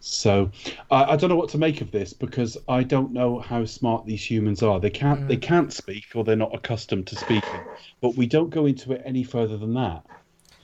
So 0.00 0.50
I, 0.90 1.04
I 1.12 1.16
don't 1.16 1.28
know 1.28 1.36
what 1.36 1.50
to 1.50 1.58
make 1.58 1.80
of 1.80 1.90
this 1.90 2.12
because 2.12 2.56
I 2.68 2.82
don't 2.82 3.12
know 3.12 3.40
how 3.40 3.64
smart 3.64 4.06
these 4.06 4.28
humans 4.28 4.62
are. 4.62 4.80
They 4.80 4.90
can't 4.90 5.28
they 5.28 5.36
can't 5.36 5.72
speak 5.72 6.06
or 6.14 6.24
they're 6.24 6.36
not 6.36 6.54
accustomed 6.54 7.06
to 7.08 7.16
speaking. 7.16 7.60
But 8.00 8.14
we 8.16 8.26
don't 8.26 8.50
go 8.50 8.66
into 8.66 8.92
it 8.92 9.02
any 9.04 9.24
further 9.24 9.56
than 9.56 9.74
that. 9.74 10.04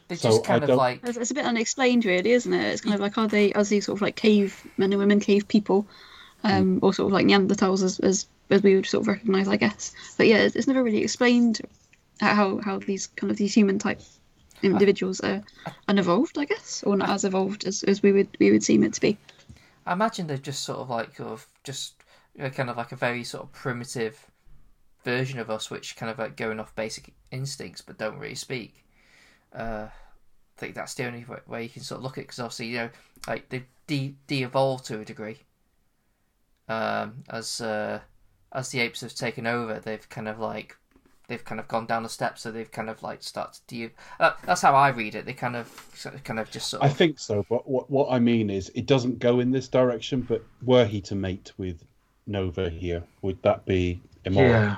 They 0.08 0.16
So, 0.16 0.30
just 0.30 0.44
I 0.44 0.46
kind 0.46 0.62
of 0.62 0.68
don't- 0.68 0.76
like 0.78 1.00
It's, 1.04 1.16
it's 1.18 1.30
a 1.30 1.34
bit 1.34 1.44
unexplained, 1.46 2.04
really, 2.04 2.30
isn't 2.32 2.52
it? 2.52 2.64
It's 2.72 2.80
kind 2.80 2.94
of 2.94 3.00
like 3.00 3.18
are 3.18 3.28
they 3.28 3.52
are 3.54 3.64
these 3.64 3.86
sort 3.86 3.98
of 3.98 4.02
like 4.02 4.16
cave 4.16 4.66
men 4.76 4.92
and 4.92 5.00
women, 5.00 5.20
cave 5.20 5.48
people, 5.48 5.86
um, 6.44 6.78
or 6.82 6.94
sort 6.94 7.08
of 7.08 7.12
like 7.12 7.26
Neanderthals 7.26 7.82
as, 7.82 7.98
as 8.00 8.26
as 8.50 8.62
we 8.62 8.76
would 8.76 8.86
sort 8.86 9.02
of 9.02 9.08
recognise, 9.08 9.48
I 9.48 9.56
guess. 9.56 9.92
But 10.16 10.28
yeah, 10.28 10.38
it's, 10.42 10.54
it's 10.56 10.66
never 10.66 10.82
really 10.82 11.02
explained 11.02 11.60
how 12.20 12.58
how 12.58 12.78
these 12.78 13.06
kind 13.08 13.30
of 13.30 13.36
these 13.36 13.54
human 13.54 13.78
type 13.78 14.00
individuals 14.62 15.20
are 15.20 15.42
unevolved, 15.88 16.38
I 16.38 16.44
guess, 16.44 16.82
or 16.84 16.96
not 16.96 17.10
as 17.10 17.24
evolved 17.24 17.64
as, 17.64 17.82
as 17.84 18.02
we 18.02 18.12
would 18.12 18.28
we 18.38 18.50
would 18.50 18.62
seem 18.62 18.82
it 18.84 18.94
to 18.94 19.00
be. 19.00 19.18
I 19.86 19.92
imagine 19.92 20.26
they're 20.26 20.38
just 20.38 20.64
sort 20.64 20.78
of 20.78 20.90
like 20.90 21.16
sort 21.16 21.32
of 21.32 21.46
just 21.64 21.94
kind 22.38 22.70
of 22.70 22.76
like 22.76 22.92
a 22.92 22.96
very 22.96 23.24
sort 23.24 23.44
of 23.44 23.52
primitive 23.52 24.26
version 25.04 25.38
of 25.38 25.50
us, 25.50 25.70
which 25.70 25.96
kind 25.96 26.10
of 26.10 26.18
like 26.18 26.36
going 26.36 26.58
off 26.58 26.74
basic 26.74 27.12
instincts 27.30 27.82
but 27.82 27.98
don't 27.98 28.18
really 28.18 28.34
speak. 28.34 28.84
Uh, 29.54 29.88
I 29.88 30.60
think 30.60 30.74
that's 30.74 30.94
the 30.94 31.04
only 31.06 31.26
way- 31.46 31.64
you 31.64 31.68
can 31.68 31.82
sort 31.82 31.98
of 31.98 32.04
look 32.04 32.16
at 32.16 32.22
it 32.22 32.24
because 32.24 32.38
obviously 32.40 32.66
you 32.68 32.78
know 32.78 32.90
like 33.28 33.48
they 33.48 33.64
de 33.86 34.14
de 34.26 34.42
evolved 34.44 34.86
to 34.86 35.00
a 35.00 35.04
degree. 35.04 35.38
Um, 36.68 37.24
as 37.28 37.60
uh, 37.60 38.00
as 38.52 38.70
the 38.70 38.80
apes 38.80 39.02
have 39.02 39.14
taken 39.14 39.46
over, 39.46 39.78
they've 39.80 40.08
kind 40.08 40.28
of 40.28 40.38
like 40.38 40.76
they've 41.28 41.44
kind 41.44 41.60
of 41.60 41.68
gone 41.68 41.86
down 41.86 42.02
the 42.02 42.08
steps, 42.08 42.42
so 42.42 42.50
they've 42.50 42.70
kind 42.70 42.90
of 42.90 43.02
like 43.02 43.22
started 43.22 43.60
to 43.66 43.74
de. 43.74 43.90
Uh, 44.20 44.32
that's 44.44 44.62
how 44.62 44.74
I 44.74 44.88
read 44.88 45.14
it. 45.14 45.26
They 45.26 45.32
kind 45.32 45.56
of 45.56 46.20
kind 46.24 46.38
of 46.38 46.50
just 46.50 46.68
sort 46.68 46.82
I 46.82 46.88
think 46.88 47.18
so, 47.18 47.44
but 47.48 47.68
what 47.68 47.90
what 47.90 48.10
I 48.10 48.18
mean 48.18 48.50
is 48.50 48.70
it 48.74 48.86
doesn't 48.86 49.18
go 49.18 49.40
in 49.40 49.50
this 49.50 49.68
direction. 49.68 50.22
But 50.22 50.44
were 50.62 50.84
he 50.84 51.00
to 51.02 51.14
mate 51.14 51.52
with 51.58 51.84
Nova 52.26 52.70
here, 52.70 53.02
would 53.22 53.42
that 53.42 53.64
be 53.66 54.00
immoral? 54.24 54.50
Yeah. 54.50 54.76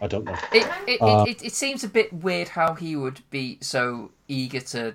I 0.00 0.06
don't 0.06 0.24
know. 0.24 0.36
It 0.52 0.66
it, 0.86 1.00
Uh, 1.00 1.24
it, 1.26 1.42
it 1.42 1.46
it 1.46 1.52
seems 1.54 1.84
a 1.84 1.88
bit 1.88 2.12
weird 2.12 2.48
how 2.48 2.74
he 2.74 2.96
would 2.96 3.20
be 3.30 3.58
so 3.60 4.10
eager 4.28 4.60
to 4.60 4.94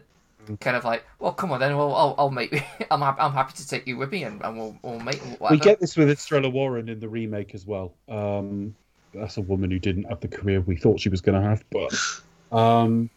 kind 0.59 0.75
of 0.75 0.83
like, 0.83 1.05
well, 1.19 1.31
come 1.33 1.51
on 1.51 1.59
then, 1.59 1.77
well, 1.77 1.93
I'll, 1.93 2.15
I'll 2.17 2.29
make, 2.31 2.51
I'm, 2.91 3.01
hap- 3.01 3.19
I'm 3.19 3.31
happy 3.31 3.53
to 3.53 3.67
take 3.67 3.87
you 3.87 3.97
with 3.97 4.11
me 4.11 4.23
and, 4.23 4.41
and 4.43 4.57
we'll, 4.57 4.75
we'll 4.81 4.99
make 4.99 5.19
whatever. 5.39 5.55
We 5.55 5.59
get 5.59 5.79
this 5.79 5.95
with 5.95 6.09
Estella 6.09 6.49
Warren 6.49 6.89
in 6.89 6.99
the 6.99 7.09
remake 7.09 7.53
as 7.53 7.65
well. 7.65 7.93
Um, 8.09 8.75
that's 9.13 9.37
a 9.37 9.41
woman 9.41 9.71
who 9.71 9.79
didn't 9.79 10.03
have 10.03 10.19
the 10.19 10.27
career 10.27 10.61
we 10.61 10.75
thought 10.75 10.99
she 10.99 11.09
was 11.09 11.21
going 11.21 11.41
to 11.41 11.47
have. 11.47 11.63
But 11.71 12.57
um, 12.57 13.09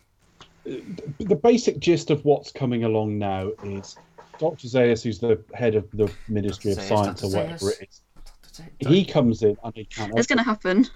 the 0.64 1.36
basic 1.36 1.78
gist 1.78 2.11
of 2.11 2.24
what's 2.24 2.51
coming 2.51 2.84
along 2.84 3.18
now 3.18 3.51
is 3.62 3.97
Dr. 4.38 4.66
Zaius, 4.66 5.03
who's 5.03 5.18
the 5.18 5.42
head 5.55 5.74
of 5.74 5.90
the 5.92 6.11
Ministry 6.28 6.72
of 6.72 6.78
Zaius, 6.78 6.88
Science 6.88 7.20
Dr. 7.20 7.34
or 7.34 7.36
whatever 7.36 7.66
Zaius. 7.66 7.80
it 7.80 7.88
is, 7.90 8.88
he 8.88 9.05
comes 9.05 9.42
in 9.42 9.57
and 9.62 9.74
he 9.74 9.84
can't. 9.84 10.12
It's 10.16 10.26
going 10.26 10.38
to 10.38 10.45
happen. 10.45 10.86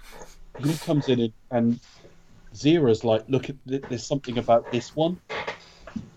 he 0.63 0.73
comes 0.77 1.07
in 1.07 1.19
and, 1.19 1.33
and 1.51 1.79
Zira's 2.53 3.03
like, 3.03 3.23
look 3.27 3.49
at 3.49 3.55
th- 3.67 3.83
there's 3.89 4.05
something 4.05 4.37
about 4.37 4.71
this 4.71 4.95
one, 4.95 5.19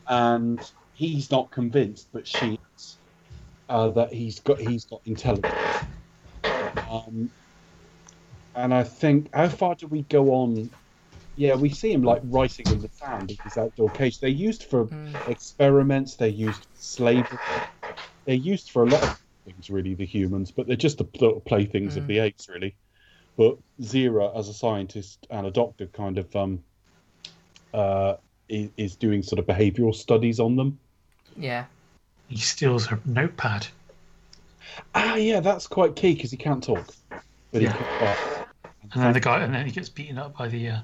and 0.08 0.60
he's 0.94 1.30
not 1.30 1.50
convinced, 1.50 2.08
but 2.12 2.26
she 2.26 2.58
is, 2.76 2.96
uh, 3.68 3.88
that 3.90 4.12
he's 4.12 4.40
got 4.40 4.58
he's 4.58 4.84
got 4.84 5.00
intelligence. 5.04 5.54
Um, 6.90 7.30
and 8.54 8.72
I 8.74 8.84
think 8.84 9.34
how 9.34 9.48
far 9.48 9.74
do 9.74 9.86
we 9.86 10.02
go 10.02 10.30
on? 10.30 10.70
Yeah, 11.36 11.54
we 11.54 11.70
see 11.70 11.92
him 11.92 12.02
like 12.02 12.20
writing 12.24 12.66
in 12.68 12.80
the 12.80 12.88
sand 12.88 13.30
in 13.30 13.36
his 13.42 13.56
outdoor 13.56 13.90
cage. 13.90 14.20
They're 14.20 14.28
used 14.30 14.64
for 14.64 14.88
experiments. 15.28 16.16
They're 16.16 16.28
used 16.28 16.60
for 16.60 16.68
slavery. 16.74 17.38
They're 18.26 18.34
used 18.34 18.70
for 18.70 18.84
a 18.84 18.86
lot 18.86 19.02
of 19.02 19.20
things, 19.46 19.70
really. 19.70 19.94
The 19.94 20.04
humans, 20.04 20.52
but 20.52 20.66
they're 20.66 20.76
just 20.76 20.98
the 20.98 21.08
little 21.20 21.40
playthings 21.40 21.96
of 21.96 22.06
the 22.06 22.18
apes, 22.18 22.48
really 22.48 22.76
but 23.36 23.56
Zira, 23.80 24.36
as 24.36 24.48
a 24.48 24.54
scientist 24.54 25.26
and 25.30 25.46
a 25.46 25.50
doctor, 25.50 25.86
kind 25.86 26.18
of 26.18 26.34
um, 26.36 26.60
uh, 27.72 28.14
is, 28.48 28.70
is 28.76 28.96
doing 28.96 29.22
sort 29.22 29.38
of 29.38 29.46
behavioural 29.46 29.94
studies 29.94 30.40
on 30.40 30.56
them. 30.56 30.78
Yeah. 31.36 31.64
He 32.28 32.36
steals 32.36 32.86
her 32.86 33.00
notepad. 33.04 33.66
Ah, 34.94 35.16
yeah, 35.16 35.40
that's 35.40 35.66
quite 35.66 35.96
key 35.96 36.14
because 36.14 36.30
he 36.30 36.36
can't 36.36 36.62
talk, 36.62 36.86
but 37.52 37.62
Yeah. 37.62 37.72
he 37.72 37.78
can. 37.78 38.06
Uh, 38.06 38.41
And 38.94 39.02
then 39.02 39.12
the 39.12 39.20
guy, 39.20 39.40
and 39.40 39.54
then 39.54 39.66
he 39.66 39.72
gets 39.72 39.88
beaten 39.88 40.18
up 40.18 40.36
by 40.36 40.48
the. 40.48 40.68
Uh, 40.68 40.80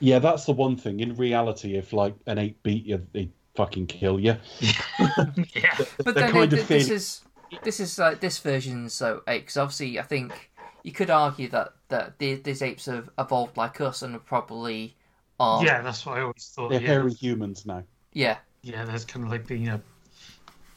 yeah, 0.00 0.18
that's 0.18 0.44
the 0.44 0.52
one 0.52 0.76
thing. 0.76 1.00
In 1.00 1.14
reality, 1.16 1.76
if 1.76 1.92
like 1.92 2.14
an 2.26 2.38
ape 2.38 2.62
beat 2.62 2.84
you, 2.86 3.06
they 3.12 3.30
fucking 3.54 3.86
kill 3.86 4.20
you. 4.20 4.36
yeah. 4.60 5.76
But 6.04 6.14
then 6.14 6.30
kind 6.30 6.50
th- 6.50 6.62
of 6.62 6.68
this 6.68 6.86
feeling- 6.86 6.92
is 6.92 7.20
this 7.62 7.78
is 7.78 7.98
like 7.98 8.18
this 8.20 8.38
version 8.38 8.88
so 8.88 9.22
because 9.28 9.56
obviously 9.56 10.00
I 10.00 10.02
think 10.02 10.50
you 10.82 10.90
could 10.90 11.08
argue 11.08 11.48
that 11.50 11.74
that 11.88 12.18
the, 12.18 12.34
these 12.34 12.62
apes 12.62 12.86
have 12.86 13.08
evolved 13.16 13.56
like 13.56 13.80
us 13.80 14.02
and 14.02 14.16
are 14.16 14.18
probably 14.18 14.96
are 15.38 15.64
Yeah, 15.64 15.80
that's 15.82 16.04
what 16.04 16.18
I 16.18 16.22
always 16.22 16.50
thought. 16.52 16.70
They're 16.70 16.80
yeah. 16.80 16.86
hairy 16.88 17.12
humans 17.12 17.64
now. 17.64 17.84
yeah 18.12 18.38
yeah, 18.64 18.84
there's 18.84 19.04
kind 19.04 19.24
of 19.24 19.30
like 19.30 19.46
being 19.46 19.68
a. 19.68 19.80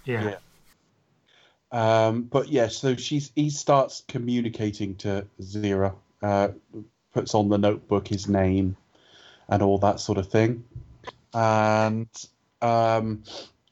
Yeah. 0.06 0.24
Yeah. 0.24 0.36
Um, 1.72 2.24
but 2.24 2.48
yeah, 2.50 2.68
so 2.68 2.96
she's 2.96 3.32
he 3.36 3.50
starts 3.50 4.04
communicating 4.08 4.96
to 4.98 5.28
Zira, 5.42 5.96
uh, 6.22 6.50
puts 7.14 7.36
on 7.36 7.50
the 7.50 7.58
notebook 7.58 8.08
his 8.08 8.28
name 8.28 8.78
and 9.50 9.62
all 9.62 9.78
that 9.80 10.00
sort 10.00 10.18
of 10.18 10.30
thing, 10.30 10.64
and 11.34 12.08
um, 12.62 13.24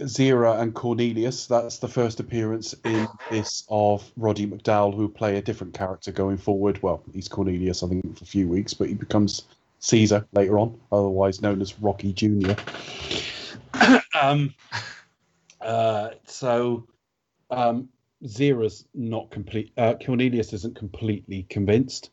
Zira 0.02 0.60
and 0.60 0.74
Cornelius. 0.74 1.48
That's 1.48 1.80
the 1.80 1.88
first 1.88 2.20
appearance 2.20 2.76
in 2.84 3.08
this 3.32 3.64
of 3.70 4.12
Roddy 4.18 4.46
McDowall, 4.46 4.94
who 4.94 5.08
play 5.08 5.38
a 5.38 5.42
different 5.42 5.74
character 5.74 6.12
going 6.12 6.38
forward. 6.38 6.84
Well, 6.84 7.02
he's 7.14 7.30
Cornelius, 7.30 7.82
I 7.82 7.88
think, 7.88 8.18
for 8.18 8.24
a 8.24 8.28
few 8.28 8.48
weeks, 8.48 8.74
but 8.74 8.90
he 8.90 8.94
becomes 8.94 9.44
Caesar 9.80 10.28
later 10.34 10.60
on, 10.60 10.78
otherwise 10.92 11.42
known 11.42 11.62
as 11.62 11.80
Rocky 11.80 12.12
Junior. 12.12 12.58
um, 14.22 14.54
uh, 15.62 16.10
so 16.26 16.88
um, 17.56 17.90
not 18.94 19.32
complete. 19.32 19.72
Uh, 19.78 19.96
Cornelius 20.04 20.54
isn't 20.54 20.76
completely 20.76 21.44
convinced, 21.44 22.10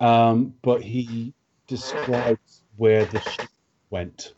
um, 0.00 0.54
but 0.62 0.82
he 0.82 1.34
describes 1.66 2.62
where 2.76 3.04
the 3.04 3.20
ship 3.20 3.50
went 3.90 4.34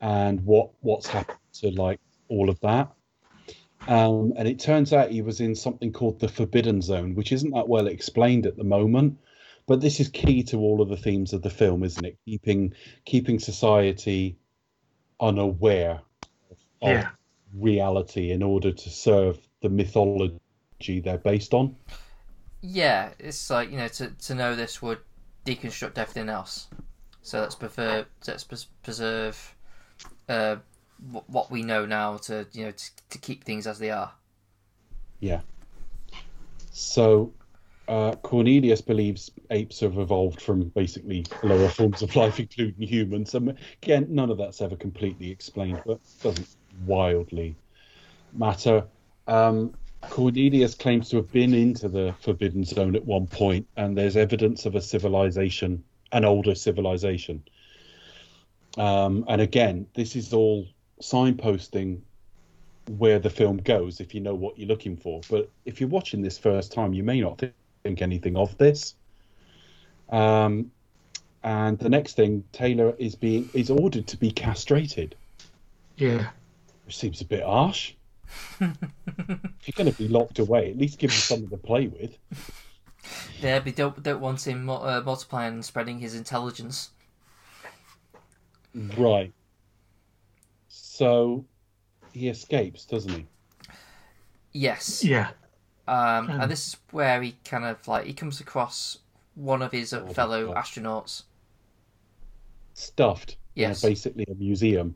and 0.00 0.44
what 0.44 0.70
what's 0.80 1.06
happened 1.06 1.38
to 1.54 1.70
like 1.70 2.00
all 2.28 2.50
of 2.50 2.60
that. 2.60 2.92
Um, 3.86 4.32
and 4.36 4.48
it 4.48 4.58
turns 4.58 4.92
out 4.92 5.10
he 5.10 5.22
was 5.22 5.40
in 5.40 5.54
something 5.54 5.92
called 5.92 6.18
the 6.18 6.28
Forbidden 6.28 6.80
Zone, 6.80 7.14
which 7.14 7.32
isn't 7.32 7.50
that 7.52 7.68
well 7.68 7.86
explained 7.86 8.46
at 8.46 8.56
the 8.56 8.64
moment. 8.64 9.18
But 9.66 9.80
this 9.80 10.00
is 10.00 10.08
key 10.08 10.42
to 10.44 10.58
all 10.58 10.82
of 10.82 10.88
the 10.88 10.96
themes 10.96 11.32
of 11.32 11.42
the 11.42 11.50
film, 11.50 11.84
isn't 11.84 12.04
it? 12.04 12.18
Keeping 12.26 12.74
keeping 13.04 13.38
society 13.38 14.36
unaware 15.20 16.00
of 16.82 16.90
Yeah. 16.90 17.10
Reality 17.54 18.30
in 18.32 18.42
order 18.42 18.72
to 18.72 18.90
serve 18.90 19.38
the 19.62 19.68
mythology 19.68 20.38
they're 21.02 21.18
based 21.18 21.54
on. 21.54 21.74
yeah 22.60 23.10
it's 23.18 23.50
like 23.50 23.70
you 23.70 23.76
know 23.76 23.88
to 23.88 24.08
to 24.10 24.34
know 24.34 24.54
this 24.54 24.80
would 24.82 24.98
deconstruct 25.44 25.98
everything 25.98 26.28
else 26.28 26.68
so 27.22 27.40
let's 27.40 27.54
prefer 27.54 28.06
let's 28.26 28.44
preserve 28.82 29.54
uh 30.28 30.56
wh- 31.12 31.28
what 31.28 31.50
we 31.50 31.62
know 31.62 31.84
now 31.86 32.16
to 32.16 32.46
you 32.52 32.64
know 32.64 32.70
to, 32.72 32.90
to 33.10 33.18
keep 33.18 33.44
things 33.44 33.66
as 33.66 33.78
they 33.78 33.90
are 33.90 34.12
Yeah. 35.20 35.40
So 36.70 37.34
uh, 37.88 38.16
Cornelius 38.16 38.80
believes 38.80 39.30
apes 39.50 39.80
have 39.80 39.98
evolved 39.98 40.40
from 40.40 40.68
basically 40.70 41.26
lower 41.42 41.68
forms 41.68 42.02
of 42.02 42.14
life, 42.16 42.38
including 42.40 42.86
humans. 42.88 43.34
And 43.34 43.54
again, 43.82 44.06
none 44.10 44.30
of 44.30 44.38
that's 44.38 44.60
ever 44.60 44.76
completely 44.76 45.30
explained, 45.30 45.82
but 45.86 46.00
doesn't 46.22 46.48
wildly 46.86 47.56
matter. 48.32 48.84
Um, 49.26 49.74
Cornelius 50.10 50.74
claims 50.74 51.08
to 51.10 51.16
have 51.16 51.32
been 51.32 51.54
into 51.54 51.88
the 51.88 52.14
Forbidden 52.20 52.64
Zone 52.64 52.94
at 52.94 53.04
one 53.04 53.26
point, 53.26 53.66
and 53.76 53.96
there's 53.96 54.16
evidence 54.16 54.66
of 54.66 54.74
a 54.74 54.80
civilization, 54.80 55.82
an 56.12 56.24
older 56.24 56.54
civilization. 56.54 57.42
Um, 58.76 59.24
and 59.28 59.40
again, 59.40 59.86
this 59.94 60.16
is 60.16 60.32
all 60.32 60.66
signposting 61.00 62.00
where 62.98 63.18
the 63.18 63.30
film 63.30 63.56
goes 63.58 64.00
if 64.00 64.14
you 64.14 64.20
know 64.20 64.34
what 64.34 64.58
you're 64.58 64.68
looking 64.68 64.96
for. 64.96 65.22
But 65.30 65.48
if 65.64 65.80
you're 65.80 65.88
watching 65.88 66.22
this 66.22 66.36
first 66.36 66.72
time, 66.72 66.92
you 66.92 67.02
may 67.02 67.20
not 67.20 67.42
think 67.82 68.02
anything 68.02 68.36
of 68.36 68.56
this. 68.58 68.94
Um, 70.10 70.70
and 71.42 71.78
the 71.78 71.88
next 71.88 72.14
thing, 72.16 72.44
Taylor 72.52 72.94
is 72.98 73.14
being 73.14 73.48
is 73.54 73.70
ordered 73.70 74.06
to 74.08 74.16
be 74.16 74.30
castrated, 74.30 75.14
Yeah. 75.96 76.30
Which 76.84 76.96
seems 76.96 77.20
a 77.20 77.24
bit 77.24 77.42
harsh. 77.44 77.94
if 78.60 78.76
you're 79.66 79.74
going 79.76 79.90
to 79.90 79.96
be 79.98 80.08
locked 80.08 80.38
away, 80.38 80.70
at 80.70 80.78
least 80.78 80.98
give 80.98 81.10
him 81.10 81.16
something 81.18 81.50
to 81.50 81.56
play 81.56 81.86
with. 81.86 82.16
yeah 83.40 83.60
we 83.64 83.70
don't 83.70 84.02
don't 84.02 84.20
want 84.20 84.46
him 84.46 84.68
uh, 84.70 85.00
multiplying 85.02 85.54
and 85.54 85.64
spreading 85.64 85.98
his 85.98 86.14
intelligence 86.14 86.90
Right. 88.96 89.32
So 90.68 91.44
he 92.12 92.28
escapes, 92.28 92.84
doesn't 92.86 93.12
he? 93.12 93.26
yes 94.52 95.04
Yeah. 95.04 95.30
Um, 95.86 96.30
and 96.30 96.50
this 96.50 96.68
is 96.68 96.76
where 96.92 97.20
he 97.22 97.36
kind 97.44 97.64
of 97.64 97.86
like 97.86 98.06
he 98.06 98.14
comes 98.14 98.40
across 98.40 98.98
one 99.34 99.60
of 99.62 99.70
his 99.72 99.92
uh, 99.92 100.04
Oh, 100.08 100.12
fellow 100.12 100.54
astronauts. 100.54 101.24
Stuffed. 102.72 103.36
in 103.54 103.62
Yes. 103.62 103.82
basically 103.82 104.24
a 104.30 104.34
museum 104.34 104.94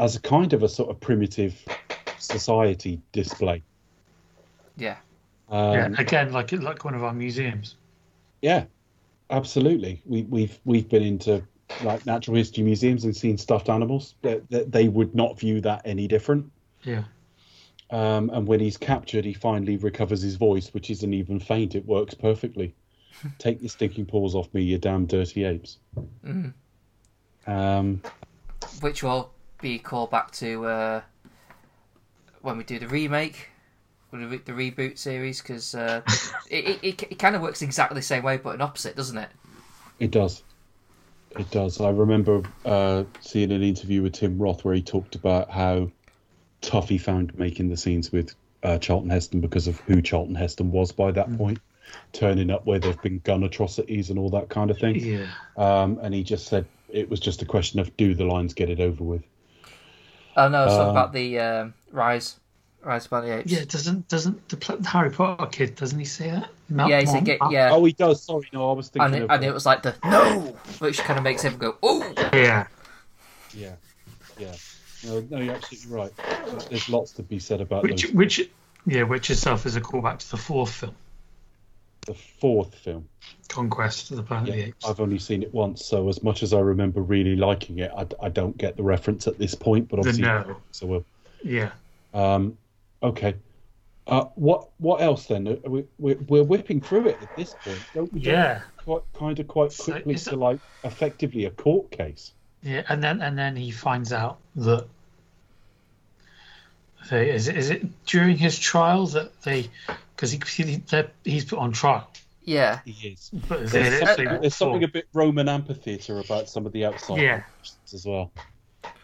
as 0.00 0.16
a 0.16 0.20
kind 0.20 0.52
of 0.52 0.62
a 0.62 0.68
sort 0.68 0.90
of 0.90 0.98
primitive 0.98 1.62
society 2.18 3.00
display. 3.12 3.62
Yeah, 4.76 4.96
Um, 5.50 5.72
yeah. 5.74 5.88
Again, 5.98 6.32
like 6.32 6.50
like 6.52 6.84
one 6.84 6.94
of 6.94 7.04
our 7.04 7.12
museums. 7.12 7.76
Yeah, 8.40 8.64
absolutely. 9.28 10.02
We, 10.06 10.22
we've 10.22 10.58
we've 10.64 10.88
been 10.88 11.02
into 11.02 11.42
like 11.84 12.04
natural 12.06 12.36
history 12.36 12.64
museums 12.64 13.04
and 13.04 13.14
seen 13.14 13.36
stuffed 13.38 13.68
animals. 13.68 14.14
They, 14.22 14.40
they, 14.48 14.64
they 14.64 14.88
would 14.88 15.14
not 15.14 15.38
view 15.38 15.60
that 15.60 15.82
any 15.84 16.08
different. 16.08 16.50
Yeah. 16.82 17.04
Um, 17.90 18.30
and 18.30 18.46
when 18.46 18.60
he's 18.60 18.76
captured, 18.76 19.24
he 19.24 19.34
finally 19.34 19.76
recovers 19.76 20.22
his 20.22 20.36
voice, 20.36 20.72
which 20.72 20.90
isn't 20.90 21.12
even 21.12 21.38
faint. 21.40 21.74
It 21.74 21.84
works 21.86 22.14
perfectly. 22.14 22.74
Take 23.38 23.60
your 23.60 23.68
stinking 23.68 24.06
paws 24.06 24.34
off 24.34 24.52
me, 24.54 24.62
you 24.62 24.78
damn 24.78 25.06
dirty 25.06 25.44
apes. 25.44 25.78
Mhm. 26.24 26.54
Um, 27.46 28.00
which 28.80 29.02
will 29.02 29.32
be 29.60 29.78
called 29.78 30.10
back 30.10 30.30
to 30.32 30.66
uh, 30.66 31.00
when 32.42 32.56
we 32.56 32.64
do 32.64 32.78
the 32.78 32.88
remake, 32.88 33.48
the, 34.12 34.26
re- 34.26 34.42
the 34.44 34.52
reboot 34.52 34.98
series, 34.98 35.40
because 35.40 35.74
uh, 35.74 36.02
it, 36.50 36.66
it, 36.66 36.78
it, 36.82 37.02
it 37.12 37.18
kind 37.18 37.36
of 37.36 37.42
works 37.42 37.62
exactly 37.62 37.94
the 37.94 38.02
same 38.02 38.22
way, 38.22 38.36
but 38.36 38.54
an 38.54 38.60
opposite, 38.60 38.96
doesn't 38.96 39.18
it? 39.18 39.28
it 40.00 40.10
does. 40.10 40.42
It 41.38 41.50
does. 41.52 41.80
I 41.80 41.90
remember 41.90 42.42
uh, 42.64 43.04
seeing 43.20 43.52
an 43.52 43.62
interview 43.62 44.02
with 44.02 44.14
Tim 44.14 44.38
Roth 44.38 44.64
where 44.64 44.74
he 44.74 44.82
talked 44.82 45.14
about 45.14 45.50
how 45.50 45.90
tough 46.60 46.88
he 46.88 46.98
found 46.98 47.38
making 47.38 47.68
the 47.68 47.76
scenes 47.76 48.10
with 48.10 48.34
uh, 48.64 48.78
Charlton 48.78 49.10
Heston 49.10 49.40
because 49.40 49.68
of 49.68 49.78
who 49.80 50.02
Charlton 50.02 50.34
Heston 50.34 50.72
was 50.72 50.90
by 50.90 51.12
that 51.12 51.34
point, 51.36 51.60
turning 52.12 52.50
up 52.50 52.66
where 52.66 52.80
there've 52.80 53.00
been 53.00 53.20
gun 53.20 53.44
atrocities 53.44 54.10
and 54.10 54.18
all 54.18 54.30
that 54.30 54.48
kind 54.48 54.70
of 54.70 54.78
thing. 54.78 54.96
Yeah. 54.96 55.26
Um, 55.56 55.98
and 56.02 56.12
he 56.12 56.24
just 56.24 56.48
said 56.48 56.66
it 56.88 57.08
was 57.08 57.20
just 57.20 57.42
a 57.42 57.46
question 57.46 57.78
of 57.78 57.96
do 57.96 58.14
the 58.14 58.24
lines 58.24 58.52
get 58.52 58.68
it 58.68 58.80
over 58.80 59.04
with. 59.04 59.22
Oh 60.36 60.48
no, 60.48 60.64
it's 60.64 60.72
Um, 60.74 60.90
about 60.90 61.12
the 61.12 61.38
um, 61.38 61.74
rise, 61.92 62.36
rise 62.82 63.06
by 63.06 63.20
the 63.20 63.38
apes. 63.38 63.50
Yeah. 63.52 63.64
Doesn't 63.66 64.08
doesn't 64.08 64.48
the, 64.48 64.56
the 64.56 64.88
Harry 64.88 65.10
Potter 65.10 65.46
kid 65.46 65.74
doesn't 65.76 65.98
he 65.98 66.04
say 66.04 66.30
it? 66.30 66.44
No, 66.68 66.86
yeah, 66.86 67.00
he 67.00 67.06
said, 67.06 67.14
Mom, 67.16 67.24
get, 67.24 67.38
yeah, 67.50 67.70
Oh, 67.72 67.84
he 67.84 67.92
does. 67.92 68.22
Sorry, 68.22 68.48
no, 68.52 68.70
I 68.70 68.74
was 68.74 68.88
thinking 68.88 69.06
and 69.06 69.14
it, 69.16 69.22
of. 69.24 69.30
and 69.30 69.44
it 69.44 69.52
was 69.52 69.66
like 69.66 69.82
the 69.82 69.94
no, 70.04 70.54
which 70.78 70.98
kind 71.00 71.18
of 71.18 71.24
makes 71.24 71.42
him 71.42 71.56
go, 71.58 71.76
oh, 71.82 72.12
Yeah. 72.32 72.66
Yeah, 73.52 73.74
yeah. 74.38 74.54
No, 75.04 75.20
no, 75.30 75.38
you're 75.38 75.54
absolutely 75.56 75.90
right. 75.96 76.12
There's 76.68 76.88
lots 76.88 77.10
to 77.12 77.22
be 77.22 77.38
said 77.40 77.60
about 77.60 77.82
Which 77.82 78.04
those. 78.04 78.12
which 78.12 78.50
yeah, 78.86 79.02
which 79.02 79.30
itself 79.30 79.66
is 79.66 79.74
a 79.76 79.80
callback 79.80 80.18
to 80.18 80.30
the 80.30 80.36
fourth 80.36 80.70
film, 80.72 80.94
The 82.10 82.16
fourth 82.16 82.74
film. 82.74 83.08
Conquest 83.48 84.10
of 84.10 84.16
the 84.16 84.24
Planet 84.24 84.48
of 84.48 84.54
the 84.56 84.62
Apes. 84.62 84.84
I've 84.84 84.98
only 84.98 85.20
seen 85.20 85.44
it 85.44 85.54
once, 85.54 85.84
so 85.84 86.08
as 86.08 86.24
much 86.24 86.42
as 86.42 86.52
I 86.52 86.58
remember 86.58 87.00
really 87.00 87.36
liking 87.36 87.78
it, 87.78 87.92
I, 87.96 88.04
I 88.20 88.28
don't 88.28 88.58
get 88.58 88.76
the 88.76 88.82
reference 88.82 89.28
at 89.28 89.38
this 89.38 89.54
point. 89.54 89.88
But 89.88 90.00
obviously, 90.00 90.22
no. 90.22 90.56
so 90.72 90.88
we'll. 90.88 91.04
Yeah. 91.44 91.70
Um, 92.12 92.58
okay. 93.00 93.36
Uh, 94.08 94.24
what 94.34 94.70
what 94.78 95.00
else 95.00 95.26
then? 95.26 95.46
Uh, 95.46 95.70
We, 95.70 95.84
we, 96.00 96.14
we're 96.14 96.42
whipping 96.42 96.80
through 96.80 97.10
it 97.10 97.18
at 97.22 97.36
this 97.36 97.54
point, 97.62 97.78
don't 97.94 98.12
we? 98.12 98.22
Yeah. 98.22 98.62
Quite 98.78 99.02
kind 99.16 99.38
of 99.38 99.46
quite 99.46 99.78
quickly 99.78 100.14
is 100.14 100.24
to 100.24 100.36
like 100.36 100.58
effectively 100.82 101.44
a 101.44 101.52
court 101.52 101.92
case. 101.92 102.32
Yeah, 102.64 102.82
and 102.88 103.00
then 103.00 103.22
and 103.22 103.38
then 103.38 103.54
he 103.54 103.70
finds 103.70 104.12
out 104.12 104.38
that 104.56 104.84
they 107.08 107.30
is 107.30 107.48
it, 107.48 107.56
is 107.56 107.70
it 107.70 108.04
during 108.06 108.36
his 108.36 108.58
trial 108.58 109.06
that 109.08 109.40
they 109.42 109.70
because 110.16 110.32
he, 110.32 110.40
he 110.64 110.76
they're- 110.76 111.10
he's 111.24 111.44
put 111.46 111.58
on 111.58 111.72
trial, 111.72 112.10
yeah, 112.44 112.80
He 112.84 113.08
is. 113.08 113.30
but 113.48 113.70
There's, 113.70 113.72
they, 113.72 114.04
something, 114.04 114.24
they- 114.28 114.38
there's 114.38 114.54
something 114.54 114.84
a 114.84 114.88
bit 114.88 115.06
Roman 115.14 115.48
amphitheater 115.48 116.18
about 116.18 116.48
some 116.48 116.66
of 116.66 116.72
the 116.72 116.84
outside 116.84 117.20
Yeah. 117.20 117.42
as 117.92 118.04
well. 118.04 118.30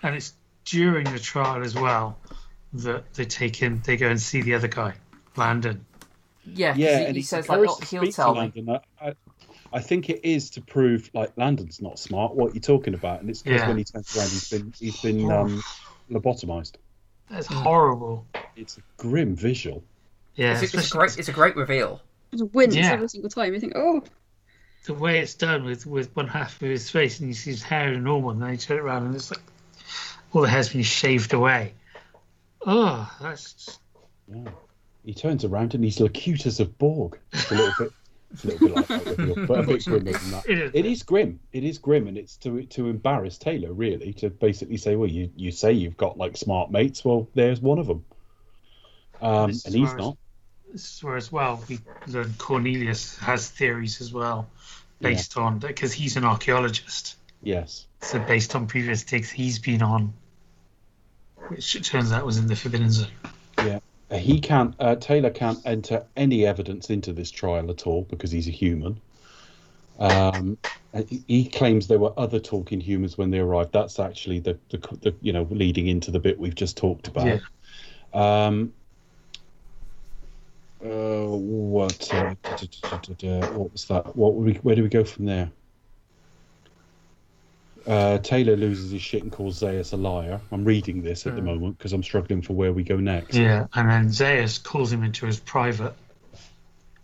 and 0.02 0.14
it's 0.14 0.34
during 0.64 1.04
the 1.12 1.18
trial 1.18 1.62
as 1.64 1.74
well 1.74 2.18
that 2.74 3.14
they 3.14 3.24
take 3.24 3.56
him. 3.56 3.80
They 3.84 3.96
go 3.96 4.08
and 4.08 4.20
see 4.20 4.42
the 4.42 4.54
other 4.54 4.68
guy, 4.68 4.94
Landon. 5.36 5.86
yeah. 6.44 6.72
'cause 6.72 6.78
Yeah, 6.78 6.98
he, 6.98 7.04
and 7.06 7.14
he 7.16 7.20
he 7.20 7.22
says 7.22 7.48
like, 7.48 7.58
prefers 7.60 7.76
oh, 7.76 7.80
to 7.80 7.86
he'll 7.86 8.02
speak 8.02 8.10
to 8.10 8.16
tell 8.16 8.34
me. 8.34 8.40
Landon. 8.40 8.68
I, 8.70 8.80
I, 9.08 9.14
I 9.72 9.80
think 9.80 10.10
it 10.10 10.20
is 10.24 10.50
to 10.50 10.60
prove 10.60 11.10
like 11.14 11.32
Landon's 11.36 11.80
not 11.80 11.98
smart. 11.98 12.34
What 12.34 12.54
you're 12.54 12.60
talking 12.62 12.94
about, 12.94 13.20
and 13.20 13.30
it's 13.30 13.42
because 13.42 13.60
Yeah. 13.62 13.68
when 13.68 13.78
he 13.78 13.84
turns 13.84 14.14
around, 14.16 14.28
he's 14.28 14.50
been 14.50 14.74
he's 14.78 15.00
been 15.00 15.30
um, 15.30 15.62
lobotomized. 16.10 16.72
That's 17.30 17.46
horrible. 17.46 18.26
It's 18.56 18.78
a 18.78 18.82
grim 18.96 19.34
visual. 19.34 19.82
Yeah, 20.36 20.60
It's, 20.60 20.74
it's 20.74 20.90
a 20.92 20.96
great. 20.96 21.18
It's 21.18 21.28
a 21.28 21.32
great 21.32 21.56
reveal. 21.56 22.00
It's 22.32 22.42
a 22.42 22.46
wince 22.46 22.74
Yeah. 22.74 22.92
every 22.92 23.08
single 23.08 23.30
time. 23.30 23.54
You 23.54 23.60
think, 23.60 23.72
oh, 23.76 24.02
the 24.84 24.94
way 24.94 25.18
it's 25.18 25.34
done 25.34 25.64
with, 25.64 25.86
with 25.86 26.14
one 26.14 26.28
half 26.28 26.54
of 26.62 26.68
his 26.68 26.90
face, 26.90 27.18
and 27.20 27.28
you 27.28 27.34
see 27.34 27.50
his 27.50 27.62
hair 27.62 27.92
is 27.92 27.98
normal, 27.98 28.30
and 28.30 28.42
then 28.42 28.50
you 28.52 28.56
turn 28.56 28.76
it 28.78 28.80
around, 28.80 29.06
and 29.06 29.14
it's 29.14 29.30
like 29.30 29.40
all 30.32 30.42
the 30.42 30.48
hair's 30.48 30.68
been 30.72 30.82
shaved 30.82 31.32
away. 31.32 31.72
Oh, 32.66 33.10
that's 33.20 33.52
just, 33.54 33.80
Yeah. 34.28 34.50
He 35.04 35.14
turns 35.14 35.44
around 35.44 35.74
and 35.74 35.84
he's 35.84 36.00
Locutus 36.00 36.58
of 36.58 36.76
Borg. 36.78 37.16
It's 37.32 37.50
a 37.50 37.54
little 37.54 37.72
bit, 37.78 37.86
it's 37.86 38.05
a 38.44 38.48
little 38.48 38.68
bit 38.68 38.76
like 38.76 38.86
that 38.88 39.44
but 39.48 39.58
a 39.60 39.62
bit 39.62 39.84
grimmer 39.84 40.12
than 40.12 40.30
that. 40.30 40.44
it 40.48 40.58
is. 40.58 40.70
It 40.74 40.86
is 40.86 41.02
grim. 41.02 41.40
It 41.52 41.64
is 41.64 41.78
grim, 41.78 42.06
and 42.08 42.16
it's 42.18 42.36
to 42.38 42.62
to 42.64 42.88
embarrass 42.88 43.38
Taylor 43.38 43.72
really 43.72 44.12
to 44.14 44.30
basically 44.30 44.76
say, 44.76 44.96
well, 44.96 45.08
you 45.10 45.30
you 45.36 45.50
say 45.50 45.72
you've 45.72 45.96
got 45.96 46.18
like 46.18 46.36
smart 46.36 46.70
mates. 46.70 47.04
Well, 47.04 47.28
there's 47.34 47.60
one 47.60 47.78
of 47.78 47.86
them, 47.86 48.04
um, 49.20 49.50
and 49.50 49.74
he's 49.74 49.88
where- 49.88 49.96
not. 49.96 50.16
This 50.72 50.96
is 50.96 51.04
where 51.04 51.16
as 51.16 51.30
well 51.30 51.62
we 51.68 51.78
learn 52.08 52.34
Cornelius 52.38 53.16
has 53.18 53.48
theories 53.48 54.00
as 54.00 54.12
well, 54.12 54.48
based 55.00 55.36
on 55.36 55.58
because 55.58 55.92
he's 55.92 56.16
an 56.16 56.24
archaeologist. 56.24 57.16
Yes. 57.42 57.86
So 58.02 58.18
based 58.18 58.54
on 58.54 58.66
previous 58.66 59.04
digs 59.04 59.30
he's 59.30 59.58
been 59.58 59.80
on, 59.82 60.12
which 61.48 61.76
it 61.76 61.84
turns 61.84 62.12
out 62.12 62.26
was 62.26 62.38
in 62.38 62.46
the 62.48 62.56
Forbidden 62.56 62.90
Zone. 62.90 63.06
Uh, 64.10 64.16
He 64.16 64.38
can't. 64.40 64.74
Uh, 64.78 64.94
Taylor 64.96 65.30
can't 65.30 65.58
enter 65.64 66.04
any 66.16 66.46
evidence 66.46 66.90
into 66.90 67.12
this 67.12 67.30
trial 67.30 67.70
at 67.70 67.86
all 67.86 68.02
because 68.02 68.30
he's 68.30 68.48
a 68.48 68.52
human. 68.52 69.00
Um, 69.98 70.58
he- 71.08 71.24
he 71.26 71.48
claims 71.48 71.88
there 71.88 71.98
were 71.98 72.12
other 72.18 72.38
talking 72.38 72.80
humans 72.80 73.16
when 73.18 73.30
they 73.30 73.38
arrived. 73.38 73.72
That's 73.72 73.98
actually 73.98 74.40
the, 74.40 74.58
the, 74.70 74.78
the 75.00 75.14
you 75.22 75.32
know 75.32 75.46
leading 75.50 75.86
into 75.88 76.10
the 76.10 76.20
bit 76.20 76.38
we've 76.38 76.54
just 76.54 76.76
talked 76.76 77.08
about. 77.08 77.26
Um, 78.14 78.72
uh, 80.84 81.26
what? 81.26 82.12
Uh, 82.14 82.34
da- 82.42 82.56
da- 82.56 82.88
da- 82.90 82.98
da- 82.98 83.40
da- 83.40 83.58
what 83.58 83.72
was 83.72 83.86
that? 83.86 84.14
What? 84.14 84.34
We, 84.34 84.54
where 84.54 84.76
do 84.76 84.82
we 84.82 84.88
go 84.88 85.02
from 85.04 85.24
there? 85.24 85.50
Uh, 87.86 88.18
Taylor 88.18 88.56
loses 88.56 88.90
his 88.90 89.00
shit 89.02 89.22
and 89.22 89.30
calls 89.30 89.60
Zaius 89.60 89.92
a 89.92 89.96
liar. 89.96 90.40
I'm 90.50 90.64
reading 90.64 91.02
this 91.02 91.26
at 91.26 91.34
the 91.36 91.40
Hmm. 91.40 91.46
moment 91.46 91.78
because 91.78 91.92
I'm 91.92 92.02
struggling 92.02 92.42
for 92.42 92.52
where 92.54 92.72
we 92.72 92.82
go 92.82 92.96
next. 92.96 93.34
Yeah, 93.36 93.66
and 93.74 93.88
then 93.90 94.08
Zaius 94.08 94.62
calls 94.62 94.92
him 94.92 95.04
into 95.04 95.24
his 95.26 95.38
private 95.38 95.94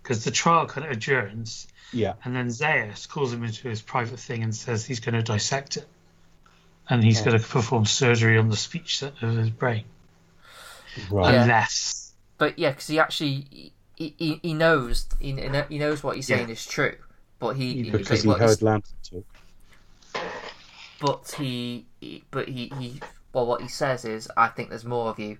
because 0.03 0.25
the 0.25 0.33
trial 0.33 0.67
kind 0.67 0.85
of 0.85 0.91
adjourns, 0.93 1.69
Yeah. 1.93 2.15
and 2.25 2.35
then 2.35 2.49
Zaius 2.49 3.07
calls 3.09 3.33
him 3.33 3.45
into 3.45 3.69
his 3.69 3.81
private 3.81 4.19
thing 4.19 4.43
and 4.43 4.53
says 4.55 4.85
he's 4.85 4.99
going 4.99 5.15
to 5.15 5.23
dissect 5.23 5.77
it, 5.77 5.87
and 6.89 7.05
he's 7.05 7.21
Oh. 7.21 7.27
going 7.27 7.39
to 7.41 7.47
perform 7.47 7.85
surgery 7.87 8.37
on 8.37 8.49
the 8.49 8.57
speech 8.57 8.99
center 8.99 9.29
of 9.29 9.37
his 9.37 9.51
brain, 9.51 9.85
Right. 11.11 11.33
Yeah. 11.35 11.43
unless 11.43 12.13
But 12.39 12.59
yeah, 12.59 12.71
because 12.71 12.89
he 12.89 12.99
actually 12.99 13.73
he, 13.95 14.15
he, 14.19 14.41
he 14.43 14.53
knows 14.55 15.07
he, 15.21 15.31
he 15.69 15.79
knows 15.79 16.03
what 16.03 16.17
he's 16.17 16.27
saying 16.27 16.49
is 16.51 16.67
true, 16.67 16.97
but 17.39 17.55
he, 17.55 17.85
He- 17.85 17.91
Because 17.93 18.23
he 18.23 18.29
what 18.29 18.41
he's- 18.41 18.51
heard 18.51 18.63
Landon 18.63 18.91
talk. 19.09 19.25
But 21.03 21.35
he, 21.37 21.85
he 22.01 22.23
but 22.31 22.49
he, 22.49 22.73
he 22.79 23.01
well 23.33 23.45
what 23.45 23.61
he 23.61 23.67
says 23.67 24.05
is 24.05 24.31
I 24.37 24.47
think 24.47 24.69
there's 24.69 24.85
more 24.85 25.09
of 25.09 25.19
you, 25.19 25.37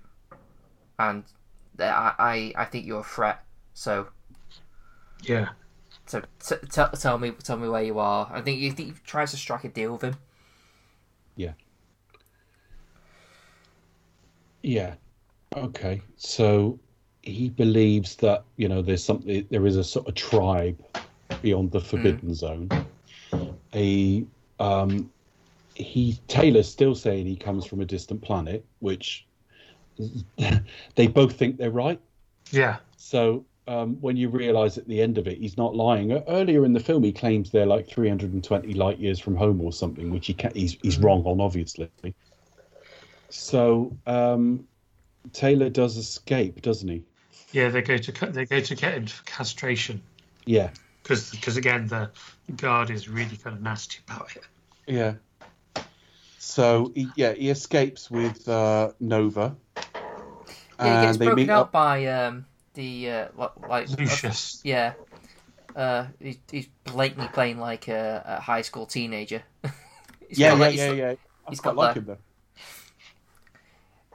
and 0.99 1.23
I 1.79 2.13
I, 2.19 2.53
I 2.57 2.65
think 2.65 2.85
you're 2.85 2.99
a 2.99 3.03
threat. 3.03 3.41
So 3.73 4.09
yeah, 5.21 5.49
so 6.05 6.21
t- 6.45 6.55
t- 6.69 6.97
tell 6.99 7.17
me 7.17 7.31
tell 7.31 7.55
me 7.55 7.69
where 7.69 7.81
you 7.81 7.97
are. 7.97 8.29
I 8.31 8.41
think 8.41 8.59
he, 8.59 8.69
he 8.71 8.93
tries 9.05 9.31
to 9.31 9.37
strike 9.37 9.63
a 9.63 9.69
deal 9.69 9.93
with 9.93 10.01
him. 10.01 10.17
Yeah. 11.37 11.53
Yeah. 14.63 14.95
Okay. 15.55 16.01
So 16.17 16.77
he 17.21 17.49
believes 17.49 18.17
that 18.17 18.43
you 18.57 18.67
know 18.67 18.81
there's 18.81 19.03
something 19.03 19.47
there 19.49 19.65
is 19.65 19.77
a 19.77 19.83
sort 19.83 20.09
of 20.09 20.15
tribe 20.15 20.77
beyond 21.41 21.71
the 21.71 21.79
forbidden 21.79 22.33
zone. 22.33 22.69
A 23.73 24.25
um, 24.59 25.09
he 25.75 26.19
Taylor's 26.27 26.69
still 26.69 26.95
saying 26.95 27.25
he 27.25 27.35
comes 27.35 27.65
from 27.65 27.81
a 27.81 27.85
distant 27.85 28.21
planet, 28.21 28.65
which 28.79 29.27
they 30.95 31.07
both 31.07 31.35
think 31.35 31.57
they're 31.57 31.71
right. 31.71 31.99
yeah, 32.51 32.77
So 32.97 33.45
um, 33.67 33.99
when 34.01 34.17
you 34.17 34.29
realise 34.29 34.77
at 34.77 34.87
the 34.87 35.01
end 35.01 35.17
of 35.17 35.27
it, 35.27 35.37
he's 35.37 35.57
not 35.57 35.75
lying. 35.75 36.11
E- 36.11 36.23
Earlier 36.27 36.65
in 36.65 36.73
the 36.73 36.79
film, 36.79 37.03
he 37.03 37.11
claims 37.13 37.51
they're 37.51 37.65
like 37.65 37.87
320 37.87 38.73
light 38.73 38.99
years 38.99 39.19
from 39.19 39.35
home 39.35 39.61
or 39.61 39.71
something, 39.73 40.09
which 40.11 40.27
he 40.27 40.35
he's, 40.53 40.77
he's 40.81 40.99
wrong 40.99 41.23
on, 41.25 41.39
obviously. 41.41 41.89
So 43.29 43.97
um, 44.05 44.67
Taylor 45.33 45.69
does 45.69 45.97
escape, 45.97 46.61
doesn't 46.61 46.89
he? 46.89 47.03
yeah. 47.51 47.69
They 47.69 47.81
go 47.81 47.97
to 47.97 48.11
they 48.31 48.45
go 48.45 48.59
to 48.59 48.75
get 48.75 48.93
him 48.95 49.07
for 49.07 49.23
castration 49.25 50.01
Yeah, 50.45 50.71
because 51.03 51.57
again 51.57 51.87
the 51.87 52.11
guard 52.57 52.89
is 52.89 53.09
really 53.09 53.37
kind 53.37 53.55
of 53.55 53.61
nasty 53.61 53.99
about 54.07 54.35
it. 54.35 54.43
yeah. 54.87 55.15
So 56.45 56.91
he, 56.93 57.07
yeah, 57.15 57.33
he 57.33 57.49
escapes 57.49 58.11
with 58.11 58.47
uh, 58.49 58.91
Nova, 58.99 59.55
Yeah, 60.79 60.99
he 61.01 61.05
gets 61.07 61.17
they 61.17 61.25
broken 61.25 61.43
meet 61.43 61.49
up. 61.49 61.71
by 61.71 62.05
um 62.07 62.45
the 62.73 63.09
uh, 63.09 63.27
like 63.69 63.89
Lucius. 63.97 64.59
yeah. 64.63 64.93
Uh, 65.75 66.05
he's, 66.19 66.37
he's 66.51 66.67
blatantly 66.83 67.29
playing 67.33 67.59
like 67.59 67.87
a, 67.87 68.23
a 68.37 68.41
high 68.41 68.61
school 68.61 68.85
teenager. 68.85 69.41
He's 70.29 70.37
Yeah, 70.37 70.49
got, 70.51 70.57
yeah, 70.57 70.65
like, 70.65 70.75
yeah, 70.77 70.85
he's- 70.85 70.97
yeah. 70.97 71.13
I 71.47 71.49
he's 71.49 71.59
quite 71.61 71.75
got 71.75 71.77
like 71.77 71.93
that- 71.95 71.99
him 71.99 72.05
though. 72.05 72.17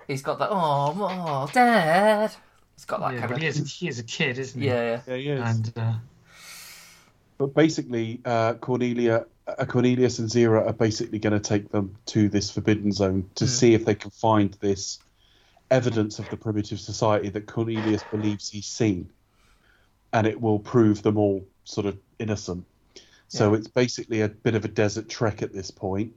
He's 0.07 0.23
got 0.23 0.39
that. 0.39 0.49
Oh, 0.51 0.95
oh, 1.01 1.51
dad. 1.53 2.33
He's 2.77 2.85
got 2.85 3.01
that 3.01 3.13
yeah, 3.15 3.19
kind 3.21 3.29
but 3.31 3.37
of. 3.37 3.43
he 3.43 3.49
is 3.49 3.73
he 3.73 3.89
is 3.89 3.99
a 3.99 4.05
kid, 4.05 4.39
isn't 4.39 4.61
he? 4.61 4.69
Yeah, 4.69 4.83
yeah. 4.83 5.01
Yeah, 5.09 5.17
he 5.17 5.29
is. 5.31 5.41
and 5.59 5.73
uh, 5.77 5.93
But 7.39 7.55
basically, 7.55 8.21
uh, 8.25 8.55
Cornelia, 8.55 9.27
uh, 9.47 9.65
Cornelius 9.65 10.19
and 10.19 10.29
Zira 10.29 10.67
are 10.67 10.73
basically 10.73 11.21
going 11.21 11.41
to 11.41 11.41
take 11.41 11.71
them 11.71 11.97
to 12.07 12.29
this 12.29 12.51
forbidden 12.51 12.91
zone 12.93 13.31
to 13.37 13.45
Hmm. 13.45 13.49
see 13.49 13.75
if 13.75 13.85
they 13.85 13.95
can 13.95 14.11
find 14.11 14.53
this 14.55 14.99
evidence 15.71 16.19
of 16.19 16.29
the 16.31 16.37
primitive 16.37 16.81
society 16.81 17.29
that 17.31 17.47
Cornelius 17.47 18.03
believes 18.03 18.49
he's 18.49 18.67
seen, 18.67 19.11
and 20.13 20.27
it 20.27 20.41
will 20.41 20.59
prove 20.59 21.03
them 21.03 21.17
all 21.17 21.47
sort 21.65 21.87
of 21.87 21.99
innocent. 22.19 22.65
So 23.31 23.53
it's 23.53 23.69
basically 23.69 24.23
a 24.23 24.29
bit 24.29 24.55
of 24.55 24.65
a 24.65 24.69
desert 24.69 25.09
trek 25.09 25.43
at 25.43 25.53
this 25.53 25.71
point, 25.71 26.15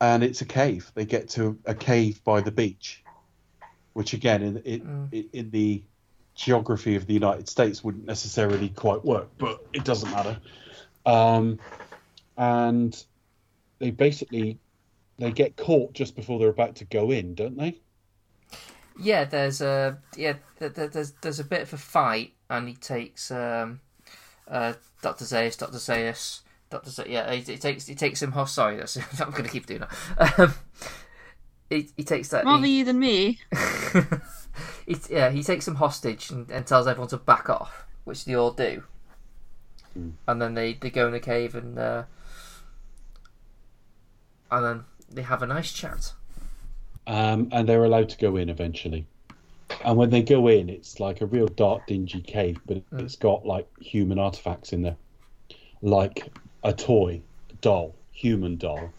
and 0.00 0.24
it's 0.24 0.42
a 0.42 0.44
cave. 0.44 0.90
They 0.94 1.04
get 1.04 1.28
to 1.30 1.56
a 1.64 1.74
cave 1.74 2.22
by 2.24 2.40
the 2.40 2.50
beach, 2.50 3.04
which 3.92 4.12
again, 4.12 4.42
in 4.42 4.56
in, 4.58 4.80
Mm. 4.80 5.28
in 5.32 5.50
the 5.50 5.84
geography 6.34 6.96
of 6.96 7.06
the 7.06 7.14
United 7.14 7.48
States, 7.48 7.84
wouldn't 7.84 8.06
necessarily 8.06 8.68
quite 8.70 9.04
work, 9.04 9.28
but 9.38 9.64
it 9.72 9.84
doesn't 9.84 10.10
matter. 10.10 10.38
Um, 11.04 11.58
and 12.36 13.04
they 13.78 13.90
basically 13.90 14.58
they 15.18 15.30
get 15.30 15.56
caught 15.56 15.92
just 15.92 16.16
before 16.16 16.38
they're 16.38 16.48
about 16.48 16.76
to 16.76 16.84
go 16.84 17.10
in, 17.10 17.34
don't 17.34 17.56
they? 17.56 17.78
Yeah, 18.98 19.24
there's 19.24 19.60
a 19.60 19.98
yeah, 20.16 20.34
th- 20.58 20.74
th- 20.74 20.90
there's 20.92 21.12
there's 21.22 21.40
a 21.40 21.44
bit 21.44 21.62
of 21.62 21.72
a 21.72 21.78
fight, 21.78 22.34
and 22.50 22.68
he 22.68 22.74
takes 22.74 23.30
um, 23.30 23.80
uh, 24.48 24.74
Doctor 25.00 25.24
Zaius, 25.24 25.56
Doctor 25.56 25.78
Zaius, 25.78 26.40
Doctor 26.70 26.90
Zaius. 26.90 27.08
Yeah, 27.08 27.32
he, 27.32 27.40
he 27.40 27.56
takes 27.56 27.86
he 27.86 27.94
takes 27.94 28.22
him. 28.22 28.32
Oh, 28.36 28.44
sorry, 28.44 28.76
that's, 28.76 28.96
I'm 29.20 29.30
going 29.30 29.44
to 29.44 29.50
keep 29.50 29.66
doing 29.66 29.80
that. 29.80 30.38
Um, 30.38 30.54
he 31.70 31.88
he 31.96 32.04
takes 32.04 32.28
that. 32.28 32.44
rather 32.44 32.66
he, 32.66 32.78
you 32.78 32.84
than 32.84 32.98
me. 32.98 33.40
he, 34.94 35.14
yeah, 35.14 35.30
he 35.30 35.42
takes 35.42 35.64
them 35.64 35.76
hostage 35.76 36.30
and, 36.30 36.50
and 36.50 36.66
tells 36.66 36.86
everyone 36.86 37.08
to 37.08 37.16
back 37.16 37.48
off, 37.48 37.84
which 38.04 38.24
they 38.24 38.34
all 38.34 38.52
do. 38.52 38.84
And 40.26 40.40
then 40.40 40.54
they, 40.54 40.74
they 40.74 40.90
go 40.90 41.06
in 41.06 41.12
the 41.12 41.20
cave 41.20 41.54
and 41.54 41.78
uh, 41.78 42.04
and 44.50 44.64
then 44.64 44.84
they 45.10 45.22
have 45.22 45.42
a 45.42 45.46
nice 45.46 45.72
chat. 45.72 46.12
Um, 47.06 47.48
and 47.52 47.68
they're 47.68 47.84
allowed 47.84 48.08
to 48.10 48.18
go 48.18 48.36
in 48.36 48.48
eventually. 48.48 49.06
And 49.84 49.96
when 49.96 50.10
they 50.10 50.22
go 50.22 50.48
in, 50.48 50.68
it's 50.68 51.00
like 51.00 51.20
a 51.20 51.26
real 51.26 51.48
dark, 51.48 51.86
dingy 51.86 52.20
cave, 52.20 52.60
but 52.66 52.82
it's 52.92 53.16
got 53.16 53.44
like 53.44 53.66
human 53.78 54.18
artifacts 54.18 54.72
in 54.72 54.82
there, 54.82 54.96
like 55.80 56.32
a 56.62 56.72
toy 56.72 57.20
doll, 57.60 57.94
human 58.12 58.56
doll, 58.56 58.92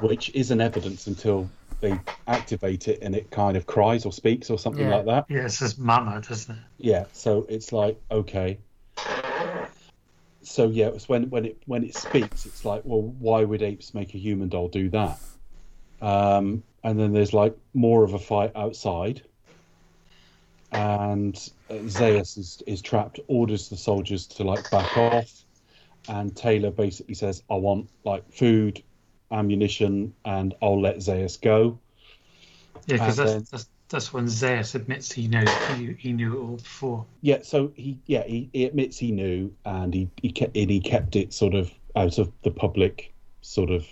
which 0.00 0.30
isn't 0.34 0.60
evidence 0.60 1.06
until 1.06 1.50
they 1.82 1.98
activate 2.26 2.88
it 2.88 3.00
and 3.02 3.14
it 3.14 3.30
kind 3.30 3.56
of 3.56 3.66
cries 3.66 4.06
or 4.06 4.12
speaks 4.12 4.48
or 4.48 4.58
something 4.58 4.88
Yeah. 4.88 4.96
like 4.96 5.06
that. 5.06 5.26
yeah, 5.28 5.44
it 5.44 5.50
says 5.50 5.76
"mama," 5.76 6.22
doesn't 6.26 6.56
it? 6.56 6.62
Yeah, 6.78 7.04
so 7.12 7.44
it's 7.48 7.72
like 7.72 8.00
okay. 8.10 8.58
So 10.44 10.68
yeah, 10.68 10.88
it's 10.88 11.08
when 11.08 11.28
when 11.30 11.44
it 11.44 11.62
when 11.66 11.84
it 11.84 11.94
speaks, 11.94 12.46
it's 12.46 12.64
like, 12.64 12.82
well, 12.84 13.02
why 13.02 13.44
would 13.44 13.62
apes 13.62 13.94
make 13.94 14.14
a 14.14 14.18
human 14.18 14.48
doll 14.48 14.68
do 14.68 14.88
that? 14.90 15.18
Um, 16.00 16.62
and 16.82 16.98
then 16.98 17.12
there's 17.12 17.32
like 17.32 17.56
more 17.74 18.02
of 18.04 18.14
a 18.14 18.18
fight 18.18 18.52
outside, 18.56 19.22
and 20.72 21.36
uh, 21.70 21.74
Zaius 21.86 22.38
is 22.38 22.62
is 22.66 22.82
trapped, 22.82 23.20
orders 23.28 23.68
the 23.68 23.76
soldiers 23.76 24.26
to 24.28 24.44
like 24.44 24.68
back 24.70 24.96
off, 24.96 25.30
and 26.08 26.36
Taylor 26.36 26.70
basically 26.72 27.14
says, 27.14 27.42
"I 27.48 27.54
want 27.54 27.88
like 28.04 28.32
food, 28.32 28.82
ammunition, 29.32 30.14
and 30.24 30.54
I'll 30.62 30.80
let 30.80 30.96
Zaius 30.98 31.40
go." 31.40 31.78
Yeah, 32.86 32.96
because 32.96 33.16
that's, 33.16 33.32
then- 33.32 33.46
that's 33.50 33.66
that's 33.88 34.12
when 34.12 34.26
Zaius 34.26 34.74
admits 34.74 35.12
he 35.12 35.28
knows 35.28 35.48
he, 35.76 35.92
he 35.98 36.12
knew 36.12 36.32
it 36.32 36.42
all 36.42 36.56
before. 36.56 37.06
Yeah, 37.20 37.38
so 37.42 37.72
he 37.76 37.98
yeah 38.06 38.24
he, 38.24 38.48
he 38.52 38.64
admits 38.64 38.98
he 38.98 39.12
knew, 39.12 39.54
and 39.64 39.92
he 39.92 40.08
he 40.20 40.32
kept 40.32 40.56
and 40.56 40.70
he 40.70 40.80
kept 40.80 41.14
it 41.14 41.32
sort 41.34 41.54
of 41.54 41.70
out 41.94 42.18
of 42.18 42.32
the 42.42 42.50
public 42.50 43.12
sort 43.42 43.70
of 43.70 43.86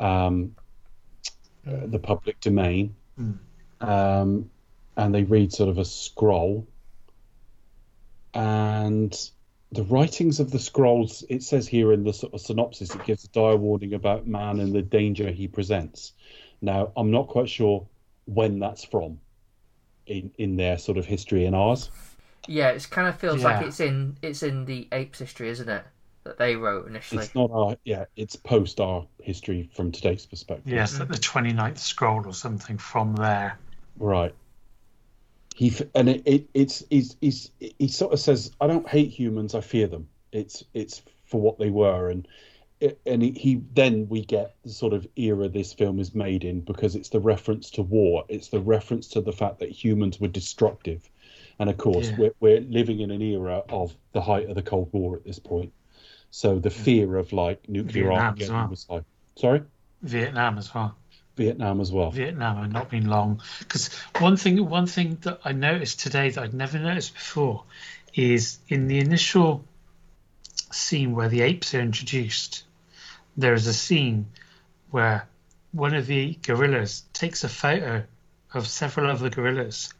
um 0.00 0.56
uh, 1.66 1.86
the 1.86 1.98
public 1.98 2.40
domain. 2.40 2.94
Mm. 3.18 3.38
Um, 3.80 4.50
and 4.96 5.14
they 5.14 5.22
read 5.22 5.52
sort 5.52 5.68
of 5.68 5.78
a 5.78 5.84
scroll, 5.84 6.66
and 8.34 9.30
the 9.72 9.84
writings 9.84 10.40
of 10.40 10.50
the 10.50 10.58
scrolls. 10.58 11.24
It 11.28 11.42
says 11.42 11.68
here 11.68 11.92
in 11.92 12.04
the 12.04 12.12
sort 12.12 12.34
of 12.34 12.40
synopsis, 12.40 12.94
it 12.94 13.04
gives 13.04 13.24
a 13.24 13.28
dire 13.28 13.56
warning 13.56 13.94
about 13.94 14.26
man 14.26 14.60
and 14.60 14.74
the 14.74 14.82
danger 14.82 15.30
he 15.30 15.48
presents. 15.48 16.12
Now, 16.60 16.92
I'm 16.96 17.10
not 17.10 17.28
quite 17.28 17.48
sure 17.48 17.86
when 18.26 18.58
that's 18.58 18.84
from 18.84 19.20
in 20.06 20.30
in 20.38 20.56
their 20.56 20.78
sort 20.78 20.98
of 20.98 21.06
history 21.06 21.46
and 21.46 21.54
ours. 21.54 21.90
Yeah, 22.46 22.70
it 22.70 22.86
kind 22.90 23.08
of 23.08 23.18
feels 23.18 23.42
like 23.42 23.64
it's 23.64 23.80
in 23.80 24.16
it's 24.22 24.42
in 24.42 24.64
the 24.64 24.88
apes 24.92 25.18
history, 25.18 25.48
isn't 25.50 25.68
it? 25.68 25.84
That 26.24 26.36
they 26.36 26.56
wrote 26.56 26.86
initially. 26.86 27.22
It's 27.22 27.34
not 27.34 27.50
our 27.50 27.76
yeah, 27.84 28.04
it's 28.16 28.36
post 28.36 28.80
our 28.80 29.06
history 29.22 29.70
from 29.74 29.92
today's 29.92 30.26
perspective. 30.26 30.72
Yes, 30.72 30.98
like 30.98 31.08
the 31.08 31.14
29th 31.14 31.78
scroll 31.78 32.26
or 32.26 32.34
something 32.34 32.76
from 32.76 33.14
there. 33.14 33.58
Right. 33.98 34.34
He 35.60 35.74
and 35.94 36.08
it, 36.08 36.22
it 36.24 36.48
it's 36.54 36.82
he's, 36.88 37.18
he's 37.20 37.50
he 37.58 37.86
sort 37.88 38.14
of 38.14 38.18
says 38.18 38.50
I 38.62 38.66
don't 38.66 38.88
hate 38.88 39.10
humans, 39.10 39.54
I 39.54 39.60
fear 39.60 39.86
them. 39.88 40.08
It's 40.32 40.64
it's 40.72 41.02
for 41.26 41.38
what 41.38 41.58
they 41.58 41.68
were 41.68 42.08
and 42.08 42.26
and 43.04 43.20
he, 43.20 43.32
he 43.32 43.62
then 43.74 44.08
we 44.08 44.24
get 44.24 44.54
the 44.64 44.70
sort 44.70 44.94
of 44.94 45.06
era 45.16 45.50
this 45.50 45.74
film 45.74 46.00
is 46.00 46.14
made 46.14 46.44
in 46.44 46.62
because 46.62 46.96
it's 46.96 47.10
the 47.10 47.20
reference 47.20 47.70
to 47.72 47.82
war. 47.82 48.24
It's 48.30 48.48
the 48.48 48.58
reference 48.58 49.08
to 49.08 49.20
the 49.20 49.32
fact 49.32 49.58
that 49.58 49.68
humans 49.68 50.18
were 50.18 50.28
destructive. 50.28 51.10
And 51.58 51.68
of 51.68 51.76
course, 51.76 52.08
Yeah. 52.08 52.16
we're, 52.16 52.34
we're 52.40 52.60
living 52.60 53.00
in 53.00 53.10
an 53.10 53.20
era 53.20 53.62
of 53.68 53.94
the 54.12 54.22
height 54.22 54.48
of 54.48 54.54
the 54.54 54.62
Cold 54.62 54.88
War 54.92 55.16
at 55.16 55.24
this 55.24 55.38
point. 55.38 55.74
So 56.30 56.58
the 56.58 56.70
fear 56.70 57.18
of 57.18 57.34
like 57.34 57.68
nuclear 57.68 58.04
Vietnam 58.04 58.24
Armageddon 58.24 58.54
well. 58.54 58.68
was 58.68 58.86
like, 58.88 59.04
sorry, 59.36 59.62
Vietnam 60.00 60.56
as 60.56 60.74
well. 60.74 60.96
Vietnam 61.36 61.80
as 61.80 61.90
well. 61.92 62.10
Vietnam 62.10 62.56
had 62.62 62.72
not 62.72 62.90
been 62.90 63.06
long. 63.08 63.40
Because 63.60 63.92
one 64.18 64.36
thing, 64.36 64.68
one 64.68 64.86
thing 64.86 65.16
that 65.22 65.40
I 65.44 65.52
noticed 65.52 66.00
today 66.00 66.30
that 66.30 66.42
I'd 66.42 66.54
never 66.54 66.78
noticed 66.78 67.14
before 67.14 67.64
is 68.14 68.58
in 68.68 68.88
the 68.88 68.98
initial 68.98 69.64
scene 70.72 71.14
where 71.14 71.28
the 71.28 71.42
apes 71.42 71.74
are 71.74 71.80
introduced, 71.80 72.64
there 73.36 73.54
is 73.54 73.66
a 73.66 73.72
scene 73.74 74.26
where 74.90 75.26
one 75.72 75.94
of 75.94 76.06
the 76.06 76.34
gorillas 76.42 77.04
takes 77.12 77.44
a 77.44 77.48
photo 77.48 78.04
of 78.52 78.66
several 78.66 79.10
other 79.10 79.30
gorillas 79.30 79.94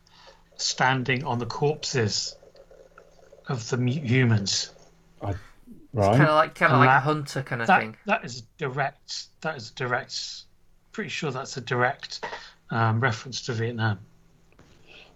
standing 0.56 1.24
on 1.24 1.38
the 1.38 1.46
corpses 1.46 2.34
of 3.48 3.68
the 3.70 3.76
mu- 3.76 3.92
humans. 3.92 4.70
Right. 5.22 5.36
Kind 6.16 6.22
of 6.22 6.34
like 6.34 6.54
kind 6.54 6.72
of 6.72 6.78
And 6.78 6.86
like 6.86 6.96
a 6.96 7.00
hunter 7.00 7.42
kind 7.42 7.62
of 7.62 7.68
That 7.68 7.80
thing. 7.80 7.96
that 8.06 8.24
is 8.24 8.42
direct. 8.58 9.26
That 9.40 9.56
is 9.56 9.70
direct. 9.70 10.42
Pretty 10.92 11.10
sure 11.10 11.30
that's 11.30 11.56
a 11.56 11.60
direct 11.60 12.24
um, 12.70 13.00
reference 13.00 13.42
to 13.42 13.52
Vietnam. 13.52 13.98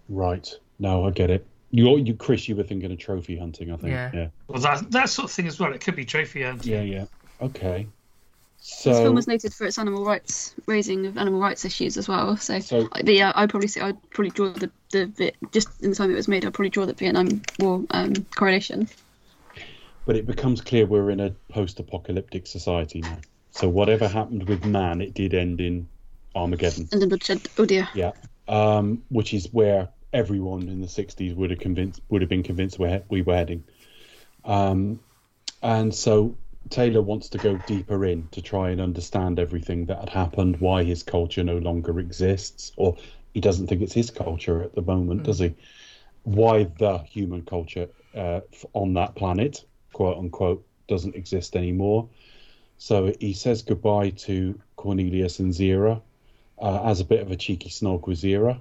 Right. 0.09 0.47
No, 0.79 1.05
I 1.05 1.11
get 1.11 1.29
it. 1.29 1.45
You, 1.71 1.97
you, 1.97 2.13
Chris, 2.13 2.47
you 2.47 2.55
were 2.55 2.63
thinking 2.63 2.91
of 2.91 2.97
trophy 2.99 3.37
hunting, 3.37 3.71
I 3.71 3.75
think. 3.77 3.91
Yeah. 3.91 4.11
Yeah. 4.13 4.27
Well, 4.47 4.61
that 4.61 4.91
that 4.91 5.09
sort 5.09 5.25
of 5.25 5.31
thing 5.31 5.47
as 5.47 5.59
well. 5.59 5.73
It 5.73 5.81
could 5.81 5.95
be 5.95 6.05
trophy 6.05 6.43
hunting. 6.43 6.71
Yeah. 6.71 6.81
Yeah. 6.81 7.05
Okay. 7.41 7.87
So 8.59 8.89
This 8.89 8.99
film 8.99 9.15
was 9.15 9.27
noted 9.27 9.53
for 9.53 9.65
its 9.67 9.77
animal 9.77 10.03
rights, 10.05 10.55
raising 10.65 11.05
of 11.05 11.17
animal 11.17 11.39
rights 11.39 11.65
issues 11.65 11.97
as 11.97 12.07
well. 12.07 12.35
So, 12.37 12.59
So- 12.59 12.87
but 12.91 13.13
yeah, 13.13 13.31
I'd 13.35 13.49
probably 13.49 13.67
say 13.67 13.81
I'd 13.81 14.09
probably 14.11 14.31
draw 14.31 14.49
the 14.49 14.71
the 14.91 15.05
Viet, 15.07 15.35
just 15.51 15.83
in 15.83 15.89
the 15.91 15.95
time 15.95 16.09
it 16.11 16.15
was 16.15 16.27
made. 16.27 16.45
I'd 16.45 16.53
probably 16.53 16.69
draw 16.69 16.85
the 16.85 16.93
Vietnam 16.93 17.41
War 17.59 17.83
um, 17.91 18.13
correlation. 18.35 18.87
but 20.05 20.15
it 20.15 20.25
becomes 20.25 20.61
clear 20.61 20.85
we're 20.85 21.09
in 21.09 21.19
a 21.19 21.31
post-apocalyptic 21.49 22.47
society 22.47 23.01
now. 23.01 23.17
So 23.55 23.69
whatever 23.69 24.07
happened 24.07 24.49
with 24.49 24.65
man, 24.65 24.99
it 24.99 25.13
did 25.13 25.33
end 25.33 25.61
in 25.61 25.87
Armageddon. 26.35 26.89
And 26.91 27.01
then 27.01 27.09
bloodshed. 27.09 27.47
Oh 27.57 27.65
dear. 27.65 27.87
Yeah. 27.93 28.11
Um, 28.49 29.03
which 29.07 29.33
is 29.33 29.47
where 29.53 29.87
everyone 30.11 30.67
in 30.67 30.81
the 30.81 30.87
'60s 30.87 31.33
would 31.35 31.51
have 31.51 31.59
convinced 31.59 32.01
would 32.09 32.21
have 32.21 32.29
been 32.29 32.43
convinced 32.43 32.79
we 32.79 32.99
we 33.09 33.21
were 33.21 33.35
heading. 33.35 33.63
Um, 34.43 34.99
and 35.63 35.95
so 35.95 36.37
Taylor 36.69 37.01
wants 37.01 37.29
to 37.29 37.37
go 37.37 37.55
deeper 37.55 38.05
in 38.05 38.27
to 38.29 38.41
try 38.41 38.71
and 38.71 38.81
understand 38.81 39.39
everything 39.39 39.85
that 39.85 39.99
had 39.99 40.09
happened, 40.09 40.59
why 40.59 40.83
his 40.83 41.01
culture 41.01 41.43
no 41.43 41.57
longer 41.57 41.97
exists, 41.99 42.73
or 42.75 42.97
he 43.33 43.39
doesn't 43.39 43.67
think 43.67 43.81
it's 43.81 43.93
his 43.93 44.11
culture 44.11 44.63
at 44.63 44.75
the 44.75 44.81
moment, 44.81 45.23
does 45.23 45.39
he? 45.39 45.55
Why 46.23 46.65
the 46.77 46.97
human 46.99 47.43
culture 47.43 47.87
uh, 48.13 48.41
on 48.73 48.95
that 48.95 49.15
planet, 49.15 49.63
quote 49.93 50.17
unquote, 50.17 50.65
doesn't 50.87 51.15
exist 51.15 51.55
anymore. 51.55 52.09
So 52.77 53.13
he 53.19 53.33
says 53.33 53.61
goodbye 53.61 54.11
to 54.11 54.59
Cornelius 54.75 55.39
and 55.39 55.53
Zira 55.53 56.01
uh, 56.61 56.83
as 56.83 56.99
a 56.99 57.05
bit 57.05 57.21
of 57.21 57.31
a 57.31 57.35
cheeky 57.35 57.69
snog 57.69 58.07
with 58.07 58.19
Zira, 58.21 58.59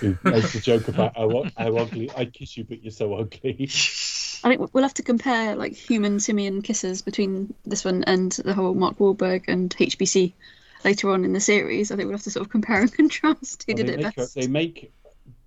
who 0.00 0.16
makes 0.24 0.54
a 0.54 0.60
joke 0.60 0.88
about 0.88 1.16
how, 1.16 1.44
how 1.56 1.76
ugly 1.76 2.10
I'd 2.16 2.32
kiss 2.32 2.56
you, 2.56 2.64
but 2.64 2.82
you're 2.82 2.90
so 2.90 3.14
ugly. 3.14 3.54
I 4.42 4.48
think 4.48 4.72
we'll 4.74 4.84
have 4.84 4.94
to 4.94 5.02
compare 5.02 5.54
like 5.54 5.74
human 5.74 6.18
simian 6.18 6.62
kisses 6.62 7.02
between 7.02 7.52
this 7.66 7.84
one 7.84 8.04
and 8.04 8.32
the 8.32 8.54
whole 8.54 8.72
Mark 8.74 8.96
Wahlberg 8.98 9.44
and 9.48 9.68
HBC 9.76 10.32
later 10.82 11.10
on 11.10 11.26
in 11.26 11.34
the 11.34 11.40
series. 11.40 11.90
I 11.90 11.96
think 11.96 12.06
we'll 12.06 12.16
have 12.16 12.24
to 12.24 12.30
sort 12.30 12.46
of 12.46 12.50
compare 12.50 12.80
and 12.80 12.92
contrast 12.96 13.64
who 13.66 13.74
Well, 13.74 13.84
did 13.84 13.90
it 13.90 14.02
make 14.02 14.16
best. 14.16 14.34
they 14.34 14.46
make 14.46 14.92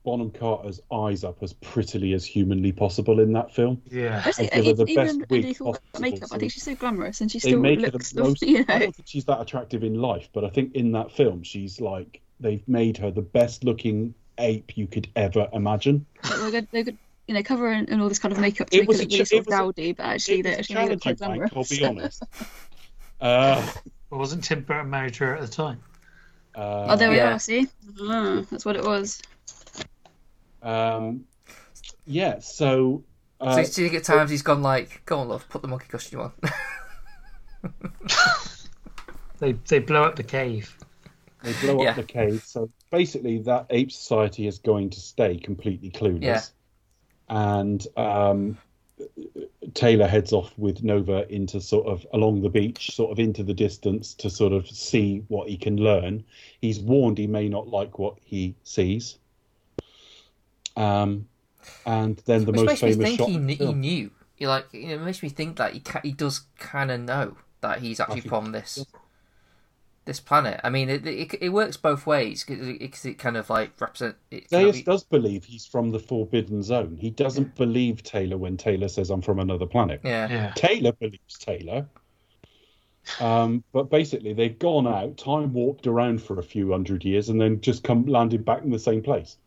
Bonham 0.03 0.31
Carter's 0.31 0.81
eyes 0.91 1.23
up 1.23 1.41
as 1.41 1.53
prettily 1.53 2.13
as 2.13 2.25
humanly 2.25 2.71
possible 2.71 3.19
in 3.21 3.31
that 3.33 3.53
film. 3.53 3.81
Yeah. 3.89 4.21
Actually, 4.25 4.51
and 4.51 4.63
give 4.65 4.77
her 4.77 4.85
the 4.85 4.91
even 4.91 5.05
best 5.05 5.29
wig 5.29 5.39
underneath 5.39 5.61
all 5.61 5.73
that 5.93 5.99
makeup, 6.01 6.29
I 6.31 6.37
think 6.37 6.51
she's 6.51 6.63
so 6.63 6.75
glamorous 6.75 7.21
and 7.21 7.31
she 7.31 7.39
still 7.39 7.59
looks, 7.61 8.11
the 8.11 8.21
most. 8.23 8.41
you 8.41 8.65
I 8.67 8.79
don't 8.79 8.95
think 8.95 9.07
she's 9.07 9.25
that 9.25 9.39
attractive 9.39 9.83
in 9.83 9.95
life, 9.95 10.27
but 10.33 10.43
I 10.43 10.49
think 10.49 10.75
in 10.75 10.91
that 10.93 11.11
film 11.11 11.43
she's 11.43 11.79
like 11.79 12.19
they've 12.39 12.67
made 12.67 12.97
her 12.97 13.11
the 13.11 13.21
best 13.21 13.63
looking 13.63 14.13
ape 14.37 14.75
you 14.77 14.87
could 14.87 15.07
ever 15.15 15.47
imagine. 15.53 16.05
They're 16.23 16.51
good, 16.51 16.67
they're 16.71 16.83
good, 16.83 16.97
you 17.27 17.35
know, 17.35 17.43
cover 17.43 17.67
her 17.67 17.73
in, 17.73 17.85
in 17.85 18.01
all 18.01 18.09
this 18.09 18.19
kind 18.19 18.33
of 18.33 18.39
makeup 18.39 18.69
to 18.71 18.77
It 18.77 18.79
make 18.81 18.87
her 18.87 18.89
was 18.89 18.99
a 18.99 19.03
look 19.03 19.11
really 19.11 19.23
ch- 19.25 19.27
sort 19.29 19.39
of 19.41 19.45
was 19.45 19.53
a- 19.55 19.57
dowdy, 19.57 19.91
but 19.93 20.03
actually 20.05 20.39
it 20.39 20.43
they 20.43 20.49
was 20.49 20.55
a 20.57 20.59
actually 20.59 20.75
make 20.75 20.83
her 20.85 20.91
look 20.91 21.01
quite 21.01 21.17
glamorous. 21.17 21.51
I'll 21.55 21.77
be 21.77 21.85
honest. 21.85 22.23
Uh, 23.21 23.65
Well, 24.09 24.19
wasn't 24.19 24.43
Tim 24.43 24.61
Burton 24.63 24.89
married 24.89 25.13
to 25.13 25.23
her 25.25 25.35
at 25.35 25.41
the 25.41 25.47
time? 25.47 25.79
uh, 26.55 26.87
oh, 26.89 26.95
there 26.97 27.09
we 27.09 27.15
Yeah. 27.15 27.35
are. 27.35 27.39
See, 27.39 27.67
Ah, 28.01 28.43
that's 28.51 28.65
what 28.65 28.75
it 28.75 28.83
was. 28.83 29.21
Um, 30.63 31.25
yeah, 32.05 32.39
so. 32.39 33.03
Uh, 33.39 33.57
so, 33.57 33.63
so 33.63 33.81
you 33.81 33.89
think 33.89 33.99
at 33.99 34.05
times 34.05 34.31
he's 34.31 34.41
gone 34.41 34.61
like, 34.61 35.01
"Go 35.05 35.19
on, 35.19 35.27
love, 35.27 35.47
put 35.49 35.61
the 35.61 35.67
monkey 35.67 35.87
costume 35.89 36.21
on." 36.21 36.31
They 39.39 39.53
they 39.67 39.79
blow 39.79 40.03
up 40.03 40.15
the 40.15 40.23
cave. 40.23 40.77
They 41.43 41.51
blow 41.61 41.83
Yeah. 41.83 41.89
up 41.89 41.95
the 41.97 42.03
cave. 42.03 42.43
So 42.45 42.69
basically, 42.91 43.39
that 43.39 43.65
ape 43.71 43.91
society 43.91 44.47
is 44.47 44.59
going 44.59 44.91
to 44.91 45.01
stay 45.01 45.37
completely 45.37 45.91
clueless. 45.91 46.21
Yeah. 46.21 46.41
And 47.27 47.85
um, 47.97 48.57
Taylor 49.73 50.07
heads 50.07 50.31
off 50.31 50.53
with 50.57 50.81
Nova 50.83 51.27
into 51.33 51.59
sort 51.59 51.87
of 51.87 52.05
along 52.13 52.41
the 52.41 52.49
beach, 52.49 52.91
sort 52.95 53.11
of 53.11 53.19
into 53.19 53.43
the 53.43 53.53
distance 53.53 54.13
to 54.15 54.29
sort 54.29 54.53
of 54.53 54.65
see 54.69 55.23
what 55.27 55.49
he 55.49 55.57
can 55.57 55.75
learn. 55.75 56.23
He's 56.61 56.79
warned 56.79 57.17
he 57.17 57.27
may 57.27 57.49
not 57.49 57.67
like 57.67 57.99
what 57.99 58.15
he 58.23 58.55
sees. 58.63 59.17
Um, 60.75 61.27
and 61.85 62.17
then 62.25 62.45
the 62.45 62.51
Which 62.51 62.61
most 62.61 62.83
makes 62.83 62.97
me 62.97 63.05
think 63.05 63.19
shot. 63.19 63.29
he, 63.29 63.35
kn- 63.37 63.47
he 63.49 63.73
knew. 63.73 64.11
He 64.35 64.47
like, 64.47 64.65
you 64.73 64.87
know, 64.87 64.95
it 64.95 65.01
makes 65.01 65.21
me 65.23 65.29
think 65.29 65.57
that 65.57 65.73
he 65.73 65.79
ca- 65.79 66.01
he 66.03 66.11
does 66.11 66.41
kind 66.57 66.91
of 66.91 66.99
know 67.01 67.37
that 67.61 67.79
he's 67.79 67.99
actually 67.99 68.21
think 68.21 68.29
from 68.29 68.51
this 68.51 68.85
this 70.05 70.19
planet. 70.19 70.59
I 70.63 70.69
mean, 70.69 70.89
it 70.89 71.05
it, 71.07 71.33
it 71.39 71.49
works 71.49 71.77
both 71.77 72.05
ways 72.05 72.43
because 72.43 72.67
it, 72.67 72.91
'cause 72.91 73.05
it 73.05 73.17
kind 73.19 73.37
of 73.37 73.49
like 73.49 73.79
represent. 73.79 74.15
It 74.31 74.49
kind 74.49 74.67
of- 74.67 74.83
does 74.83 75.03
believe 75.05 75.45
he's 75.45 75.65
from 75.65 75.91
the 75.91 75.99
Forbidden 75.99 76.61
Zone. 76.63 76.97
He 76.99 77.09
doesn't 77.09 77.55
believe 77.55 78.03
Taylor 78.03 78.37
when 78.37 78.57
Taylor 78.57 78.89
says, 78.89 79.09
I'm 79.09 79.21
from 79.21 79.39
another 79.39 79.65
planet. 79.67 80.01
yeah. 80.03 80.29
Yeah. 80.29 80.51
Taylor 80.55 80.91
believes 80.91 81.37
Taylor. 81.39 81.87
Um, 83.19 83.63
but 83.73 83.89
basically, 83.89 84.33
they've 84.33 84.57
gone 84.57 84.87
out, 84.87 85.17
time 85.17 85.53
warped 85.53 85.87
around 85.87 86.21
for 86.23 86.39
a 86.39 86.43
few 86.43 86.71
hundred 86.71 87.03
years, 87.03 87.29
and 87.29 87.39
then 87.39 87.59
just 87.59 87.83
come 87.83 88.05
landed 88.05 88.45
back 88.45 88.63
in 88.63 88.71
the 88.71 88.79
same 88.79 89.03
place. 89.03 89.37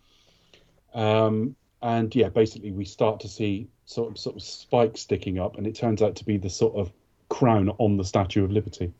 Um, 0.97 1.55
and 1.83 2.13
yeah, 2.15 2.31
basically, 2.31 2.73
we 2.73 2.85
start 2.85 3.21
to 3.21 3.29
see 3.29 3.69
sort 3.85 4.11
of 4.11 4.19
sort 4.19 4.35
of 4.35 4.43
spikes 4.43 5.03
sticking 5.03 5.39
up, 5.39 5.57
and 5.57 5.67
it 5.67 5.77
turns 5.77 6.03
out 6.03 6.17
to 6.17 6.25
be 6.25 6.39
the 6.39 6.51
sort 6.51 6.75
of 6.75 6.91
crown 7.29 7.71
on 7.79 7.97
the 7.97 8.05
Statue 8.05 8.43
of 8.45 8.51
Liberty. 8.51 8.93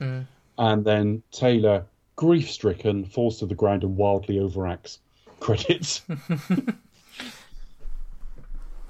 Mm. 0.00 0.26
And 0.56 0.84
then 0.84 1.22
Taylor, 1.32 1.84
grief 2.16 2.50
stricken, 2.50 3.04
falls 3.04 3.38
to 3.40 3.46
the 3.46 3.54
ground 3.54 3.82
and 3.82 3.96
wildly 3.96 4.36
overacts. 4.36 4.98
Credits. 5.40 6.02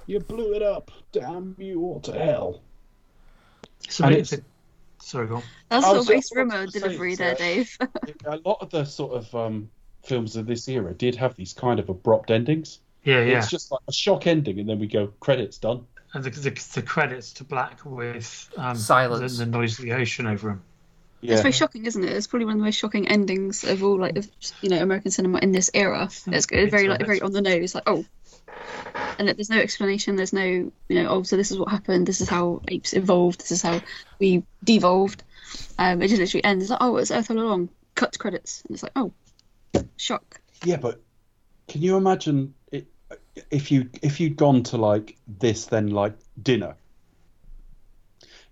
you 0.06 0.20
blew 0.20 0.54
it 0.54 0.62
up. 0.62 0.90
Damn 1.12 1.56
you 1.58 1.80
all 1.80 2.00
to 2.00 2.12
hell. 2.12 2.60
So 3.88 4.04
And 4.04 4.14
it's, 4.16 4.32
it's- 4.32 4.46
sorry, 5.00 5.28
go 5.28 5.36
on. 5.36 5.42
That's 5.70 5.84
I 5.84 5.88
sort 5.88 5.98
was 5.98 6.10
of 6.10 6.16
Ace 6.16 6.22
just 6.22 6.32
about 6.32 6.52
Rimmer 6.52 6.66
to 6.66 6.72
say, 6.72 6.80
delivery 6.80 7.14
there, 7.14 7.34
Dave. 7.36 7.78
a 8.26 8.36
lot 8.44 8.58
of 8.60 8.70
the 8.70 8.84
sort 8.84 9.12
of 9.12 9.34
um, 9.34 9.70
films 10.02 10.36
of 10.36 10.46
this 10.46 10.68
era 10.68 10.92
did 10.94 11.16
have 11.16 11.34
these 11.36 11.52
kind 11.52 11.78
of 11.80 11.88
abrupt 11.88 12.30
endings. 12.30 12.78
Yeah, 13.04 13.22
yeah. 13.24 13.38
It's 13.38 13.50
just 13.50 13.70
like 13.72 13.80
a 13.88 13.92
shock 13.92 14.26
ending, 14.26 14.58
and 14.60 14.68
then 14.68 14.78
we 14.78 14.86
go 14.86 15.08
credits 15.20 15.58
done. 15.58 15.86
and 16.12 16.22
the, 16.24 16.30
the, 16.30 16.50
the 16.74 16.82
credits 16.82 17.32
to 17.34 17.44
black 17.44 17.80
with 17.84 18.50
um, 18.56 18.76
Silence. 18.76 19.38
the, 19.38 19.44
the 19.44 19.50
noise 19.50 19.78
of 19.78 19.84
the 19.84 19.92
ocean 19.92 20.26
over 20.26 20.48
them. 20.48 20.62
It's 21.22 21.42
very 21.42 21.52
shocking, 21.52 21.84
isn't 21.84 22.02
it? 22.02 22.10
It's 22.12 22.26
probably 22.26 22.46
one 22.46 22.54
of 22.54 22.60
the 22.60 22.64
most 22.64 22.78
shocking 22.78 23.06
endings 23.08 23.62
of 23.64 23.84
all, 23.84 23.98
like, 23.98 24.16
of, 24.16 24.26
you 24.62 24.70
know, 24.70 24.78
American 24.82 25.10
cinema 25.10 25.38
in 25.40 25.52
this 25.52 25.70
era. 25.74 26.08
It's 26.26 26.46
very, 26.46 26.88
like, 26.88 27.04
very 27.04 27.20
on 27.20 27.32
the 27.32 27.42
nose, 27.42 27.74
like, 27.74 27.84
oh, 27.86 28.06
and 29.18 29.28
it- 29.28 29.36
there's 29.36 29.50
no 29.50 29.58
explanation. 29.58 30.16
There's 30.16 30.32
no, 30.32 30.42
you 30.42 30.72
know, 30.88 31.08
oh, 31.08 31.22
so 31.22 31.36
this 31.36 31.50
is 31.50 31.58
what 31.58 31.68
happened. 31.68 32.06
This 32.06 32.22
is 32.22 32.28
how 32.30 32.62
apes 32.68 32.94
evolved. 32.94 33.40
This 33.40 33.52
is 33.52 33.60
how 33.62 33.82
we 34.18 34.44
devolved. 34.64 35.22
Um, 35.78 36.00
it 36.00 36.08
just 36.08 36.20
literally 36.20 36.44
ends 36.44 36.70
like, 36.70 36.78
oh, 36.80 36.96
it's 36.96 37.10
Earth 37.10 37.30
all 37.30 37.38
along. 37.38 37.68
Cut 37.94 38.18
credits, 38.18 38.62
and 38.66 38.74
it's 38.74 38.82
like, 38.82 38.92
oh, 38.96 39.12
shock. 40.00 40.40
yeah, 40.64 40.76
but 40.76 41.00
can 41.68 41.82
you 41.82 41.96
imagine 41.96 42.54
it, 42.72 42.86
if 43.50 43.70
you 43.70 43.90
if 44.02 44.20
you'd 44.20 44.36
gone 44.36 44.62
to 44.64 44.76
like 44.76 45.16
this, 45.26 45.66
then 45.66 45.88
like 45.88 46.14
dinner, 46.42 46.76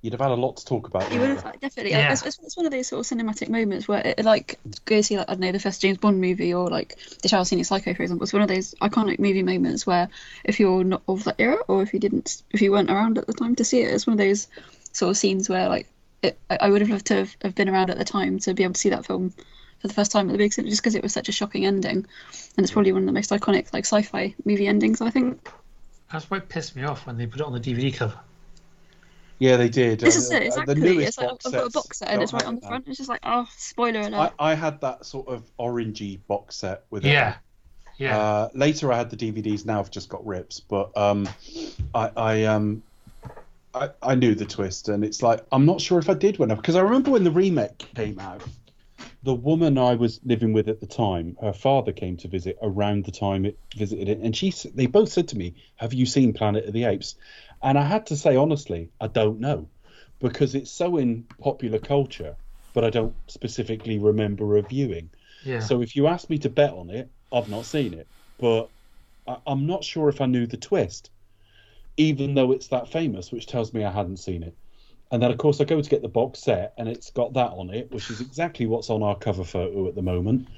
you'd 0.02 0.12
have 0.12 0.20
had 0.20 0.30
a 0.30 0.34
lot 0.34 0.58
to 0.58 0.64
talk 0.64 0.86
about. 0.86 1.12
You 1.12 1.20
would 1.20 1.30
have 1.30 1.44
you? 1.44 1.60
definitely. 1.60 1.92
Yeah. 1.92 2.12
It's, 2.12 2.24
it's, 2.24 2.38
it's 2.42 2.56
one 2.56 2.66
of 2.66 2.72
those 2.72 2.86
sort 2.88 3.00
of 3.00 3.18
cinematic 3.18 3.48
moments 3.48 3.88
where 3.88 4.00
it 4.04 4.24
like 4.24 4.58
go 4.84 5.00
see 5.00 5.16
like 5.16 5.28
I 5.28 5.32
don't 5.32 5.40
know 5.40 5.52
the 5.52 5.58
first 5.58 5.80
James 5.80 5.98
Bond 5.98 6.20
movie 6.20 6.54
or 6.54 6.68
like 6.68 6.96
the 7.22 7.28
Charles 7.28 7.48
Scenic 7.48 7.66
Psycho 7.66 7.94
for 7.94 8.02
example. 8.02 8.24
It's 8.24 8.32
one 8.32 8.42
of 8.42 8.48
those 8.48 8.74
iconic 8.80 9.18
movie 9.18 9.42
moments 9.42 9.86
where 9.86 10.08
if 10.44 10.60
you're 10.60 10.84
not 10.84 11.02
of 11.08 11.24
that 11.24 11.36
era 11.38 11.58
or 11.66 11.82
if 11.82 11.92
you 11.92 11.98
didn't 11.98 12.42
if 12.50 12.60
you 12.60 12.72
weren't 12.72 12.90
around 12.90 13.18
at 13.18 13.26
the 13.26 13.32
time 13.32 13.56
to 13.56 13.64
see 13.64 13.80
it, 13.80 13.92
it's 13.92 14.06
one 14.06 14.12
of 14.12 14.18
those 14.18 14.48
sort 14.92 15.10
of 15.10 15.16
scenes 15.16 15.48
where 15.48 15.68
like 15.68 15.88
it, 16.22 16.38
I 16.50 16.58
I 16.62 16.70
would 16.70 16.82
have 16.82 16.90
loved 16.90 17.06
to 17.06 17.16
have, 17.16 17.36
have 17.42 17.54
been 17.54 17.68
around 17.68 17.90
at 17.90 17.98
the 17.98 18.04
time 18.04 18.38
to 18.40 18.54
be 18.54 18.64
able 18.64 18.74
to 18.74 18.80
see 18.80 18.90
that 18.90 19.06
film 19.06 19.32
for 19.80 19.88
the 19.88 19.94
first 19.94 20.10
time 20.10 20.28
at 20.28 20.32
the 20.32 20.38
big 20.38 20.52
cinema 20.52 20.70
just 20.70 20.82
because 20.82 20.94
it 20.94 21.02
was 21.02 21.12
such 21.12 21.28
a 21.28 21.32
shocking 21.32 21.64
ending 21.66 21.96
and 21.98 22.64
it's 22.64 22.70
probably 22.72 22.92
one 22.92 23.02
of 23.02 23.06
the 23.06 23.12
most 23.12 23.30
iconic 23.30 23.72
like 23.72 23.84
sci-fi 23.84 24.34
movie 24.44 24.66
endings 24.66 25.00
I 25.00 25.10
think. 25.10 25.50
That's 26.12 26.30
what 26.30 26.48
pissed 26.48 26.74
me 26.74 26.84
off 26.84 27.06
when 27.06 27.18
they 27.18 27.26
put 27.26 27.40
it 27.40 27.46
on 27.46 27.52
the 27.52 27.60
DVD 27.60 27.94
cover. 27.94 28.18
Yeah, 29.38 29.56
they 29.56 29.68
did. 29.68 30.00
This 30.00 30.16
Uh, 30.16 30.18
is 30.18 30.30
it 30.30 30.42
exactly. 30.42 30.74
The 30.74 30.80
newest 30.80 31.08
It's 31.08 31.18
like 31.18 31.30
I've 31.46 31.52
got 31.52 31.66
a 31.66 31.70
box 31.70 31.98
set 31.98 32.08
and 32.08 32.22
it's 32.22 32.32
right 32.32 32.44
on 32.44 32.56
the 32.56 32.66
it 32.66 32.68
front. 32.68 32.88
It's 32.88 32.96
just 32.96 33.08
like 33.08 33.20
oh 33.22 33.46
spoiler 33.56 34.00
alert. 34.00 34.32
I, 34.38 34.50
I 34.50 34.54
had 34.54 34.80
that 34.80 35.06
sort 35.06 35.28
of 35.28 35.44
orangey 35.58 36.18
box 36.26 36.56
set 36.56 36.84
with 36.90 37.04
it. 37.04 37.10
Yeah, 37.10 37.36
yeah. 37.98 38.18
Uh, 38.18 38.48
later, 38.54 38.92
I 38.92 38.96
had 38.96 39.10
the 39.10 39.16
DVDs. 39.16 39.64
Now 39.64 39.78
I've 39.78 39.90
just 39.90 40.08
got 40.08 40.26
rips, 40.26 40.60
but 40.60 40.96
um, 40.96 41.28
I, 41.94 42.10
I 42.16 42.44
um, 42.44 42.82
I, 43.74 43.90
I 44.02 44.14
knew 44.16 44.34
the 44.34 44.46
twist, 44.46 44.88
and 44.88 45.04
it's 45.04 45.22
like 45.22 45.44
I'm 45.52 45.66
not 45.66 45.80
sure 45.80 45.98
if 45.98 46.10
I 46.10 46.14
did 46.14 46.38
when 46.38 46.50
I 46.50 46.54
because 46.54 46.74
I 46.74 46.80
remember 46.80 47.12
when 47.12 47.22
the 47.22 47.30
remake 47.30 47.78
came 47.94 48.18
out. 48.18 48.42
The 49.22 49.34
woman 49.34 49.78
I 49.78 49.94
was 49.94 50.20
living 50.24 50.52
with 50.52 50.68
at 50.68 50.80
the 50.80 50.86
time, 50.88 51.36
her 51.40 51.52
father 51.52 51.92
came 51.92 52.16
to 52.16 52.26
visit 52.28 52.56
around 52.60 53.04
the 53.04 53.12
time 53.12 53.44
it 53.44 53.60
visited 53.76 54.08
it, 54.08 54.18
and 54.18 54.36
she 54.36 54.52
they 54.74 54.86
both 54.86 55.08
said 55.10 55.28
to 55.28 55.38
me, 55.38 55.54
"Have 55.76 55.94
you 55.94 56.04
seen 56.04 56.32
Planet 56.32 56.64
of 56.66 56.72
the 56.72 56.82
Apes?" 56.82 57.14
And 57.62 57.78
I 57.78 57.82
had 57.84 58.06
to 58.06 58.16
say 58.16 58.34
honestly, 58.34 58.90
I 59.00 59.06
don't 59.06 59.38
know, 59.38 59.70
because 60.18 60.56
it's 60.56 60.72
so 60.72 60.96
in 60.96 61.28
popular 61.38 61.78
culture, 61.78 62.36
but 62.72 62.82
I 62.84 62.90
don't 62.90 63.14
specifically 63.28 63.98
remember 63.98 64.44
reviewing. 64.44 65.10
yeah. 65.42 65.60
So 65.60 65.80
if 65.80 65.94
you 65.94 66.08
ask 66.08 66.28
me 66.28 66.38
to 66.38 66.50
bet 66.50 66.72
on 66.72 66.90
it, 66.90 67.08
I've 67.30 67.48
not 67.48 67.66
seen 67.66 67.94
it, 67.94 68.08
but 68.38 68.72
I, 69.26 69.38
I'm 69.46 69.66
not 69.66 69.84
sure 69.84 70.08
if 70.08 70.20
I 70.20 70.26
knew 70.26 70.46
the 70.48 70.56
twist, 70.56 71.10
even 71.96 72.34
though 72.34 72.52
it's 72.52 72.68
that 72.68 72.88
famous, 72.88 73.32
which 73.32 73.46
tells 73.46 73.74
me 73.74 73.84
I 73.84 73.90
hadn't 73.92 74.18
seen 74.18 74.42
it. 74.42 74.56
And 75.10 75.22
then 75.22 75.30
of 75.30 75.38
course 75.38 75.60
I 75.60 75.64
go 75.64 75.80
to 75.80 75.90
get 75.90 76.02
the 76.02 76.08
box 76.08 76.40
set, 76.40 76.74
and 76.76 76.88
it's 76.88 77.10
got 77.10 77.32
that 77.34 77.50
on 77.52 77.70
it, 77.70 77.90
which 77.90 78.10
is 78.10 78.20
exactly 78.20 78.66
what's 78.66 78.90
on 78.90 79.02
our 79.02 79.16
cover 79.16 79.44
photo 79.44 79.88
at 79.88 79.94
the 79.94 80.02
moment. 80.02 80.48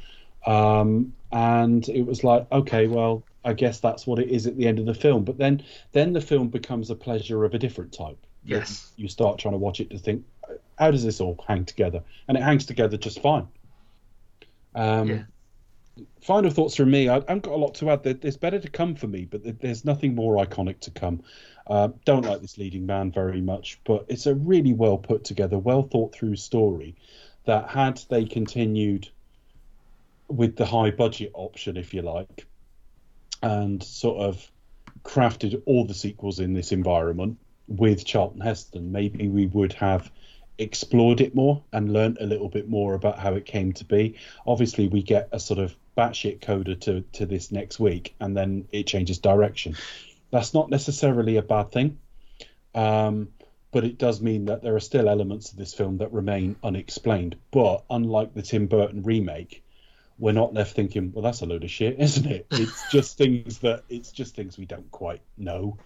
Um, 0.46 1.12
and 1.32 1.88
it 1.88 2.02
was 2.02 2.24
like, 2.24 2.50
okay, 2.50 2.86
well, 2.88 3.24
I 3.44 3.52
guess 3.52 3.80
that's 3.80 4.06
what 4.06 4.18
it 4.18 4.28
is 4.28 4.46
at 4.46 4.56
the 4.56 4.66
end 4.66 4.78
of 4.78 4.86
the 4.86 4.94
film. 4.94 5.24
But 5.24 5.38
then, 5.38 5.62
then 5.92 6.12
the 6.12 6.20
film 6.20 6.48
becomes 6.48 6.90
a 6.90 6.94
pleasure 6.96 7.44
of 7.44 7.54
a 7.54 7.58
different 7.58 7.92
type. 7.92 8.18
yes. 8.44 8.92
You 8.96 9.08
start 9.08 9.38
trying 9.38 9.54
to 9.54 9.58
watch 9.58 9.80
it 9.80 9.90
to 9.90 9.98
think, 9.98 10.24
how 10.78 10.90
does 10.90 11.04
this 11.04 11.20
all 11.20 11.42
hang 11.46 11.64
together? 11.64 12.02
And 12.26 12.36
it 12.36 12.42
hangs 12.42 12.66
together 12.66 12.96
just 12.96 13.22
fine. 13.22 13.46
Um, 14.74 15.08
Yeah. 15.08 15.22
Final 16.22 16.50
thoughts 16.50 16.76
from 16.76 16.90
me. 16.90 17.08
I 17.08 17.14
haven't 17.14 17.42
got 17.42 17.54
a 17.54 17.56
lot 17.56 17.74
to 17.76 17.90
add. 17.90 18.02
There- 18.02 18.14
There's 18.14 18.36
better 18.36 18.58
to 18.58 18.68
come 18.70 18.94
for 18.94 19.06
me, 19.06 19.24
but 19.24 19.60
there's 19.60 19.84
nothing 19.84 20.14
more 20.14 20.44
iconic 20.44 20.80
to 20.80 20.90
come. 20.90 21.22
Uh, 21.66 21.88
don't 22.04 22.24
like 22.24 22.40
this 22.40 22.58
leading 22.58 22.86
man 22.86 23.12
very 23.12 23.40
much, 23.40 23.80
but 23.84 24.04
it's 24.08 24.26
a 24.26 24.34
really 24.34 24.72
well 24.72 24.98
put 24.98 25.24
together, 25.24 25.58
well 25.58 25.82
thought 25.82 26.14
through 26.14 26.36
story 26.36 26.96
that 27.44 27.68
had 27.68 28.02
they 28.08 28.24
continued 28.24 29.08
with 30.28 30.56
the 30.56 30.66
high 30.66 30.90
budget 30.90 31.30
option, 31.34 31.76
if 31.76 31.94
you 31.94 32.02
like, 32.02 32.46
and 33.42 33.82
sort 33.82 34.18
of 34.20 34.50
crafted 35.04 35.62
all 35.66 35.84
the 35.84 35.94
sequels 35.94 36.40
in 36.40 36.52
this 36.52 36.72
environment 36.72 37.38
with 37.68 38.04
Charlton 38.04 38.40
Heston, 38.40 38.92
maybe 38.92 39.28
we 39.28 39.46
would 39.46 39.72
have 39.74 40.10
explored 40.58 41.20
it 41.20 41.34
more 41.34 41.62
and 41.72 41.92
learnt 41.92 42.18
a 42.20 42.26
little 42.26 42.48
bit 42.48 42.68
more 42.68 42.94
about 42.94 43.18
how 43.18 43.34
it 43.34 43.46
came 43.46 43.72
to 43.72 43.84
be. 43.84 44.16
Obviously, 44.46 44.88
we 44.88 45.02
get 45.02 45.28
a 45.32 45.40
sort 45.40 45.58
of 45.58 45.74
batshit 45.96 46.40
coda 46.40 46.76
to, 46.76 47.02
to 47.12 47.26
this 47.26 47.52
next 47.52 47.80
week, 47.80 48.14
and 48.20 48.36
then 48.36 48.68
it 48.72 48.86
changes 48.86 49.18
direction. 49.18 49.76
That's 50.30 50.54
not 50.54 50.70
necessarily 50.70 51.36
a 51.36 51.42
bad 51.42 51.72
thing, 51.72 51.98
um, 52.74 53.28
but 53.72 53.84
it 53.84 53.98
does 53.98 54.20
mean 54.20 54.46
that 54.46 54.62
there 54.62 54.76
are 54.76 54.80
still 54.80 55.08
elements 55.08 55.50
of 55.50 55.58
this 55.58 55.74
film 55.74 55.98
that 55.98 56.12
remain 56.12 56.56
unexplained. 56.62 57.36
But 57.50 57.84
unlike 57.90 58.34
the 58.34 58.42
Tim 58.42 58.66
Burton 58.66 59.02
remake, 59.02 59.62
we're 60.18 60.32
not 60.32 60.54
left 60.54 60.74
thinking, 60.74 61.12
well, 61.12 61.22
that's 61.22 61.40
a 61.40 61.46
load 61.46 61.64
of 61.64 61.70
shit, 61.70 61.96
isn't 61.98 62.26
it? 62.26 62.46
It's 62.50 62.90
just 62.90 63.18
things 63.18 63.58
that 63.58 63.84
it's 63.88 64.12
just 64.12 64.36
things 64.36 64.58
we 64.58 64.66
don't 64.66 64.90
quite 64.90 65.22
know 65.36 65.78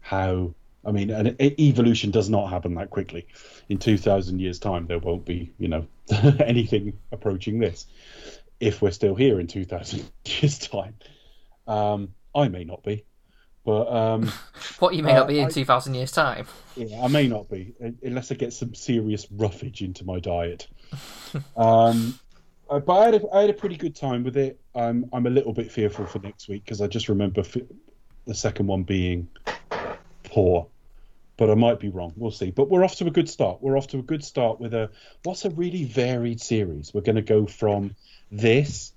how. 0.00 0.54
I 0.84 0.92
mean, 0.92 1.10
and 1.10 1.40
e- 1.40 1.54
evolution 1.58 2.12
does 2.12 2.30
not 2.30 2.48
happen 2.48 2.74
that 2.74 2.90
quickly. 2.90 3.26
In 3.68 3.78
two 3.78 3.96
thousand 3.98 4.40
years' 4.40 4.58
time, 4.58 4.86
there 4.86 4.98
won't 4.98 5.24
be, 5.24 5.52
you 5.58 5.68
know, 5.68 5.86
anything 6.40 6.98
approaching 7.10 7.58
this. 7.58 7.86
If 8.60 8.80
we're 8.82 8.90
still 8.92 9.14
here 9.14 9.38
in 9.40 9.46
two 9.46 9.64
thousand 9.64 10.10
years' 10.24 10.58
time, 10.58 10.94
um, 11.66 12.14
I 12.34 12.48
may 12.48 12.64
not 12.64 12.82
be, 12.82 13.04
but 13.64 13.86
um, 13.92 14.32
What 14.78 14.94
you 14.94 15.02
may 15.02 15.12
Uh, 15.12 15.16
not 15.16 15.28
be 15.28 15.38
in 15.40 15.46
I- 15.46 15.50
2,000 15.50 15.94
years' 15.94 16.12
time. 16.12 16.46
yeah, 16.76 17.02
I 17.02 17.08
may 17.08 17.26
not 17.28 17.48
be 17.50 17.74
uh, 17.84 17.90
unless 18.02 18.30
I 18.32 18.34
get 18.34 18.52
some 18.52 18.74
serious 18.74 19.26
roughage 19.30 19.82
into 19.82 20.04
my 20.04 20.20
diet. 20.20 20.66
um, 21.56 22.18
uh, 22.70 22.80
but 22.80 22.92
I 22.94 23.04
had, 23.06 23.14
a, 23.22 23.34
I 23.34 23.40
had 23.42 23.50
a 23.50 23.54
pretty 23.54 23.76
good 23.76 23.94
time 23.94 24.24
with 24.24 24.36
it. 24.36 24.58
I'm 24.74 25.08
I'm 25.12 25.26
a 25.26 25.30
little 25.30 25.52
bit 25.52 25.70
fearful 25.70 26.06
for 26.06 26.18
next 26.20 26.48
week 26.48 26.64
because 26.64 26.80
I 26.80 26.86
just 26.86 27.08
remember 27.08 27.40
f- 27.42 27.56
the 28.26 28.34
second 28.34 28.66
one 28.66 28.82
being 28.84 29.28
poor, 30.24 30.66
but 31.36 31.50
I 31.50 31.54
might 31.54 31.80
be 31.80 31.88
wrong. 31.88 32.12
We'll 32.16 32.30
see. 32.30 32.50
But 32.50 32.70
we're 32.70 32.84
off 32.84 32.96
to 32.96 33.06
a 33.06 33.10
good 33.10 33.28
start. 33.28 33.62
We're 33.62 33.76
off 33.76 33.88
to 33.88 33.98
a 33.98 34.02
good 34.02 34.24
start 34.24 34.60
with 34.60 34.74
a 34.74 34.90
what's 35.22 35.44
a 35.44 35.50
really 35.50 35.84
varied 35.84 36.40
series. 36.40 36.94
We're 36.94 37.02
going 37.02 37.16
to 37.16 37.22
go 37.22 37.46
from 37.46 37.94
this 38.30 38.92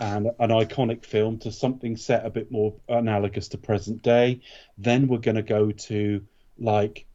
and 0.00 0.26
an 0.38 0.50
iconic 0.50 1.04
film 1.04 1.38
to 1.38 1.52
something 1.52 1.96
set 1.96 2.26
a 2.26 2.30
bit 2.30 2.50
more 2.50 2.74
analogous 2.88 3.48
to 3.48 3.58
present 3.58 4.02
day. 4.02 4.40
Then 4.78 5.06
we're 5.06 5.18
going 5.18 5.36
to 5.36 5.42
go 5.42 5.70
to 5.70 6.24
like 6.58 7.06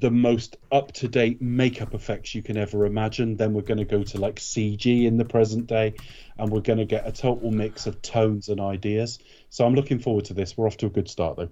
the 0.00 0.10
most 0.10 0.56
up 0.72 0.90
to 0.92 1.06
date 1.06 1.40
makeup 1.40 1.94
effects 1.94 2.34
you 2.34 2.42
can 2.42 2.56
ever 2.56 2.86
imagine. 2.86 3.36
Then 3.36 3.52
we're 3.52 3.62
going 3.62 3.78
to 3.78 3.84
go 3.84 4.02
to 4.02 4.18
like 4.18 4.36
CG 4.36 5.04
in 5.04 5.16
the 5.16 5.24
present 5.24 5.66
day, 5.66 5.94
and 6.38 6.50
we're 6.50 6.62
going 6.62 6.78
to 6.78 6.84
get 6.84 7.06
a 7.06 7.12
total 7.12 7.52
mix 7.52 7.86
of 7.86 8.02
tones 8.02 8.48
and 8.48 8.60
ideas. 8.60 9.20
So 9.50 9.64
I'm 9.64 9.74
looking 9.74 10.00
forward 10.00 10.24
to 10.26 10.34
this. 10.34 10.56
We're 10.56 10.66
off 10.66 10.78
to 10.78 10.86
a 10.86 10.90
good 10.90 11.08
start 11.08 11.36
though. 11.36 11.50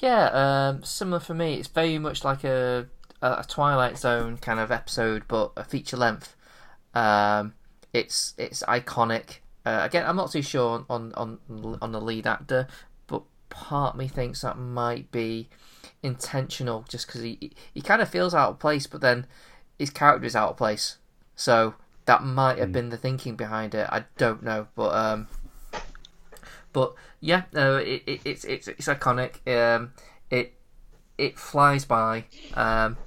Yeah, 0.00 0.30
um, 0.68 0.82
similar 0.82 1.20
for 1.20 1.34
me. 1.34 1.54
It's 1.54 1.68
very 1.68 1.98
much 1.98 2.24
like 2.24 2.44
a, 2.44 2.86
a 3.22 3.44
Twilight 3.48 3.98
Zone 3.98 4.36
kind 4.36 4.60
of 4.60 4.70
episode, 4.70 5.24
but 5.28 5.52
a 5.56 5.64
feature 5.64 5.96
length. 5.96 6.36
Um, 6.94 7.54
it's 7.92 8.34
it's 8.36 8.62
iconic. 8.64 9.38
Uh, 9.64 9.80
again, 9.82 10.04
I'm 10.06 10.16
not 10.16 10.32
too 10.32 10.42
sure 10.42 10.84
on, 10.88 11.12
on 11.14 11.38
on 11.80 11.92
the 11.92 12.00
lead 12.00 12.26
actor, 12.26 12.66
but 13.06 13.22
part 13.48 13.94
of 13.94 13.98
me 13.98 14.08
thinks 14.08 14.42
that 14.42 14.58
might 14.58 15.10
be 15.10 15.48
intentional, 16.02 16.84
just 16.88 17.06
because 17.06 17.22
he 17.22 17.52
he 17.72 17.80
kind 17.80 18.02
of 18.02 18.08
feels 18.08 18.34
out 18.34 18.50
of 18.50 18.58
place, 18.58 18.86
but 18.86 19.00
then 19.00 19.26
his 19.78 19.90
character 19.90 20.26
is 20.26 20.36
out 20.36 20.50
of 20.50 20.56
place. 20.56 20.98
So 21.34 21.74
that 22.06 22.22
might 22.22 22.58
have 22.58 22.72
been 22.72 22.88
the 22.90 22.96
thinking 22.96 23.36
behind 23.36 23.74
it. 23.74 23.88
I 23.90 24.04
don't 24.16 24.42
know, 24.42 24.68
but 24.74 24.94
um, 24.94 25.28
but 26.76 26.92
yeah, 27.20 27.44
no, 27.54 27.78
it, 27.78 28.02
it, 28.06 28.20
it's 28.26 28.44
it's 28.44 28.68
it's 28.68 28.86
iconic. 28.86 29.36
Um, 29.48 29.94
it 30.28 30.52
it 31.16 31.38
flies 31.38 31.86
by, 31.86 32.26
um, 32.52 32.98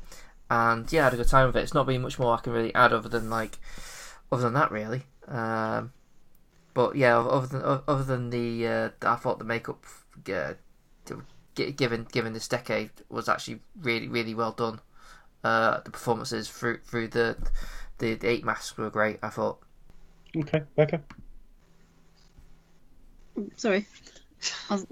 and 0.49 0.91
yeah, 0.91 1.01
I 1.01 1.03
had 1.03 1.13
a 1.13 1.17
good 1.17 1.27
time 1.27 1.45
with 1.45 1.55
it. 1.55 1.61
It's 1.61 1.75
not 1.75 1.85
been 1.85 2.01
much 2.01 2.17
more 2.17 2.35
I 2.35 2.41
can 2.41 2.51
really 2.51 2.73
add 2.73 2.93
other 2.93 3.09
than 3.09 3.29
like 3.29 3.59
other 4.31 4.41
than 4.41 4.53
that 4.53 4.71
really. 4.71 5.03
Um, 5.27 5.93
but 6.73 6.95
yeah, 6.95 7.19
other 7.19 7.45
than 7.45 7.61
other 7.87 8.03
than 8.03 8.31
the 8.31 8.67
uh, 8.67 8.89
I 9.03 9.15
thought 9.17 9.37
the 9.37 9.45
makeup 9.45 9.85
uh, 10.33 10.53
given 11.53 12.07
given 12.11 12.33
this 12.33 12.47
decade 12.47 12.89
was 13.07 13.29
actually 13.29 13.59
really 13.79 14.07
really 14.07 14.33
well 14.33 14.51
done. 14.51 14.81
Uh, 15.43 15.81
the 15.81 15.91
performances 15.91 16.49
through 16.49 16.79
through 16.79 17.09
the 17.09 17.37
the, 17.99 18.15
the 18.15 18.27
eight 18.29 18.43
masks 18.43 18.75
were 18.79 18.89
great. 18.89 19.19
I 19.21 19.29
thought. 19.29 19.59
Okay, 20.35 20.63
Becca. 20.75 21.03
Sorry. 23.57 23.86
I 24.70 24.76
was 24.76 24.88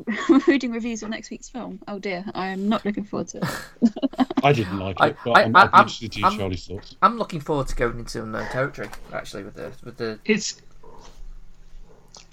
reading 0.48 0.72
reviews 0.74 1.04
of 1.04 1.10
next 1.10 1.30
week's 1.30 1.48
film. 1.48 1.80
Oh 1.88 2.00
dear, 2.00 2.26
I 2.36 2.48
am 2.48 2.68
not 2.68 2.84
looking 2.86 3.06
forward 3.06 3.30
to 3.30 3.38
it. 3.38 3.92
I 4.44 4.52
didn't 4.52 4.78
like 4.80 4.98
I- 5.00 5.08
it, 5.10 5.18
but 5.24 5.38
I- 5.38 5.44
I'm, 5.44 5.56
I- 5.56 5.62
I'm 5.62 5.70
I'm- 5.74 5.82
interested 5.84 6.12
to 6.14 6.18
hear 6.20 6.28
I'm- 6.28 6.38
Charlie's 6.38 6.68
thoughts. 6.68 6.96
I'm 7.02 7.18
looking 7.18 7.40
forward 7.40 7.68
to 7.70 7.76
going 7.76 8.00
into 8.00 8.22
unknown 8.24 8.48
territory. 8.50 8.90
Actually, 9.14 9.44
with 9.44 9.56
the 9.56 9.72
with 9.86 9.96
the 9.98 10.20
It's 10.26 10.62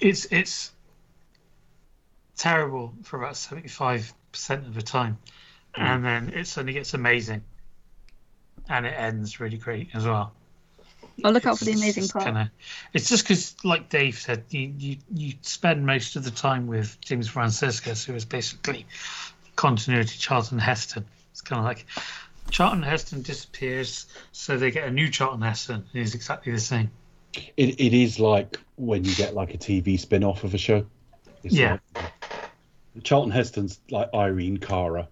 it's 0.01 0.25
it's 0.33 0.73
terrible 2.37 2.93
for 3.05 3.19
about 3.23 3.37
seventy 3.37 3.69
five 3.69 4.13
percent 4.33 4.67
of 4.67 4.75
the 4.75 4.83
time, 4.83 5.19
and 5.77 6.05
then 6.05 6.31
it 6.31 6.47
suddenly 6.49 6.73
gets 6.73 6.95
amazing, 6.95 7.43
and 8.69 8.87
it 8.87 8.95
ends 8.97 9.39
really 9.39 9.59
great 9.59 9.89
as 9.95 10.05
well. 10.05 10.33
I'll 11.23 11.33
look 11.33 11.47
out 11.47 11.59
for 11.59 11.65
the 11.65 11.73
amazing 11.73 12.09
part. 12.09 12.25
Kinda, 12.25 12.51
it's 12.93 13.09
just 13.09 13.25
because, 13.25 13.55
like 13.63 13.89
Dave 13.89 14.19
said, 14.19 14.45
you, 14.51 14.73
you 14.77 14.97
you 15.13 15.35
spend 15.43 15.87
most 15.87 16.17
of 16.17 16.25
the 16.25 16.31
time 16.31 16.67
with 16.67 17.01
James 17.01 17.29
Franciscus, 17.29 18.05
who 18.05 18.15
is 18.15 18.25
basically 18.25 18.87
continuity 19.55 20.17
Charlton 20.19 20.59
Heston. 20.59 21.05
It's 21.31 21.41
kind 21.41 21.61
of 21.61 21.65
like 21.65 21.87
Charlton 22.51 22.83
Heston 22.83 23.23
disappears, 23.23 24.07
so 24.33 24.57
they 24.57 24.71
get 24.71 24.89
a 24.89 24.91
new 24.91 25.09
Charlton 25.09 25.43
Heston, 25.43 25.77
and 25.77 25.87
he's 25.93 26.15
exactly 26.15 26.53
the 26.53 26.61
same. 26.61 26.91
It, 27.57 27.81
it 27.81 27.95
is 27.95 28.19
like 28.19 28.59
when 28.77 29.05
you 29.05 29.15
get 29.15 29.35
like 29.35 29.55
a 29.55 29.59
TV 29.59 29.99
spin 29.99 30.25
off 30.25 30.45
of 30.45 30.55
a 30.55 30.59
show. 30.59 30.87
It's 31.43 31.55
Yeah. 31.55 31.79
Like, 31.95 32.13
Charlton 33.03 33.33
Heston's 33.33 33.81
like 33.91 34.09
Irene 34.15 34.59
Cara. 34.59 35.09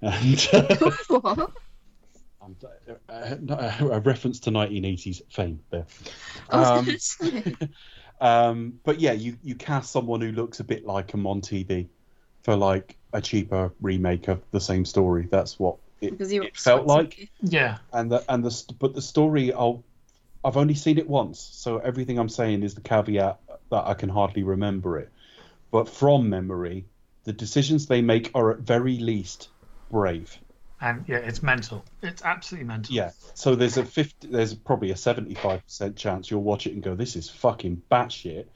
And 0.00 0.40
what? 1.08 1.38
uh, 1.38 1.46
a 3.08 4.00
reference 4.00 4.40
to 4.40 4.50
1980s 4.50 5.22
fame 5.30 5.60
there. 5.70 5.86
Um. 6.50 6.96
Um, 8.22 8.78
but 8.84 9.00
yeah, 9.00 9.12
you, 9.12 9.36
you 9.42 9.56
cast 9.56 9.90
someone 9.90 10.20
who 10.20 10.30
looks 10.30 10.60
a 10.60 10.64
bit 10.64 10.86
like 10.86 11.12
him 11.12 11.26
on 11.26 11.40
TV 11.40 11.88
for 12.42 12.54
like 12.54 12.96
a 13.12 13.20
cheaper 13.20 13.72
remake 13.80 14.28
of 14.28 14.40
the 14.52 14.60
same 14.60 14.84
story. 14.84 15.26
That's 15.28 15.58
what 15.58 15.78
it, 16.00 16.20
it 16.20 16.56
felt 16.56 16.86
like. 16.86 17.30
Yeah, 17.40 17.78
And 17.92 18.12
the 18.12 18.24
and 18.28 18.44
the 18.44 18.74
but 18.78 18.94
the 18.94 19.02
story 19.02 19.52
I'll 19.52 19.82
I've 20.44 20.56
only 20.56 20.74
seen 20.74 20.98
it 20.98 21.08
once, 21.08 21.40
so 21.40 21.78
everything 21.78 22.20
I'm 22.20 22.28
saying 22.28 22.62
is 22.62 22.74
the 22.74 22.80
caveat 22.80 23.40
that 23.72 23.86
I 23.86 23.94
can 23.94 24.08
hardly 24.08 24.44
remember 24.44 24.98
it. 24.98 25.10
But 25.72 25.88
from 25.88 26.28
memory, 26.28 26.84
the 27.24 27.32
decisions 27.32 27.86
they 27.86 28.02
make 28.02 28.30
are 28.36 28.52
at 28.52 28.60
very 28.60 28.98
least 28.98 29.48
brave. 29.90 30.38
And 30.82 31.04
yeah, 31.06 31.18
it's 31.18 31.44
mental. 31.44 31.84
It's 32.02 32.22
absolutely 32.22 32.66
mental. 32.66 32.92
Yeah. 32.92 33.12
So 33.34 33.54
there's 33.54 33.76
a 33.76 33.84
50, 33.84 34.26
there's 34.26 34.52
probably 34.52 34.90
a 34.90 34.94
75% 34.94 35.94
chance 35.94 36.28
you'll 36.28 36.42
watch 36.42 36.66
it 36.66 36.72
and 36.72 36.82
go, 36.82 36.96
this 36.96 37.14
is 37.14 37.30
fucking 37.30 37.82
batshit. 37.90 38.46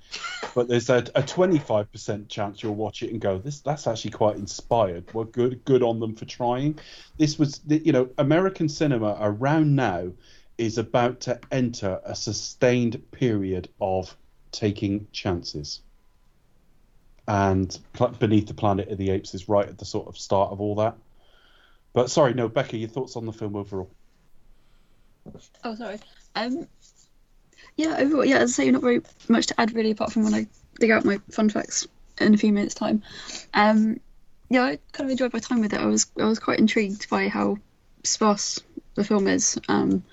But 0.52 0.66
there's 0.66 0.90
a, 0.90 0.98
a 1.14 1.22
25% 1.22 2.28
chance 2.28 2.62
you'll 2.62 2.74
watch 2.74 3.04
it 3.04 3.12
and 3.12 3.20
go, 3.20 3.38
this 3.38 3.60
that's 3.60 3.86
actually 3.86 4.10
quite 4.10 4.36
inspired. 4.36 5.04
Well, 5.14 5.24
good 5.24 5.64
good 5.64 5.84
on 5.84 6.00
them 6.00 6.16
for 6.16 6.24
trying. 6.24 6.80
This 7.16 7.38
was, 7.38 7.60
you 7.68 7.92
know, 7.92 8.08
American 8.18 8.68
cinema 8.68 9.16
around 9.20 9.76
now 9.76 10.10
is 10.58 10.78
about 10.78 11.20
to 11.20 11.38
enter 11.52 12.00
a 12.04 12.16
sustained 12.16 13.00
period 13.12 13.68
of 13.80 14.16
taking 14.50 15.06
chances. 15.12 15.80
And 17.28 17.78
Beneath 18.18 18.48
the 18.48 18.54
Planet 18.54 18.88
of 18.88 18.98
the 18.98 19.10
Apes 19.10 19.34
is 19.34 19.48
right 19.48 19.68
at 19.68 19.78
the 19.78 19.84
sort 19.84 20.08
of 20.08 20.18
start 20.18 20.50
of 20.50 20.60
all 20.60 20.76
that. 20.76 20.96
But 21.96 22.10
sorry, 22.10 22.34
no, 22.34 22.46
Becca, 22.46 22.76
your 22.76 22.90
thoughts 22.90 23.16
on 23.16 23.24
the 23.24 23.32
film 23.32 23.56
overall? 23.56 23.88
Oh, 25.64 25.74
sorry. 25.74 25.98
Um, 26.34 26.68
yeah, 27.78 27.96
overall, 27.96 28.22
yeah, 28.22 28.36
as 28.36 28.50
I 28.50 28.64
say, 28.64 28.70
not 28.70 28.82
very 28.82 29.00
much 29.28 29.46
to 29.46 29.58
add 29.58 29.72
really, 29.72 29.92
apart 29.92 30.12
from 30.12 30.24
when 30.24 30.34
I 30.34 30.46
dig 30.78 30.90
out 30.90 31.06
my 31.06 31.18
fun 31.30 31.48
facts 31.48 31.88
in 32.20 32.34
a 32.34 32.36
few 32.36 32.52
minutes' 32.52 32.74
time. 32.74 33.02
Um, 33.54 33.98
yeah, 34.50 34.64
I 34.64 34.78
kind 34.92 35.08
of 35.08 35.10
enjoyed 35.10 35.32
my 35.32 35.38
time 35.38 35.62
with 35.62 35.72
it. 35.72 35.80
I 35.80 35.86
was 35.86 36.04
I 36.20 36.26
was 36.26 36.38
quite 36.38 36.58
intrigued 36.58 37.08
by 37.08 37.28
how 37.28 37.56
sparse 38.04 38.60
the 38.94 39.02
film 39.02 39.26
is. 39.26 39.58
Um, 39.68 40.04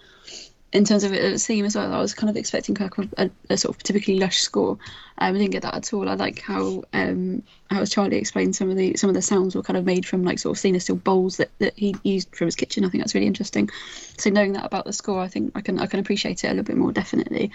in 0.74 0.84
terms 0.86 1.04
of 1.04 1.14
its 1.14 1.46
theme 1.46 1.66
as 1.66 1.76
well, 1.76 1.94
I 1.94 2.00
was 2.00 2.16
kind 2.16 2.32
of 2.32 2.36
expecting 2.36 2.76
of 2.82 3.14
a, 3.18 3.30
a 3.52 3.58
sort 3.58 3.76
of 3.76 3.84
typically 3.84 4.20
lush 4.20 4.40
score. 4.40 4.72
Um, 5.20 5.36
I 5.36 5.38
didn't 5.38 5.52
get 5.52 5.62
that 5.62 5.76
at 5.76 5.94
all. 5.94 6.10
I 6.10 6.16
like 6.16 6.42
how 6.42 6.84
um, 6.94 7.44
how 7.70 7.86
Charlie 7.86 8.18
explained 8.18 8.56
some 8.56 8.72
of 8.72 8.76
the 8.76 8.98
some 8.98 9.08
of 9.08 9.14
the 9.14 9.22
sounds 9.22 9.56
were 9.56 9.62
kind 9.62 9.78
of 9.78 9.86
made 9.86 10.04
from 10.04 10.24
like 10.24 10.40
sort 10.40 10.56
of 10.56 10.60
stainless 10.60 10.86
steel 10.86 10.96
bowls 10.96 11.38
that, 11.38 11.52
that 11.60 11.78
he 11.78 11.96
used 12.04 12.36
from 12.36 12.48
his 12.48 12.56
kitchen. 12.56 12.84
I 12.84 12.90
think 12.90 13.04
that's 13.04 13.14
really 13.14 13.28
interesting. 13.28 13.70
So 14.18 14.32
knowing 14.32 14.54
that 14.54 14.66
about 14.66 14.86
the 14.86 14.94
score, 14.94 15.22
I 15.22 15.28
think 15.28 15.52
I 15.54 15.62
can 15.62 15.80
I 15.80 15.86
can 15.86 16.00
appreciate 16.00 16.44
it 16.44 16.48
a 16.48 16.50
little 16.50 16.64
bit 16.64 16.78
more 16.78 16.92
definitely. 16.92 17.52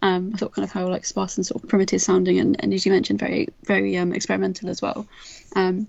Um, 0.00 0.32
I 0.34 0.38
thought 0.38 0.52
kind 0.52 0.64
of 0.64 0.72
how 0.72 0.88
like 0.88 1.04
sparse 1.04 1.36
and 1.36 1.44
sort 1.44 1.62
of 1.62 1.68
primitive 1.68 2.00
sounding 2.00 2.38
and, 2.38 2.56
and 2.60 2.72
as 2.72 2.86
you 2.86 2.92
mentioned, 2.92 3.18
very 3.18 3.48
very 3.64 3.98
um, 3.98 4.14
experimental 4.14 4.70
as 4.70 4.80
well. 4.80 5.06
Um, 5.54 5.88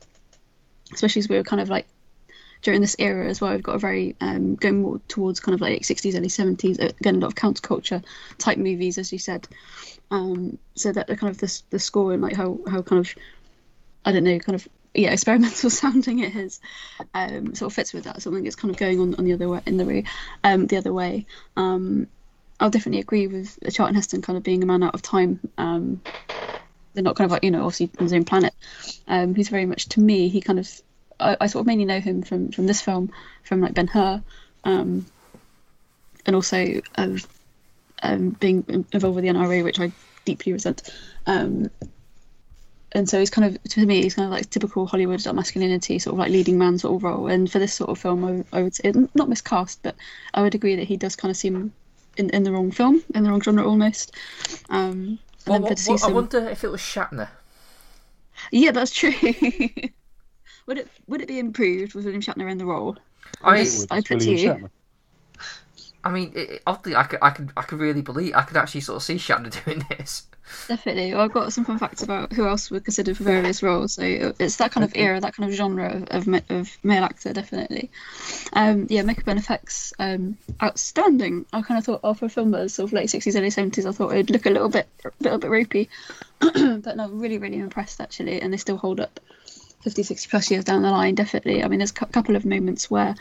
especially 0.91 1.21
as 1.21 1.29
we 1.29 1.37
were 1.37 1.43
kind 1.43 1.61
of 1.61 1.69
like 1.69 1.87
during 2.63 2.81
this 2.81 2.95
era 2.97 3.27
as 3.27 3.39
well. 3.39 3.51
We've 3.51 3.61
got 3.61 3.75
a 3.75 3.79
very 3.79 4.15
um, 4.21 4.55
going 4.55 4.81
more 4.81 4.99
towards 5.07 5.39
kind 5.39 5.53
of 5.53 5.61
like 5.61 5.81
60s, 5.81 6.15
early 6.15 6.29
70s. 6.29 6.79
Again, 6.79 7.17
a 7.17 7.19
lot 7.19 7.27
of 7.27 7.35
counterculture 7.35 8.03
type 8.39 8.57
movies, 8.57 8.97
as 8.97 9.11
you 9.11 9.19
said. 9.19 9.47
Um, 10.09 10.57
so 10.75 10.91
that 10.91 11.07
the 11.07 11.15
kind 11.15 11.29
of 11.29 11.37
the 11.37 11.61
the 11.69 11.79
score 11.79 12.13
and 12.13 12.21
like 12.21 12.35
how 12.35 12.59
how 12.67 12.81
kind 12.81 12.99
of 12.99 13.13
I 14.05 14.11
don't 14.11 14.23
know, 14.23 14.39
kind 14.39 14.55
of 14.55 14.67
yeah, 14.93 15.11
experimental 15.13 15.69
sounding 15.69 16.19
it 16.19 16.35
is, 16.35 16.59
um, 17.13 17.53
sort 17.53 17.71
of 17.71 17.75
fits 17.75 17.93
with 17.93 18.05
that. 18.05 18.21
Something 18.21 18.43
that's 18.43 18.55
kind 18.55 18.73
of 18.73 18.79
going 18.79 18.99
on 18.99 19.15
on 19.15 19.25
the 19.25 19.33
other 19.33 19.49
way 19.49 19.61
in 19.65 19.77
the 19.77 19.85
way, 19.85 20.05
um, 20.43 20.67
the 20.67 20.77
other 20.77 20.93
way. 20.93 21.25
Um, 21.57 22.07
I'll 22.59 22.69
definitely 22.69 23.01
agree 23.01 23.27
with 23.27 23.59
Charlton 23.71 23.95
Heston 23.95 24.21
kind 24.21 24.37
of 24.37 24.43
being 24.43 24.63
a 24.63 24.65
man 24.65 24.83
out 24.83 24.93
of 24.93 25.01
time. 25.01 25.39
Um, 25.57 26.01
they're 26.93 27.03
not 27.03 27.15
kind 27.15 27.25
of 27.25 27.31
like 27.31 27.43
you 27.43 27.51
know 27.51 27.65
obviously 27.65 27.89
on 27.99 28.05
his 28.05 28.13
own 28.13 28.23
planet. 28.23 28.53
Um, 29.07 29.35
he's 29.35 29.49
very 29.49 29.65
much 29.65 29.89
to 29.89 29.99
me. 29.99 30.29
He 30.29 30.39
kind 30.39 30.59
of 30.59 30.69
I, 31.23 31.37
I 31.41 31.47
sort 31.47 31.61
of 31.61 31.67
mainly 31.67 31.85
know 31.85 31.99
him 31.99 32.21
from 32.21 32.51
from 32.51 32.67
this 32.67 32.81
film, 32.81 33.11
from 33.43 33.61
like 33.61 33.73
Ben 33.73 33.87
Hur, 33.87 34.21
um, 34.63 35.05
and 36.25 36.35
also 36.35 36.81
of 36.95 37.27
um, 38.01 38.31
being 38.31 38.63
involved 38.91 39.15
with 39.15 39.23
the 39.23 39.29
NRA, 39.31 39.63
which 39.63 39.79
I 39.79 39.91
deeply 40.25 40.53
resent. 40.53 40.89
Um, 41.25 41.69
and 42.95 43.09
so 43.09 43.19
he's 43.19 43.31
kind 43.31 43.45
of 43.55 43.63
to 43.63 43.85
me 43.85 44.03
he's 44.03 44.15
kind 44.15 44.27
of 44.27 44.31
like 44.31 44.49
typical 44.49 44.85
Hollywood 44.85 45.25
masculinity 45.33 45.97
sort 45.97 46.13
of 46.13 46.19
like 46.19 46.31
leading 46.31 46.57
man 46.57 46.77
sort 46.77 46.95
of 46.95 47.03
role. 47.03 47.27
And 47.27 47.51
for 47.51 47.59
this 47.59 47.73
sort 47.73 47.89
of 47.89 47.97
film, 47.97 48.45
I, 48.53 48.57
I 48.57 48.61
would 48.61 48.75
say 48.75 48.93
not 49.15 49.29
miscast, 49.29 49.79
but 49.81 49.95
I 50.33 50.41
would 50.41 50.55
agree 50.55 50.75
that 50.75 50.87
he 50.87 50.97
does 50.97 51.15
kind 51.15 51.31
of 51.31 51.37
seem 51.37 51.73
in, 52.17 52.29
in 52.29 52.43
the 52.43 52.51
wrong 52.51 52.71
film, 52.71 53.03
in 53.15 53.23
the 53.23 53.31
wrong 53.31 53.41
genre 53.41 53.67
almost. 53.67 54.15
Um, 54.69 55.17
Well, 55.47 55.63
to 55.63 55.99
I 56.03 56.11
wonder 56.11 56.47
if 56.49 56.63
it 56.63 56.69
was 56.69 56.81
Shatner. 56.81 57.29
yeah, 58.51 58.71
that's 58.71 58.91
true. 58.91 59.13
would 60.67 60.77
it 60.77 60.89
would 61.07 61.21
it 61.21 61.27
be 61.27 61.39
improved 61.39 61.93
with 61.95 62.05
William 62.05 62.21
Shatner 62.21 62.49
in 62.51 62.57
the 62.57 62.65
role? 62.65 62.97
I, 63.41 63.57
Yes. 63.57 63.87
I 63.91 63.99
It's 63.99 64.07
put 64.07 64.19
to 64.21 64.31
you. 64.31 64.37
Shatner. 64.37 64.69
I 66.03 66.11
mean, 66.11 66.31
it, 66.35 66.49
it- 66.49 66.63
oddly, 66.67 66.95
I 66.95 67.03
could, 67.03 67.19
I 67.21 67.29
could, 67.29 67.51
I 67.55 67.61
could 67.63 67.79
really 67.79 68.01
believe, 68.01 68.33
I 68.35 68.41
could 68.43 68.57
actually 68.57 68.81
sort 68.81 68.97
of 68.97 69.03
see 69.03 69.15
Shatner 69.15 69.51
doing 69.65 69.83
this. 69.89 70.27
Definitely. 70.67 71.13
Well, 71.13 71.23
I've 71.23 71.33
got 71.33 71.51
some 71.51 71.65
fun 71.65 71.77
facts 71.77 72.03
about 72.03 72.31
who 72.33 72.47
else 72.47 72.71
were 72.71 72.79
considered 72.79 73.17
for 73.17 73.23
various 73.25 73.61
roles. 73.61 73.93
So 73.93 74.33
it's 74.39 74.55
that 74.57 74.71
kind 74.71 74.83
of 74.85 74.93
era, 74.95 75.19
that 75.19 75.35
kind 75.35 75.49
of 75.49 75.55
genre 75.55 76.03
of, 76.09 76.27
of, 76.27 76.43
of 76.49 76.77
male 76.83 77.03
actor, 77.03 77.33
definitely. 77.33 77.91
Um, 78.53 78.87
yeah, 78.89 79.01
makeup 79.01 79.27
and 79.27 79.39
effects, 79.39 79.93
um, 79.99 80.37
outstanding. 80.61 81.45
I 81.51 81.61
kind 81.61 81.77
of 81.77 81.85
thought, 81.85 81.99
oh, 82.03 82.13
for 82.13 82.25
a 82.25 82.29
film 82.29 82.51
that 82.51 82.61
was 82.61 82.73
sort 82.75 82.89
of 82.89 82.93
late 82.93 83.09
60s, 83.09 83.35
early 83.35 83.49
70s, 83.51 83.85
I 83.85 83.91
thought 83.91 84.13
it'd 84.13 84.29
look 84.31 84.45
a 84.45 84.49
little 84.51 84.69
bit, 84.69 84.87
a 85.03 85.11
little 85.19 85.39
bit 85.39 85.51
ropey. 85.51 85.89
but 86.39 86.95
no, 86.95 87.09
really, 87.09 87.37
really 87.39 87.57
impressed 87.59 87.99
actually. 87.99 88.41
And 88.41 88.53
they 88.53 88.57
still 88.57 88.77
hold 88.77 88.99
up 89.01 89.19
50, 89.83 90.03
60 90.03 90.29
plus 90.29 90.49
years 90.49 90.63
down 90.63 90.81
the 90.81 90.89
line, 90.89 91.15
definitely. 91.15 91.63
I 91.63 91.67
mean, 91.67 91.79
there's 91.79 91.91
a 91.91 92.05
couple 92.05 92.35
of 92.35 92.45
moments 92.45 92.89
where 92.89 93.15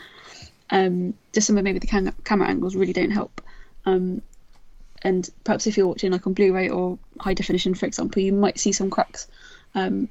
um, 0.69 1.13
just 1.33 1.47
some 1.47 1.57
of 1.57 1.63
maybe 1.63 1.79
the 1.79 1.87
cam- 1.87 2.15
camera 2.23 2.47
angles 2.47 2.75
really 2.75 2.93
don't 2.93 3.11
help. 3.11 3.41
Um, 3.85 4.21
and 5.01 5.29
perhaps 5.43 5.67
if 5.67 5.75
you're 5.75 5.87
watching 5.87 6.11
like 6.13 6.25
on 6.25 6.33
Blu-ray 6.33 6.69
or 6.69 6.97
high 7.19 7.33
definition, 7.33 7.73
for 7.75 7.85
example, 7.85 8.21
you 8.21 8.31
might 8.31 8.57
see 8.57 8.71
some 8.71 8.89
cracks. 8.89 9.27
Um, 9.75 10.07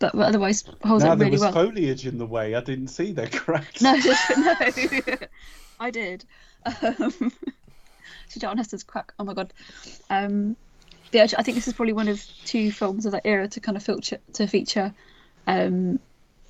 but, 0.00 0.12
but 0.16 0.26
otherwise, 0.26 0.64
holds 0.84 1.04
Now 1.04 1.12
up 1.12 1.18
there 1.18 1.26
really 1.26 1.34
was 1.36 1.42
well. 1.42 1.52
foliage 1.52 2.04
in 2.04 2.18
the 2.18 2.26
way. 2.26 2.56
I 2.56 2.60
didn't 2.60 2.88
see 2.88 3.12
their 3.12 3.28
cracks. 3.32 3.80
No, 3.80 3.92
no, 4.36 4.54
I 5.78 5.90
did. 5.92 6.24
Um, 6.82 7.32
John 8.38 8.56
Heston's 8.56 8.82
crack. 8.82 9.12
Oh 9.20 9.24
my 9.24 9.34
god. 9.34 9.52
Um, 10.10 10.56
yeah, 11.12 11.28
I 11.38 11.42
think 11.44 11.54
this 11.56 11.68
is 11.68 11.74
probably 11.74 11.92
one 11.92 12.08
of 12.08 12.24
two 12.44 12.72
films 12.72 13.06
of 13.06 13.12
that 13.12 13.22
era 13.24 13.46
to 13.46 13.60
kind 13.60 13.76
of 13.76 13.82
feature 13.84 14.18
to 14.32 14.46
feature 14.48 14.92
um, 15.46 15.98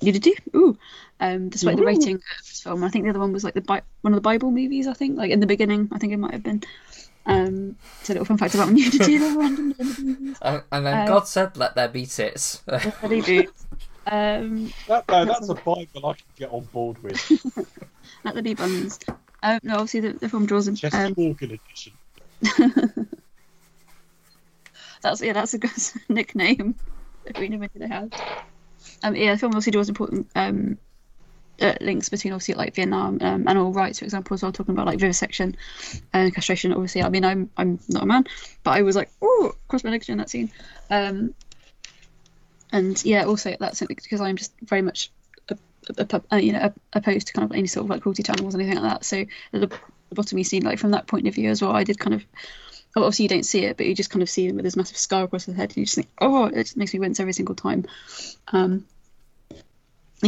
nudity. 0.01 0.33
Ooh, 0.55 0.77
um, 1.19 1.49
despite 1.49 1.77
the 1.77 1.85
rating 1.85 2.15
of 2.15 2.21
this 2.47 2.61
film. 2.61 2.83
I 2.83 2.89
think 2.89 3.05
the 3.05 3.09
other 3.09 3.19
one 3.19 3.33
was 3.33 3.43
like 3.43 3.53
the 3.53 3.61
Bi- 3.61 3.81
one 4.01 4.13
of 4.13 4.17
the 4.17 4.21
Bible 4.21 4.51
movies. 4.51 4.87
I 4.87 4.93
think 4.93 5.17
like 5.17 5.31
in 5.31 5.39
the 5.39 5.47
beginning. 5.47 5.89
I 5.91 5.97
think 5.97 6.13
it 6.13 6.17
might 6.17 6.33
have 6.33 6.43
been. 6.43 6.63
Um, 7.25 7.77
it's 8.01 8.09
a 8.09 8.13
little 8.13 8.25
fun 8.25 8.37
fact 8.37 8.53
about 8.53 8.69
nudity. 8.71 9.17
that 9.17 9.37
randomly 9.37 9.75
in 9.79 9.87
the 9.87 10.01
movies. 10.03 10.37
And, 10.41 10.61
and 10.71 10.85
then 10.85 10.99
Um, 11.01 11.07
God 11.07 11.27
said, 11.27 11.55
"Let 11.57 11.75
there 11.75 11.87
be 11.87 12.05
tits." 12.05 12.61
Bloody 13.01 13.21
boots. 13.21 13.65
Um, 14.05 14.73
That, 14.89 15.07
no, 15.07 15.23
that's 15.23 15.47
a 15.47 15.53
Bible 15.53 16.05
I 16.07 16.13
can 16.13 16.25
get 16.37 16.51
on 16.51 16.65
board 16.73 17.01
with. 17.01 17.15
at 18.25 18.35
the 18.35 18.41
bee 18.43 18.53
buns. 18.53 18.99
Um, 19.41 19.59
no, 19.63 19.75
obviously 19.75 20.01
the, 20.01 20.11
the 20.19 20.27
film 20.27 20.45
draws. 20.45 20.67
Jesse 20.67 20.97
Um, 20.97 21.13
Morgan 21.15 21.51
edition. 21.51 21.93
that's 25.01 25.21
yeah, 25.21 25.31
that's 25.33 25.53
a 25.53 25.57
good 25.57 25.71
nickname. 26.09 26.75
Arena 27.33 27.57
maybe 27.57 27.79
they 27.79 27.87
had. 27.87 28.13
Um, 29.03 29.15
yeah, 29.15 29.33
the 29.33 29.37
film 29.37 29.51
obviously 29.51 29.71
draws 29.71 29.89
important 29.89 30.27
um, 30.35 30.77
uh, 31.61 31.75
links 31.81 32.09
between 32.09 32.33
obviously 32.33 32.55
like 32.55 32.73
Vietnam 32.73 33.19
um, 33.21 33.47
animal 33.47 33.73
rights, 33.73 33.99
for 33.99 34.05
example, 34.05 34.33
as 34.33 34.41
well, 34.41 34.51
talking 34.51 34.73
about 34.73 34.87
like 34.87 34.99
vivisection 34.99 35.55
and 36.13 36.33
castration. 36.33 36.73
Obviously, 36.73 37.03
I 37.03 37.09
mean, 37.09 37.25
I'm 37.25 37.49
I'm 37.57 37.79
not 37.89 38.03
a 38.03 38.05
man, 38.05 38.25
but 38.63 38.71
I 38.71 38.81
was 38.81 38.95
like, 38.95 39.11
oh, 39.21 39.53
cross 39.67 39.83
my 39.83 39.91
legs 39.91 40.07
during 40.07 40.19
that 40.19 40.29
scene. 40.29 40.51
Um, 40.89 41.33
and 42.71 43.03
yeah, 43.05 43.25
also 43.25 43.55
that's 43.59 43.81
because 43.81 44.19
I'm 44.19 44.35
just 44.35 44.53
very 44.61 44.81
much, 44.81 45.11
a, 45.49 45.57
a, 45.97 46.21
a, 46.31 46.39
you 46.39 46.53
know, 46.53 46.73
opposed 46.93 47.27
to 47.27 47.33
kind 47.33 47.45
of 47.49 47.55
any 47.55 47.67
sort 47.67 47.85
of 47.85 47.89
like 47.89 48.01
cruelty 48.01 48.23
to 48.23 48.31
animals, 48.31 48.55
or 48.55 48.59
anything 48.59 48.81
like 48.81 48.91
that. 48.91 49.05
So 49.05 49.17
at 49.53 49.61
the 49.61 49.69
lobotomy 50.13 50.45
scene, 50.45 50.63
like 50.63 50.79
from 50.79 50.91
that 50.91 51.07
point 51.07 51.27
of 51.27 51.35
view 51.35 51.49
as 51.49 51.61
well, 51.61 51.71
I 51.71 51.83
did 51.83 51.99
kind 51.99 52.15
of. 52.15 52.25
Obviously, 52.95 53.23
you 53.23 53.29
don't 53.29 53.43
see 53.43 53.65
it, 53.65 53.75
but 53.75 53.87
you 53.87 53.95
just 53.95 54.11
kind 54.11 54.21
of 54.21 54.29
see 54.29 54.47
him 54.47 54.55
with 54.55 54.65
this 54.65 54.75
massive 54.75 54.97
scar 54.97 55.23
across 55.23 55.45
his 55.45 55.55
head, 55.55 55.69
and 55.69 55.77
you 55.77 55.85
just 55.85 55.95
think, 55.95 56.09
"Oh, 56.21 56.45
it 56.45 56.61
just 56.61 56.77
makes 56.77 56.93
me 56.93 56.99
wince 56.99 57.19
every 57.19 57.33
single 57.33 57.55
time." 57.55 57.85
Um, 58.49 58.85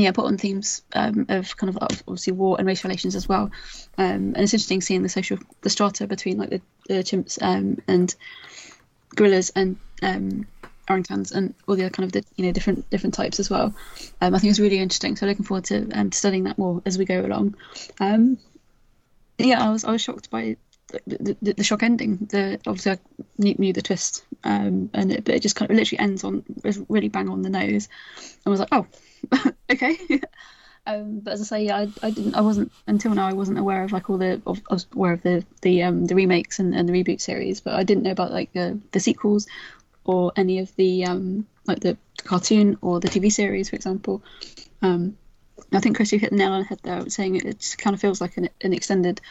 yeah, 0.04 0.12
put 0.12 0.26
on 0.26 0.38
themes 0.38 0.82
um, 0.94 1.26
of 1.30 1.56
kind 1.58 1.70
of 1.70 1.78
obviously 1.82 2.34
war 2.34 2.58
and 2.58 2.68
race 2.68 2.84
relations 2.84 3.16
as 3.16 3.28
well. 3.28 3.52
Um, 3.98 4.34
and 4.34 4.38
it's 4.38 4.54
interesting 4.54 4.82
seeing 4.82 5.04
the 5.04 5.10
social 5.10 5.38
the 5.62 5.70
strata 5.70 6.08
between 6.08 6.38
like 6.38 6.50
the, 6.50 6.62
the 6.88 6.96
chimps 6.96 7.42
um, 7.42 7.78
and 7.88 8.14
gorillas 9.16 9.52
and 9.56 9.78
um, 10.02 10.48
orangutans 10.88 11.34
and 11.34 11.54
all 11.68 11.76
the 11.76 11.84
other 11.84 11.90
kind 11.90 12.06
of 12.06 12.12
the, 12.12 12.24
you 12.36 12.46
know 12.46 12.52
different 12.52 12.90
different 12.90 13.14
types 13.14 13.40
as 13.40 13.50
well. 13.50 13.74
Um, 14.22 14.36
I 14.36 14.40
think 14.40 14.52
it's 14.52 14.60
really 14.60 14.80
interesting. 14.80 15.16
So 15.16 15.26
looking 15.26 15.46
forward 15.46 15.66
to 15.66 15.90
um, 15.92 16.12
studying 16.12 16.44
that 16.44 16.58
more 16.58 16.82
as 16.86 16.98
we 16.98 17.06
go 17.06 17.22
along. 17.22 17.56
yeah, 19.38 19.66
I 19.66 19.72
was 19.72 19.84
I 19.84 19.92
was 19.92 20.02
shocked 20.02 20.30
by 20.30 20.58
the, 20.88 21.38
the, 21.41 21.64
shock 21.64 21.84
ending. 21.84 22.18
The 22.30 22.60
obviously 22.68 22.94
I 22.94 22.99
knew, 23.38 23.56
knew 23.57 23.74
the 23.74 23.82
twist, 23.82 24.26
um, 24.44 24.90
and 24.94 25.12
it, 25.12 25.26
but 25.26 25.36
it 25.36 25.41
just 25.41 25.56
kind 25.56 25.70
of 25.70 25.78
literally 25.78 25.99
ends 25.99 26.24
on 26.24 26.44
really 26.90 27.10
bang 27.10 27.30
on 27.30 27.41
the 27.41 27.49
nose. 27.49 27.90
I 28.45 28.49
was 28.49 28.60
like, 28.60 28.70
oh, 28.72 28.88
okay. 29.72 29.98
um, 30.86 31.20
but 31.20 31.34
as 31.34 31.41
I 31.41 31.44
say, 31.44 31.66
yeah, 31.66 31.78
I, 31.78 32.07
I 32.07 32.12
didn't, 32.12 32.36
I 32.36 32.41
wasn't 32.41 32.72
until 32.88 33.14
now. 33.14 33.28
I 33.28 33.34
wasn't 33.34 33.57
aware 33.57 33.84
of 33.84 33.91
like 33.91 34.10
all 34.10 34.18
the, 34.18 34.41
of, 34.45 34.62
I 34.70 34.74
was 34.76 34.88
aware 34.94 35.14
of 35.14 35.24
the 35.24 35.45
the 35.62 35.84
um 35.84 36.06
the 36.06 36.16
remakes 36.16 36.60
and, 36.60 36.76
and 36.76 36.88
the 36.88 36.94
reboot 36.94 37.22
series, 37.22 37.62
but 37.62 37.74
I 37.74 37.84
didn't 37.84 38.03
know 38.03 38.12
about 38.12 38.32
like 38.32 38.53
the 38.53 38.80
the 38.91 38.99
sequels 38.99 39.48
or 40.03 40.32
any 40.36 40.60
of 40.60 40.76
the 40.76 41.06
um 41.06 41.48
like 41.66 41.80
the 41.80 41.98
cartoon 42.18 42.78
or 42.82 42.99
the 42.99 43.10
TV 43.10 43.32
series, 43.32 43.70
for 43.70 43.76
example. 43.76 44.24
Um, 44.82 45.18
I 45.72 45.80
think 45.80 45.95
Chris, 45.95 46.12
you 46.12 46.20
hit 46.20 46.32
the 46.32 46.36
nail 46.36 46.52
on 46.52 46.62
the 46.62 46.68
head 46.68 46.80
there, 46.84 47.10
saying 47.10 47.36
it, 47.36 47.45
it 47.45 47.76
kind 47.78 47.94
of 47.94 48.02
feels 48.02 48.22
like 48.22 48.38
an, 48.38 48.49
an 48.62 48.74
extended 48.74 49.22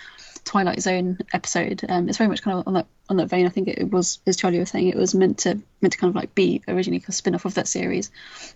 Twilight 0.45 0.81
Zone 0.81 1.19
episode. 1.33 1.85
Um, 1.89 2.09
it's 2.09 2.19
very 2.19 2.29
much 2.29 2.43
kind 2.43 2.59
of 2.59 2.67
on 2.67 2.75
that 2.75 2.87
on 3.09 3.17
that 3.17 3.29
vein. 3.29 3.47
I 3.47 3.51
think 3.51 3.69
it 3.69 3.91
was, 3.91 4.21
as 4.27 4.37
Charlie 4.37 4.59
was 4.59 4.71
saying, 4.71 4.89
it 4.89 4.97
was 4.97 5.15
meant 5.15 5.39
to 5.39 5.61
meant 5.81 5.93
to 5.93 5.99
kind 5.99 6.11
of 6.11 6.15
like 6.15 6.35
be 6.35 6.63
originally 6.69 7.03
a 7.07 7.13
spin 7.13 7.35
off 7.35 7.45
of 7.45 7.55
that 7.55 7.69
series, 7.69 8.11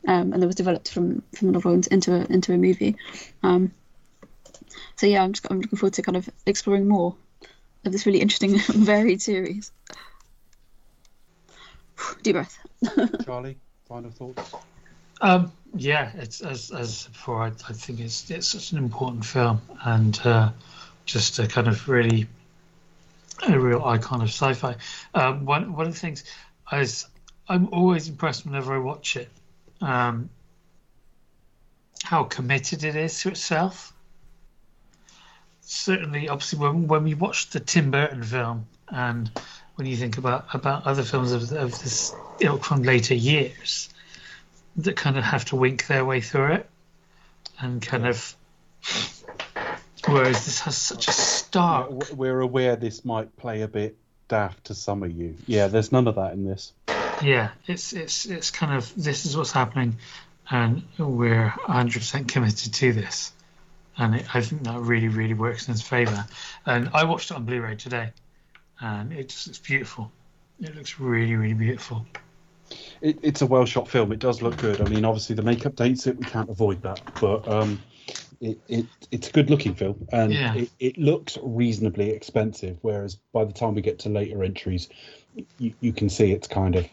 um, 0.07 0.33
and 0.33 0.43
it 0.43 0.47
was 0.47 0.55
developed 0.55 0.93
from 0.93 1.23
from 1.35 1.49
a 1.49 1.53
novel 1.53 1.73
into 1.91 2.15
a, 2.15 2.25
into 2.27 2.53
a 2.53 2.59
movie. 2.59 2.97
Um, 3.43 3.73
so 4.97 5.07
yeah, 5.07 5.23
I'm 5.23 5.33
just 5.33 5.47
I'm 5.51 5.61
looking 5.61 5.79
forward 5.79 5.95
to 5.95 6.03
kind 6.03 6.17
of 6.17 6.29
exploring 6.47 6.89
more 6.89 7.15
of 7.85 7.93
this 7.93 8.07
really 8.07 8.21
interesting 8.21 8.59
varied 8.69 9.23
series. 9.23 9.73
Deep 12.23 12.35
breath. 12.35 12.59
Charlie, 13.25 13.57
final 13.89 14.11
thoughts. 14.11 14.55
Um, 15.21 15.53
yeah, 15.75 16.13
it's 16.17 16.41
as 16.41 16.71
as 16.71 17.07
before. 17.09 17.43
I, 17.43 17.49
I 17.49 17.73
think 17.73 18.01
it's 18.01 18.31
it's 18.31 18.49
such 18.49 18.73
an 18.73 18.79
important 18.79 19.25
film, 19.25 19.61
and 19.85 20.19
uh, 20.25 20.51
just 21.09 21.39
a 21.39 21.47
kind 21.47 21.67
of 21.67 21.89
really 21.89 22.29
a 23.47 23.59
real 23.59 23.85
icon 23.85 24.21
of 24.21 24.29
sci-fi. 24.29 24.77
Um, 25.15 25.45
one 25.47 25.73
one 25.73 25.87
of 25.87 25.95
the 25.95 25.99
things 25.99 26.23
is 26.73 27.07
I'm 27.49 27.69
always 27.73 28.09
impressed 28.09 28.45
whenever 28.45 28.75
I 28.75 28.79
watch 28.79 29.17
it, 29.17 29.31
um, 29.81 30.29
how 32.05 32.25
committed 32.25 32.85
it 32.85 32.95
is 32.95 33.21
to 33.23 33.31
itself. 33.31 33.93
Certainly, 35.63 36.29
obviously, 36.29 36.59
when 36.59 36.87
when 36.87 37.05
we 37.05 37.15
watch 37.15 37.51
the 37.51 37.61
Tim 37.61 37.91
Burton 37.91 38.23
film, 38.23 38.67
and 38.89 39.31
when 39.77 39.87
you 39.87 39.97
think 39.97 40.19
about 40.19 40.55
about 40.55 40.87
other 40.87 41.03
films 41.03 41.33
of, 41.33 41.51
of 41.53 41.71
this 41.83 42.15
ilk 42.41 42.65
from 42.65 42.83
later 42.83 43.15
years, 43.15 43.89
that 44.77 44.97
kind 44.97 45.17
of 45.17 45.25
have 45.25 45.47
to 45.47 45.57
wink 45.57 45.87
their 45.87 46.05
way 46.05 46.21
through 46.21 46.53
it, 46.53 46.71
and 47.61 47.81
kind 47.81 48.07
of 48.07 48.37
Whereas 50.07 50.45
this 50.45 50.61
has 50.61 50.77
such 50.77 51.09
a 51.09 51.13
stark. 51.13 52.13
We're 52.13 52.41
aware 52.41 52.77
this 52.77 53.05
might 53.05 53.37
play 53.37 53.63
a 53.63 53.69
bit 53.69 53.97
daft 54.29 54.65
to 54.65 54.75
some 54.75 55.03
of 55.03 55.11
you. 55.11 55.37
Yeah, 55.47 55.69
there's 55.69 55.91
none 55.91 56.07
of 56.07 56.17
that 56.17 56.35
in 56.35 56.45
this. 56.45 56.73
Yeah, 57.23 57.51
it's 57.67 57.93
it's 57.93 58.27
it's 58.27 58.51
kind 58.51 58.75
of 58.75 58.93
this 58.95 59.27
is 59.27 59.37
what's 59.37 59.51
happening, 59.51 59.97
and 60.51 60.85
we're 60.99 61.49
100% 61.49 62.29
committed 62.29 62.75
to 62.75 62.93
this, 62.93 63.33
and 63.97 64.15
it, 64.15 64.35
I 64.35 64.41
think 64.41 64.65
that 64.65 64.79
really 64.79 65.09
really 65.09 65.35
works 65.35 65.67
in 65.67 65.75
its 65.75 65.83
favour. 65.83 66.27
And 66.65 66.91
I 66.95 67.05
watched 67.05 67.31
it 67.31 67.35
on 67.35 67.45
Blu-ray 67.45 67.77
today, 67.77 68.13
and 68.81 69.13
it 69.13 69.31
just 69.31 69.49
looks 69.49 69.59
beautiful. 69.59 70.13
It 70.61 70.77
looks 70.77 71.01
really 71.01 71.35
really 71.35 71.55
beautiful. 71.55 72.07
It, 73.01 73.19
it's 73.23 73.43
a 73.43 73.47
well 73.47 73.65
shot 73.65 73.89
film. 73.89 74.13
It 74.13 74.21
does 74.21 74.43
look 74.43 74.57
good. 74.59 74.81
I 74.81 74.85
mean, 74.85 75.05
obviously 75.05 75.35
the 75.35 75.43
makeup 75.43 75.75
dates 75.75 76.07
it. 76.07 76.19
We 76.19 76.27
can't 76.27 76.51
avoid 76.51 76.83
that, 76.83 77.01
but 77.21 77.49
um, 77.49 77.83
it, 78.41 78.59
it 78.69 78.87
it's 79.11 79.29
a 79.29 79.33
good 79.33 79.51
looking 79.51 79.75
film 79.75 80.07
and 80.13 80.33
Yeah. 80.33 80.55
it, 80.55 80.71
it 80.79 80.99
looks 80.99 81.39
reasonably 81.43 82.11
expensive 82.11 82.79
whereas 82.83 83.17
by 83.33 83.45
the 83.45 83.53
time 83.53 83.75
we 83.75 83.83
get 83.83 83.99
to 84.01 84.09
later 84.09 84.45
entries 84.45 84.89
you, 85.59 85.73
you 85.81 85.93
can 85.93 86.09
see 86.09 86.33
it's 86.33 86.49
kind 86.49 86.77
of 86.77 86.87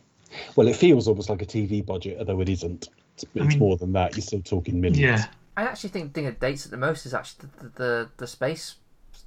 well 0.55 0.67
it 0.67 0.75
feels 0.75 1.07
almost 1.07 1.29
like 1.29 1.41
a 1.41 1.45
tv 1.45 1.85
budget 1.85 2.17
although 2.19 2.41
it 2.41 2.49
isn't 2.49 2.89
it's, 3.15 3.25
it's 3.35 3.45
mean- 3.45 3.59
more 3.59 3.77
than 3.77 3.93
that 3.93 4.15
you're 4.15 4.21
still 4.23 4.41
talking 4.41 4.81
millions 4.81 5.21
Yeah, 5.21 5.27
I 5.55 5.63
actually 5.63 5.91
think 5.91 6.13
the 6.13 6.13
thing 6.13 6.25
that 6.25 6.39
dates 6.39 6.65
it 6.65 6.71
the 6.71 6.77
most 6.77 7.05
is 7.05 7.13
actually 7.13 7.49
the, 7.61 7.69
the, 7.69 8.09
the 8.17 8.27
space 8.27 8.75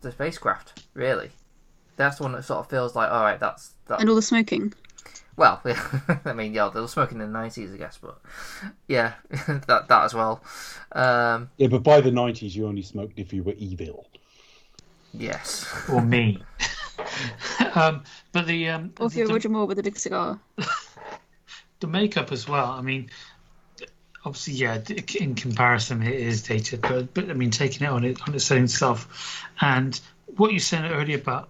the 0.02 0.12
spacecraft. 0.12 0.84
Really, 0.94 1.30
that's 1.96 2.18
the 2.18 2.24
one 2.24 2.32
that 2.32 2.44
sort 2.44 2.60
of 2.60 2.68
feels 2.70 2.94
like 2.94 3.10
all 3.10 3.22
right. 3.22 3.40
That's 3.40 3.72
that. 3.86 4.00
And 4.00 4.08
all 4.08 4.14
the 4.14 4.22
smoking. 4.22 4.74
Well, 5.38 5.62
I 6.24 6.32
mean, 6.34 6.52
yeah, 6.52 6.68
they 6.74 6.80
were 6.80 6.88
smoking 6.88 7.20
in 7.20 7.32
the 7.32 7.38
nineties, 7.38 7.72
I 7.72 7.76
guess, 7.76 7.96
but 7.96 8.20
yeah, 8.88 9.14
that 9.30 9.86
that 9.88 10.04
as 10.04 10.12
well. 10.12 10.42
Um, 10.92 11.48
yeah 11.56 11.68
but 11.68 11.82
by 11.84 12.00
the 12.00 12.10
90s 12.10 12.54
you 12.56 12.66
only 12.66 12.82
smoked 12.82 13.18
if 13.18 13.32
you 13.32 13.42
were 13.44 13.54
evil 13.56 14.08
yes, 15.14 15.64
or 15.88 16.00
me. 16.02 16.42
um, 17.74 18.02
but 18.32 18.46
the 18.46 18.68
um, 18.68 18.92
Or 18.98 19.06
if 19.06 19.14
you're 19.14 19.26
the- 19.28 19.32
Roger 19.34 19.48
Moore 19.48 19.66
with 19.66 19.78
a 19.78 19.82
big 19.82 19.96
cigar. 19.96 20.38
the 21.80 21.86
makeup 21.86 22.32
as 22.32 22.48
well. 22.48 22.66
I 22.66 22.80
mean, 22.80 23.08
obviously, 24.24 24.54
yeah, 24.54 24.80
in 25.20 25.34
comparison, 25.36 26.02
it 26.02 26.14
is 26.14 26.42
dated, 26.42 26.82
but 26.82 27.14
but 27.14 27.30
I 27.30 27.34
mean, 27.34 27.50
taking 27.52 27.86
it 27.86 27.90
on 27.90 28.04
it 28.04 28.18
on 28.26 28.34
its 28.34 28.50
own 28.50 28.66
self, 28.66 29.44
and 29.60 29.98
what 30.36 30.52
you 30.52 30.58
said 30.58 30.90
earlier 30.90 31.18
about 31.18 31.48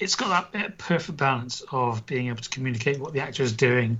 it's 0.00 0.16
got 0.16 0.52
that 0.52 0.78
perfect 0.78 1.18
balance 1.18 1.62
of 1.70 2.06
being 2.06 2.28
able 2.28 2.40
to 2.40 2.48
communicate 2.48 2.98
what 2.98 3.12
the 3.12 3.20
actor 3.20 3.42
is 3.42 3.52
doing, 3.52 3.98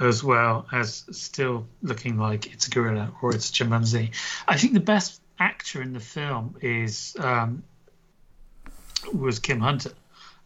as 0.00 0.22
well 0.22 0.66
as 0.72 1.04
still 1.10 1.66
looking 1.82 2.16
like 2.18 2.52
it's 2.52 2.68
a 2.68 2.70
gorilla 2.70 3.12
or 3.20 3.34
it's 3.34 3.50
a 3.50 3.52
chimpanzee. 3.52 4.12
I 4.46 4.56
think 4.56 4.72
the 4.74 4.80
best 4.80 5.20
actor 5.38 5.82
in 5.82 5.92
the 5.92 6.00
film 6.00 6.56
is 6.62 7.16
um, 7.18 7.64
was 9.12 9.40
Kim 9.40 9.60
Hunter, 9.60 9.92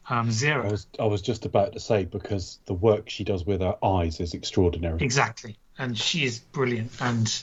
um, 0.08 0.28
I 0.28 0.30
Zira. 0.30 0.70
was 0.70 0.86
I 0.98 1.04
was 1.04 1.20
just 1.20 1.44
about 1.44 1.74
to 1.74 1.80
say 1.80 2.04
because 2.04 2.58
the 2.64 2.74
work 2.74 3.10
she 3.10 3.24
does 3.24 3.44
with 3.44 3.60
her 3.60 3.76
eyes 3.84 4.20
is 4.20 4.32
extraordinary. 4.34 5.02
Exactly, 5.02 5.58
and 5.78 5.96
she 5.96 6.24
is 6.24 6.38
brilliant. 6.38 6.92
And 7.00 7.42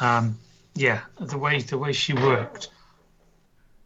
um, 0.00 0.38
yeah, 0.74 1.00
the 1.18 1.38
way 1.38 1.62
the 1.62 1.78
way 1.78 1.92
she 1.92 2.12
worked 2.12 2.68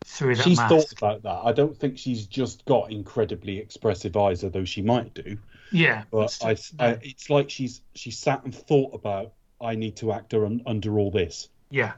through 0.09 0.37
that 0.37 0.45
She's 0.45 0.57
mask. 0.59 0.71
thought 0.71 0.93
about 0.93 1.23
that. 1.25 1.41
I 1.45 1.53
don't 1.53 1.77
think 1.77 1.99
she's 1.99 2.27
just 2.27 2.65
got 2.65 2.91
incredibly 2.93 3.59
expressive 3.59 4.17
eyes, 4.17 4.45
although 4.45 4.65
she 4.65 4.81
might 4.83 5.13
do. 5.15 5.37
yeah, 5.73 6.05
But 6.11 6.39
I, 6.43 6.57
I, 6.79 6.99
it's 7.03 7.29
like 7.29 7.51
she's 7.51 7.83
she 7.95 8.11
sat 8.13 8.45
and 8.45 8.55
thought 8.55 8.95
about 8.95 9.33
I 9.61 9.75
need 9.75 9.97
to 9.97 10.13
act 10.13 10.33
her 10.33 10.47
un, 10.47 10.63
under 10.67 10.99
all 10.99 11.11
this, 11.11 11.49
yeah, 11.71 11.95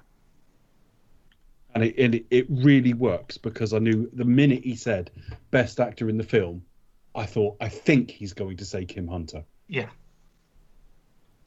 and 1.75 1.85
it, 1.85 1.95
it 1.99 2.27
it 2.31 2.47
really 2.49 2.95
works 2.95 3.37
because 3.37 3.75
I 3.75 3.79
knew 3.79 4.09
the 4.13 4.25
minute 4.25 4.65
he 4.65 4.75
said 4.75 5.11
best 5.51 5.79
actor 5.79 6.09
in 6.09 6.17
the 6.17 6.25
film, 6.25 6.63
I 7.15 7.27
thought 7.27 7.57
I 7.61 7.69
think 7.69 8.11
he's 8.11 8.33
going 8.33 8.57
to 8.57 8.65
say 8.65 8.85
Kim 8.87 9.07
Hunter. 9.07 9.45
yeah, 9.69 9.91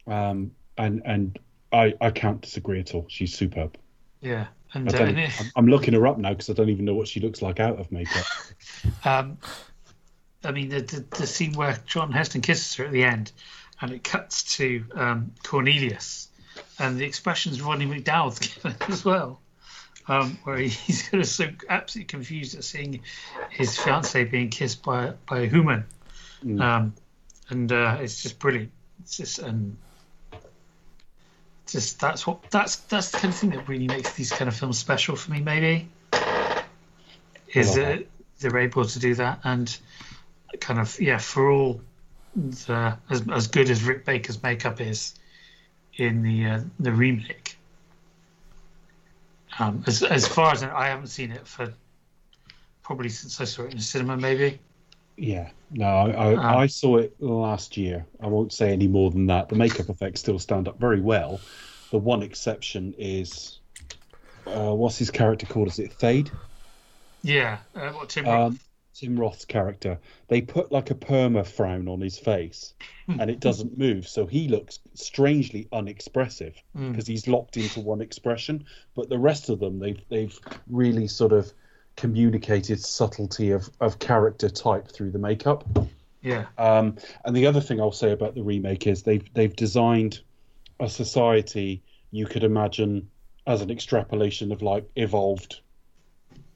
Um, 0.05 0.51
and 0.77 1.01
and 1.05 1.39
I 1.71 1.93
I 2.01 2.11
can't 2.11 2.41
disagree 2.41 2.79
at 2.81 2.93
all. 2.93 3.05
She's 3.09 3.35
superb. 3.35 3.77
yeah. 4.21 4.47
I 4.73 4.79
And, 4.79 4.87
uh, 4.89 4.97
don't, 4.97 5.07
and 5.09 5.19
it, 5.19 5.31
I'm, 5.39 5.51
I'm 5.55 5.67
looking 5.67 5.93
her 5.93 6.07
up 6.07 6.17
now 6.17 6.29
because 6.29 6.49
I 6.49 6.53
don't 6.53 6.69
even 6.69 6.85
know 6.85 6.93
what 6.95 7.07
she 7.07 7.19
looks 7.19 7.41
like 7.41 7.59
out 7.59 7.79
of 7.79 7.91
makeup. 7.91 8.25
um, 9.05 9.37
I 10.43 10.51
mean, 10.51 10.69
the, 10.69 10.81
the 10.81 11.05
the 11.17 11.27
scene 11.27 11.53
where 11.53 11.77
John 11.85 12.11
Heston 12.11 12.41
kisses 12.41 12.73
her 12.75 12.85
at 12.85 12.91
the 12.91 13.03
end, 13.03 13.31
and 13.81 13.91
it 13.91 14.03
cuts 14.03 14.55
to 14.57 14.83
um, 14.95 15.31
Cornelius, 15.43 16.29
and 16.79 16.97
the 16.97 17.05
expressions 17.05 17.61
Roddy 17.61 17.85
McDowall's 17.85 18.39
given 18.63 18.75
as 18.89 19.05
well. 19.05 19.39
Um, 20.07 20.39
where 20.45 20.57
he's 20.57 21.03
kind 21.09 21.21
of 21.21 21.27
so 21.29 21.45
absolutely 21.69 22.07
confused 22.07 22.55
at 22.57 22.63
seeing 22.63 23.01
his 23.51 23.77
fiancee 23.77 24.23
being 24.23 24.49
kissed 24.49 24.81
by 24.83 25.13
by 25.29 25.41
a 25.41 25.47
human, 25.47 25.85
Mm. 26.43 26.59
um, 26.59 26.93
and 27.49 27.71
uh, 27.71 27.97
it's 27.99 28.23
just 28.23 28.39
brilliant, 28.39 28.71
It's 29.03 29.17
just 29.17 29.37
and 29.37 29.77
just 31.71 31.99
that's 31.99 32.27
what 32.27 32.49
that's 32.51 32.77
that's 32.77 33.11
the 33.11 33.17
kind 33.17 33.33
of 33.33 33.39
thing 33.39 33.49
that 33.51 33.67
really 33.67 33.87
makes 33.87 34.13
these 34.13 34.31
kind 34.31 34.47
of 34.47 34.55
films 34.55 34.77
special 34.77 35.15
for 35.15 35.31
me. 35.31 35.41
Maybe 35.41 35.87
is 37.53 37.75
that 37.75 38.05
they're 38.39 38.57
able 38.57 38.85
to 38.85 38.99
do 38.99 39.15
that 39.15 39.39
and 39.43 39.77
kind 40.59 40.79
of 40.79 40.99
yeah 40.99 41.17
for 41.17 41.49
all 41.49 41.81
the 42.35 42.97
as 43.09 43.27
as 43.29 43.47
good 43.47 43.69
as 43.69 43.83
Rick 43.83 44.05
Baker's 44.05 44.41
makeup 44.41 44.81
is 44.81 45.15
in 45.95 46.23
the 46.23 46.45
uh, 46.45 46.59
the 46.79 46.91
remake. 46.91 47.57
Um, 49.59 49.83
as 49.85 50.01
as 50.03 50.27
far 50.27 50.53
as 50.53 50.63
I, 50.63 50.75
I 50.75 50.87
haven't 50.87 51.07
seen 51.07 51.31
it 51.31 51.45
for 51.45 51.73
probably 52.83 53.09
since 53.09 53.39
I 53.39 53.45
saw 53.45 53.63
it 53.63 53.71
in 53.71 53.77
the 53.77 53.83
cinema, 53.83 54.17
maybe. 54.17 54.59
Yeah, 55.17 55.49
no, 55.71 55.85
I, 55.85 56.09
I, 56.11 56.35
Ah. 56.35 56.57
I 56.59 56.67
saw 56.67 56.97
it 56.97 57.15
last 57.21 57.77
year. 57.77 58.05
I 58.19 58.27
won't 58.27 58.51
say 58.53 58.71
any 58.71 58.87
more 58.87 59.11
than 59.11 59.27
that. 59.27 59.49
The 59.49 59.55
makeup 59.55 59.89
effects 59.89 60.19
still 60.19 60.39
stand 60.39 60.67
up 60.67 60.79
very 60.79 61.01
well. 61.01 61.39
The 61.91 61.97
one 61.99 62.23
exception 62.23 62.95
is, 62.97 63.59
uh, 64.47 64.73
what's 64.73 64.97
his 64.97 65.11
character 65.11 65.45
called? 65.45 65.67
Is 65.67 65.79
it 65.79 65.91
Thade? 65.93 66.31
Yeah, 67.23 67.59
uh, 67.75 67.89
what 67.91 68.09
Tim 68.09 68.25
Roth? 68.25 68.51
Um, 68.53 68.59
Tim 68.93 69.19
Roth's 69.19 69.45
character. 69.45 69.99
They 70.27 70.41
put 70.41 70.71
like 70.71 70.91
a 70.91 70.95
perma 70.95 71.45
frown 71.45 71.87
on 71.87 72.01
his 72.01 72.17
face, 72.17 72.73
and 73.07 73.29
it 73.29 73.39
doesn't 73.39 73.77
move, 73.77 74.07
so 74.07 74.25
he 74.25 74.47
looks 74.47 74.79
strangely 74.95 75.67
unexpressive 75.71 76.55
Mm. 76.75 76.91
because 76.91 77.07
he's 77.07 77.27
locked 77.27 77.57
into 77.57 77.79
one 77.81 78.01
expression. 78.01 78.65
But 78.95 79.09
the 79.09 79.19
rest 79.19 79.49
of 79.49 79.59
them, 79.59 79.79
they've 79.79 80.01
they've 80.09 80.37
really 80.69 81.07
sort 81.07 81.31
of 81.33 81.51
communicated 82.01 82.83
subtlety 82.83 83.51
of, 83.51 83.69
of 83.79 83.99
character 83.99 84.49
type 84.49 84.87
through 84.87 85.11
the 85.11 85.19
makeup. 85.19 85.63
Yeah, 86.23 86.47
Um, 86.57 86.97
and 87.23 87.35
the 87.35 87.45
other 87.45 87.61
thing 87.61 87.79
I'll 87.79 87.91
say 87.91 88.11
about 88.11 88.33
the 88.33 88.41
remake 88.41 88.87
is 88.87 89.03
they've 89.03 89.23
they've 89.35 89.55
designed 89.55 90.21
a 90.79 90.89
society 90.89 91.83
you 92.09 92.25
could 92.25 92.43
imagine 92.43 93.07
as 93.45 93.61
an 93.61 93.69
extrapolation 93.69 94.51
of 94.51 94.63
like 94.63 94.85
evolved 94.95 95.61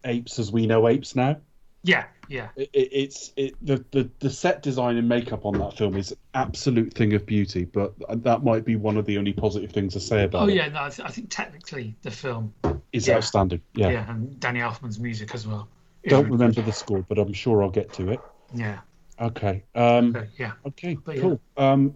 apes 0.03 0.39
as 0.39 0.51
we 0.51 0.65
know 0.65 0.87
apes 0.87 1.15
now. 1.15 1.37
yeah, 1.83 2.05
yeah. 2.29 2.49
It, 2.55 2.69
it, 2.73 2.89
it's 2.91 3.33
it, 3.35 3.55
the, 3.65 3.83
the 3.91 4.09
the 4.19 4.29
set 4.29 4.61
design 4.61 4.97
and 4.97 5.07
makeup 5.07 5.45
on 5.45 5.57
that 5.59 5.77
film 5.77 5.95
is 5.95 6.15
absolute 6.33 6.93
thing 6.93 7.13
of 7.13 7.25
beauty, 7.25 7.65
but 7.65 7.93
that 8.23 8.43
might 8.43 8.65
be 8.65 8.75
one 8.75 8.97
of 8.97 9.05
the 9.05 9.17
only 9.17 9.33
positive 9.33 9.71
things 9.71 9.93
to 9.93 9.99
say 9.99 10.23
about 10.23 10.43
Oh 10.43 10.47
it. 10.49 10.55
yeah, 10.55 10.67
no, 10.69 10.83
I, 10.83 10.89
th- 10.89 11.07
I 11.07 11.11
think 11.11 11.29
technically 11.29 11.95
the 12.01 12.11
film, 12.11 12.53
Is 12.93 13.07
Yeah. 13.07 13.15
outstanding. 13.17 13.61
yeah. 13.73 13.89
Yeah. 13.89 14.09
and 14.11 14.39
Danny 14.39 14.59
Elfman's 14.59 14.99
music 14.99 15.33
as 15.35 15.45
well. 15.47 15.67
Don't 16.07 16.29
remember 16.29 16.61
the 16.61 16.71
score, 16.71 17.03
but 17.09 17.17
I'm 17.17 17.33
sure 17.33 17.63
I'll 17.63 17.71
get 17.71 17.91
to 17.93 18.11
it. 18.11 18.19
Yeah, 18.53 18.79
Okay. 19.19 19.63
Um, 19.73 20.15
okay, 20.15 20.27
yeah. 20.37 20.51
Okay, 20.67 20.95
But 21.03 21.15
yeah. 21.15 21.21
cool. 21.21 21.41
Um, 21.57 21.95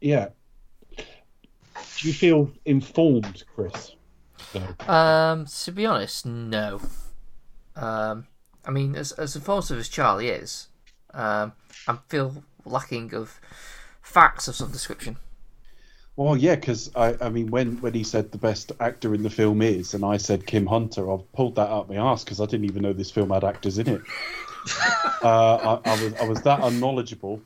yeah. 0.00 0.28
Do 0.96 2.08
you 2.08 2.12
feel 2.12 2.50
informed, 2.64 3.44
Chris? 3.54 3.94
No. 4.54 4.92
Um, 4.92 5.46
to 5.46 5.70
be 5.72 5.86
honest, 5.86 6.26
no. 6.26 6.80
Um, 7.76 8.26
I 8.64 8.70
mean, 8.70 8.94
as 8.94 9.12
as 9.12 9.36
impulsive 9.36 9.78
as 9.78 9.88
Charlie 9.88 10.28
is, 10.28 10.68
um, 11.14 11.52
I 11.88 11.98
feel 12.08 12.44
lacking 12.64 13.14
of 13.14 13.40
facts 14.02 14.48
of 14.48 14.54
some 14.54 14.70
description. 14.70 15.16
Well, 16.16 16.36
yeah, 16.36 16.56
because 16.56 16.90
I, 16.94 17.16
I 17.20 17.30
mean, 17.30 17.50
when, 17.50 17.80
when 17.80 17.94
he 17.94 18.04
said 18.04 18.30
the 18.30 18.38
best 18.38 18.72
actor 18.80 19.14
in 19.14 19.22
the 19.22 19.30
film 19.30 19.62
is, 19.62 19.94
and 19.94 20.04
I 20.04 20.18
said 20.18 20.46
Kim 20.46 20.66
Hunter, 20.66 21.10
I've 21.10 21.32
pulled 21.32 21.54
that 21.54 21.70
out 21.70 21.88
my 21.88 21.96
ass 21.96 22.24
because 22.24 22.42
I 22.42 22.46
didn't 22.46 22.66
even 22.66 22.82
know 22.82 22.92
this 22.92 23.10
film 23.10 23.30
had 23.30 23.42
actors 23.42 23.78
in 23.78 23.88
it. 23.88 24.02
uh, 25.22 25.78
I, 25.84 25.90
I 25.90 26.04
was 26.04 26.14
I 26.14 26.28
was 26.28 26.42
that 26.42 26.60
unknowledgeable, 26.62 27.40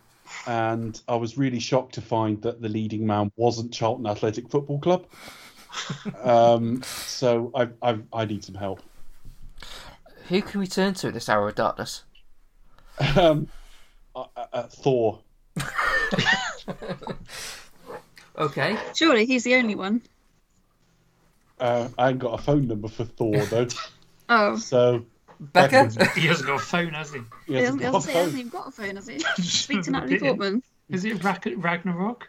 and 0.46 1.00
I 1.06 1.14
was 1.14 1.38
really 1.38 1.60
shocked 1.60 1.94
to 1.94 2.00
find 2.00 2.42
that 2.42 2.60
the 2.60 2.68
leading 2.68 3.06
man 3.06 3.30
wasn't 3.36 3.72
Charlton 3.72 4.06
Athletic 4.06 4.50
Football 4.50 4.80
Club. 4.80 5.06
um, 6.24 6.82
so 6.82 7.52
I, 7.54 7.68
I 7.80 7.98
I 8.12 8.24
need 8.24 8.42
some 8.42 8.56
help. 8.56 8.82
Who 10.28 10.42
can 10.42 10.60
we 10.60 10.66
turn 10.66 10.94
to 10.94 11.09
in 11.09 11.14
this 11.14 11.28
hour 11.28 11.48
of 11.48 11.55
darkness? 11.55 12.05
Um, 13.16 13.48
uh, 14.14 14.24
uh, 14.36 14.46
uh, 14.52 14.62
Thor. 14.64 15.20
Okay. 18.36 18.76
Surely 18.96 19.26
he's 19.26 19.44
the 19.44 19.55
only 19.56 19.74
one. 19.74 20.02
Uh, 21.60 21.88
I 21.96 22.10
ain't 22.10 22.18
got 22.18 22.38
a 22.38 22.42
phone 22.42 22.66
number 22.66 22.88
for 22.88 23.05
Thor 23.05 23.36
though, 23.46 23.68
Oh, 24.28 24.56
so 24.56 25.05
Becca? 25.38 25.88
He 26.16 26.26
hasn't 26.26 26.48
got 26.48 26.56
a 26.56 26.64
phone, 26.64 26.94
has 26.94 27.12
he? 27.12 27.20
he 27.46 27.52
he 27.52 27.55
hasn't 27.60 27.80
hasn't, 27.82 27.92
got 27.92 28.05
a 28.09 28.10
he 28.10 28.12
hasn't 28.18 28.32
phone. 28.32 28.38
even 28.40 28.48
got 28.51 28.68
a 28.68 28.70
phone, 28.72 28.96
has 28.96 29.06
he? 29.06 29.18
Speak 29.42 29.82
to 29.82 29.90
Natalie 29.92 30.18
Portman. 30.20 30.62
Is 30.90 31.05
it 31.05 31.22
Ragnarok? 31.22 32.28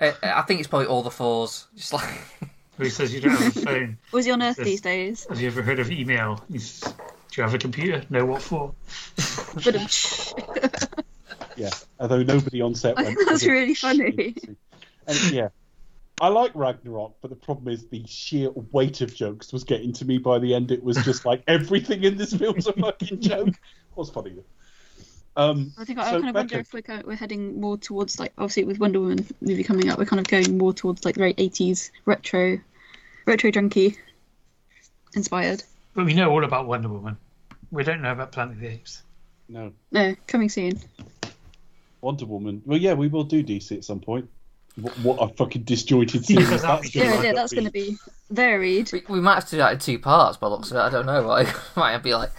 Uh, 0.00 0.12
I 0.22 0.42
think 0.42 0.60
it's 0.60 0.68
probably 0.68 0.88
all 0.88 1.02
the 1.02 1.10
fours. 1.10 1.68
Just 1.74 1.92
like 1.94 2.04
Where 2.76 2.84
he 2.84 2.90
says 2.90 3.14
you 3.14 3.20
don't 3.20 3.32
have 3.36 3.56
a 3.56 3.60
phone. 3.60 3.98
Was 4.12 4.26
he 4.26 4.30
on 4.32 4.42
Earth 4.42 4.58
Yes. 4.58 4.64
these 4.66 4.80
days? 4.82 5.26
Have 5.30 5.40
you 5.40 5.46
ever 5.46 5.62
heard 5.62 5.78
of 5.78 5.90
email? 5.90 6.44
He's, 6.52 6.82
Do 7.36 7.42
you 7.42 7.44
have 7.44 7.54
a 7.54 7.58
computer? 7.58 8.02
No, 8.08 8.24
what 8.24 8.40
for? 8.40 8.72
Yeah, 11.58 11.70
although 11.98 12.22
nobody 12.22 12.60
on 12.60 12.74
set 12.74 12.96
went. 13.02 13.18
that's 13.26 13.44
really 13.46 13.74
funny." 13.74 14.34
And 15.06 15.32
yeah, 15.32 15.48
I 16.20 16.28
like 16.28 16.52
Ragnarok, 16.54 17.16
but 17.20 17.28
the 17.28 17.36
problem 17.36 17.72
is 17.72 17.86
the 17.88 18.04
sheer 18.06 18.50
weight 18.72 19.02
of 19.02 19.14
jokes 19.14 19.52
was 19.52 19.64
getting 19.64 19.92
to 19.94 20.04
me 20.04 20.18
by 20.18 20.38
the 20.38 20.54
end. 20.54 20.70
It 20.70 20.82
was 20.82 20.96
just 21.04 21.24
like 21.26 21.42
everything 21.48 22.04
in 22.04 22.16
this 22.16 22.34
film's 22.34 22.66
a 22.66 22.72
fucking 22.72 23.20
joke. 23.20 23.54
was 23.94 24.10
funny 24.10 24.34
though. 24.34 25.42
Um, 25.42 25.72
I 25.76 25.84
think 25.84 25.98
I, 25.98 26.08
I 26.08 26.10
kind 26.12 26.28
of 26.30 26.34
wonder 26.34 26.58
if 26.58 26.72
we're, 26.72 26.82
kind 26.82 27.00
of, 27.00 27.06
we're 27.06 27.16
heading 27.16 27.60
more 27.60 27.76
towards 27.76 28.18
like 28.18 28.32
obviously 28.38 28.64
with 28.64 28.78
Wonder 28.78 29.00
Woman 29.00 29.26
movie 29.42 29.64
coming 29.64 29.90
up, 29.90 29.98
we're 29.98 30.06
kind 30.06 30.20
of 30.20 30.28
going 30.28 30.56
more 30.56 30.72
towards 30.72 31.04
like 31.04 31.16
the 31.16 31.20
very 31.20 31.34
eighties 31.36 31.90
retro, 32.06 32.58
retro 33.26 33.50
junkie 33.50 33.96
inspired. 35.14 35.62
But 35.94 36.04
we 36.06 36.14
know 36.14 36.30
all 36.30 36.44
about 36.44 36.66
Wonder 36.66 36.88
Woman. 36.88 37.16
We 37.76 37.84
don't 37.84 38.00
know 38.00 38.12
about 38.12 38.32
Planet 38.32 38.54
of 38.54 38.60
the 38.60 38.68
Apes. 38.68 39.02
no, 39.50 39.70
No, 39.92 40.16
coming 40.26 40.48
soon. 40.48 40.80
Wonder 42.00 42.24
Woman. 42.24 42.62
Well, 42.64 42.78
yeah, 42.78 42.94
we 42.94 43.08
will 43.08 43.24
do 43.24 43.44
DC 43.44 43.70
at 43.76 43.84
some 43.84 44.00
point. 44.00 44.30
What, 44.80 44.98
what 45.00 45.16
a 45.16 45.28
fucking 45.34 45.64
disjointed 45.64 46.24
series 46.24 46.48
that'd 46.48 46.62
that's 46.62 46.90
gonna 46.90 47.06
Yeah, 47.06 47.22
yeah, 47.22 47.32
that's 47.34 47.52
going 47.52 47.66
to 47.66 47.70
be 47.70 47.98
varied. 48.30 48.90
we, 48.94 49.02
we 49.10 49.20
might 49.20 49.34
have 49.34 49.44
to 49.44 49.50
do 49.50 49.56
that 49.58 49.74
in 49.74 49.78
two 49.78 49.98
parts. 49.98 50.38
By 50.38 50.48
the 50.48 50.54
looks 50.54 50.70
of 50.70 50.78
it, 50.78 50.80
I 50.80 50.88
don't 50.88 51.04
know. 51.04 51.20
Like 51.26 51.54
might 51.76 51.98
be 51.98 52.14
like 52.14 52.30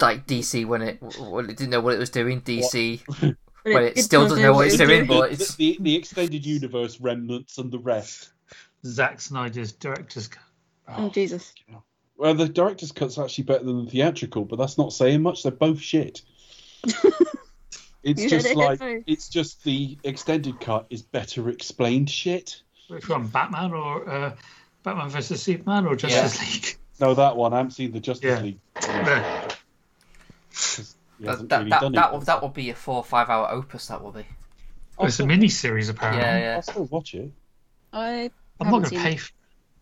like 0.00 0.26
DC 0.26 0.64
when 0.64 0.80
it 0.80 1.02
when 1.20 1.50
it 1.50 1.58
didn't 1.58 1.70
know 1.70 1.80
what 1.80 1.94
it 1.94 1.98
was 1.98 2.08
doing. 2.10 2.40
DC 2.40 3.02
But 3.20 3.36
Well, 3.66 3.84
it 3.84 3.94
did 3.94 4.04
still 4.04 4.22
doesn't 4.22 4.40
know 4.40 4.54
what 4.54 4.68
it's 4.68 4.78
doing, 4.78 5.06
but 5.06 5.32
it's- 5.32 5.54
the, 5.56 5.76
the 5.80 5.94
extended 5.94 6.46
universe 6.46 6.98
remnants 6.98 7.58
and 7.58 7.70
the 7.70 7.78
rest. 7.78 8.30
Zack 8.86 9.20
Snyder's 9.20 9.72
director's 9.72 10.28
cut. 10.28 10.42
Oh 10.88 11.10
Jesus! 11.10 11.52
Well, 12.18 12.34
the 12.34 12.48
director's 12.48 12.90
cut's 12.92 13.16
actually 13.16 13.44
better 13.44 13.64
than 13.64 13.84
the 13.84 13.90
theatrical, 13.90 14.44
but 14.44 14.58
that's 14.58 14.76
not 14.76 14.92
saying 14.92 15.22
much. 15.22 15.44
They're 15.44 15.52
both 15.52 15.80
shit. 15.80 16.22
it's 18.02 18.22
You 18.22 18.28
just 18.28 18.46
it 18.48 18.56
like 18.56 18.80
here 18.80 19.02
it's 19.06 19.28
just 19.28 19.62
the 19.64 19.96
extended 20.02 20.60
cut 20.60 20.86
is 20.90 21.00
better 21.02 21.48
explained 21.48 22.10
shit. 22.10 22.62
Which 22.88 23.08
one, 23.08 23.28
Batman 23.28 23.72
or 23.72 24.08
uh, 24.08 24.36
Batman 24.82 25.10
versus 25.10 25.40
Superman 25.42 25.86
or 25.86 25.94
Justice 25.96 26.40
League? 26.54 26.76
No, 27.00 27.14
that 27.14 27.36
one. 27.36 27.52
I 27.52 27.58
haven't 27.58 27.70
seen 27.70 27.92
the 27.92 28.00
Justice 28.00 28.28
Yeah. 28.28 28.40
League. 28.42 28.58
No. 31.20 31.34
That 31.34 31.48
that 31.48 31.58
really 31.58 31.70
that, 31.70 31.92
that, 31.92 32.12
will, 32.12 32.20
that 32.20 32.42
will 32.42 32.48
be 32.48 32.70
a 32.70 32.74
four 32.74 32.96
or 32.96 33.04
five 33.04 33.28
hour 33.28 33.48
opus. 33.50 33.86
That 33.88 34.02
will 34.02 34.12
be. 34.12 34.24
Oh, 34.98 35.06
it's 35.06 35.20
a 35.20 35.26
mini 35.26 35.48
series 35.48 35.88
apparently. 35.88 36.22
Yeah, 36.22 36.38
yeah. 36.38 36.54
I'll 36.56 36.62
still 36.62 36.84
watch 36.86 37.14
it, 37.14 37.30
I 37.92 38.30
I'm 38.60 38.66
haven't 38.66 38.82
going 38.82 38.84
to 38.84 38.98
pay. 38.98 39.12
it. 39.14 39.20
For, 39.20 39.32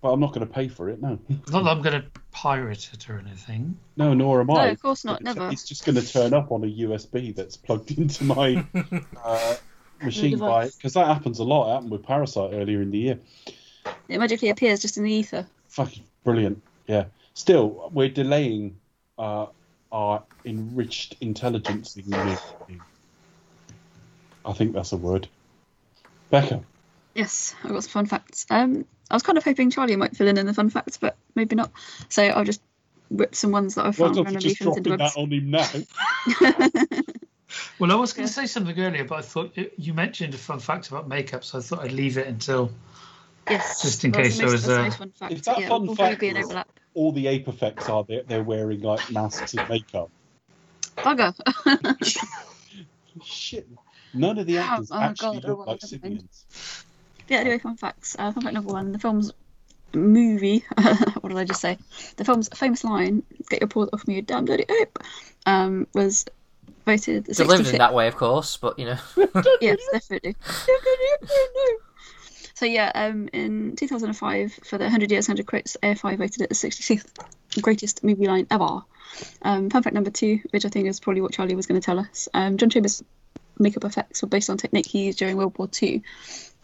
but 0.03 0.13
I'm 0.13 0.21
not 0.21 0.33
going 0.35 0.47
to 0.47 0.53
pay 0.53 0.69
for 0.69 0.89
it. 0.91 1.01
No, 1.01 1.19
not 1.29 1.65
that 1.65 1.71
I'm 1.71 1.83
going 1.83 2.03
to 2.03 2.16
pirate 2.37 2.91
it 2.93 3.09
or 3.09 3.19
anything. 3.19 3.79
no, 3.97 4.13
nor 4.13 4.43
am 4.43 4.51
I. 4.51 4.67
No, 4.67 4.71
of 4.73 4.83
course 4.83 5.05
not. 5.07 5.21
It's- 5.23 5.35
Never. 5.35 5.51
It's 5.51 5.65
just 5.67 5.87
going 5.87 5.97
to 5.97 6.07
turn 6.07 6.35
up 6.35 6.53
on 6.53 6.63
a 6.65 6.67
USB 6.67 7.35
that's 7.35 7.57
plugged 7.57 7.91
into 7.99 8.25
my 8.25 8.63
uh, 9.25 9.55
machine 10.03 10.39
by 10.39 10.67
because 10.69 10.93
that 10.95 11.07
happens 11.07 11.39
a 11.39 11.45
lot. 11.45 11.71
It 11.71 11.75
happened 11.75 11.91
with 11.93 12.03
Parasite 12.03 12.51
earlier 12.53 12.83
in 12.83 12.91
the 12.91 12.99
year. 12.99 13.19
It 14.09 14.19
magically 14.19 14.51
appears 14.51 14.81
just 14.81 14.99
in 14.99 15.05
the 15.05 15.13
ether. 15.13 15.47
Fucking 15.69 16.05
brilliant. 16.25 16.63
Yeah. 16.87 17.07
Still, 17.33 17.91
we're 17.93 18.11
delaying 18.11 18.77
uh, 19.19 19.47
our 19.91 20.23
enriched 20.45 21.17
intelligence. 21.23 21.97
in 21.97 22.11
the- 22.11 22.41
I 24.45 24.53
think 24.53 24.75
that's 24.75 24.93
a 24.93 24.97
word. 24.97 25.27
Becca. 26.31 26.63
Yes, 27.15 27.55
I've 27.65 27.73
got 27.73 27.83
some 27.83 27.91
fun 27.93 28.07
facts. 28.07 28.47
Um, 28.51 28.85
I 29.11 29.15
was 29.15 29.23
kind 29.23 29.39
of 29.39 29.45
hoping 29.45 29.71
Charlie 29.71 29.97
might 29.97 30.17
fill 30.17 30.29
in 30.29 30.39
in 30.39 30.47
the 30.47 30.55
fun 30.55 30.71
facts, 30.71 30.97
but 30.99 31.17
maybe 31.35 31.55
not. 31.57 31.71
So 32.09 32.23
I'll 32.25 32.45
just 32.45 32.61
rip 33.11 33.35
some 33.35 33.53
ones 33.53 33.77
that 33.77 33.87
I've 33.87 33.99
Well 33.99 34.13
found 34.13 34.17
done 34.17 34.25
for 34.25 34.33
randomly 34.33 34.49
just 34.51 34.59
from 34.59 34.83
dropping 34.83 34.97
that 34.97 35.17
on 35.17 35.33
him 35.33 35.51
now. 35.51 37.03
Well, 37.79 37.93
I 37.93 37.95
was 37.95 38.13
going 38.13 38.25
Yeah. 38.25 38.27
to 38.29 38.33
say 38.33 38.47
something 38.47 38.79
earlier, 38.79 39.05
but 39.05 39.19
I 39.19 39.23
thought 39.23 39.57
it, 39.57 39.73
you 39.79 39.95
mentioned 39.95 40.35
a 40.35 40.39
fun 40.39 40.59
fact 40.59 40.89
about 40.89 41.07
makeup, 41.09 41.45
so 41.45 41.59
I 41.59 41.63
thought 41.63 41.79
I'd 41.85 41.93
leave 41.93 42.19
it 42.19 42.27
until. 42.27 42.73
yes, 43.49 43.83
Just 43.83 44.05
in 44.05 44.11
well, 44.11 44.23
case 44.23 44.37
there 44.39 44.49
was 44.49 44.65
a- 44.65 44.73
that's 44.75 44.95
the 44.95 44.99
fun 44.99 45.13
fact. 45.13 45.33
If 45.33 45.45
that 45.45 45.61
yeah, 45.61 45.69
fun 45.69 45.95
fact 45.95 46.21
be 46.21 46.29
an 46.29 46.39
overlap. 46.39 46.69
All 46.95 47.13
the 47.13 47.29
ape 47.29 47.47
effects 47.49 47.89
are 47.89 48.03
they're, 48.05 48.25
they're 48.25 48.43
wearing 48.43 48.81
like 48.81 49.11
masks 49.13 49.55
and 49.55 49.69
makeup. 49.69 50.11
Bugger. 50.97 51.35
Shit. 53.23 53.69
None 54.13 54.39
of 54.39 54.47
the 54.47 54.59
actors 54.59 54.91
oh 54.91 54.99
actually 54.99 55.41
God, 55.41 55.45
oh, 55.45 55.49
look 55.51 55.59
what 55.59 55.69
like 55.69 55.81
a 55.83 56.09
mind. 56.09 56.29
Sibians. 56.29 56.86
Yeah, 57.29 57.39
anyway, 57.39 57.59
fun 57.59 57.77
facts. 57.77 58.17
Uh, 58.19 58.33
fun 58.33 58.43
fact 58.43 58.55
number 58.55 58.73
one: 58.73 58.93
the 58.93 58.99
film's 58.99 59.33
movie. 59.95 60.65
what 61.21 61.29
did 61.29 61.39
I 61.39 61.45
just 61.45 61.61
say? 61.61 61.79
The 62.17 62.25
film's 62.25 62.49
famous 62.55 62.85
line, 62.85 63.23
"Get 63.49 63.61
your 63.61 63.69
paws 63.69 63.89
off 63.93 64.07
me, 64.07 64.17
you 64.17 64.23
damn 64.23 64.45
dirty 64.45 64.65
ape," 64.81 64.99
um, 65.47 65.87
was 65.95 66.27
voted 66.85 67.25
the 67.25 67.35
Delivered 67.35 67.67
65th. 67.67 67.73
in 67.73 67.79
that 67.79 67.95
way, 67.95 68.07
of 68.07 68.17
course, 68.17 68.57
but 68.57 68.79
you 68.79 68.87
know. 68.87 68.99
yes, 69.61 69.79
definitely. 69.93 70.37
So 72.55 72.65
yeah, 72.65 72.91
um, 72.95 73.29
in 73.35 73.77
2005, 73.77 74.61
for 74.65 74.79
the 74.79 74.85
100 74.85 75.11
Years, 75.11 75.29
100 75.29 75.47
Quotes, 75.47 75.77
AFI 75.83 76.17
voted 76.17 76.41
it 76.41 76.49
the 76.49 76.55
66th 76.55 77.61
greatest 77.61 78.03
movie 78.03 78.27
line 78.27 78.47
ever. 78.51 78.81
Um, 79.43 79.69
fun 79.69 79.83
fact 79.83 79.93
number 79.93 80.11
two, 80.11 80.41
which 80.51 80.65
I 80.65 80.71
think 80.71 80.87
is 80.87 80.99
probably 80.99 81.21
what 81.21 81.33
Charlie 81.33 81.55
was 81.55 81.67
going 81.67 81.79
to 81.79 81.85
tell 81.85 81.99
us. 81.99 82.29
Um, 82.33 82.57
John 82.57 82.71
Chambers' 82.71 83.05
makeup 83.59 83.85
effects 83.85 84.23
were 84.23 84.29
based 84.29 84.49
on 84.49 84.57
technique 84.57 84.87
he 84.87 85.05
used 85.05 85.19
during 85.19 85.37
World 85.37 85.59
War 85.59 85.69
Two 85.69 86.01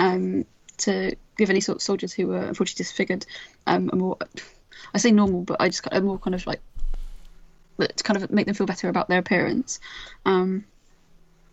um, 0.02 0.44
to 0.78 1.14
give 1.38 1.48
any 1.48 1.60
sort 1.60 1.76
of 1.76 1.82
soldiers 1.82 2.12
who 2.12 2.26
were 2.26 2.42
unfortunately 2.42 2.82
disfigured 2.82 3.24
um, 3.68 3.88
a 3.92 3.96
more, 3.96 4.18
I 4.92 4.98
say 4.98 5.12
normal, 5.12 5.42
but 5.42 5.60
I 5.60 5.68
just 5.68 5.86
a 5.90 6.00
more 6.00 6.18
kind 6.18 6.34
of 6.34 6.46
like 6.46 6.60
to 7.78 8.04
kind 8.04 8.22
of 8.22 8.30
make 8.30 8.46
them 8.46 8.54
feel 8.54 8.66
better 8.66 8.88
about 8.88 9.08
their 9.08 9.18
appearance. 9.18 9.80
Um, 10.26 10.64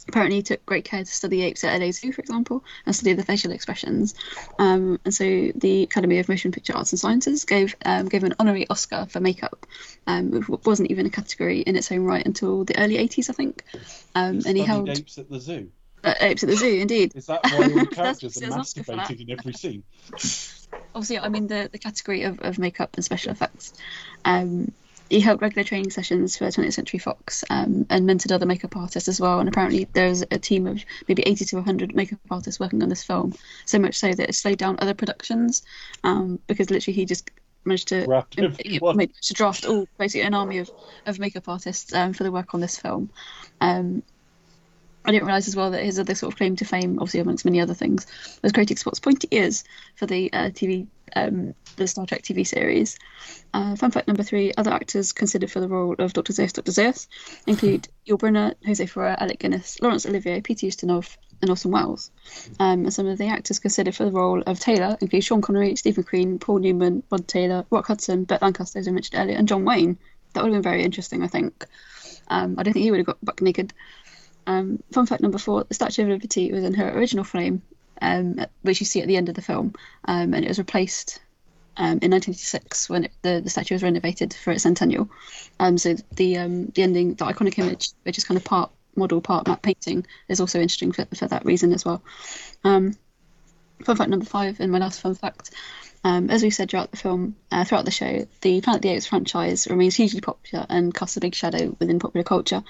apparently 0.08 0.38
he 0.38 0.44
took 0.44 0.66
great 0.66 0.84
care 0.84 1.00
to 1.00 1.06
study 1.06 1.44
apes 1.44 1.64
at 1.64 1.80
LA 1.80 1.92
Zoo, 1.92 2.12
for 2.12 2.22
example, 2.22 2.64
and 2.86 2.96
study 2.96 3.14
the 3.14 3.24
facial 3.24 3.52
expressions. 3.52 4.16
Um, 4.58 5.00
and 5.06 5.14
so 5.14 5.52
the 5.56 5.84
Academy 5.84 6.18
of 6.18 6.28
Motion 6.28 6.52
Picture 6.52 6.76
Arts 6.76 6.92
and 6.92 7.00
Sciences 7.00 7.46
gave 7.46 7.76
um, 7.86 8.08
gave 8.08 8.24
an 8.24 8.34
honorary 8.40 8.68
Oscar 8.70 9.06
for 9.10 9.20
makeup. 9.20 9.66
Um, 10.08 10.34
it 10.34 10.66
wasn't 10.66 10.90
even 10.90 11.06
a 11.06 11.12
category 11.12 11.62
in 11.62 11.76
its 11.76 11.92
own 11.92 12.04
right 12.04 12.26
until 12.26 12.66
the 12.66 12.80
early 12.80 12.98
80s, 12.98 13.30
I 13.30 13.34
think. 13.34 13.64
Um, 14.16 14.42
and 14.46 14.58
he 14.58 14.64
held 14.64 14.90
apes 14.90 15.20
at 15.20 15.30
the 15.30 15.40
zoo. 15.40 15.70
Uh, 16.04 16.14
apes 16.22 16.44
at 16.44 16.50
the 16.50 16.56
zoo, 16.56 16.80
indeed. 16.80 17.14
Is 17.16 17.28
that 17.28 17.44
why 17.44 17.58
all 17.58 17.80
the 17.80 17.88
characters 17.92 18.38
are 18.38 18.40
there's 18.40 18.54
an 18.54 18.60
Oscar 18.60 18.84
for 18.84 18.96
that. 18.96 19.08
masturbating 19.10 19.30
in 19.30 19.40
every 19.40 19.54
scene? 19.54 19.84
obviously, 20.96 21.20
I 21.20 21.30
mean 21.30 21.48
the, 21.48 21.70
the 21.72 21.80
category 21.80 22.24
of, 22.24 22.40
of 22.42 22.60
makeup 22.60 22.92
and 22.96 23.04
special 23.04 23.32
effects. 23.32 23.74
Um, 24.26 24.72
he 25.10 25.20
held 25.20 25.42
regular 25.42 25.64
training 25.64 25.90
sessions 25.90 26.38
for 26.38 26.46
20th 26.46 26.74
Century 26.74 27.00
Fox 27.00 27.44
um, 27.50 27.88
and 27.90 28.08
mentored 28.08 28.32
other 28.32 28.46
makeup 28.46 28.78
artists 28.78 29.10
as 29.10 29.20
well. 29.20 29.40
And 29.40 29.50
apparently, 29.50 29.88
there's 29.94 30.22
a 30.30 30.38
team 30.38 30.68
of 30.68 30.84
maybe 31.08 31.24
80 31.24 31.46
to 31.46 31.56
100 31.56 31.96
makeup 31.96 32.20
artists 32.30 32.60
working 32.60 32.84
on 32.84 32.90
this 32.90 33.04
film. 33.04 33.34
So 33.66 33.80
much 33.80 33.96
so 33.96 34.14
that 34.14 34.30
it 34.30 34.36
slowed 34.36 34.60
down 34.60 34.78
other 34.80 34.94
productions 34.94 35.64
um, 36.04 36.40
because 36.46 36.70
literally 36.70 36.96
he 36.96 37.06
just 37.06 37.32
managed 37.66 37.88
to 37.88 38.06
Grabbed 38.06 38.36
he 38.38 38.46
everyone. 38.46 38.98
managed 38.98 39.28
to 39.28 39.34
draft 39.34 39.66
all 39.66 39.88
basically 39.98 40.28
an 40.28 40.36
army 40.36 40.60
of, 40.60 40.70
of 41.08 41.18
makeup 41.18 41.50
artists 41.50 41.94
um, 41.94 42.14
for 42.14 42.24
the 42.24 42.32
work 42.32 42.54
on 42.54 42.62
this 42.62 42.78
film. 42.78 43.10
Um, 43.62 44.04
I 45.10 45.12
didn't 45.12 45.26
realise 45.26 45.48
as 45.48 45.56
well 45.56 45.72
that 45.72 45.84
his 45.84 45.98
other 45.98 46.14
sort 46.14 46.32
of 46.32 46.38
claim 46.38 46.56
to 46.58 46.66
fame, 46.66 47.00
obviously 47.00 47.22
amongst 47.22 47.44
many 47.44 47.60
other 47.60 47.74
things, 47.74 48.06
was 48.44 48.52
creating 48.52 48.78
Spock's 48.78 49.00
pointy 49.00 49.28
ears 49.32 49.64
for 49.96 50.06
the 50.06 50.32
uh, 50.32 50.50
TV, 50.52 50.86
um, 51.16 51.56
the 51.78 51.88
Star 51.88 52.06
Trek 52.06 52.22
TV 52.22 52.46
series. 52.46 52.96
Uh, 53.52 53.76
fun 53.76 53.90
fact 53.90 54.08
number 54.08 54.22
three: 54.22 54.54
other 54.56 54.70
actors 54.70 55.12
considered 55.12 55.50
for 55.50 55.62
the 55.62 55.68
role 55.68 55.96
of 55.98 56.14
Dr. 56.14 56.32
Zaius, 56.32 56.54
Dr. 56.54 56.72
Zaius, 56.72 57.08
include 57.48 57.88
Yul 58.08 58.20
Brynner, 58.20 58.54
Jose 58.68 58.86
Ferrer, 58.86 59.16
Alec 59.20 59.40
Guinness, 59.40 59.82
Laurence 59.82 60.06
Olivier, 60.06 60.42
Peter 60.42 60.68
Ustinov, 60.68 61.18
and 61.42 61.50
Orson 61.50 61.72
Welles. 61.72 62.12
Um, 62.60 62.84
and 62.84 62.94
some 62.94 63.08
of 63.08 63.18
the 63.18 63.30
actors 63.30 63.58
considered 63.58 63.96
for 63.96 64.06
the 64.06 64.12
role 64.12 64.44
of 64.46 64.60
Taylor 64.60 64.96
include 65.02 65.24
Sean 65.24 65.42
Connery, 65.42 65.76
Stephen 65.76 66.04
McQueen, 66.04 66.40
Paul 66.40 66.60
Newman, 66.60 67.02
Rod 67.10 67.28
Taylor, 67.28 67.66
Rock 67.72 67.88
Hudson, 67.88 68.26
Burt 68.26 68.44
Lancaster, 68.44 68.78
as 68.78 68.88
I 68.88 68.92
mentioned 68.92 69.20
earlier, 69.20 69.38
and 69.38 69.48
John 69.48 69.66
Wayne. 69.66 69.98
That 70.34 70.44
would 70.44 70.54
have 70.54 70.62
been 70.62 70.72
very 70.72 70.84
interesting, 70.84 71.24
I 71.24 71.28
think. 71.28 71.66
Um, 72.28 72.60
I 72.60 72.64
don't 72.64 72.74
think 72.74 72.84
he 72.84 72.92
would 72.92 73.00
have 73.00 73.08
got 73.08 73.26
buck 73.26 73.42
naked. 73.42 73.74
Um, 74.50 74.82
fun 74.92 75.06
fact 75.06 75.22
number 75.22 75.38
four: 75.38 75.64
the 75.64 75.76
Statue 75.76 76.02
of 76.02 76.10
Liberty 76.10 76.52
was 76.52 76.64
in 76.64 76.74
her 76.74 76.90
original 76.98 77.24
frame, 77.24 77.62
um, 78.02 78.44
which 78.64 78.80
you 78.80 78.86
see 78.86 79.00
at 79.00 79.08
the 79.08 79.16
end 79.16 79.30
of 79.30 79.36
the 79.36 79.44
film, 79.44 79.76
um, 80.06 80.34
and 80.34 80.44
it 80.44 80.48
was 80.48 80.58
replaced 80.58 81.20
um, 81.78 82.00
in 82.02 82.10
1986 82.10 82.90
when 82.90 83.04
it, 83.06 83.12
the 83.22 83.42
the 83.44 83.50
statue 83.52 83.76
was 83.76 83.84
renovated 83.84 84.34
for 84.34 84.50
its 84.50 84.64
centennial. 84.64 85.08
Um, 85.60 85.78
so 85.78 85.96
the 86.16 86.38
um, 86.38 86.66
the 86.74 86.82
ending, 86.82 87.14
the 87.14 87.26
iconic 87.26 87.60
image, 87.60 87.92
which 88.02 88.18
is 88.18 88.24
kind 88.24 88.40
of 88.40 88.44
part 88.44 88.72
model, 88.96 89.22
part 89.22 89.48
matte 89.48 89.62
painting, 89.62 90.08
is 90.28 90.40
also 90.40 90.60
interesting 90.60 90.94
for, 90.94 91.06
for 91.14 91.28
that 91.28 91.46
reason 91.46 91.72
as 91.72 91.86
well. 91.86 92.02
Um, 92.64 92.96
fun 93.84 93.98
fact 93.98 94.10
number 94.10 94.26
five, 94.26 94.60
and 94.60 94.72
my 94.72 94.80
last 94.80 95.00
fun 95.00 95.14
fact. 95.14 95.52
Um, 96.04 96.30
as 96.30 96.44
we 96.44 96.50
said 96.50 96.70
throughout 96.70 96.92
the 96.92 96.98
film, 96.98 97.36
uh, 97.52 97.66
throughout 97.66 97.86
the 97.86 97.92
show, 97.92 98.26
the 98.42 98.62
Planet 98.62 98.80
of 98.80 98.82
the 98.82 98.90
Apes 98.90 99.08
franchise 99.08 99.68
remains 99.70 99.96
hugely 99.96 100.22
popular 100.22 100.66
and 100.70 100.94
casts 100.94 101.18
a 101.18 101.20
big 101.20 101.36
shadow 101.36 101.76
within 101.80 102.00
popular 102.00 102.24
culture. 102.24 102.64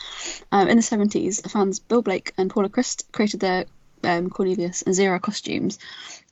Um, 0.52 0.68
in 0.68 0.78
the 0.78 0.84
70s, 0.84 1.50
fans 1.50 1.80
Bill 1.80 2.02
Blake 2.02 2.34
and 2.38 2.50
Paula 2.50 2.70
Crist 2.70 3.12
created 3.12 3.40
their 3.40 3.66
um, 4.04 4.30
Cornelius 4.30 4.82
and 4.82 4.96
Zira 4.96 5.22
costumes. 5.22 5.80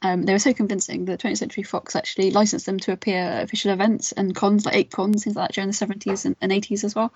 Um, 0.01 0.23
they 0.23 0.33
were 0.33 0.39
so 0.39 0.53
convincing 0.53 1.05
that 1.05 1.19
20th 1.19 1.37
Century 1.37 1.63
Fox 1.63 1.95
actually 1.95 2.31
licensed 2.31 2.65
them 2.65 2.79
to 2.81 2.91
appear 2.91 3.17
at 3.17 3.43
official 3.43 3.71
events 3.71 4.11
and 4.11 4.35
cons, 4.35 4.65
like 4.65 4.75
eight 4.75 4.91
cons, 4.91 5.23
things 5.23 5.35
like 5.35 5.49
that, 5.49 5.55
during 5.55 5.69
the 5.69 5.75
70s 5.75 6.25
and, 6.25 6.35
and 6.41 6.51
80s 6.51 6.83
as 6.83 6.95
well. 6.95 7.13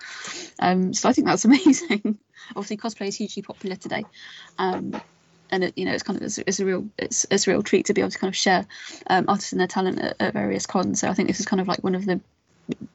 Um, 0.58 0.92
so 0.92 1.08
I 1.08 1.12
think 1.12 1.26
that's 1.26 1.44
amazing. 1.46 2.18
Obviously, 2.50 2.76
cosplay 2.76 3.08
is 3.08 3.16
hugely 3.16 3.42
popular 3.42 3.76
today. 3.76 4.04
Um, 4.58 5.00
and 5.52 5.64
it, 5.64 5.76
you 5.76 5.84
know, 5.84 5.92
it's 5.92 6.02
kind 6.02 6.16
of 6.16 6.22
it's, 6.24 6.38
it's 6.38 6.58
a 6.58 6.64
real 6.64 6.88
it's, 6.98 7.26
it's 7.30 7.46
a 7.46 7.50
real 7.50 7.62
treat 7.62 7.86
to 7.86 7.94
be 7.94 8.00
able 8.00 8.10
to 8.10 8.18
kind 8.18 8.30
of 8.30 8.36
share 8.36 8.66
um, 9.06 9.26
artists 9.28 9.52
and 9.52 9.60
their 9.60 9.68
talent 9.68 10.00
at, 10.00 10.16
at 10.18 10.32
various 10.32 10.66
cons. 10.66 11.00
So 11.00 11.08
I 11.08 11.14
think 11.14 11.28
this 11.28 11.38
is 11.38 11.46
kind 11.46 11.60
of 11.60 11.68
like 11.68 11.84
one 11.84 11.94
of 11.94 12.06
the 12.06 12.20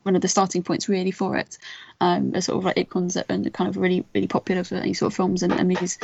one 0.03 0.15
of 0.15 0.21
the 0.21 0.27
starting 0.27 0.63
points 0.63 0.89
really 0.89 1.11
for 1.11 1.37
it. 1.37 1.57
Um, 2.01 2.33
a 2.33 2.41
sort 2.41 2.57
of 2.57 2.65
like 2.65 2.77
icons 2.77 3.13
that 3.13 3.31
are 3.31 3.49
kind 3.51 3.69
of 3.69 3.77
really 3.77 4.05
really 4.13 4.27
popular 4.27 4.63
for 4.63 4.75
any 4.75 4.93
sort 4.93 5.13
of 5.13 5.15
films 5.15 5.43
and, 5.43 5.53
and 5.53 5.69
movies. 5.69 5.99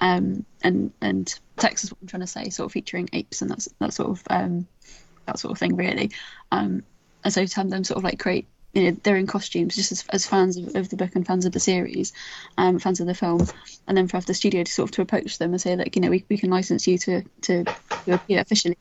Um, 0.00 0.46
and 0.62 0.92
and 1.02 1.38
text 1.58 1.84
is 1.84 1.90
what 1.90 1.98
I'm 2.00 2.08
trying 2.08 2.20
to 2.20 2.26
say, 2.26 2.48
sort 2.48 2.66
of 2.66 2.72
featuring 2.72 3.10
apes 3.12 3.42
and 3.42 3.50
that's 3.50 3.68
that 3.78 3.92
sort 3.92 4.08
of 4.10 4.22
um, 4.30 4.66
that 5.26 5.38
sort 5.38 5.52
of 5.52 5.58
thing 5.58 5.76
really. 5.76 6.10
Um, 6.50 6.82
and 7.22 7.32
so 7.32 7.44
to 7.44 7.56
have 7.56 7.68
them 7.68 7.84
sort 7.84 7.98
of 7.98 8.04
like 8.04 8.18
create 8.18 8.46
you 8.72 8.84
know 8.84 8.96
they're 9.02 9.16
in 9.16 9.26
costumes 9.26 9.74
just 9.74 9.92
as, 9.92 10.04
as 10.10 10.26
fans 10.26 10.56
of, 10.56 10.76
of 10.76 10.88
the 10.88 10.96
book 10.96 11.10
and 11.14 11.26
fans 11.26 11.44
of 11.44 11.52
the 11.52 11.60
series 11.60 12.12
um 12.56 12.78
fans 12.78 13.00
of 13.00 13.06
the 13.06 13.14
film 13.14 13.46
and 13.88 13.96
then 13.96 14.06
for 14.08 14.20
the 14.20 14.34
studio 14.34 14.62
to 14.62 14.72
sort 14.72 14.88
of 14.88 14.94
to 14.94 15.02
approach 15.02 15.38
them 15.38 15.52
and 15.52 15.60
say 15.60 15.76
like 15.76 15.96
you 15.96 16.02
know 16.02 16.10
we, 16.10 16.24
we 16.28 16.38
can 16.38 16.50
license 16.50 16.86
you 16.86 16.98
to 16.98 17.22
to, 17.40 17.64
to 18.04 18.14
appear 18.14 18.40
officially 18.40 18.78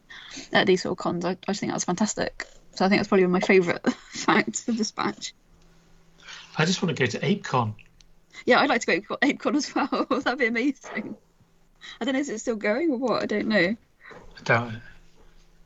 at 0.53 0.68
these 0.68 0.84
sort 0.84 0.91
of 0.91 0.98
cons 0.98 1.26
I, 1.26 1.32
I 1.32 1.36
just 1.48 1.60
think 1.60 1.72
that's 1.72 1.86
fantastic. 1.86 2.45
So 2.76 2.86
I 2.86 2.90
think 2.90 2.99
that's 2.99 3.10
probably 3.10 3.26
one 3.26 3.36
of 3.36 3.41
my 3.41 3.48
favourite 3.48 3.82
facts 4.11 4.68
of 4.68 4.78
Dispatch 4.78 5.34
I 6.57 6.66
just 6.66 6.82
want 6.82 6.95
to 6.95 7.03
go 7.03 7.10
to 7.10 7.20
ApeCon. 7.20 7.74
yeah 8.45 8.60
I'd 8.60 8.70
like 8.70 8.82
to 8.82 8.99
go 8.99 9.16
to 9.18 9.28
ApeCon 9.28 9.56
as 9.56 9.74
well. 9.74 10.07
That'd 10.22 10.40
be 10.40 10.45
amazing. 10.45 11.16
I 11.99 12.06
don't 12.06 12.14
know 12.14 12.20
is 12.20 12.30
it 12.30 12.40
still 12.40 12.56
going 12.56 12.91
or 12.91 12.98
what? 12.98 13.24
I 13.24 13.26
don't 13.26 13.48
know. 13.48 13.76
I 13.76 14.41
doubt 14.44 14.74
it. 14.74 14.82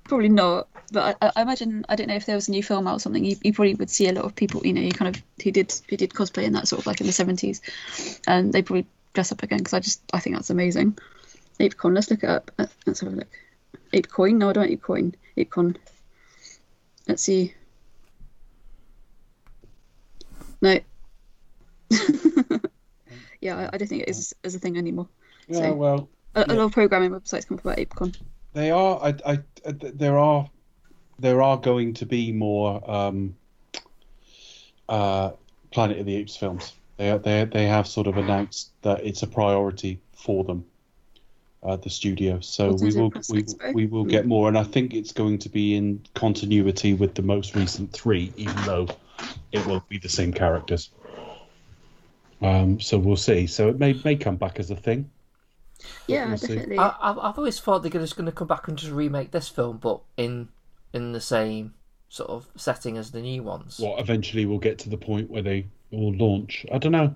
Probably 0.06 0.30
not, 0.30 0.68
but 0.92 1.18
I, 1.22 1.32
I 1.36 1.42
imagine 1.44 1.86
I 1.90 1.96
don't 1.96 2.08
know 2.08 2.16
if 2.16 2.26
there 2.26 2.36
was 2.36 2.48
a 2.50 2.52
new 2.52 2.62
film 2.62 2.88
out 2.88 2.98
or 2.98 3.00
something. 3.00 3.24
You, 3.24 3.38
you 3.42 3.54
probably 3.54 3.76
would 3.76 3.90
see 3.90 4.08
a 4.10 4.14
lot 4.14 4.26
of 4.26 4.36
people, 4.36 4.62
you 4.66 4.74
know, 4.74 4.82
you 4.82 4.92
kind 4.92 5.16
of 5.16 5.22
who 5.44 5.52
did 5.52 5.74
who 5.90 5.96
did 5.98 6.12
cosplay 6.12 6.44
in 6.44 6.54
that 6.54 6.68
sort 6.68 6.82
of 6.82 6.88
like 6.88 7.00
in 7.02 7.08
the 7.08 7.14
seventies, 7.14 7.62
and 8.28 8.52
they 8.52 8.62
probably 8.62 8.86
dress 9.14 9.32
up 9.32 9.44
again 9.44 9.60
because 9.60 9.74
I 9.74 9.80
just 9.80 10.02
I 10.14 10.20
think 10.20 10.36
that's 10.36 10.50
amazing. 10.50 10.98
ApeCon, 11.60 11.96
let's 11.96 12.10
look 12.12 12.24
it 12.24 12.30
up. 12.30 12.52
Uh, 12.60 12.66
Let's 12.86 13.00
have 13.02 13.14
a 13.14 13.16
look. 13.16 13.28
ApeCoin? 13.94 14.36
No, 14.38 14.50
I 14.50 14.54
don't 14.54 14.68
want 14.70 14.82
ApeCoin. 14.82 15.14
ApeCon. 15.38 15.76
Let's 17.08 17.22
see. 17.22 17.54
No. 20.62 20.80
yeah, 23.42 23.56
I, 23.58 23.70
I 23.74 23.78
don't 23.78 23.88
think 23.88 24.04
it 24.04 24.10
is, 24.10 24.34
as 24.44 24.56
a 24.56 24.60
thing 24.60 24.78
anymore. 24.78 25.08
Yeah, 25.48 25.60
So- 25.60 25.74
well, 25.76 26.10
A, 26.36 26.42
a 26.42 26.46
Yeah. 26.48 26.54
lot 26.56 26.66
of 26.66 26.72
programming 26.72 27.12
websites 27.12 27.48
come 27.48 27.58
up 27.60 27.66
about 27.66 27.78
ApeCon. 27.78 28.16
They 28.54 28.72
are. 28.72 29.00
I, 29.02 29.16
I, 29.26 29.40
there 29.66 30.18
are, 30.18 30.50
there 31.20 31.42
are 31.42 31.58
going 31.58 31.94
to 31.96 32.06
be 32.06 32.32
more 32.32 32.90
um, 32.90 33.36
uh, 34.90 35.32
Planet 35.72 36.00
of 36.00 36.06
the 36.06 36.16
Apes 36.16 36.36
films. 36.36 36.74
They 36.98 37.18
they 37.18 37.46
they 37.46 37.66
have 37.66 37.88
sort 37.88 38.08
of 38.08 38.18
announced 38.18 38.72
that 38.84 39.04
it's 39.04 39.24
a 39.24 39.28
priority 39.28 40.00
for 40.14 40.44
them, 40.44 40.66
uh, 41.64 41.76
the 41.78 41.90
studio. 41.90 42.40
So 42.42 42.74
we 42.74 42.94
will 42.94 43.12
we, 43.30 43.46
we 43.74 43.86
will 43.88 44.06
get 44.06 44.28
more, 44.28 44.48
and 44.48 44.58
I 44.58 44.64
think 44.64 44.94
it's 44.94 45.12
going 45.12 45.40
to 45.40 45.50
be 45.50 45.76
in 45.76 46.02
continuity 46.14 46.94
with 46.94 47.16
the 47.16 47.24
most 47.24 47.56
recent 47.56 47.92
three, 47.92 48.32
even 48.38 48.56
though 48.66 48.88
it 49.52 49.66
won't 49.66 49.88
be 49.90 49.98
the 49.98 50.10
same 50.10 50.32
characters. 50.32 50.92
Um, 52.42 52.80
so 52.80 52.98
we'll 52.98 53.16
see. 53.16 53.48
So 53.48 53.70
it 53.70 53.80
may 53.80 54.00
may 54.06 54.16
come 54.16 54.36
back 54.36 54.60
as 54.60 54.70
a 54.70 54.76
thing. 54.76 55.10
Yeah, 56.08 56.28
we'll 56.28 56.38
definitely. 56.38 56.78
I, 56.78 56.96
I've, 57.02 57.18
I've 57.18 57.38
always 57.38 57.60
thought 57.60 57.80
they're 57.84 57.92
just 57.92 58.16
going 58.16 58.26
to 58.26 58.32
come 58.32 58.48
back 58.48 58.68
and 58.68 58.78
just 58.78 58.92
remake 58.92 59.32
this 59.32 59.50
film, 59.50 59.78
but 59.78 60.02
in 60.18 60.50
in 60.94 61.12
the 61.12 61.22
same 61.22 61.74
sort 62.10 62.30
of 62.30 62.48
setting 62.56 62.98
as 62.98 63.12
the 63.12 63.22
new 63.22 63.42
ones. 63.42 63.80
what 63.80 64.00
eventually 64.00 64.46
we'll 64.46 64.60
get 64.60 64.78
to 64.80 64.90
the 64.90 64.98
point 64.98 65.30
where 65.32 65.42
they 65.42 65.66
will 65.92 66.14
launch. 66.14 66.66
I 66.72 66.78
don't 66.78 66.92
know. 66.92 67.16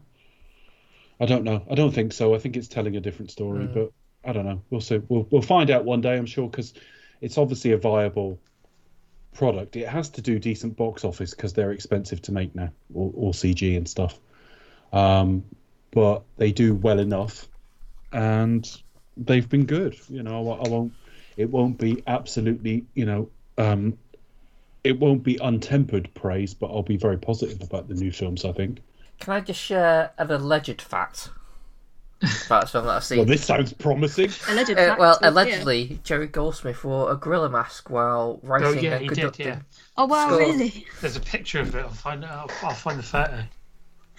I 1.20 1.26
don't 1.26 1.44
know. 1.44 1.64
I 1.70 1.76
don't 1.76 1.92
think 1.94 2.14
so. 2.14 2.34
I 2.34 2.40
think 2.40 2.58
it's 2.58 2.68
telling 2.68 2.96
a 2.96 3.00
different 3.00 3.32
story, 3.32 3.66
Mm. 3.68 3.74
but 3.74 3.92
I 4.24 4.34
don't 4.34 4.46
know. 4.46 4.62
We'll 4.70 4.82
see. 4.82 5.00
We'll 5.08 5.28
we'll 5.30 5.42
find 5.42 5.70
out 5.70 5.86
one 5.86 6.02
day, 6.02 6.18
I'm 6.18 6.26
sure, 6.26 6.50
because 6.50 6.74
it's 7.22 7.38
obviously 7.38 7.72
a 7.72 7.78
viable 7.78 8.40
product. 9.34 9.76
It 9.76 9.88
has 9.88 10.10
to 10.10 10.22
do 10.22 10.40
decent 10.40 10.76
box 10.76 11.06
office 11.06 11.32
because 11.32 11.54
they're 11.54 11.72
expensive 11.72 12.22
to 12.24 12.32
make 12.32 12.56
now, 12.56 12.70
all, 12.94 13.14
all 13.16 13.34
CG 13.34 13.78
and 13.78 13.88
stuff. 13.88 14.20
Um, 14.94 15.44
but 15.92 16.24
they 16.38 16.52
do 16.52 16.74
well 16.76 17.00
enough 17.00 17.48
and 18.12 18.82
they've 19.18 19.48
been 19.50 19.66
good. 19.66 19.98
You 20.10 20.24
know, 20.24 20.52
I, 20.52 20.66
I 20.66 20.70
won't. 20.70 20.94
It 21.38 21.50
won't 21.50 21.78
be 21.78 22.04
absolutely, 22.08 22.86
you 22.96 23.06
know, 23.06 23.30
um, 23.60 23.98
it 24.84 25.00
won't 25.00 25.24
be 25.24 25.36
untempered 25.38 26.12
praise, 26.16 26.54
but 26.54 26.68
I'll 26.68 26.84
be 26.84 26.98
very 26.98 27.18
positive 27.18 27.62
about 27.62 27.88
the 27.88 27.94
new 27.94 28.12
films. 28.12 28.46
I 28.46 28.52
think. 28.54 28.80
Can 29.20 29.34
I 29.34 29.42
just 29.42 29.60
share 29.60 30.12
an 30.18 30.32
alleged 30.32 30.82
fact 30.82 31.30
about 32.46 32.64
a 32.64 32.68
film 32.68 32.86
that 32.86 32.96
I've 32.98 33.04
seen? 33.04 33.18
Well, 33.20 33.26
this 33.28 33.46
sounds 33.46 33.74
promising. 33.74 34.30
Alleged 34.50 34.72
Uh, 34.72 34.76
facts, 34.76 35.00
well, 35.00 35.20
yeah. 35.22 35.30
allegedly, 35.30 36.00
Jerry 36.04 36.28
Goldsmith 36.28 36.84
wore 36.84 37.12
a 37.12 37.16
gorilla 37.16 37.50
mask 37.50 37.90
while 37.90 38.40
writing 38.44 38.68
Oh 38.68 38.72
yeah, 38.72 38.96
and 38.96 39.02
he 39.02 39.10
did. 39.10 39.38
Yeah, 39.40 39.60
Oh 39.98 40.06
wow, 40.06 40.28
Score. 40.28 40.40
really? 40.40 40.86
there's 41.02 41.16
a 41.16 41.20
picture 41.20 41.60
of 41.62 41.76
it. 41.76 41.80
I'll 41.80 41.90
find 41.90 42.24
it. 42.24 42.30
I'll, 42.30 42.50
I'll 42.64 42.74
find 42.74 42.98
the 43.00 43.04
photo. 43.04 43.44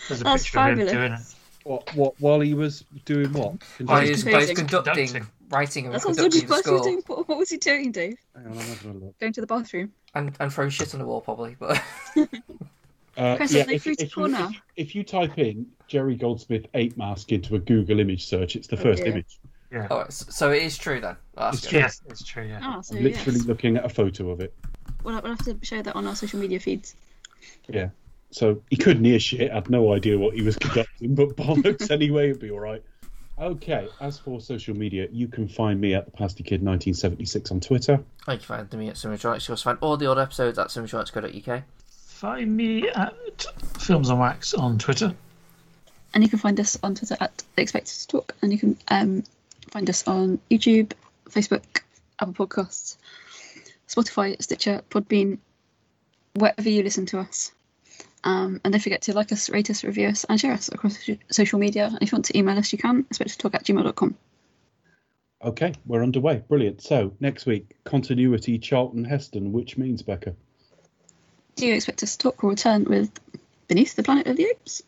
There's 0.08 0.20
a 0.20 0.24
That's 0.24 0.44
picture 0.44 0.58
of 0.58 0.64
fabulous. 0.64 0.92
him 0.92 0.98
doing 0.98 1.12
it. 1.12 1.20
What? 1.68 1.94
What? 1.94 2.14
While 2.18 2.40
he 2.40 2.54
was 2.54 2.84
doing 3.04 3.32
what? 3.32 3.62
While 3.84 4.00
he 4.02 4.10
was, 4.10 4.24
while 4.24 4.34
he 4.34 4.40
was 4.40 4.50
conducting. 4.52 4.56
conducting, 4.56 5.06
Conducting. 5.08 5.26
writing 5.50 5.84
and 5.86 5.94
That 5.94 6.00
sounds 6.02 6.16
dodgy. 6.16 6.40
conducting 6.40 6.72
the 6.74 6.78
What 6.78 6.80
was 6.80 6.86
he 6.86 6.90
doing? 6.92 7.02
What 7.06 7.28
what 7.28 7.38
was 7.38 7.50
he 7.50 7.56
doing, 7.58 7.92
Dave? 7.92 8.18
Hang 8.34 8.46
on, 8.46 8.52
I'm 8.52 8.58
having 8.58 8.90
a 8.90 8.94
look. 9.04 9.18
Going 9.18 9.32
to 9.34 9.40
the 9.42 9.46
bathroom. 9.46 9.92
and, 10.14 10.34
and 10.40 10.52
throwing 10.52 10.70
shit 10.70 10.94
on 10.94 11.00
the 11.00 11.06
wall, 11.06 11.20
probably. 11.20 11.56
But 11.58 11.82
Uh, 13.16 13.34
Press 13.36 13.52
yeah, 13.52 13.62
if, 13.68 13.84
if 13.84 14.00
you, 14.00 14.08
corner. 14.08 14.48
if, 14.76 14.88
if 14.88 14.94
you 14.94 15.02
type 15.02 15.36
in 15.38 15.66
Jerry 15.88 16.14
Goldsmith 16.14 16.66
ape 16.74 16.96
mask 16.96 17.32
into 17.32 17.56
a 17.56 17.58
Google 17.58 17.98
image 17.98 18.24
search, 18.24 18.54
it's 18.54 18.68
the 18.68 18.76
first 18.76 19.02
dear. 19.02 19.10
image. 19.12 19.40
Yeah. 19.72 19.88
all 19.90 19.98
right, 19.98 20.12
so, 20.12 20.26
so 20.30 20.50
it 20.52 20.62
is 20.62 20.78
true 20.78 21.00
then. 21.00 21.16
That's 21.36 21.58
It's 21.58 21.66
true. 21.66 21.78
Yes, 21.80 22.00
it's 22.08 22.22
true. 22.22 22.44
Yeah. 22.44 22.60
Ah, 22.62 22.80
so 22.80 22.94
I'm 22.96 23.02
literally 23.02 23.38
yes. 23.38 23.46
looking 23.46 23.76
at 23.76 23.84
a 23.84 23.88
photo 23.88 24.30
of 24.30 24.40
it. 24.40 24.54
We'll, 25.02 25.20
we'll 25.20 25.32
have 25.34 25.44
to 25.46 25.58
share 25.62 25.82
that 25.82 25.96
on 25.96 26.06
our 26.06 26.14
social 26.14 26.38
media 26.38 26.60
feeds. 26.60 26.94
Yeah. 27.68 27.88
So 28.30 28.62
he 28.70 28.76
couldn't 28.76 29.04
hear 29.04 29.18
shit. 29.18 29.52
Had 29.52 29.70
no 29.70 29.92
idea 29.92 30.18
what 30.18 30.34
he 30.34 30.42
was 30.42 30.56
conducting, 30.60 31.14
but 31.14 31.36
bollocks 31.36 31.90
anyway, 31.90 32.30
it'd 32.30 32.40
be 32.40 32.50
all 32.50 32.60
right. 32.60 32.82
Okay. 33.40 33.88
As 34.00 34.18
for 34.18 34.40
social 34.40 34.76
media, 34.76 35.08
you 35.12 35.28
can 35.28 35.48
find 35.48 35.80
me 35.80 35.94
at 35.94 36.04
the 36.04 36.10
Pasty 36.10 36.42
Kid 36.42 36.62
1976 36.62 37.50
on 37.52 37.60
Twitter. 37.60 38.00
Thank 38.26 38.42
you 38.42 38.46
can 38.46 38.68
find 38.68 38.72
me 38.74 38.88
at 38.88 38.96
Simulatronics. 38.96 39.42
You 39.42 39.46
can 39.46 39.52
also 39.52 39.64
find 39.64 39.78
all 39.80 39.96
the 39.96 40.10
other 40.10 40.22
episodes 40.22 40.58
at 40.58 40.68
simulatronics.co.uk. 40.68 41.62
Find 41.88 42.56
me 42.56 42.88
at 42.88 43.46
Films 43.78 44.10
on 44.10 44.18
Wax 44.18 44.54
on 44.54 44.76
Twitter. 44.78 45.14
And 46.14 46.24
you 46.24 46.28
can 46.28 46.38
find 46.40 46.58
us 46.58 46.76
on 46.82 46.96
Twitter 46.96 47.16
at 47.20 47.44
The 47.54 47.62
Expected 47.62 47.94
to 47.94 48.08
Talk. 48.08 48.34
And 48.42 48.52
you 48.52 48.58
can 48.58 48.76
um, 48.88 49.22
find 49.70 49.88
us 49.88 50.06
on 50.08 50.40
YouTube, 50.50 50.92
Facebook, 51.30 51.62
Apple 52.18 52.46
Podcasts, 52.46 52.96
Spotify, 53.86 54.40
Stitcher, 54.42 54.82
Podbean, 54.90 55.38
wherever 56.34 56.68
you 56.68 56.82
listen 56.82 57.06
to 57.06 57.20
us. 57.20 57.52
Um, 58.24 58.60
and 58.64 58.72
don't 58.72 58.80
forget 58.80 59.02
to 59.02 59.14
like 59.14 59.32
us, 59.32 59.48
rate 59.48 59.70
us, 59.70 59.84
review 59.84 60.08
us, 60.08 60.24
and 60.24 60.40
share 60.40 60.52
us 60.52 60.68
across 60.68 60.98
social 61.30 61.58
media. 61.58 61.86
And 61.86 61.98
if 62.00 62.10
you 62.10 62.16
want 62.16 62.26
to 62.26 62.38
email 62.38 62.58
us, 62.58 62.72
you 62.72 62.78
can, 62.78 63.04
expectedtalk 63.04 63.54
at 63.54 63.64
gmail.com. 63.64 64.16
Okay, 65.44 65.72
we're 65.86 66.02
underway. 66.02 66.42
Brilliant. 66.48 66.82
So 66.82 67.14
next 67.20 67.46
week, 67.46 67.76
continuity 67.84 68.58
Charlton 68.58 69.04
Heston, 69.04 69.52
which 69.52 69.78
means 69.78 70.02
Becca. 70.02 70.34
Do 71.54 71.66
you 71.66 71.74
expect 71.74 72.02
us 72.02 72.16
to 72.16 72.18
talk 72.18 72.42
or 72.42 72.50
return 72.50 72.84
with 72.84 73.10
Beneath 73.68 73.94
the 73.94 74.02
Planet 74.02 74.26
of 74.26 74.36
the 74.36 74.44
Apes? 74.44 74.82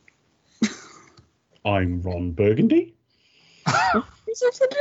I'm 1.65 2.03
Ron 2.03 2.33
Burgundy. 2.33 2.95
Is 3.67 4.41
that 4.41 4.55
something? 4.55 4.79